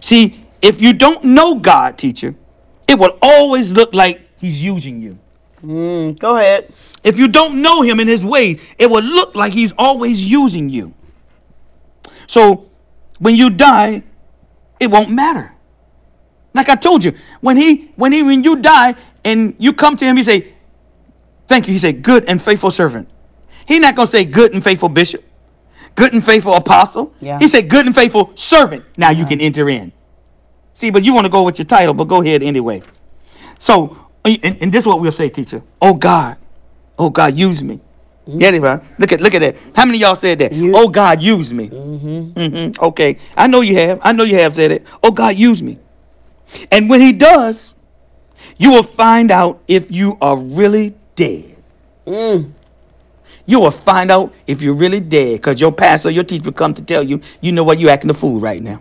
See, 0.00 0.46
if 0.62 0.80
you 0.80 0.92
don't 0.92 1.24
know 1.24 1.56
God, 1.56 1.98
teacher, 1.98 2.36
it 2.88 2.98
will 2.98 3.18
always 3.20 3.72
look 3.72 3.92
like 3.92 4.20
he's 4.38 4.62
using 4.62 5.02
you. 5.02 5.18
Mm, 5.64 6.18
go 6.18 6.36
ahead. 6.36 6.72
If 7.02 7.18
you 7.18 7.26
don't 7.26 7.60
know 7.60 7.82
him 7.82 7.98
in 7.98 8.06
his 8.06 8.24
ways, 8.24 8.62
it 8.78 8.88
will 8.88 9.02
look 9.02 9.34
like 9.34 9.52
he's 9.52 9.72
always 9.76 10.24
using 10.24 10.68
you. 10.68 10.94
So 12.32 12.70
when 13.18 13.34
you 13.34 13.50
die, 13.50 14.02
it 14.80 14.90
won't 14.90 15.10
matter. 15.10 15.52
Like 16.54 16.70
I 16.70 16.76
told 16.76 17.04
you, 17.04 17.12
when 17.42 17.58
he 17.58 17.90
when 17.96 18.10
he 18.10 18.22
when 18.22 18.42
you 18.42 18.56
die 18.56 18.94
and 19.22 19.54
you 19.58 19.74
come 19.74 19.96
to 19.96 20.04
him, 20.06 20.16
he 20.16 20.22
say, 20.22 20.54
Thank 21.46 21.66
you. 21.66 21.74
He 21.74 21.78
said, 21.78 22.02
Good 22.02 22.24
and 22.24 22.40
faithful 22.40 22.70
servant. 22.70 23.10
He's 23.68 23.80
not 23.80 23.96
gonna 23.96 24.06
say 24.06 24.24
good 24.24 24.54
and 24.54 24.64
faithful 24.64 24.88
bishop, 24.88 25.22
good 25.94 26.14
and 26.14 26.24
faithful 26.24 26.54
apostle. 26.54 27.12
Yeah. 27.20 27.38
He 27.38 27.48
said, 27.48 27.68
Good 27.68 27.84
and 27.84 27.94
faithful 27.94 28.32
servant. 28.34 28.86
Now 28.96 29.10
you 29.10 29.24
uh-huh. 29.24 29.28
can 29.28 29.40
enter 29.42 29.68
in. 29.68 29.92
See, 30.72 30.88
but 30.88 31.04
you 31.04 31.12
want 31.12 31.26
to 31.26 31.30
go 31.30 31.42
with 31.42 31.58
your 31.58 31.66
title, 31.66 31.92
but 31.92 32.04
go 32.04 32.22
ahead 32.22 32.42
anyway. 32.42 32.80
So, 33.58 34.06
and, 34.24 34.42
and 34.42 34.72
this 34.72 34.84
is 34.84 34.86
what 34.86 35.00
we'll 35.00 35.12
say, 35.12 35.28
teacher. 35.28 35.62
Oh 35.82 35.92
God, 35.92 36.38
oh 36.98 37.10
God, 37.10 37.36
use 37.36 37.62
me. 37.62 37.80
Mm-hmm. 38.26 38.40
Yeah, 38.40 38.50
they 38.52 38.60
were. 38.60 38.80
Look 38.98 39.12
at 39.12 39.20
look 39.20 39.34
at 39.34 39.40
that. 39.40 39.56
How 39.74 39.84
many 39.84 39.98
of 39.98 40.02
y'all 40.02 40.14
said 40.14 40.38
that? 40.38 40.52
You- 40.52 40.76
oh 40.76 40.88
God, 40.88 41.20
use 41.20 41.52
me. 41.52 41.68
Mm-hmm. 41.68 42.38
mm-hmm. 42.38 42.84
Okay, 42.84 43.18
I 43.36 43.48
know 43.48 43.62
you 43.62 43.74
have. 43.74 43.98
I 44.02 44.12
know 44.12 44.22
you 44.22 44.36
have 44.36 44.54
said 44.54 44.70
it. 44.70 44.86
Oh 45.02 45.10
God, 45.10 45.34
use 45.36 45.62
me. 45.62 45.78
And 46.70 46.88
when 46.88 47.00
He 47.00 47.12
does, 47.12 47.74
you 48.58 48.70
will 48.70 48.84
find 48.84 49.30
out 49.30 49.60
if 49.66 49.90
you 49.90 50.18
are 50.20 50.36
really 50.36 50.94
dead. 51.16 51.56
Mm. 52.06 52.52
You 53.44 53.60
will 53.60 53.70
find 53.72 54.10
out 54.10 54.32
if 54.46 54.62
you're 54.62 54.74
really 54.74 55.00
dead, 55.00 55.40
because 55.40 55.60
your 55.60 55.72
pastor, 55.72 56.10
your 56.10 56.24
teacher 56.24 56.44
will 56.44 56.52
come 56.52 56.74
to 56.74 56.82
tell 56.82 57.02
you, 57.02 57.20
you 57.40 57.50
know 57.50 57.64
what, 57.64 57.80
you 57.80 57.88
acting 57.88 58.10
a 58.10 58.14
fool 58.14 58.38
right 58.38 58.62
now. 58.62 58.80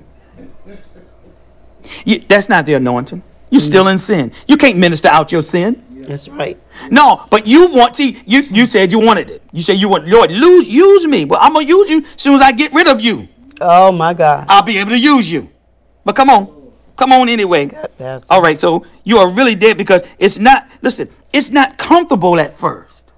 You, 2.05 2.19
that's 2.19 2.47
not 2.47 2.67
the 2.67 2.75
anointing. 2.75 3.23
You're 3.49 3.61
mm. 3.61 3.65
still 3.65 3.87
in 3.87 3.97
sin. 3.97 4.31
You 4.47 4.55
can't 4.57 4.77
minister 4.77 5.07
out 5.07 5.31
your 5.31 5.41
sin. 5.41 5.83
That's 6.07 6.27
right. 6.29 6.57
No, 6.89 7.25
but 7.29 7.47
you 7.47 7.67
want 7.71 7.95
see 7.95 8.21
you 8.25 8.41
you 8.43 8.65
said 8.65 8.91
you 8.91 8.99
wanted 8.99 9.29
it. 9.29 9.41
You 9.51 9.61
said 9.61 9.73
you 9.77 9.89
want 9.89 10.07
Lord 10.07 10.31
lose 10.31 10.67
use 10.67 11.07
me. 11.07 11.25
Well, 11.25 11.39
I'm 11.41 11.53
gonna 11.53 11.65
use 11.65 11.89
you 11.89 11.99
as 11.99 12.21
soon 12.21 12.35
as 12.35 12.41
I 12.41 12.51
get 12.51 12.73
rid 12.73 12.87
of 12.87 13.01
you. 13.01 13.27
Oh 13.59 13.91
my 13.91 14.13
God. 14.13 14.45
I'll 14.49 14.63
be 14.63 14.77
able 14.77 14.91
to 14.91 14.99
use 14.99 15.31
you. 15.31 15.49
But 16.03 16.15
come 16.15 16.29
on. 16.29 16.61
Come 16.97 17.13
on 17.13 17.29
anyway. 17.29 17.71
All 18.29 18.41
right, 18.41 18.59
so 18.59 18.85
you 19.03 19.17
are 19.17 19.29
really 19.29 19.55
dead 19.55 19.77
because 19.77 20.03
it's 20.19 20.37
not 20.37 20.67
listen, 20.81 21.09
it's 21.33 21.51
not 21.51 21.77
comfortable 21.77 22.39
at 22.39 22.57
first. 22.57 23.13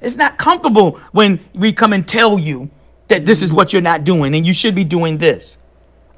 It's 0.00 0.16
not 0.16 0.38
comfortable 0.38 0.98
when 1.12 1.40
we 1.54 1.72
come 1.72 1.92
and 1.92 2.06
tell 2.06 2.38
you 2.38 2.70
that 3.08 3.26
this 3.26 3.42
is 3.42 3.52
what 3.52 3.72
you're 3.72 3.82
not 3.82 4.04
doing 4.04 4.34
and 4.34 4.46
you 4.46 4.52
should 4.54 4.74
be 4.74 4.84
doing 4.84 5.18
this. 5.18 5.58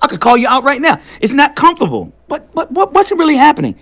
I 0.03 0.07
could 0.07 0.21
call 0.21 0.37
you 0.37 0.49
out 0.49 0.65
right 0.65 0.81
now. 0.81 1.01
It's 1.21 1.33
not 1.33 1.57
comfortable. 1.57 2.13
But 2.29 2.53
but 2.55 2.71
what, 2.73 2.93
what's 2.93 3.13
really 3.13 3.37
happening? 3.37 3.79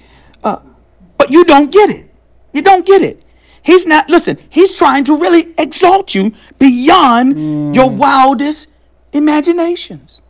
But 1.18 1.30
you 1.30 1.44
don't 1.44 1.70
get 1.70 1.90
it. 1.90 2.10
You 2.52 2.62
don't 2.62 2.86
get 2.86 3.02
it. 3.02 3.22
He's 3.62 3.84
not 3.84 4.08
listen, 4.08 4.38
he's 4.48 4.78
trying 4.78 5.04
to 5.04 5.16
really 5.18 5.52
exalt 5.58 6.14
you 6.14 6.32
beyond 6.58 7.74
your 7.74 7.90
mm. 7.90 7.96
wildest 7.98 8.68
imaginations. 9.12 10.22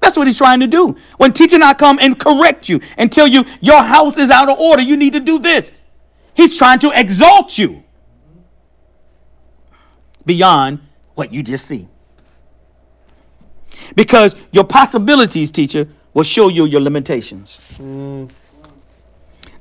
That's 0.00 0.16
what 0.16 0.26
he's 0.26 0.38
trying 0.38 0.60
to 0.60 0.66
do. 0.66 0.96
When 1.16 1.32
teacher 1.32 1.58
not 1.58 1.78
come 1.78 1.98
and 2.00 2.18
correct 2.18 2.68
you 2.68 2.80
and 2.96 3.10
tell 3.10 3.26
you 3.26 3.44
your 3.60 3.82
house 3.82 4.16
is 4.18 4.30
out 4.30 4.48
of 4.48 4.58
order, 4.58 4.82
you 4.82 4.96
need 4.96 5.12
to 5.14 5.20
do 5.20 5.38
this. 5.38 5.72
He's 6.34 6.56
trying 6.56 6.78
to 6.80 6.92
exalt 6.94 7.58
you 7.58 7.82
beyond 10.24 10.78
what 11.14 11.32
you 11.32 11.42
just 11.42 11.66
see. 11.66 11.88
Because 13.96 14.36
your 14.52 14.64
possibilities, 14.64 15.50
teacher, 15.50 15.88
will 16.14 16.22
show 16.22 16.48
you 16.48 16.66
your 16.66 16.80
limitations. 16.80 17.60
Mm. 17.74 18.30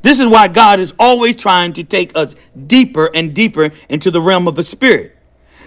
This 0.02 0.20
is 0.20 0.28
why 0.28 0.48
God 0.48 0.80
is 0.80 0.94
always 0.98 1.36
trying 1.36 1.74
to 1.74 1.84
take 1.84 2.16
us 2.16 2.36
deeper 2.68 3.10
and 3.14 3.34
deeper 3.34 3.72
into 3.90 4.12
the 4.12 4.22
realm 4.22 4.48
of 4.48 4.56
the 4.56 4.64
spirit. 4.64 5.18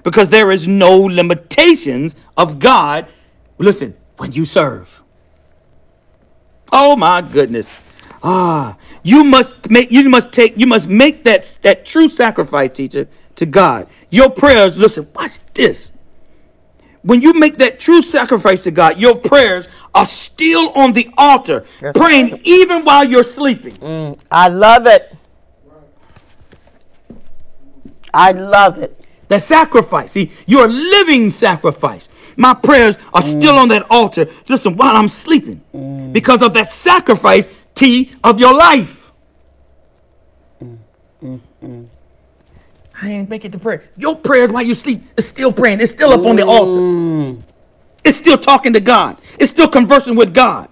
Because 0.02 0.30
there 0.30 0.50
is 0.50 0.66
no 0.66 0.98
limitations 0.98 2.16
of 2.36 2.58
God. 2.58 3.06
Listen, 3.58 3.94
when 4.16 4.32
you 4.32 4.44
serve. 4.44 5.02
Oh 6.72 6.96
my 6.96 7.20
goodness. 7.20 7.70
Ah, 8.22 8.76
you 9.02 9.24
must 9.24 9.68
make 9.68 9.90
you 9.90 10.08
must 10.08 10.32
take 10.32 10.56
you 10.56 10.66
must 10.66 10.88
make 10.88 11.24
that 11.24 11.58
that 11.62 11.84
true 11.84 12.08
sacrifice, 12.08 12.70
teacher, 12.72 13.08
to 13.36 13.46
God. 13.46 13.88
Your 14.10 14.30
prayers, 14.30 14.78
listen, 14.78 15.08
watch 15.14 15.40
this. 15.54 15.92
When 17.02 17.20
you 17.20 17.32
make 17.32 17.58
that 17.58 17.80
true 17.80 18.00
sacrifice 18.00 18.62
to 18.62 18.70
God, 18.70 19.00
your 19.00 19.16
prayers 19.16 19.68
are 19.94 20.06
still 20.06 20.70
on 20.70 20.92
the 20.92 21.10
altar, 21.18 21.66
That's 21.80 21.98
praying 21.98 22.30
right. 22.30 22.40
even 22.44 22.84
while 22.84 23.04
you're 23.04 23.24
sleeping. 23.24 23.74
Mm, 23.76 24.18
I 24.30 24.48
love 24.48 24.86
it. 24.86 25.14
I 28.14 28.32
love 28.32 28.78
it. 28.78 28.98
That 29.28 29.42
sacrifice. 29.42 30.12
See, 30.12 30.30
you're 30.46 30.66
a 30.66 30.68
living 30.68 31.30
sacrifice. 31.30 32.08
My 32.36 32.54
prayers 32.54 32.98
are 33.12 33.22
still 33.22 33.54
mm. 33.54 33.62
on 33.62 33.68
that 33.68 33.86
altar. 33.90 34.28
Listen, 34.48 34.76
while 34.76 34.94
I'm 34.94 35.08
sleeping, 35.08 35.62
mm. 35.74 36.12
because 36.12 36.42
of 36.42 36.52
that 36.54 36.70
sacrifice, 36.70 37.48
T, 37.74 38.12
of 38.22 38.38
your 38.38 38.54
life. 38.54 39.12
I 43.02 43.10
ain't 43.10 43.28
make 43.28 43.44
it 43.44 43.52
to 43.52 43.58
prayer. 43.58 43.82
Your 43.96 44.14
prayers 44.14 44.50
while 44.50 44.62
you 44.62 44.74
sleep 44.74 45.02
is 45.16 45.26
still 45.26 45.52
praying. 45.52 45.80
It's 45.80 45.90
still 45.90 46.10
up 46.12 46.24
on 46.24 46.36
the 46.36 46.46
altar. 46.46 46.80
Mm. 46.80 47.42
It's 48.04 48.16
still 48.16 48.38
talking 48.38 48.72
to 48.74 48.80
God. 48.80 49.18
It's 49.40 49.50
still 49.50 49.68
conversing 49.68 50.14
with 50.14 50.32
God. 50.32 50.68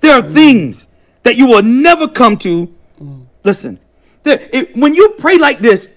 There 0.00 0.12
are 0.18 0.22
mm. 0.22 0.32
things 0.32 0.88
that 1.22 1.36
you 1.36 1.46
will 1.46 1.62
never 1.62 2.08
come 2.08 2.36
to. 2.38 2.74
Mm. 3.00 3.26
Listen, 3.44 3.78
there, 4.24 4.48
it- 4.52 4.76
when 4.76 4.94
you 4.94 5.10
pray 5.18 5.38
like 5.38 5.60
this, 5.60 5.88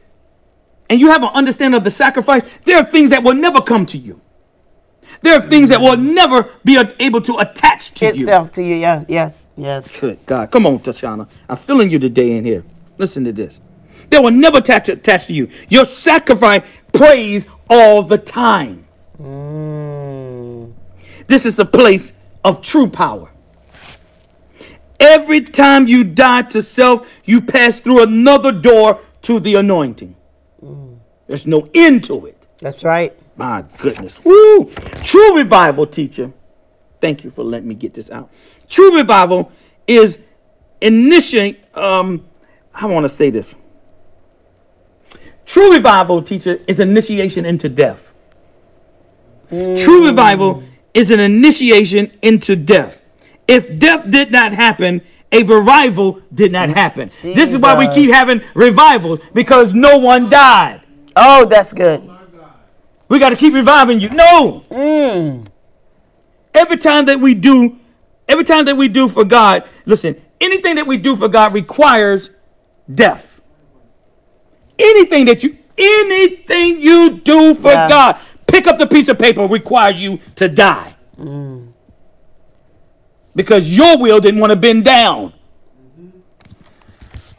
and 0.90 1.00
you 1.00 1.10
have 1.10 1.24
an 1.24 1.30
understanding 1.34 1.78
of 1.78 1.84
the 1.84 1.92
sacrifice, 1.92 2.44
there 2.64 2.78
are 2.78 2.86
things 2.86 3.10
that 3.10 3.24
will 3.24 3.34
never 3.34 3.60
come 3.60 3.86
to 3.88 3.98
you. 3.98 4.22
There 5.22 5.38
are 5.38 5.42
things 5.42 5.70
that 5.70 5.82
will 5.82 5.98
never 5.98 6.50
be 6.64 6.82
able 7.00 7.22
to 7.22 7.38
attach 7.40 7.92
to 7.96 8.06
you. 8.06 8.12
Itself 8.22 8.52
to 8.54 8.64
you. 8.64 8.76
Yeah. 8.76 9.04
Yes. 9.08 9.50
Yes. 9.58 10.00
Good 10.00 10.26
God. 10.26 10.52
Come 10.52 10.66
on, 10.68 10.80
Tashana. 10.80 11.28
I'm 11.50 11.58
feeling 11.58 11.90
you 11.90 11.98
today 12.00 12.34
in 12.38 12.46
here. 12.46 12.64
Listen 12.98 13.24
to 13.26 13.34
this. 13.34 13.60
They 14.10 14.20
will 14.20 14.32
never 14.32 14.58
attach, 14.60 14.90
attach 14.90 15.28
to 15.28 15.34
you. 15.34 15.50
Your 15.70 15.86
sacrifice 15.86 16.64
praise 16.94 17.48
all 17.70 18.04
the 18.04 18.18
time. 18.18 18.88
This 21.28 21.46
is 21.46 21.56
the 21.56 21.66
place 21.66 22.14
of 22.44 22.62
true 22.62 22.88
power. 22.90 23.30
Every 25.00 25.42
time 25.42 25.88
you 25.88 26.04
die 26.04 26.44
to 26.44 26.62
self, 26.62 27.08
you 27.26 27.42
pass 27.42 27.80
through 27.80 28.04
another 28.04 28.52
door 28.52 29.00
to 29.24 29.40
the 29.40 29.56
anointing. 29.56 30.16
There's 31.28 31.46
no 31.46 31.70
end 31.74 32.06
to 32.06 32.26
it. 32.26 32.48
That's 32.60 32.84
right. 32.84 33.14
My 33.36 33.64
goodness. 33.78 34.24
Woo! 34.24 34.72
True 35.04 35.38
revival, 35.38 35.86
teacher. 35.86 36.34
Thank 37.00 37.24
you 37.24 37.30
for 37.30 37.44
letting 37.44 37.68
me 37.68 37.76
get 37.76 37.94
this 37.94 38.10
out. 38.10 38.32
True 38.68 38.96
revival 38.96 39.52
is 39.86 40.18
initiate. 40.82 41.64
Um, 41.78 42.26
I 42.74 42.88
want 42.88 43.04
to 43.04 43.10
say 43.10 43.30
this. 43.30 43.54
True 45.48 45.72
revival, 45.72 46.22
teacher, 46.22 46.60
is 46.68 46.82
initiation 46.82 47.46
into 47.46 47.70
death. 47.70 48.14
True 49.50 50.06
revival 50.06 50.62
is 50.94 51.10
an 51.10 51.22
initiation 51.22 52.12
into 52.22 52.58
death. 52.58 53.02
If 53.48 53.80
death 53.80 54.10
did 54.10 54.30
not 54.30 54.52
happen, 54.52 55.02
a 55.32 55.44
revival 55.44 56.22
did 56.34 56.52
not 56.52 56.68
happen. 56.70 57.08
This 57.22 57.54
is 57.54 57.62
why 57.62 57.78
we 57.78 57.88
keep 57.88 58.12
having 58.12 58.42
revivals 58.54 59.22
because 59.34 59.74
no 59.74 59.98
one 59.98 60.30
died. 60.30 60.82
Oh, 61.16 61.46
that's 61.46 61.72
good. 61.72 62.08
We 63.08 63.18
got 63.18 63.30
to 63.30 63.38
keep 63.38 63.54
reviving 63.54 64.02
you. 64.02 64.10
No. 64.10 64.66
Mm. 64.70 65.48
Every 66.54 66.78
time 66.78 67.06
that 67.06 67.22
we 67.22 67.34
do, 67.36 67.80
every 68.28 68.44
time 68.44 68.66
that 68.66 68.76
we 68.76 68.90
do 68.90 69.08
for 69.08 69.24
God, 69.24 69.64
listen, 69.86 70.22
anything 70.42 70.76
that 70.76 70.88
we 70.88 70.98
do 70.98 71.16
for 71.16 71.30
God 71.30 71.54
requires 71.54 72.32
death. 72.94 73.37
Anything 74.80 75.26
that 75.26 75.44
you, 75.44 75.58
anything 75.78 76.82
you 76.82 77.20
do 77.20 77.56
for 77.56 77.72
Yeah. 77.72 77.90
God, 77.90 78.20
pick 78.48 78.68
up 78.68 78.78
the 78.78 78.88
piece 78.88 79.08
of 79.10 79.18
paper 79.20 79.44
requires 79.46 80.02
you 80.02 80.20
to 80.36 80.48
die. 80.48 80.96
Because 83.36 83.70
your 83.70 83.98
will 83.98 84.20
didn't 84.20 84.40
want 84.40 84.52
to 84.52 84.56
bend 84.56 84.86
down. 84.86 85.34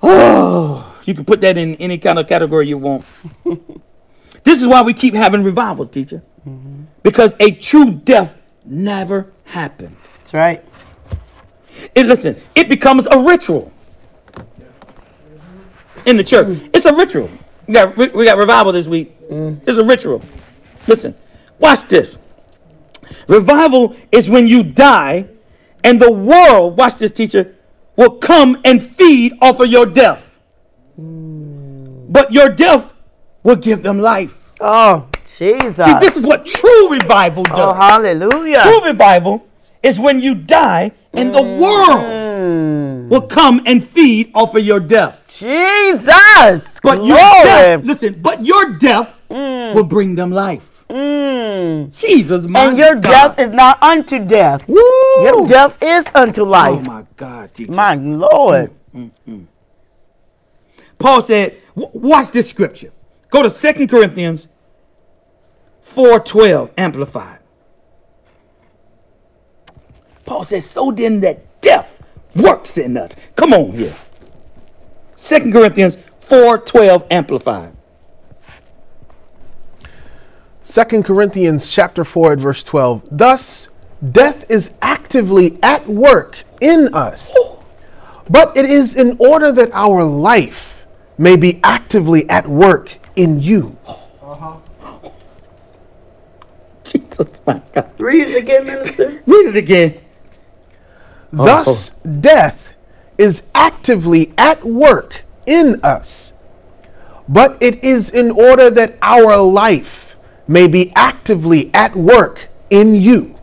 Oh, 0.02 0.96
you 1.04 1.14
can 1.14 1.24
put 1.24 1.40
that 1.40 1.56
in 1.58 1.74
any 1.76 1.98
kind 1.98 2.18
of 2.18 2.28
category 2.28 2.68
you 2.68 2.78
want. 2.78 3.04
This 4.44 4.62
is 4.62 4.66
why 4.68 4.80
we 4.80 4.94
keep 4.94 5.12
having 5.14 5.42
revivals, 5.42 5.90
teacher. 5.90 6.22
Because 7.02 7.34
a 7.38 7.50
true 7.50 7.90
death 7.90 8.34
never 8.64 9.30
happened. 9.44 9.94
That's 10.18 10.32
right. 10.32 10.64
It 11.94 12.06
listen, 12.06 12.40
it 12.54 12.68
becomes 12.70 13.06
a 13.10 13.18
ritual 13.18 13.70
in 16.08 16.16
the 16.16 16.24
church. 16.24 16.46
Mm. 16.46 16.70
It's 16.74 16.86
a 16.86 16.94
ritual. 16.94 17.30
We 17.66 17.74
got 17.74 17.96
we 17.96 18.24
got 18.24 18.38
revival 18.38 18.72
this 18.72 18.88
week. 18.88 19.14
Mm. 19.30 19.60
It's 19.66 19.78
a 19.78 19.84
ritual. 19.84 20.22
Listen, 20.86 21.14
watch 21.58 21.86
this. 21.88 22.16
Revival 23.26 23.94
is 24.10 24.28
when 24.28 24.48
you 24.48 24.62
die, 24.62 25.28
and 25.84 26.00
the 26.00 26.10
world, 26.10 26.78
watch 26.78 26.96
this, 26.96 27.12
teacher, 27.12 27.54
will 27.96 28.12
come 28.12 28.60
and 28.64 28.82
feed 28.82 29.34
off 29.42 29.60
of 29.60 29.68
your 29.68 29.84
death. 29.84 30.38
Mm. 30.98 32.10
But 32.10 32.32
your 32.32 32.48
death 32.48 32.90
will 33.42 33.56
give 33.56 33.82
them 33.82 34.00
life. 34.00 34.34
Oh, 34.60 35.08
Jesus. 35.24 35.76
See, 35.76 35.98
this 36.00 36.16
is 36.16 36.24
what 36.24 36.46
true 36.46 36.90
revival 36.90 37.44
oh, 37.50 37.56
does. 37.56 37.58
oh, 37.58 37.72
hallelujah. 37.74 38.62
True 38.62 38.84
revival 38.84 39.46
is 39.82 39.98
when 39.98 40.20
you 40.20 40.34
die 40.34 40.92
and 41.12 41.34
the 41.34 41.42
world 41.42 42.00
will 43.08 43.22
come 43.22 43.62
and 43.66 43.86
feed 43.86 44.30
off 44.34 44.54
of 44.54 44.64
your 44.64 44.80
death. 44.80 45.24
Jesus. 45.28 46.80
But 46.80 47.04
your 47.04 47.16
death, 47.16 47.84
listen, 47.84 48.20
but 48.20 48.44
your 48.44 48.76
death 48.78 49.20
mm. 49.28 49.74
will 49.74 49.84
bring 49.84 50.14
them 50.14 50.30
life. 50.30 50.84
Mm. 50.88 51.96
Jesus, 51.98 52.48
my 52.48 52.66
And 52.66 52.78
your 52.78 52.94
God. 52.94 53.36
death 53.36 53.40
is 53.40 53.50
not 53.50 53.82
unto 53.82 54.18
death. 54.24 54.66
Woo! 54.68 54.82
Your 55.22 55.46
death 55.46 55.76
is 55.82 56.06
unto 56.14 56.42
oh, 56.42 56.44
life. 56.44 56.80
Oh 56.80 56.84
my 56.84 57.04
God, 57.16 57.54
teacher. 57.54 57.72
my 57.72 57.94
Lord. 57.94 58.72
Mm, 58.94 59.10
mm, 59.28 59.46
Paul 60.98 61.22
said, 61.22 61.58
watch 61.74 62.30
this 62.30 62.48
scripture. 62.48 62.90
Go 63.30 63.42
to 63.42 63.50
Second 63.50 63.88
Corinthians 63.88 64.48
4:12 65.86 66.70
amplified. 66.76 67.38
Paul 70.24 70.44
says, 70.44 70.68
so 70.68 70.90
then 70.90 71.20
that 71.20 71.60
death 71.60 71.97
works 72.34 72.78
in 72.78 72.96
us. 72.96 73.16
Come 73.36 73.52
on 73.52 73.72
here. 73.72 73.94
Second 75.16 75.52
Corinthians 75.52 75.98
4:12 76.20 77.04
amplified. 77.10 77.72
2 80.64 81.02
Corinthians 81.02 81.70
chapter 81.70 82.04
4 82.04 82.34
at 82.34 82.38
verse 82.38 82.62
12. 82.62 83.02
Thus 83.10 83.68
death 84.12 84.44
is 84.50 84.70
actively 84.82 85.58
at 85.62 85.88
work 85.88 86.38
in 86.60 86.94
us, 86.94 87.34
but 88.28 88.56
it 88.56 88.66
is 88.66 88.94
in 88.94 89.16
order 89.18 89.50
that 89.50 89.70
our 89.72 90.04
life 90.04 90.86
may 91.16 91.36
be 91.36 91.58
actively 91.64 92.28
at 92.28 92.46
work 92.46 92.98
in 93.16 93.40
you. 93.40 93.76
Jesus, 96.84 97.40
my 97.46 97.60
God. 97.72 97.90
Read 97.98 98.28
it 98.28 98.36
again, 98.36 98.66
minister. 98.66 99.22
Read 99.26 99.46
it 99.48 99.56
again. 99.56 100.00
Oh, 101.36 101.44
Thus, 101.44 101.90
oh. 101.90 102.10
death 102.20 102.72
is 103.18 103.42
actively 103.54 104.32
at 104.38 104.64
work 104.64 105.22
in 105.46 105.80
us, 105.82 106.32
but 107.28 107.56
it 107.60 107.82
is 107.84 108.10
in 108.10 108.30
order 108.30 108.70
that 108.70 108.96
our 109.02 109.36
life 109.36 110.16
may 110.46 110.66
be 110.66 110.92
actively 110.96 111.70
at 111.74 111.94
work 111.94 112.48
in 112.70 112.94
you. 112.94 113.38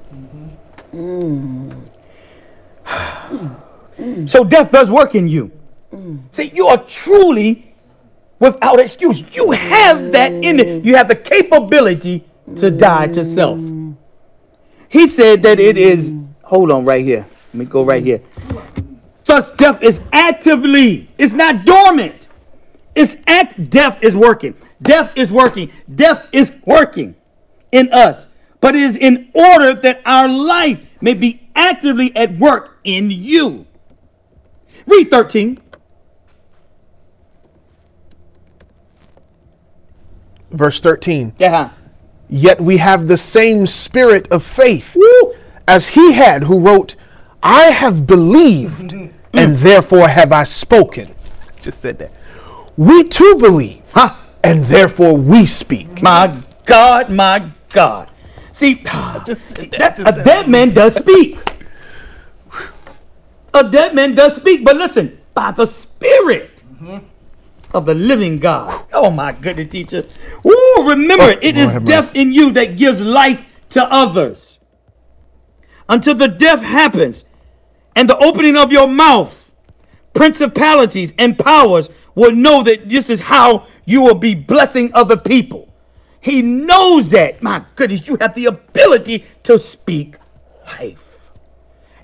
Mm. 0.93 1.85
So 4.27 4.43
death 4.43 4.71
does 4.71 4.89
work 4.91 5.15
in 5.15 5.27
you. 5.27 5.51
Mm. 5.91 6.23
See, 6.31 6.51
you 6.53 6.67
are 6.67 6.83
truly 6.83 7.73
without 8.39 8.79
excuse. 8.79 9.23
You 9.35 9.51
have 9.51 10.11
that 10.11 10.31
in 10.31 10.59
it. 10.59 10.83
You 10.83 10.95
have 10.95 11.07
the 11.07 11.15
capability 11.15 12.25
to 12.57 12.71
die 12.71 13.07
to 13.07 13.23
self. 13.23 13.57
Mm. 13.57 13.95
He 14.89 15.07
said 15.07 15.43
that 15.43 15.59
it 15.59 15.77
is, 15.77 16.13
hold 16.43 16.71
on 16.71 16.85
right 16.85 17.03
here. 17.03 17.27
Let 17.56 17.60
me 17.60 17.65
go 17.68 17.86
right 17.86 18.03
here. 18.03 18.19
Thus, 19.23 19.49
death 19.52 19.82
is 19.82 20.02
actively, 20.11 21.10
it's 21.18 21.32
not 21.32 21.64
dormant. 21.64 22.27
It's 22.94 23.15
act, 23.26 23.69
death 23.69 24.03
is 24.03 24.14
working. 24.14 24.56
Death 24.82 25.14
is 25.15 25.32
working. 25.32 25.72
Death 25.94 26.27
is 26.34 26.52
working 26.65 27.15
in 27.72 27.94
us. 27.94 28.27
But 28.60 28.76
it 28.76 28.82
is 28.82 28.98
in 28.98 29.32
order 29.34 29.73
that 29.73 30.02
our 30.06 30.27
life 30.27 30.82
may 30.99 31.14
be 31.14 31.48
actively 31.56 32.14
at 32.14 32.38
work 32.38 32.77
in 32.84 33.10
you. 33.10 33.65
Read 34.86 35.10
13. 35.10 35.61
Verse 40.52 40.82
13. 40.82 41.36
Yeah. 41.40 41.72
Yet 42.27 42.60
we 42.60 42.77
have 42.77 43.07
the 43.07 43.18
same 43.18 43.65
spirit 43.65 44.27
of 44.30 44.45
faith 44.45 44.94
Woo. 44.94 45.36
as 45.65 45.88
he 45.90 46.11
had 46.11 46.44
who 46.44 46.60
wrote, 46.60 46.98
I 47.45 47.65
have 47.65 48.07
believed 48.07 48.89
mm. 48.91 49.11
and 49.31 49.57
therefore 49.57 50.07
have 50.07 50.31
I 50.31 50.45
spoken. 50.45 51.13
Just 51.61 51.80
said 51.80 51.99
that. 51.99 52.11
We 52.76 53.03
too 53.07 53.35
believe 53.35 53.84
Huh? 53.93 54.15
and 54.43 54.65
therefore 54.65 55.13
we 55.15 55.45
speak. 55.45 56.01
My 56.01 56.41
God, 56.65 57.11
my 57.11 57.51
God. 57.69 58.09
See, 58.51 58.73
see, 58.77 59.67
that, 59.77 59.99
a 59.99 60.23
dead 60.23 60.49
man 60.49 60.73
does 60.73 60.95
speak. 60.95 61.38
A 63.53 63.63
dead 63.63 63.95
man 63.95 64.15
does 64.15 64.35
speak, 64.35 64.65
but 64.65 64.76
listen, 64.76 65.17
by 65.34 65.51
the 65.51 65.65
Spirit 65.65 66.61
mm-hmm. 66.73 66.97
of 67.73 67.85
the 67.85 67.93
living 67.93 68.39
God. 68.39 68.85
Oh 68.91 69.09
my 69.09 69.31
goodness, 69.31 69.72
teacher. 69.72 70.03
Ooh, 70.45 70.84
remember, 70.84 71.23
oh, 71.35 71.39
it 71.41 71.55
is 71.55 71.69
Lord 71.69 71.85
death 71.85 72.11
in 72.15 72.34
you 72.34 72.51
that 72.51 72.76
gives 72.76 72.99
life 73.01 73.45
to 73.69 73.84
others. 73.85 74.59
Until 75.88 76.15
the 76.15 76.27
death 76.27 76.61
happens 76.61 77.23
and 77.95 78.09
the 78.09 78.17
opening 78.17 78.57
of 78.57 78.72
your 78.72 78.88
mouth, 78.88 79.51
principalities 80.13 81.13
and 81.17 81.39
powers 81.39 81.89
will 82.13 82.31
know 82.31 82.63
that 82.63 82.89
this 82.89 83.09
is 83.09 83.22
how 83.22 83.67
you 83.85 84.01
will 84.01 84.15
be 84.15 84.35
blessing 84.35 84.91
other 84.93 85.17
people. 85.17 85.73
He 86.19 86.41
knows 86.41 87.09
that. 87.09 87.41
My 87.41 87.65
goodness, 87.76 88.07
you 88.07 88.17
have 88.19 88.34
the 88.34 88.45
ability 88.47 89.26
to 89.43 89.57
speak 89.59 90.17
life. 90.65 91.31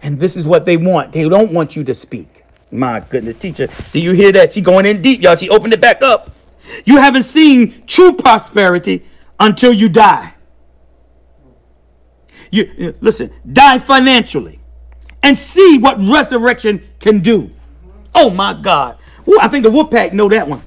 And 0.01 0.19
this 0.19 0.37
is 0.37 0.45
what 0.45 0.65
they 0.65 0.77
want. 0.77 1.11
They 1.11 1.27
don't 1.27 1.51
want 1.51 1.75
you 1.75 1.83
to 1.83 1.93
speak. 1.93 2.43
My 2.71 3.01
goodness, 3.01 3.35
teacher, 3.35 3.67
do 3.91 3.99
you 3.99 4.11
hear 4.11 4.31
that? 4.31 4.53
She 4.53 4.61
going 4.61 4.85
in 4.85 5.01
deep, 5.01 5.21
y'all. 5.21 5.35
She 5.35 5.49
opened 5.49 5.73
it 5.73 5.81
back 5.81 6.01
up. 6.01 6.31
You 6.85 6.97
haven't 6.97 7.23
seen 7.23 7.83
true 7.85 8.13
prosperity 8.13 9.03
until 9.39 9.73
you 9.73 9.89
die. 9.89 10.35
You 12.51 12.71
uh, 12.79 12.91
listen, 13.01 13.31
die 13.51 13.79
financially 13.79 14.60
and 15.23 15.37
see 15.37 15.77
what 15.79 15.97
resurrection 15.99 16.83
can 16.99 17.19
do. 17.19 17.51
Oh 18.13 18.29
my 18.29 18.53
God. 18.53 18.97
Ooh, 19.27 19.39
I 19.39 19.47
think 19.47 19.63
the 19.63 19.69
Wolfpack 19.69 20.13
know 20.13 20.27
that 20.29 20.47
one. 20.47 20.63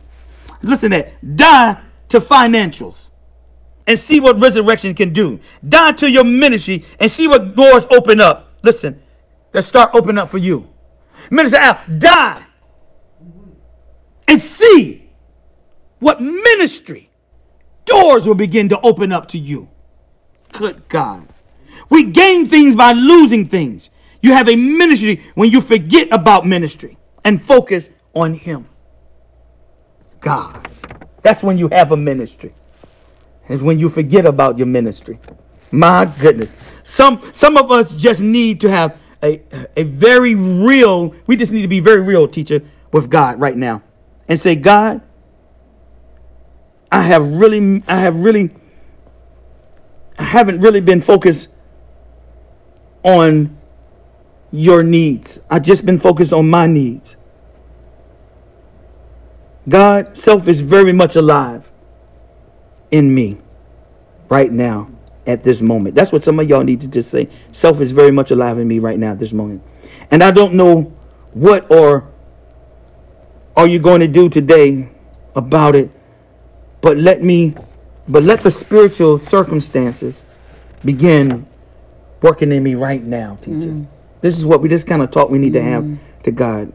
Listen 0.63 0.91
to 0.93 0.99
that. 0.99 1.37
Die 1.37 1.81
to 2.09 2.21
financials 2.21 3.11
and 3.87 3.99
see 3.99 4.21
what 4.21 4.41
resurrection 4.41 4.95
can 4.95 5.13
do. 5.13 5.41
Die 5.67 5.93
to 5.93 6.11
your 6.11 6.25
ministry 6.25 6.85
and 7.01 7.11
see 7.11 7.29
what 7.29 7.55
doors 7.55 7.87
open 7.91 8.21
up. 8.21 8.53
Listen, 8.63 9.03
that 9.53 9.63
start 9.63 9.91
opening 9.95 10.19
up 10.19 10.29
for 10.29 10.39
you. 10.39 10.69
Minister 11.31 11.59
Al, 11.59 11.81
die 11.99 12.45
and 14.27 14.41
see 14.41 15.11
what 15.99 16.21
ministry 16.21 17.11
doors 17.85 18.27
will 18.27 18.35
begin 18.35 18.69
to 18.69 18.81
open 18.81 19.13
up 19.13 19.29
to 19.29 19.39
you. 19.39 19.69
Good 20.53 20.89
God. 20.89 21.29
We 21.91 22.05
gain 22.05 22.49
things 22.49 22.77
by 22.77 22.93
losing 22.93 23.47
things. 23.47 23.91
You 24.25 24.33
have 24.33 24.49
a 24.49 24.57
ministry 24.57 25.21
when 25.35 25.51
you 25.51 25.61
forget 25.61 26.09
about 26.11 26.47
ministry 26.47 26.97
and 27.25 27.43
focus 27.43 27.91
on 28.15 28.33
Him. 28.33 28.67
God. 30.21 30.67
That's 31.21 31.43
when 31.43 31.59
you 31.59 31.69
have 31.69 31.93
a 31.93 31.97
ministry. 31.99 32.55
Is 33.51 33.61
when 33.61 33.79
you 33.79 33.91
forget 33.91 34.25
about 34.25 34.57
your 34.57 34.67
ministry. 34.67 35.19
My 35.71 36.07
goodness. 36.07 36.57
Some 36.83 37.21
some 37.35 37.59
of 37.59 37.71
us 37.71 37.95
just 37.95 38.23
need 38.23 38.63
to 38.63 38.71
have 38.71 38.97
a, 39.23 39.43
a 39.77 39.83
very 39.83 40.35
real, 40.35 41.15
we 41.27 41.37
just 41.37 41.53
need 41.53 41.61
to 41.61 41.69
be 41.69 41.81
very 41.81 42.01
real, 42.01 42.27
teacher, 42.27 42.63
with 42.93 43.11
God 43.11 43.39
right 43.39 43.59
now. 43.59 43.83
And 44.27 44.41
say, 44.41 44.57
God, 44.57 45.03
I 46.91 47.03
have 47.03 47.27
really, 47.27 47.83
I 47.87 47.99
have 47.99 48.17
really, 48.17 48.53
I 50.19 50.23
haven't 50.23 50.63
really 50.63 50.81
been 50.81 51.03
focused 51.03 51.49
on 53.03 53.54
your 54.55 54.85
needs. 54.85 55.41
I've 55.51 55.65
just 55.65 55.85
been 55.85 55.99
focused 55.99 56.33
on 56.33 56.49
my 56.49 56.69
needs. 56.69 57.17
God, 59.69 60.17
self 60.17 60.47
is 60.47 60.61
very 60.61 60.93
much 60.93 61.17
alive 61.17 61.73
in 62.93 63.13
me 63.13 63.39
right 64.29 64.53
now 64.53 64.91
at 65.27 65.43
this 65.43 65.61
moment. 65.61 65.97
That's 65.97 66.13
what 66.13 66.23
some 66.23 66.39
of 66.39 66.49
y'all 66.49 66.63
need 66.63 66.81
to 66.83 66.89
just 66.89 67.11
say. 67.11 67.29
Self 67.51 67.81
is 67.81 67.91
very 67.91 68.13
much 68.13 68.31
alive 68.31 68.61
in 68.61 68.69
me 68.69 68.79
right 68.79 68.97
now 68.97 69.11
at 69.11 69.19
this 69.19 69.33
moment. 69.33 69.61
And 70.13 70.23
I 70.23 70.31
don't 70.31 70.55
know 70.55 70.83
what 71.33 71.69
or 71.69 72.09
are 73.57 73.67
you 73.67 73.81
going 73.81 74.03
to 74.03 74.09
do 74.09 74.29
today 74.29 74.89
about 75.35 75.75
it, 75.75 75.91
but 76.81 76.97
let 76.97 77.25
me 77.25 77.57
but 78.07 78.23
let 78.23 78.43
the 78.43 78.53
spiritual 78.53 79.19
circumstances 79.19 80.27
begin 80.85 81.47
working 82.23 82.53
in 82.53 82.63
me 82.63 82.77
right 82.77 83.03
now, 83.03 83.37
teacher. 83.41 83.71
Mm. 83.71 83.87
This 84.25 84.39
is 84.39 84.47
what 84.47 84.63
we 84.63 84.71
this 84.71 84.85
kind 84.85 85.03
of 85.03 85.11
talk 85.11 85.29
we 85.29 85.37
need 85.37 85.53
to 85.53 85.61
have 85.61 85.85
mm. 85.85 85.99
to 86.23 86.31
God. 86.31 86.73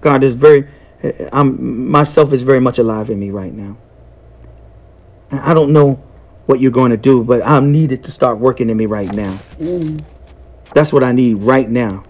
God 0.00 0.24
is 0.24 0.34
very 0.34 0.66
I'm 1.30 1.90
myself 1.90 2.32
is 2.32 2.40
very 2.40 2.58
much 2.58 2.78
alive 2.78 3.10
in 3.10 3.20
me 3.20 3.30
right 3.30 3.52
now. 3.52 3.76
I 5.30 5.52
don't 5.52 5.74
know 5.74 6.02
what 6.46 6.58
you're 6.58 6.70
going 6.70 6.90
to 6.90 6.96
do, 6.96 7.22
but 7.22 7.46
I'm 7.46 7.70
needed 7.70 8.02
to 8.04 8.10
start 8.10 8.38
working 8.38 8.70
in 8.70 8.78
me 8.78 8.86
right 8.86 9.12
now. 9.14 9.38
Mm. 9.58 10.02
That's 10.72 10.90
what 10.90 11.04
I 11.04 11.12
need 11.12 11.34
right 11.34 11.68
now. 11.68 12.02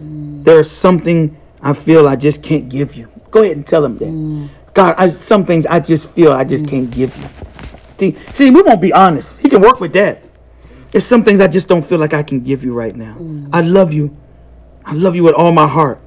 Mm. 0.00 0.44
There's 0.44 0.70
something 0.70 1.36
I 1.60 1.72
feel 1.72 2.06
I 2.06 2.14
just 2.14 2.40
can't 2.40 2.68
give 2.68 2.94
you. 2.94 3.10
Go 3.32 3.42
ahead 3.42 3.56
and 3.56 3.66
tell 3.66 3.84
him 3.84 3.98
that. 3.98 4.74
God, 4.74 4.94
I, 4.96 5.08
some 5.08 5.44
things 5.44 5.66
I 5.66 5.80
just 5.80 6.08
feel 6.10 6.32
I 6.32 6.44
just 6.44 6.68
can't 6.68 6.88
give 6.88 7.16
you. 7.16 7.28
See, 7.98 8.16
see, 8.32 8.52
we 8.52 8.62
won't 8.62 8.80
be 8.80 8.92
honest. 8.92 9.40
He 9.40 9.48
can 9.48 9.60
work 9.60 9.80
with 9.80 9.92
that. 9.94 10.23
There's 10.94 11.04
some 11.04 11.24
things 11.24 11.40
I 11.40 11.48
just 11.48 11.66
don't 11.66 11.84
feel 11.84 11.98
like 11.98 12.14
I 12.14 12.22
can 12.22 12.38
give 12.38 12.62
you 12.62 12.72
right 12.72 12.94
now. 12.94 13.16
Mm. 13.18 13.48
I 13.52 13.62
love 13.62 13.92
you. 13.92 14.16
I 14.84 14.92
love 14.92 15.16
you 15.16 15.24
with 15.24 15.34
all 15.34 15.50
my 15.50 15.66
heart. 15.66 16.00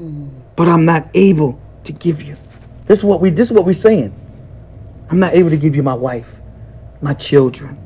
Mm. 0.00 0.30
But 0.54 0.68
I'm 0.68 0.84
not 0.84 1.08
able 1.12 1.60
to 1.82 1.92
give 1.92 2.22
you. 2.22 2.36
This 2.86 3.00
is 3.00 3.04
what 3.04 3.20
we 3.20 3.30
this 3.30 3.48
is 3.48 3.52
what 3.52 3.64
we're 3.66 3.72
saying. 3.72 4.14
I'm 5.10 5.18
not 5.18 5.34
able 5.34 5.50
to 5.50 5.56
give 5.56 5.74
you 5.74 5.82
my 5.82 5.94
wife, 5.94 6.40
my 7.02 7.14
children, 7.14 7.76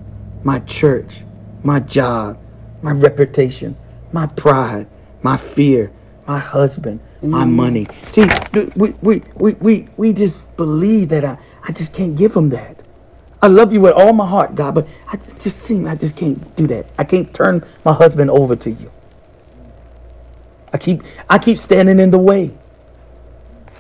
my 0.45 0.59
church, 0.59 1.24
my 1.65 1.81
job, 1.81 2.39
my 2.83 2.93
reputation, 2.93 3.74
my 4.12 4.27
pride, 4.27 4.89
my 5.23 5.39
fear, 5.39 5.91
my 6.27 6.39
husband, 6.39 7.01
my 7.23 7.45
mm. 7.45 7.51
money. 7.51 7.87
See, 8.03 8.27
we, 8.77 8.91
we, 9.01 9.23
we, 9.37 9.55
we, 9.55 9.89
we 9.97 10.12
just 10.12 10.55
believe 10.59 11.09
that 11.09 11.24
I, 11.24 11.39
I 11.66 11.73
just 11.73 11.95
can't 11.95 12.15
give 12.15 12.37
him 12.37 12.51
that. 12.51 12.77
I 13.43 13.48
love 13.48 13.73
you 13.73 13.81
with 13.82 13.94
all 13.94 14.12
my 14.14 14.27
heart, 14.27 14.55
God, 14.55 14.77
but 14.77 14.89
I 15.09 15.16
just, 15.19 15.59
seem 15.59 15.89
I 15.89 15.97
just 15.97 16.16
can't 16.16 16.56
do 16.56 16.69
that. 16.69 16.86
I 16.98 17.05
can't 17.05 17.32
turn 17.35 17.64
my 17.85 17.93
husband 17.93 18.31
over 18.31 18.56
to 18.56 18.70
you. 18.70 18.93
I 20.73 20.78
keep 20.78 21.02
I 21.31 21.39
keep 21.39 21.59
standing 21.59 22.01
in 22.01 22.10
the 22.10 22.19
way. 22.19 22.56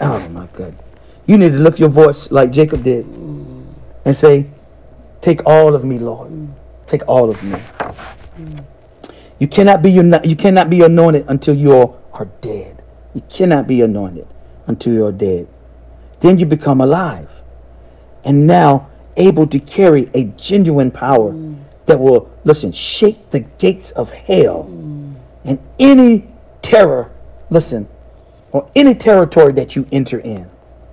Oh 0.00 0.28
my 0.30 0.46
God. 0.54 0.74
You 1.26 1.38
need 1.38 1.52
to 1.52 1.58
lift 1.58 1.80
your 1.80 1.90
voice 1.90 2.30
like 2.30 2.52
Jacob 2.52 2.84
did 2.84 3.06
and 3.06 4.16
say, 4.16 4.46
Take 5.20 5.46
all 5.46 5.74
of 5.74 5.84
me, 5.84 5.98
Lord. 5.98 6.48
Take 6.86 7.08
all 7.08 7.30
of 7.30 7.42
me. 7.44 7.60
You 9.38 9.48
cannot 9.48 9.82
be 9.82 9.92
you 9.92 10.36
cannot 10.36 10.70
be 10.70 10.82
anointed 10.82 11.26
until 11.28 11.54
you 11.54 11.96
are 12.12 12.26
dead. 12.40 12.82
You 13.14 13.22
cannot 13.30 13.66
be 13.68 13.82
anointed 13.82 14.28
until 14.66 14.94
you're 14.94 15.12
dead. 15.12 15.48
Then 16.20 16.38
you 16.38 16.46
become 16.46 16.80
alive. 16.80 17.30
And 18.24 18.46
now 18.46 18.90
able 19.16 19.46
to 19.46 19.58
carry 19.58 20.10
a 20.14 20.24
genuine 20.24 20.90
power 20.90 21.32
mm. 21.32 21.62
that 21.86 21.98
will 21.98 22.30
listen, 22.44 22.72
shake 22.72 23.30
the 23.30 23.40
gates 23.40 23.92
of 23.92 24.10
hell 24.10 24.68
mm. 24.70 25.14
and 25.44 25.58
any 25.78 26.26
terror, 26.62 27.10
listen, 27.50 27.88
or 28.52 28.70
any 28.74 28.94
territory 28.94 29.52
that 29.52 29.76
you 29.76 29.86
enter 29.92 30.18
in. 30.20 30.48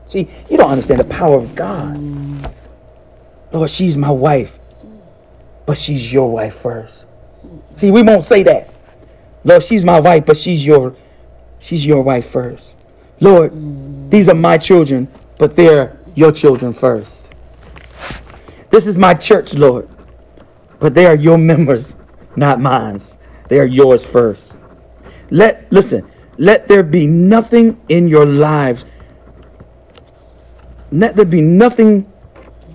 See, 0.06 0.28
you 0.50 0.58
don't 0.58 0.72
understand 0.72 1.00
the 1.00 1.06
power 1.06 1.38
of 1.38 1.54
God. 1.56 1.98
Mm. 1.98 2.54
Lord, 3.52 3.70
she's 3.70 3.98
my 3.98 4.12
wife, 4.12 4.58
but 5.66 5.78
she's 5.78 6.12
your 6.12 6.32
wife 6.32 6.56
first. 6.56 7.06
See, 7.76 7.92
we 7.92 8.02
won't 8.02 8.24
say 8.24 8.44
that. 8.44 8.70
Lord, 9.44 9.64
she's 9.64 9.86
my 9.86 10.00
wife, 10.00 10.26
but 10.26 10.38
she's 10.38 10.66
your 10.66 10.96
she's 11.60 11.86
your 11.86 12.02
wife 12.02 12.30
first. 12.30 12.76
Lord, 13.20 13.52
mm. 13.52 14.10
these 14.10 14.30
are 14.30 14.36
my 14.36 14.58
children, 14.58 15.08
but 15.38 15.56
they're 15.56 15.98
your 16.16 16.32
children 16.32 16.74
first. 16.74 17.19
This 18.70 18.88
is 18.88 18.98
my 18.98 19.14
church, 19.14 19.54
Lord, 19.54 19.90
but 20.80 20.94
they 20.94 21.06
are 21.06 21.16
your 21.16 21.38
members, 21.38 21.96
not 22.36 22.60
mine. 22.60 23.00
They 23.48 23.60
are 23.60 23.66
yours 23.66 24.06
first. 24.06 24.58
Let 25.32 25.72
listen, 25.72 26.10
let 26.38 26.68
there 26.68 26.84
be 26.84 27.08
nothing 27.08 27.80
in 27.90 28.08
your 28.08 28.26
lives. 28.26 28.86
Let 30.92 31.16
there 31.16 31.26
be 31.26 31.42
nothing 31.42 32.12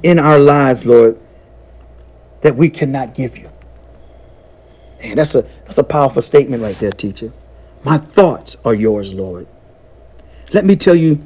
in 0.03 0.19
our 0.19 0.39
lives, 0.39 0.85
Lord, 0.85 1.19
that 2.43 2.57
we 2.57 2.71
cannot 2.71 3.15
give 3.15 3.39
you. 3.39 3.51
Man, 5.01 5.17
that's 5.17 5.35
a 5.35 5.43
that's 5.65 5.79
a 5.79 5.85
powerful 5.85 6.23
statement 6.23 6.63
right 6.63 6.79
there, 6.79 6.93
teacher. 6.93 7.33
My 7.85 7.99
thoughts 7.99 8.57
are 8.65 8.75
yours, 8.75 9.15
Lord. 9.15 9.47
Let 10.53 10.65
me 10.65 10.77
tell 10.77 10.95
you 10.95 11.23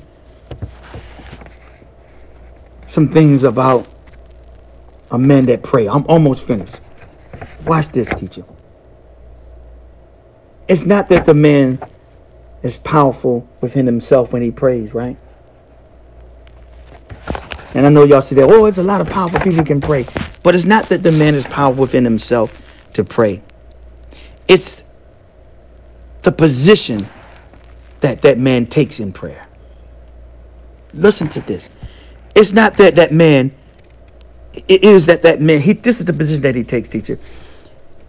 some 2.87 3.09
things 3.11 3.45
about 3.45 3.87
a 5.11 5.19
man 5.19 5.47
that 5.47 5.63
pray. 5.63 5.89
I'm 5.89 6.07
almost 6.07 6.45
finished. 6.45 6.81
Watch 7.67 7.89
this, 7.89 8.09
teacher. 8.11 8.45
It's 10.69 10.85
not 10.85 11.09
that 11.09 11.25
the 11.27 11.35
man 11.35 11.81
is 12.63 12.77
powerful 12.79 13.49
within 13.61 13.87
himself 13.87 14.33
when 14.33 14.43
he 14.43 14.51
prays, 14.51 14.93
right? 14.93 15.17
And 17.75 17.87
I 17.87 17.91
know 17.91 18.05
y'all 18.05 18.23
see 18.23 18.35
that, 18.37 18.49
oh, 18.51 18.67
it's 18.67 18.79
a 18.79 18.83
lot 18.83 19.01
of 19.01 19.09
powerful 19.09 19.39
people 19.41 19.59
who 19.59 19.65
can 19.65 19.81
pray. 19.81 20.07
But 20.43 20.55
it's 20.55 20.65
not 20.65 20.87
that 20.89 21.03
the 21.03 21.13
man 21.13 21.35
is 21.35 21.47
powerful 21.47 21.83
within 21.83 22.05
himself 22.05 22.61
to 22.95 23.05
pray. 23.05 23.43
It's 24.49 24.83
the 26.23 26.33
position 26.33 27.09
that 28.01 28.23
that 28.23 28.39
man 28.39 28.67
takes 28.67 29.01
in 29.01 29.13
prayer. 29.13 29.47
Listen 30.95 31.29
to 31.31 31.41
this. 31.41 31.69
It's 32.35 32.53
not 32.53 32.75
that 32.75 32.97
that 32.97 33.13
man, 33.13 33.53
it 34.67 34.83
is 34.83 35.07
that 35.07 35.23
that 35.23 35.41
man, 35.41 35.61
he, 35.61 35.73
this 35.75 36.01
is 36.01 36.07
the 36.07 36.13
position 36.13 36.43
that 36.43 36.55
he 36.55 36.65
takes, 36.65 36.89
teacher. 36.89 37.19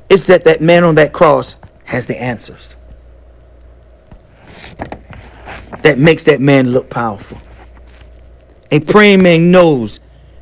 It's 0.10 0.26
that 0.26 0.44
that 0.46 0.62
man 0.62 0.84
on 0.84 0.96
that 0.96 1.14
cross 1.14 1.56
has 1.86 2.08
the 2.08 2.20
answers. 2.20 2.76
That 5.84 5.98
makes 5.98 6.24
that 6.24 6.42
man 6.42 6.72
look 6.72 6.90
powerful. 6.90 7.40
A 8.72 8.80
praying 8.80 9.24
man 9.24 9.52
knows 9.52 10.00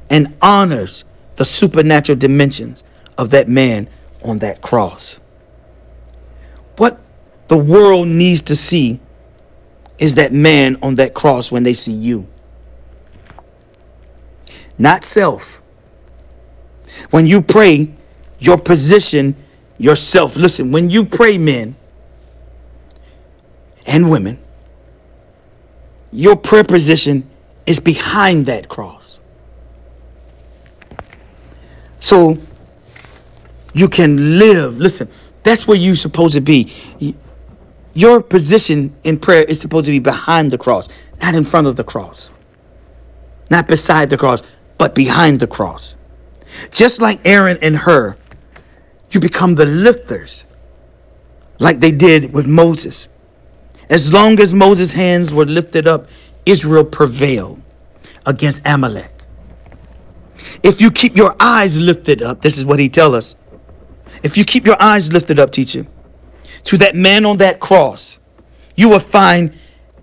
and 0.10 0.36
honors 0.42 1.04
the 1.36 1.46
supernatural 1.46 2.18
dimensions 2.18 2.84
of 3.18 3.30
that 3.32 3.48
man 3.48 3.90
on 4.24 4.40
that 4.40 4.62
cross. 4.62 5.20
What 6.78 7.00
the 7.48 7.58
world 7.58 8.08
needs 8.08 8.42
to 8.44 8.56
see 8.56 9.00
is 9.98 10.16
that 10.16 10.32
man 10.32 10.78
on 10.82 10.96
that 10.96 11.14
cross 11.14 11.52
when 11.52 11.64
they 11.64 11.74
see 11.74 11.94
you. 11.94 12.28
Not 14.78 15.04
self. 15.04 15.57
When 17.10 17.26
you 17.26 17.42
pray, 17.42 17.94
your 18.40 18.58
position, 18.58 19.36
yourself. 19.78 20.36
Listen, 20.36 20.72
when 20.72 20.90
you 20.90 21.06
pray, 21.06 21.38
men 21.38 21.76
and 23.86 24.10
women, 24.10 24.40
your 26.12 26.36
prayer 26.36 26.64
position 26.64 27.30
is 27.66 27.80
behind 27.80 28.46
that 28.46 28.70
cross. 28.70 29.20
So 32.00 32.38
you 33.74 33.90
can 33.90 34.40
live. 34.40 34.78
Listen, 34.78 35.10
that's 35.44 35.68
where 35.68 35.78
you're 35.78 35.96
supposed 35.96 36.34
to 36.36 36.42
be. 36.42 36.74
Your 37.94 38.22
position 38.22 38.96
in 39.04 39.20
prayer 39.20 39.44
is 39.44 39.60
supposed 39.60 39.86
to 39.86 39.92
be 39.92 40.00
behind 40.00 40.52
the 40.52 40.58
cross, 40.58 40.88
not 41.22 41.36
in 41.36 41.44
front 41.44 41.68
of 41.68 41.76
the 41.76 41.84
cross, 41.84 42.32
not 43.50 43.68
beside 43.68 44.10
the 44.10 44.18
cross, 44.18 44.42
but 44.78 44.94
behind 44.94 45.40
the 45.40 45.48
cross. 45.48 45.96
Just 46.72 47.02
like 47.02 47.20
Aaron 47.26 47.58
and 47.62 47.78
Hur, 47.78 48.18
you 49.12 49.20
become 49.20 49.56
the 49.56 49.66
lifters, 49.66 50.46
like 51.60 51.80
they 51.80 51.92
did 51.92 52.34
with 52.34 52.48
Moses. 52.48 53.10
As 53.90 54.12
long 54.12 54.40
as 54.40 54.54
Moses' 54.54 54.92
hands 54.92 55.34
were 55.34 55.46
lifted 55.46 55.88
up, 55.88 56.10
Israel 56.46 56.84
prevailed 56.84 57.62
against 58.26 58.62
Amalek. 58.66 59.12
If 60.64 60.82
you 60.82 60.92
keep 60.92 61.16
your 61.16 61.36
eyes 61.40 61.80
lifted 61.80 62.22
up, 62.22 62.42
this 62.42 62.58
is 62.58 62.66
what 62.66 62.80
he 62.80 62.90
tells 62.90 63.14
us 63.14 63.36
if 64.24 64.38
you 64.38 64.46
keep 64.46 64.66
your 64.66 64.82
eyes 64.82 65.12
lifted 65.12 65.40
up, 65.40 65.52
teacher, 65.52 65.86
to 66.66 66.78
that 66.78 66.96
man 66.96 67.26
on 67.26 67.38
that 67.38 67.60
cross, 67.60 68.20
you 68.76 68.90
will 68.90 69.00
find 69.00 69.54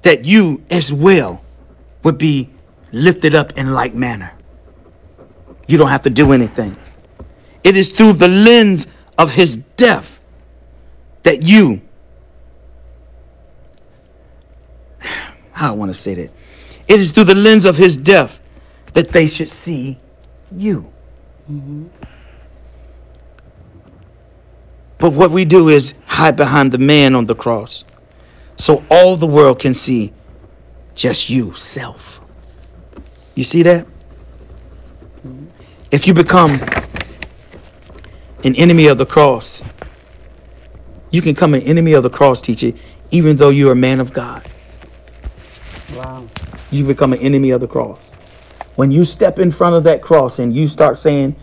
that 0.03 0.25
you 0.25 0.63
as 0.71 0.93
well 0.93 1.43
would 2.03 2.19
be 2.19 2.51
lifted 2.93 3.35
up 3.35 3.57
in 3.59 3.73
like 3.73 3.95
manner. 3.95 4.33
You 5.67 5.79
don't 5.79 5.89
have 5.89 6.03
to 6.03 6.11
do 6.11 6.33
anything. 6.33 6.77
It 7.63 7.77
is 7.77 7.89
through 7.89 8.15
the 8.15 8.29
lens 8.29 8.87
of 9.17 9.31
his 9.31 9.57
death 9.57 10.21
that 11.23 11.43
you, 11.43 11.81
I 15.57 15.69
don't 15.69 15.79
want 15.79 15.91
to 15.91 15.95
say 15.95 16.15
that. 16.15 16.31
It 16.87 16.99
is 16.99 17.11
through 17.11 17.25
the 17.25 17.35
lens 17.35 17.65
of 17.65 17.77
his 17.77 17.97
death 17.97 18.41
that 18.93 19.11
they 19.11 19.27
should 19.27 19.49
see 19.49 19.99
you. 20.53 20.93
Mm-hmm. 21.51 21.87
But 24.99 25.13
what 25.13 25.31
we 25.31 25.45
do 25.45 25.69
is 25.69 25.95
hide 26.07 26.37
behind 26.37 26.73
the 26.73 26.79
man 26.79 27.15
on 27.15 27.25
the 27.25 27.35
cross 27.35 27.85
so 28.57 28.85
all 28.91 29.17
the 29.17 29.27
world 29.27 29.59
can 29.59 29.75
see 29.75 30.13
just 30.95 31.29
you, 31.29 31.55
self. 31.55 32.21
You 33.35 33.45
see 33.45 33.63
that? 33.65 33.87
If 35.95 36.07
you 36.07 36.13
become 36.13 36.61
an 38.43 38.55
enemy 38.57 38.89
of 38.89 38.99
the 38.99 39.07
cross, 39.07 39.63
you 41.11 41.23
can 41.23 41.35
come 41.35 41.55
an 41.55 41.63
enemy 41.63 41.93
of 41.93 42.03
the 42.03 42.11
cross, 42.11 42.41
teacher, 42.41 42.73
even 43.11 43.37
though 43.37 43.51
you're 43.51 43.73
a 43.73 43.77
man 43.77 44.01
of 44.01 44.13
God. 44.13 44.47
Wow. 45.95 46.27
You 46.71 46.85
become 46.85 47.13
an 47.13 47.21
enemy 47.21 47.51
of 47.51 47.61
the 47.61 47.69
cross. 47.69 48.11
When 48.75 48.91
you 48.91 49.05
step 49.05 49.39
in 49.39 49.51
front 49.53 49.77
of 49.77 49.85
that 49.85 50.03
cross 50.03 50.41
and 50.41 50.55
you 50.55 50.67
start 50.67 50.99
saying, 50.99 51.37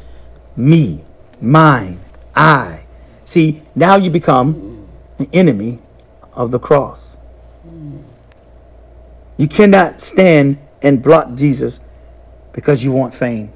me, 0.58 1.04
mine, 1.40 2.02
I, 2.36 2.84
See, 3.24 3.62
now 3.76 3.96
you 3.96 4.10
become 4.10 4.90
an 5.18 5.30
enemy 5.32 5.80
of 6.34 6.52
the 6.52 6.60
cross. 6.60 7.16
You 9.38 9.48
cannot 9.48 10.02
stand 10.02 10.58
and 10.82 11.02
block 11.02 11.36
Jesus 11.36 11.80
because 12.52 12.84
you 12.84 12.92
want 12.92 13.14
fame. 13.14 13.54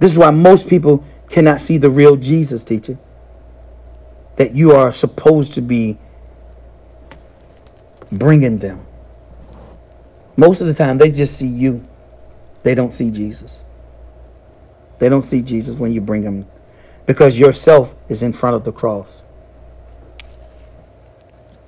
This 0.00 0.12
is 0.12 0.18
why 0.18 0.30
most 0.30 0.66
people 0.66 1.04
cannot 1.28 1.60
see 1.60 1.78
the 1.78 1.90
real 1.90 2.16
Jesus, 2.16 2.64
teacher. 2.64 2.98
That 4.36 4.54
you 4.54 4.72
are 4.72 4.90
supposed 4.90 5.54
to 5.54 5.60
be 5.60 5.98
bringing 8.10 8.58
them. 8.58 8.84
Most 10.36 10.60
of 10.62 10.66
the 10.66 10.74
time, 10.74 10.98
they 10.98 11.10
just 11.10 11.36
see 11.36 11.46
you. 11.46 11.86
They 12.62 12.74
don't 12.74 12.92
see 12.92 13.10
Jesus. 13.10 13.60
They 14.98 15.08
don't 15.08 15.22
see 15.22 15.42
Jesus 15.42 15.76
when 15.76 15.92
you 15.92 16.00
bring 16.00 16.22
them 16.22 16.46
because 17.06 17.38
yourself 17.38 17.94
is 18.08 18.22
in 18.22 18.32
front 18.32 18.56
of 18.56 18.64
the 18.64 18.72
cross. 18.72 19.22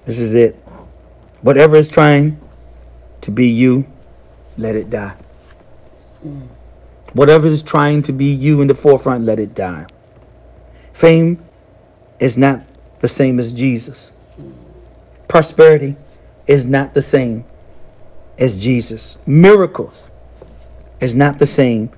This 0.07 0.19
is 0.19 0.35
it. 0.35 0.55
Whatever 1.43 1.77
is 1.77 1.89
trying 1.89 2.41
to 3.21 3.31
be 3.31 3.49
you, 3.49 3.87
let 4.57 4.77
it 4.77 4.91
die. 4.91 5.17
Mm. 6.25 6.49
Whatever 7.15 7.47
is 7.47 7.63
trying 7.63 8.03
to 8.03 8.13
be 8.13 8.27
you 8.33 8.61
in 8.61 8.69
the 8.69 8.75
forefront, 8.75 9.25
let 9.25 9.39
it 9.39 9.55
die. 9.55 9.87
Fame 10.93 11.43
is 12.19 12.39
not 12.39 12.63
the 13.01 13.09
same 13.09 13.39
as 13.39 13.53
Jesus. 13.53 14.13
Prosperity 15.29 15.97
is 16.47 16.67
not 16.67 16.95
the 16.95 17.03
same 17.03 17.45
as 18.39 18.63
Jesus. 18.63 19.19
Miracles 19.27 20.11
is 21.01 21.15
not 21.15 21.39
the 21.39 21.47
same 21.47 21.91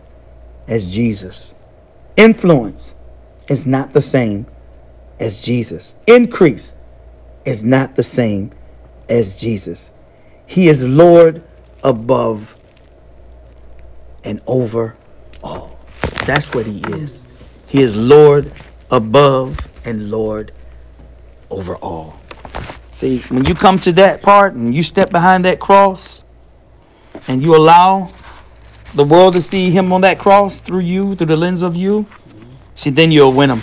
as 0.66 0.93
Jesus. 0.93 1.53
Influence 2.16 2.95
is 3.49 3.66
not 3.66 3.93
the 3.93 4.03
same 4.03 4.47
as 5.20 5.43
Jesus. 5.43 5.95
Increase 6.07 6.74
is 7.45 7.65
not 7.65 7.97
the 7.97 8.03
same 8.03 8.51
as 9.09 9.35
Jesus. 9.35 9.91
He 10.47 10.69
is 10.69 10.85
Lord 10.85 11.43
above 11.82 12.57
and 14.24 14.41
over 14.47 14.97
all. 15.45 15.79
That's 16.27 16.53
what 16.55 16.66
he 16.66 16.81
is. 16.95 17.23
He 17.69 17.83
is 17.83 17.95
Lord 17.97 18.53
above 18.91 19.59
and 19.85 20.11
Lord 20.11 20.53
over 21.51 21.77
all. 21.77 22.19
See, 22.95 23.19
when 23.29 23.45
you 23.45 23.55
come 23.55 23.79
to 23.81 23.93
that 23.93 24.23
part 24.23 24.55
and 24.55 24.75
you 24.75 24.83
step 24.83 25.11
behind 25.11 25.45
that 25.45 25.59
cross 25.59 26.25
and 27.27 27.43
you 27.43 27.57
allow 27.57 28.11
the 28.95 29.05
world 29.05 29.35
to 29.35 29.41
see 29.41 29.71
him 29.71 29.93
on 29.93 30.01
that 30.03 30.19
cross 30.19 30.61
through 30.61 30.81
you, 30.81 31.15
through 31.16 31.27
the 31.27 31.37
lens 31.37 31.62
of 31.62 31.75
you, 31.75 32.07
see, 32.75 32.91
then 32.91 33.11
you'll 33.11 33.33
win 33.33 33.49
them. 33.49 33.62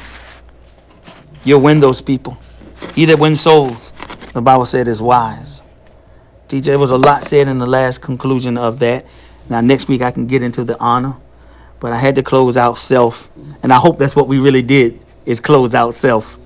You'll 1.45 1.61
win 1.61 1.79
those 1.79 2.01
people. 2.01 2.37
He 2.93 3.05
that 3.05 3.17
wins 3.17 3.39
souls, 3.39 3.93
the 4.33 4.41
Bible 4.41 4.65
said, 4.65 4.87
is 4.87 5.01
wise. 5.01 5.63
TJ, 6.49 6.77
was 6.77 6.91
a 6.91 6.97
lot 6.97 7.23
said 7.23 7.47
in 7.47 7.59
the 7.59 7.65
last 7.65 8.01
conclusion 8.01 8.57
of 8.57 8.79
that. 8.79 9.05
Now, 9.49 9.61
next 9.61 9.87
week 9.87 10.01
I 10.01 10.11
can 10.11 10.27
get 10.27 10.43
into 10.43 10.65
the 10.65 10.77
honor, 10.79 11.15
but 11.81 11.91
I 11.91 11.97
had 11.97 12.15
to 12.15 12.23
close 12.23 12.55
out 12.57 12.77
self. 12.77 13.29
And 13.63 13.73
I 13.73 13.77
hope 13.77 13.97
that's 13.99 14.15
what 14.15 14.29
we 14.29 14.39
really 14.39 14.61
did, 14.61 15.03
is 15.25 15.41
close 15.41 15.75
out 15.75 15.93
self. 15.95 16.39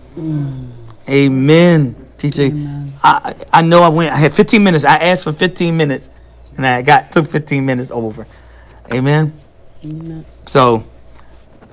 Amen. 1.09 1.95
TJ, 2.17 2.91
I, 3.03 3.35
I 3.53 3.61
know 3.61 3.83
I 3.83 3.89
went, 3.89 4.13
I 4.13 4.17
had 4.17 4.33
15 4.33 4.63
minutes. 4.63 4.85
I 4.85 4.97
asked 4.97 5.25
for 5.25 5.33
15 5.33 5.77
minutes, 5.77 6.09
and 6.57 6.65
I 6.65 6.81
got 6.81 7.11
took 7.11 7.27
15 7.27 7.65
minutes 7.65 7.91
over. 7.91 8.25
Amen. 8.91 9.37
So, 10.47 10.83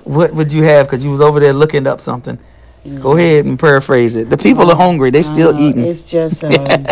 what 0.03 0.33
would 0.35 0.51
you 0.51 0.63
have? 0.63 0.87
Because 0.87 1.03
you 1.03 1.11
was 1.11 1.21
over 1.21 1.39
there 1.39 1.53
looking 1.53 1.87
up 1.87 2.01
something. 2.01 2.37
Go 2.99 3.15
ahead 3.15 3.45
and 3.45 3.57
paraphrase 3.57 4.15
it. 4.15 4.29
The 4.29 4.37
people 4.37 4.69
are 4.69 4.75
hungry. 4.75 5.09
They 5.09 5.23
still 5.23 5.55
Uh, 5.55 5.59
eating. 5.59 5.85
It's 5.85 6.03
just 6.05 6.43
um, 6.43 6.85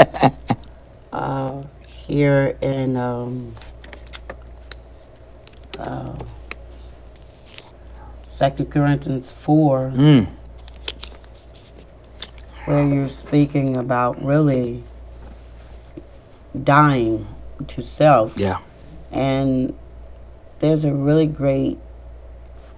uh, 1.13 1.63
here 1.85 2.57
in 2.61 2.95
um, 2.95 3.53
uh, 5.77 6.15
Second 8.41 8.71
Corinthians 8.71 9.31
four, 9.31 9.91
Mm. 9.95 10.25
where 12.65 12.83
you're 12.83 13.07
speaking 13.07 13.77
about 13.77 14.19
really 14.25 14.81
dying 16.63 17.27
to 17.67 17.83
self, 17.83 18.35
Yeah. 18.39 18.57
and 19.11 19.75
there's 20.57 20.83
a 20.83 20.91
really 20.91 21.27
great 21.27 21.77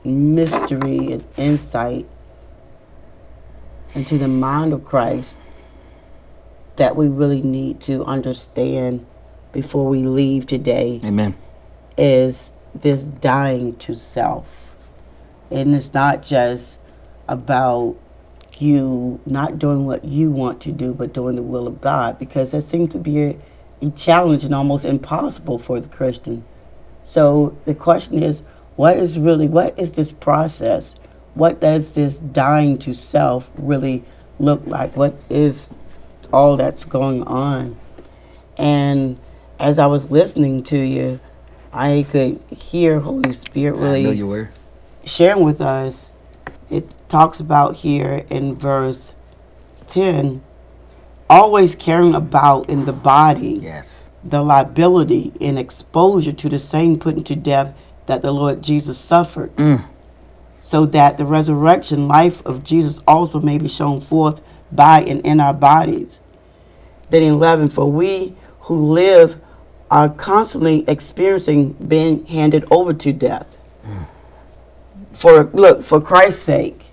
mystery 0.04 1.14
and 1.14 1.24
insight 1.38 2.08
into 3.96 4.18
the 4.18 4.28
mind 4.28 4.74
of 4.74 4.84
Christ 4.84 5.38
that 6.76 6.98
we 6.98 7.08
really 7.08 7.42
need 7.42 7.80
to 7.88 8.04
understand 8.04 9.06
before 9.54 9.86
we 9.88 10.04
leave 10.04 10.46
today 10.46 11.00
Amen. 11.06 11.36
is 11.98 12.52
this 12.76 13.08
dying 13.08 13.78
to 13.78 13.96
self. 13.96 14.44
And 15.54 15.76
it's 15.76 15.94
not 15.94 16.24
just 16.24 16.80
about 17.28 17.96
you 18.58 19.20
not 19.26 19.60
doing 19.60 19.86
what 19.86 20.04
you 20.04 20.32
want 20.32 20.62
to 20.62 20.72
do, 20.72 20.94
but 20.94 21.14
doing 21.14 21.36
the 21.36 21.42
will 21.42 21.68
of 21.68 21.80
God, 21.80 22.20
because 22.20 22.52
that 22.52 22.62
seems 22.64 22.92
to 22.94 22.98
be 22.98 23.22
a, 23.22 23.38
a 23.82 23.90
challenge 23.92 24.44
and 24.44 24.54
almost 24.54 24.86
impossible 24.86 25.60
for 25.60 25.80
the 25.80 25.88
Christian. 25.88 26.44
So 27.04 27.58
the 27.66 27.76
question 27.76 28.22
is, 28.22 28.42
what 28.76 28.98
is 28.98 29.20
really, 29.20 29.48
what 29.48 29.78
is 29.78 29.92
this 29.92 30.12
process? 30.12 30.96
What 31.36 31.60
does 31.60 31.94
this 31.94 32.18
dying 32.18 32.78
to 32.80 32.94
self 32.94 33.50
really 33.56 34.04
look 34.40 34.66
like? 34.66 34.96
What 34.96 35.16
is 35.30 35.74
all 36.32 36.58
that's 36.58 36.86
going 36.86 37.24
on? 37.24 37.78
And 38.58 39.20
as 39.60 39.80
I 39.80 39.86
was 39.86 40.10
listening 40.10 40.64
to 40.64 40.78
you, 40.78 41.20
I 41.72 42.06
could 42.10 42.42
hear 42.50 43.00
Holy 43.00 43.32
Spirit 43.34 43.78
I 43.78 43.80
know 43.80 43.84
really 43.86 44.18
you 44.18 44.28
were. 44.28 44.52
Sharing 45.06 45.44
with 45.44 45.62
us. 45.62 46.12
It 46.70 46.96
talks 47.08 47.40
about 47.40 47.76
here 47.76 48.26
in 48.30 48.56
verse 48.56 49.16
10 49.88 50.42
always 51.30 51.76
caring 51.76 52.14
about 52.16 52.70
in 52.70 52.86
the 52.86 52.94
body 52.94 53.60
Yes. 53.62 54.10
the 54.24 54.42
liability 54.42 55.32
and 55.42 55.58
exposure 55.58 56.32
to 56.32 56.50
the 56.50 56.60
same 56.60 56.98
putting 56.98 57.24
to 57.26 57.36
death 57.36 57.74
that 58.06 58.22
the 58.22 58.32
Lord 58.32 58.62
Jesus 58.62 58.98
suffered, 58.98 59.56
Mm. 59.56 59.84
so 60.60 60.86
that 60.88 61.18
the 61.18 61.26
resurrection 61.26 62.08
life 62.08 62.46
of 62.46 62.64
Jesus 62.64 63.00
also 63.08 63.40
may 63.40 63.58
be 63.58 63.68
shown 63.68 64.02
forth 64.02 64.42
by 64.72 65.02
and 65.04 65.22
in 65.26 65.40
our 65.40 65.54
bodies. 65.54 66.20
Then 67.10 67.24
in 67.24 67.34
11, 67.34 67.70
for 67.70 67.90
we 67.90 68.36
who 68.62 68.76
live 68.76 69.40
are 69.92 70.10
constantly 70.10 70.84
experiencing 70.88 71.74
being 71.88 72.26
handed 72.26 72.66
over 72.72 72.94
to 72.94 73.14
death. 73.14 73.46
For 75.14 75.46
look, 75.54 75.82
for 75.84 76.02
Christ's 76.02 76.42
sake, 76.42 76.86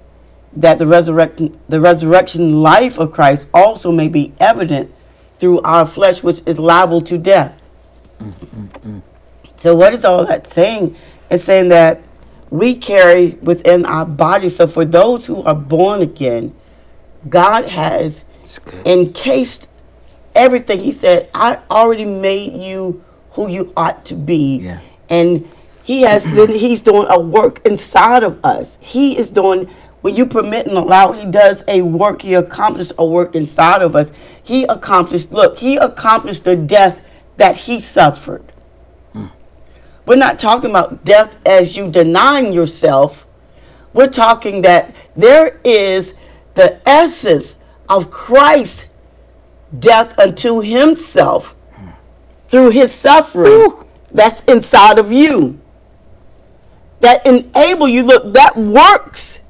that 0.54 0.78
the 0.78 0.86
resurrection 0.86 1.58
the 1.68 1.80
resurrection 1.80 2.62
life 2.62 2.98
of 2.98 3.12
Christ 3.12 3.46
also 3.54 3.92
may 3.92 4.08
be 4.08 4.32
evident 4.40 4.92
through 5.38 5.60
our 5.62 5.86
flesh 5.86 6.22
which 6.22 6.42
is 6.46 6.58
liable 6.58 7.00
to 7.02 7.18
death. 7.18 7.60
So 9.56 9.74
what 9.74 9.92
is 9.92 10.04
all 10.04 10.26
that 10.26 10.46
saying? 10.46 10.96
It's 11.30 11.44
saying 11.44 11.68
that 11.68 12.02
we 12.50 12.74
carry 12.74 13.30
within 13.42 13.86
our 13.86 14.04
body. 14.04 14.48
So 14.48 14.66
for 14.66 14.84
those 14.84 15.26
who 15.26 15.42
are 15.42 15.54
born 15.54 16.02
again, 16.02 16.54
God 17.28 17.68
has 17.68 18.24
encased 18.84 19.68
everything. 20.34 20.80
He 20.80 20.92
said, 20.92 21.30
I 21.34 21.58
already 21.70 22.04
made 22.04 22.60
you 22.60 23.04
who 23.32 23.48
you 23.48 23.72
ought 23.76 24.04
to 24.06 24.14
be. 24.14 24.58
Yeah. 24.58 24.80
And 25.08 25.48
he 25.90 26.02
has 26.02 26.24
then 26.36 26.50
he's 26.50 26.80
doing 26.80 27.04
a 27.10 27.18
work 27.18 27.66
inside 27.66 28.22
of 28.22 28.38
us. 28.44 28.78
He 28.80 29.18
is 29.18 29.32
doing 29.32 29.68
when 30.02 30.14
you 30.14 30.24
permit 30.24 30.68
and 30.68 30.76
allow, 30.76 31.10
he 31.10 31.28
does 31.28 31.64
a 31.66 31.82
work. 31.82 32.22
He 32.22 32.34
accomplished 32.34 32.92
a 32.96 33.04
work 33.04 33.34
inside 33.34 33.82
of 33.82 33.96
us. 33.96 34.12
He 34.40 34.62
accomplished, 34.66 35.32
look, 35.32 35.58
he 35.58 35.78
accomplished 35.78 36.44
the 36.44 36.54
death 36.54 37.02
that 37.38 37.56
he 37.56 37.80
suffered. 37.80 38.44
We're 40.06 40.14
not 40.14 40.38
talking 40.38 40.70
about 40.70 41.04
death 41.04 41.34
as 41.44 41.76
you 41.76 41.90
denying 41.90 42.52
yourself. 42.52 43.26
We're 43.92 44.06
talking 44.06 44.62
that 44.62 44.94
there 45.16 45.58
is 45.64 46.14
the 46.54 46.80
essence 46.88 47.56
of 47.88 48.12
Christ's 48.12 48.86
death 49.76 50.16
unto 50.20 50.60
himself 50.60 51.56
through 52.46 52.70
his 52.70 52.94
suffering 52.94 53.72
that's 54.12 54.42
inside 54.42 55.00
of 55.00 55.10
you. 55.10 55.59
That 57.00 57.26
enable 57.26 57.88
you 57.88 58.02
look 58.02 58.34
that 58.34 58.56
works. 58.56 59.40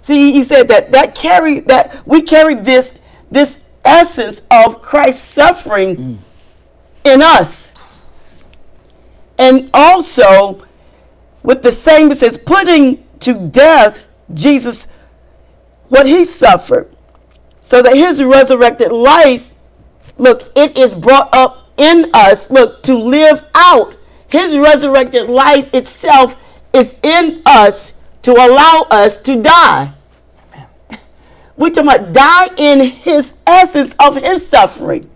See, 0.00 0.32
he 0.32 0.42
said 0.42 0.68
that 0.68 0.92
that 0.92 1.14
carry 1.14 1.60
that 1.60 2.06
we 2.06 2.22
carry 2.22 2.54
this 2.54 2.94
this 3.30 3.58
essence 3.84 4.42
of 4.50 4.82
Christ's 4.82 5.22
suffering 5.22 5.96
mm. 5.96 6.18
in 7.04 7.22
us. 7.22 7.72
And 9.38 9.70
also 9.74 10.64
with 11.42 11.62
the 11.62 11.72
same 11.72 12.10
it 12.10 12.18
says 12.18 12.36
putting 12.36 13.04
to 13.20 13.34
death 13.48 14.02
Jesus 14.34 14.86
what 15.88 16.06
he 16.06 16.24
suffered 16.24 16.90
so 17.60 17.82
that 17.82 17.96
his 17.96 18.22
resurrected 18.22 18.92
life 18.92 19.50
look 20.18 20.50
it 20.56 20.76
is 20.76 20.94
brought 20.94 21.32
up 21.34 21.70
in 21.76 22.10
us 22.14 22.50
look 22.50 22.82
to 22.82 22.96
live 22.96 23.44
out 23.54 23.94
his 24.28 24.56
resurrected 24.56 25.28
life 25.28 25.72
itself 25.72 26.34
is 26.76 26.94
in 27.02 27.42
us 27.46 27.94
to 28.22 28.32
allow 28.32 28.86
us 28.90 29.16
to 29.16 29.40
die. 29.40 29.92
We're 31.56 31.70
talking 31.70 31.90
about 31.90 32.12
die 32.12 32.48
in 32.58 32.80
his 32.80 33.32
essence 33.46 33.94
of 33.98 34.16
his 34.16 34.46
suffering. 34.46 35.08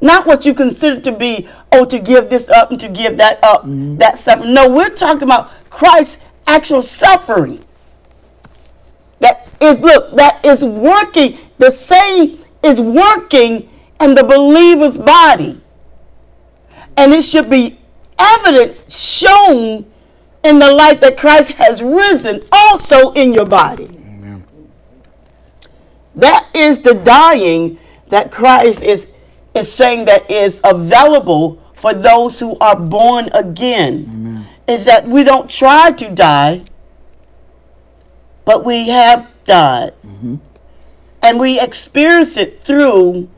Not 0.00 0.26
what 0.26 0.46
you 0.46 0.54
consider 0.54 1.00
to 1.00 1.12
be 1.12 1.48
oh 1.72 1.84
to 1.84 1.98
give 1.98 2.30
this 2.30 2.48
up 2.48 2.70
and 2.70 2.78
to 2.80 2.88
give 2.88 3.16
that 3.18 3.42
up 3.42 3.62
mm-hmm. 3.62 3.96
that 3.96 4.16
suffering. 4.16 4.54
No 4.54 4.70
we're 4.70 4.90
talking 4.90 5.24
about 5.24 5.50
christ's 5.70 6.18
actual 6.46 6.82
suffering. 6.82 7.64
That 9.18 9.48
is 9.60 9.80
look 9.80 10.14
that 10.16 10.44
is 10.44 10.64
working. 10.64 11.36
The 11.58 11.70
same 11.70 12.44
is 12.64 12.80
working 12.80 13.68
in 14.00 14.14
the 14.14 14.24
believer's 14.24 14.98
body. 14.98 15.60
And 16.96 17.12
it 17.12 17.22
should 17.22 17.48
be 17.48 17.78
evidence 18.18 18.84
shown 18.94 19.91
in 20.44 20.58
the 20.58 20.70
light 20.72 21.00
that 21.00 21.16
christ 21.16 21.52
has 21.52 21.82
risen 21.82 22.42
also 22.52 23.12
in 23.12 23.32
your 23.32 23.46
body 23.46 23.88
that 26.14 26.48
is 26.54 26.80
the 26.80 26.94
dying 26.94 27.78
that 28.08 28.30
christ 28.30 28.82
is 28.82 29.08
is 29.54 29.70
saying 29.72 30.04
that 30.04 30.30
is 30.30 30.60
available 30.64 31.62
for 31.74 31.94
those 31.94 32.38
who 32.38 32.56
are 32.60 32.76
born 32.76 33.28
again 33.32 34.46
is 34.68 34.84
that 34.84 35.06
we 35.06 35.24
don't 35.24 35.48
try 35.48 35.90
to 35.90 36.08
die 36.10 36.62
but 38.44 38.64
we 38.64 38.88
have 38.88 39.28
died. 39.44 39.92
Mm-hmm. 40.04 40.36
and 41.22 41.38
we 41.38 41.60
experience 41.60 42.36
it 42.36 42.62
through 42.62 43.28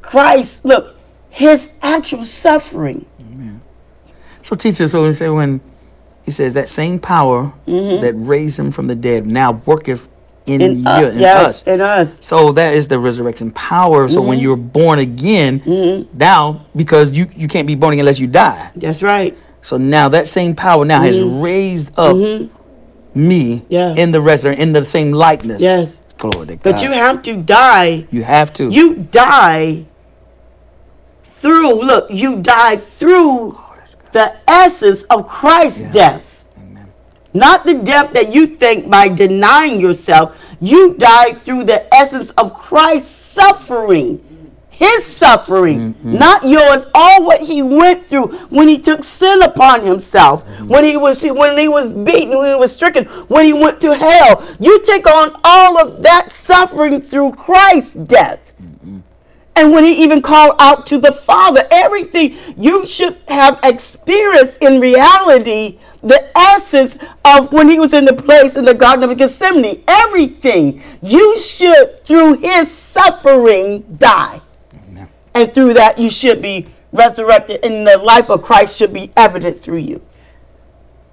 Christ. 0.00 0.64
Look, 0.64 0.96
his 1.30 1.70
actual 1.80 2.24
suffering. 2.24 3.06
So, 4.42 4.56
teacher, 4.56 4.88
so 4.88 5.04
he 5.04 5.12
said 5.12 5.28
when 5.28 5.60
he 6.24 6.30
says 6.30 6.54
that 6.54 6.68
same 6.68 6.98
power 6.98 7.52
mm-hmm. 7.66 8.02
that 8.02 8.14
raised 8.14 8.58
him 8.58 8.70
from 8.70 8.86
the 8.86 8.94
dead 8.94 9.26
now 9.26 9.52
worketh 9.66 10.08
in, 10.46 10.60
In, 10.60 10.78
you, 10.80 10.88
uh, 10.88 11.00
in 11.02 11.18
yes, 11.18 11.46
us. 11.46 11.62
in 11.64 11.80
us. 11.80 12.18
So 12.24 12.52
that 12.52 12.74
is 12.74 12.88
the 12.88 12.98
resurrection 12.98 13.52
power. 13.52 14.08
So 14.08 14.20
when 14.20 14.38
mm-hmm. 14.38 14.42
you're 14.42 14.56
born 14.56 14.98
again, 14.98 15.60
mm-hmm. 15.60 16.16
now 16.16 16.66
because 16.74 17.12
you 17.12 17.28
you 17.36 17.46
can't 17.46 17.66
be 17.66 17.74
born 17.74 17.92
again 17.92 18.00
unless 18.00 18.18
you 18.18 18.26
die. 18.26 18.70
That's 18.74 19.02
right. 19.02 19.36
So 19.60 19.76
now 19.76 20.08
that 20.08 20.28
same 20.28 20.56
power 20.56 20.84
now 20.84 21.00
has 21.02 21.22
raised 21.22 21.96
up 21.96 22.16
me 23.14 23.64
Yeah. 23.68 23.94
in 23.94 24.10
the 24.10 24.18
resur 24.18 24.56
in 24.56 24.72
the 24.72 24.84
same 24.84 25.12
likeness. 25.12 25.62
Yes. 25.62 26.02
Glory 26.18 26.46
to 26.48 26.56
God. 26.56 26.62
But 26.62 26.82
you 26.82 26.90
have 26.90 27.22
to 27.22 27.36
die. 27.36 28.06
You 28.10 28.24
have 28.24 28.52
to. 28.54 28.68
You 28.68 28.94
die 28.96 29.86
through, 31.24 31.82
look, 31.82 32.08
you 32.10 32.40
die 32.40 32.76
through 32.76 33.58
the 34.12 34.36
essence 34.48 35.02
of 35.04 35.28
Christ's 35.28 35.92
death. 35.92 36.44
Not 37.34 37.64
the 37.64 37.74
death 37.74 38.12
that 38.12 38.32
you 38.34 38.46
think 38.46 38.90
by 38.90 39.08
denying 39.08 39.80
yourself. 39.80 40.38
You 40.60 40.94
die 40.94 41.32
through 41.32 41.64
the 41.64 41.92
essence 41.94 42.30
of 42.30 42.54
Christ's 42.54 43.10
suffering. 43.10 44.22
His 44.70 45.04
suffering, 45.04 45.94
mm-hmm. 45.94 46.14
not 46.14 46.42
yours. 46.44 46.86
All 46.94 47.24
what 47.24 47.40
he 47.40 47.62
went 47.62 48.04
through 48.04 48.28
when 48.48 48.66
he 48.66 48.78
took 48.78 49.04
sin 49.04 49.42
upon 49.42 49.84
himself, 49.84 50.44
mm-hmm. 50.44 50.66
when 50.66 50.84
he 50.84 50.96
was 50.96 51.22
when 51.22 51.56
he 51.56 51.68
was 51.68 51.92
beaten, 51.92 52.36
when 52.36 52.48
he 52.48 52.58
was 52.58 52.72
stricken, 52.72 53.04
when 53.28 53.44
he 53.44 53.52
went 53.52 53.80
to 53.82 53.94
hell. 53.94 54.42
You 54.58 54.82
take 54.82 55.06
on 55.06 55.38
all 55.44 55.78
of 55.78 56.02
that 56.02 56.32
suffering 56.32 57.00
through 57.00 57.32
Christ's 57.32 57.94
death. 57.94 58.54
And 59.54 59.70
when 59.72 59.84
he 59.84 60.02
even 60.02 60.22
called 60.22 60.56
out 60.58 60.86
to 60.86 60.98
the 60.98 61.12
Father, 61.12 61.66
everything 61.70 62.36
you 62.56 62.86
should 62.86 63.18
have 63.28 63.60
experienced 63.62 64.62
in 64.62 64.80
reality, 64.80 65.78
the 66.02 66.36
essence 66.36 66.96
of 67.24 67.52
when 67.52 67.68
he 67.68 67.78
was 67.78 67.92
in 67.92 68.04
the 68.04 68.14
place 68.14 68.56
in 68.56 68.64
the 68.64 68.74
Garden 68.74 69.08
of 69.08 69.16
Gethsemane, 69.16 69.84
everything 69.86 70.82
you 71.02 71.38
should, 71.38 72.04
through 72.04 72.38
his 72.38 72.70
suffering, 72.70 73.82
die. 73.98 74.40
And 75.34 75.52
through 75.52 75.74
that, 75.74 75.98
you 75.98 76.10
should 76.10 76.42
be 76.42 76.66
resurrected, 76.92 77.64
and 77.64 77.86
the 77.86 77.96
life 77.98 78.30
of 78.30 78.42
Christ 78.42 78.76
should 78.76 78.92
be 78.92 79.10
evident 79.16 79.62
through 79.62 79.78
you. 79.78 80.02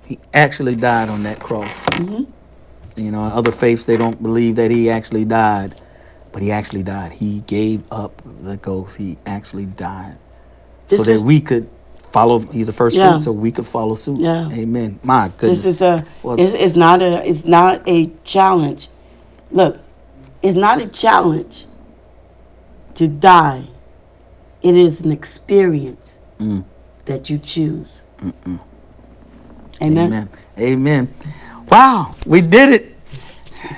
he 0.06 0.20
actually 0.34 0.76
died 0.76 1.08
on 1.08 1.24
that 1.24 1.40
cross. 1.40 1.86
Mm-hmm. 1.86 2.24
You 3.00 3.12
know, 3.12 3.22
other 3.22 3.52
faiths 3.52 3.86
they 3.86 3.96
don't 3.96 4.22
believe 4.22 4.56
that 4.58 4.72
he 4.72 4.90
actually 4.90 5.24
died, 5.24 5.80
but 6.32 6.42
he 6.42 6.52
actually 6.52 6.84
died. 6.84 7.12
He 7.14 7.42
gave 7.42 7.84
up 7.92 8.22
the 8.42 8.58
ghost. 8.58 8.98
He 8.98 9.18
actually 9.26 9.66
died, 9.66 10.18
so 10.88 10.98
This 10.98 11.06
that 11.08 11.12
is- 11.14 11.24
we 11.24 11.42
could 11.42 11.70
follow. 12.12 12.40
He's 12.40 12.68
the 12.68 12.74
first 12.74 12.96
Yeah. 12.96 13.12
fruit, 13.14 13.24
so 13.24 13.32
we 13.32 13.52
could 13.52 13.66
follow 13.66 13.96
suit. 13.96 14.20
Yeah. 14.20 14.50
Amen. 14.52 15.00
My 15.04 15.30
goodness. 15.38 15.64
This 15.64 15.76
is 15.76 15.82
a. 15.82 16.06
Well- 16.24 16.40
it's, 16.40 16.54
it's 16.54 16.76
not 16.76 17.02
a. 17.02 17.28
It's 17.28 17.46
not 17.46 17.82
a 17.88 18.08
challenge. 18.24 18.90
Look, 19.52 19.78
it's 20.42 20.56
not 20.58 20.80
a 20.82 20.88
challenge 20.88 21.66
to 22.96 23.08
die. 23.08 23.66
It 24.62 24.76
is 24.76 25.02
an 25.02 25.12
experience 25.12 26.20
Mm. 26.40 26.64
that 27.06 27.30
you 27.30 27.38
choose. 27.38 28.02
Amen. 28.22 28.60
Amen. 29.82 30.30
Amen. 30.60 31.08
Wow, 31.72 32.16
we 32.26 32.42
did 32.42 32.82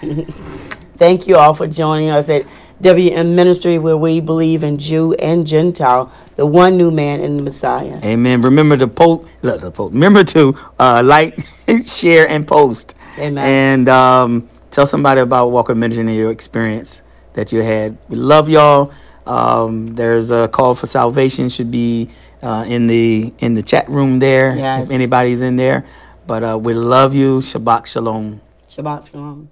it. 0.01 0.27
Thank 1.01 1.27
you 1.27 1.35
all 1.35 1.55
for 1.55 1.65
joining 1.65 2.09
us 2.09 2.29
at 2.29 2.45
WM 2.81 3.35
Ministry, 3.35 3.79
where 3.79 3.97
we 3.97 4.19
believe 4.19 4.61
in 4.61 4.77
Jew 4.77 5.15
and 5.15 5.47
Gentile, 5.47 6.13
the 6.35 6.45
one 6.45 6.77
new 6.77 6.91
man 6.91 7.21
in 7.21 7.37
the 7.37 7.41
Messiah. 7.41 7.99
Amen. 8.03 8.43
Remember 8.43 8.77
to 8.77 8.87
post. 8.87 9.27
Look, 9.41 9.61
the 9.61 9.71
post. 9.71 9.95
Remember 9.95 10.23
to 10.25 10.55
uh, 10.77 11.01
like, 11.03 11.39
share, 11.87 12.29
and 12.29 12.47
post. 12.47 12.95
Amen. 13.17 13.43
And 13.43 13.89
um, 13.89 14.47
tell 14.69 14.85
somebody 14.85 15.21
about 15.21 15.47
Walker 15.47 15.73
Ministry 15.73 16.05
and 16.05 16.15
your 16.15 16.29
experience 16.29 17.01
that 17.33 17.51
you 17.51 17.63
had. 17.63 17.97
We 18.07 18.17
love 18.17 18.47
y'all. 18.47 18.91
Um, 19.25 19.95
there's 19.95 20.29
a 20.29 20.49
call 20.49 20.75
for 20.75 20.85
salvation. 20.85 21.49
Should 21.49 21.71
be 21.71 22.11
uh, 22.43 22.63
in 22.67 22.85
the 22.85 23.33
in 23.39 23.55
the 23.55 23.63
chat 23.63 23.89
room 23.89 24.19
there. 24.19 24.55
Yes. 24.55 24.83
If 24.85 24.91
anybody's 24.91 25.41
in 25.41 25.55
there. 25.55 25.83
But 26.27 26.43
uh, 26.43 26.59
we 26.59 26.75
love 26.75 27.15
you. 27.15 27.39
Shabbat 27.39 27.87
shalom. 27.87 28.39
Shabbat 28.69 29.09
Shalom. 29.09 29.49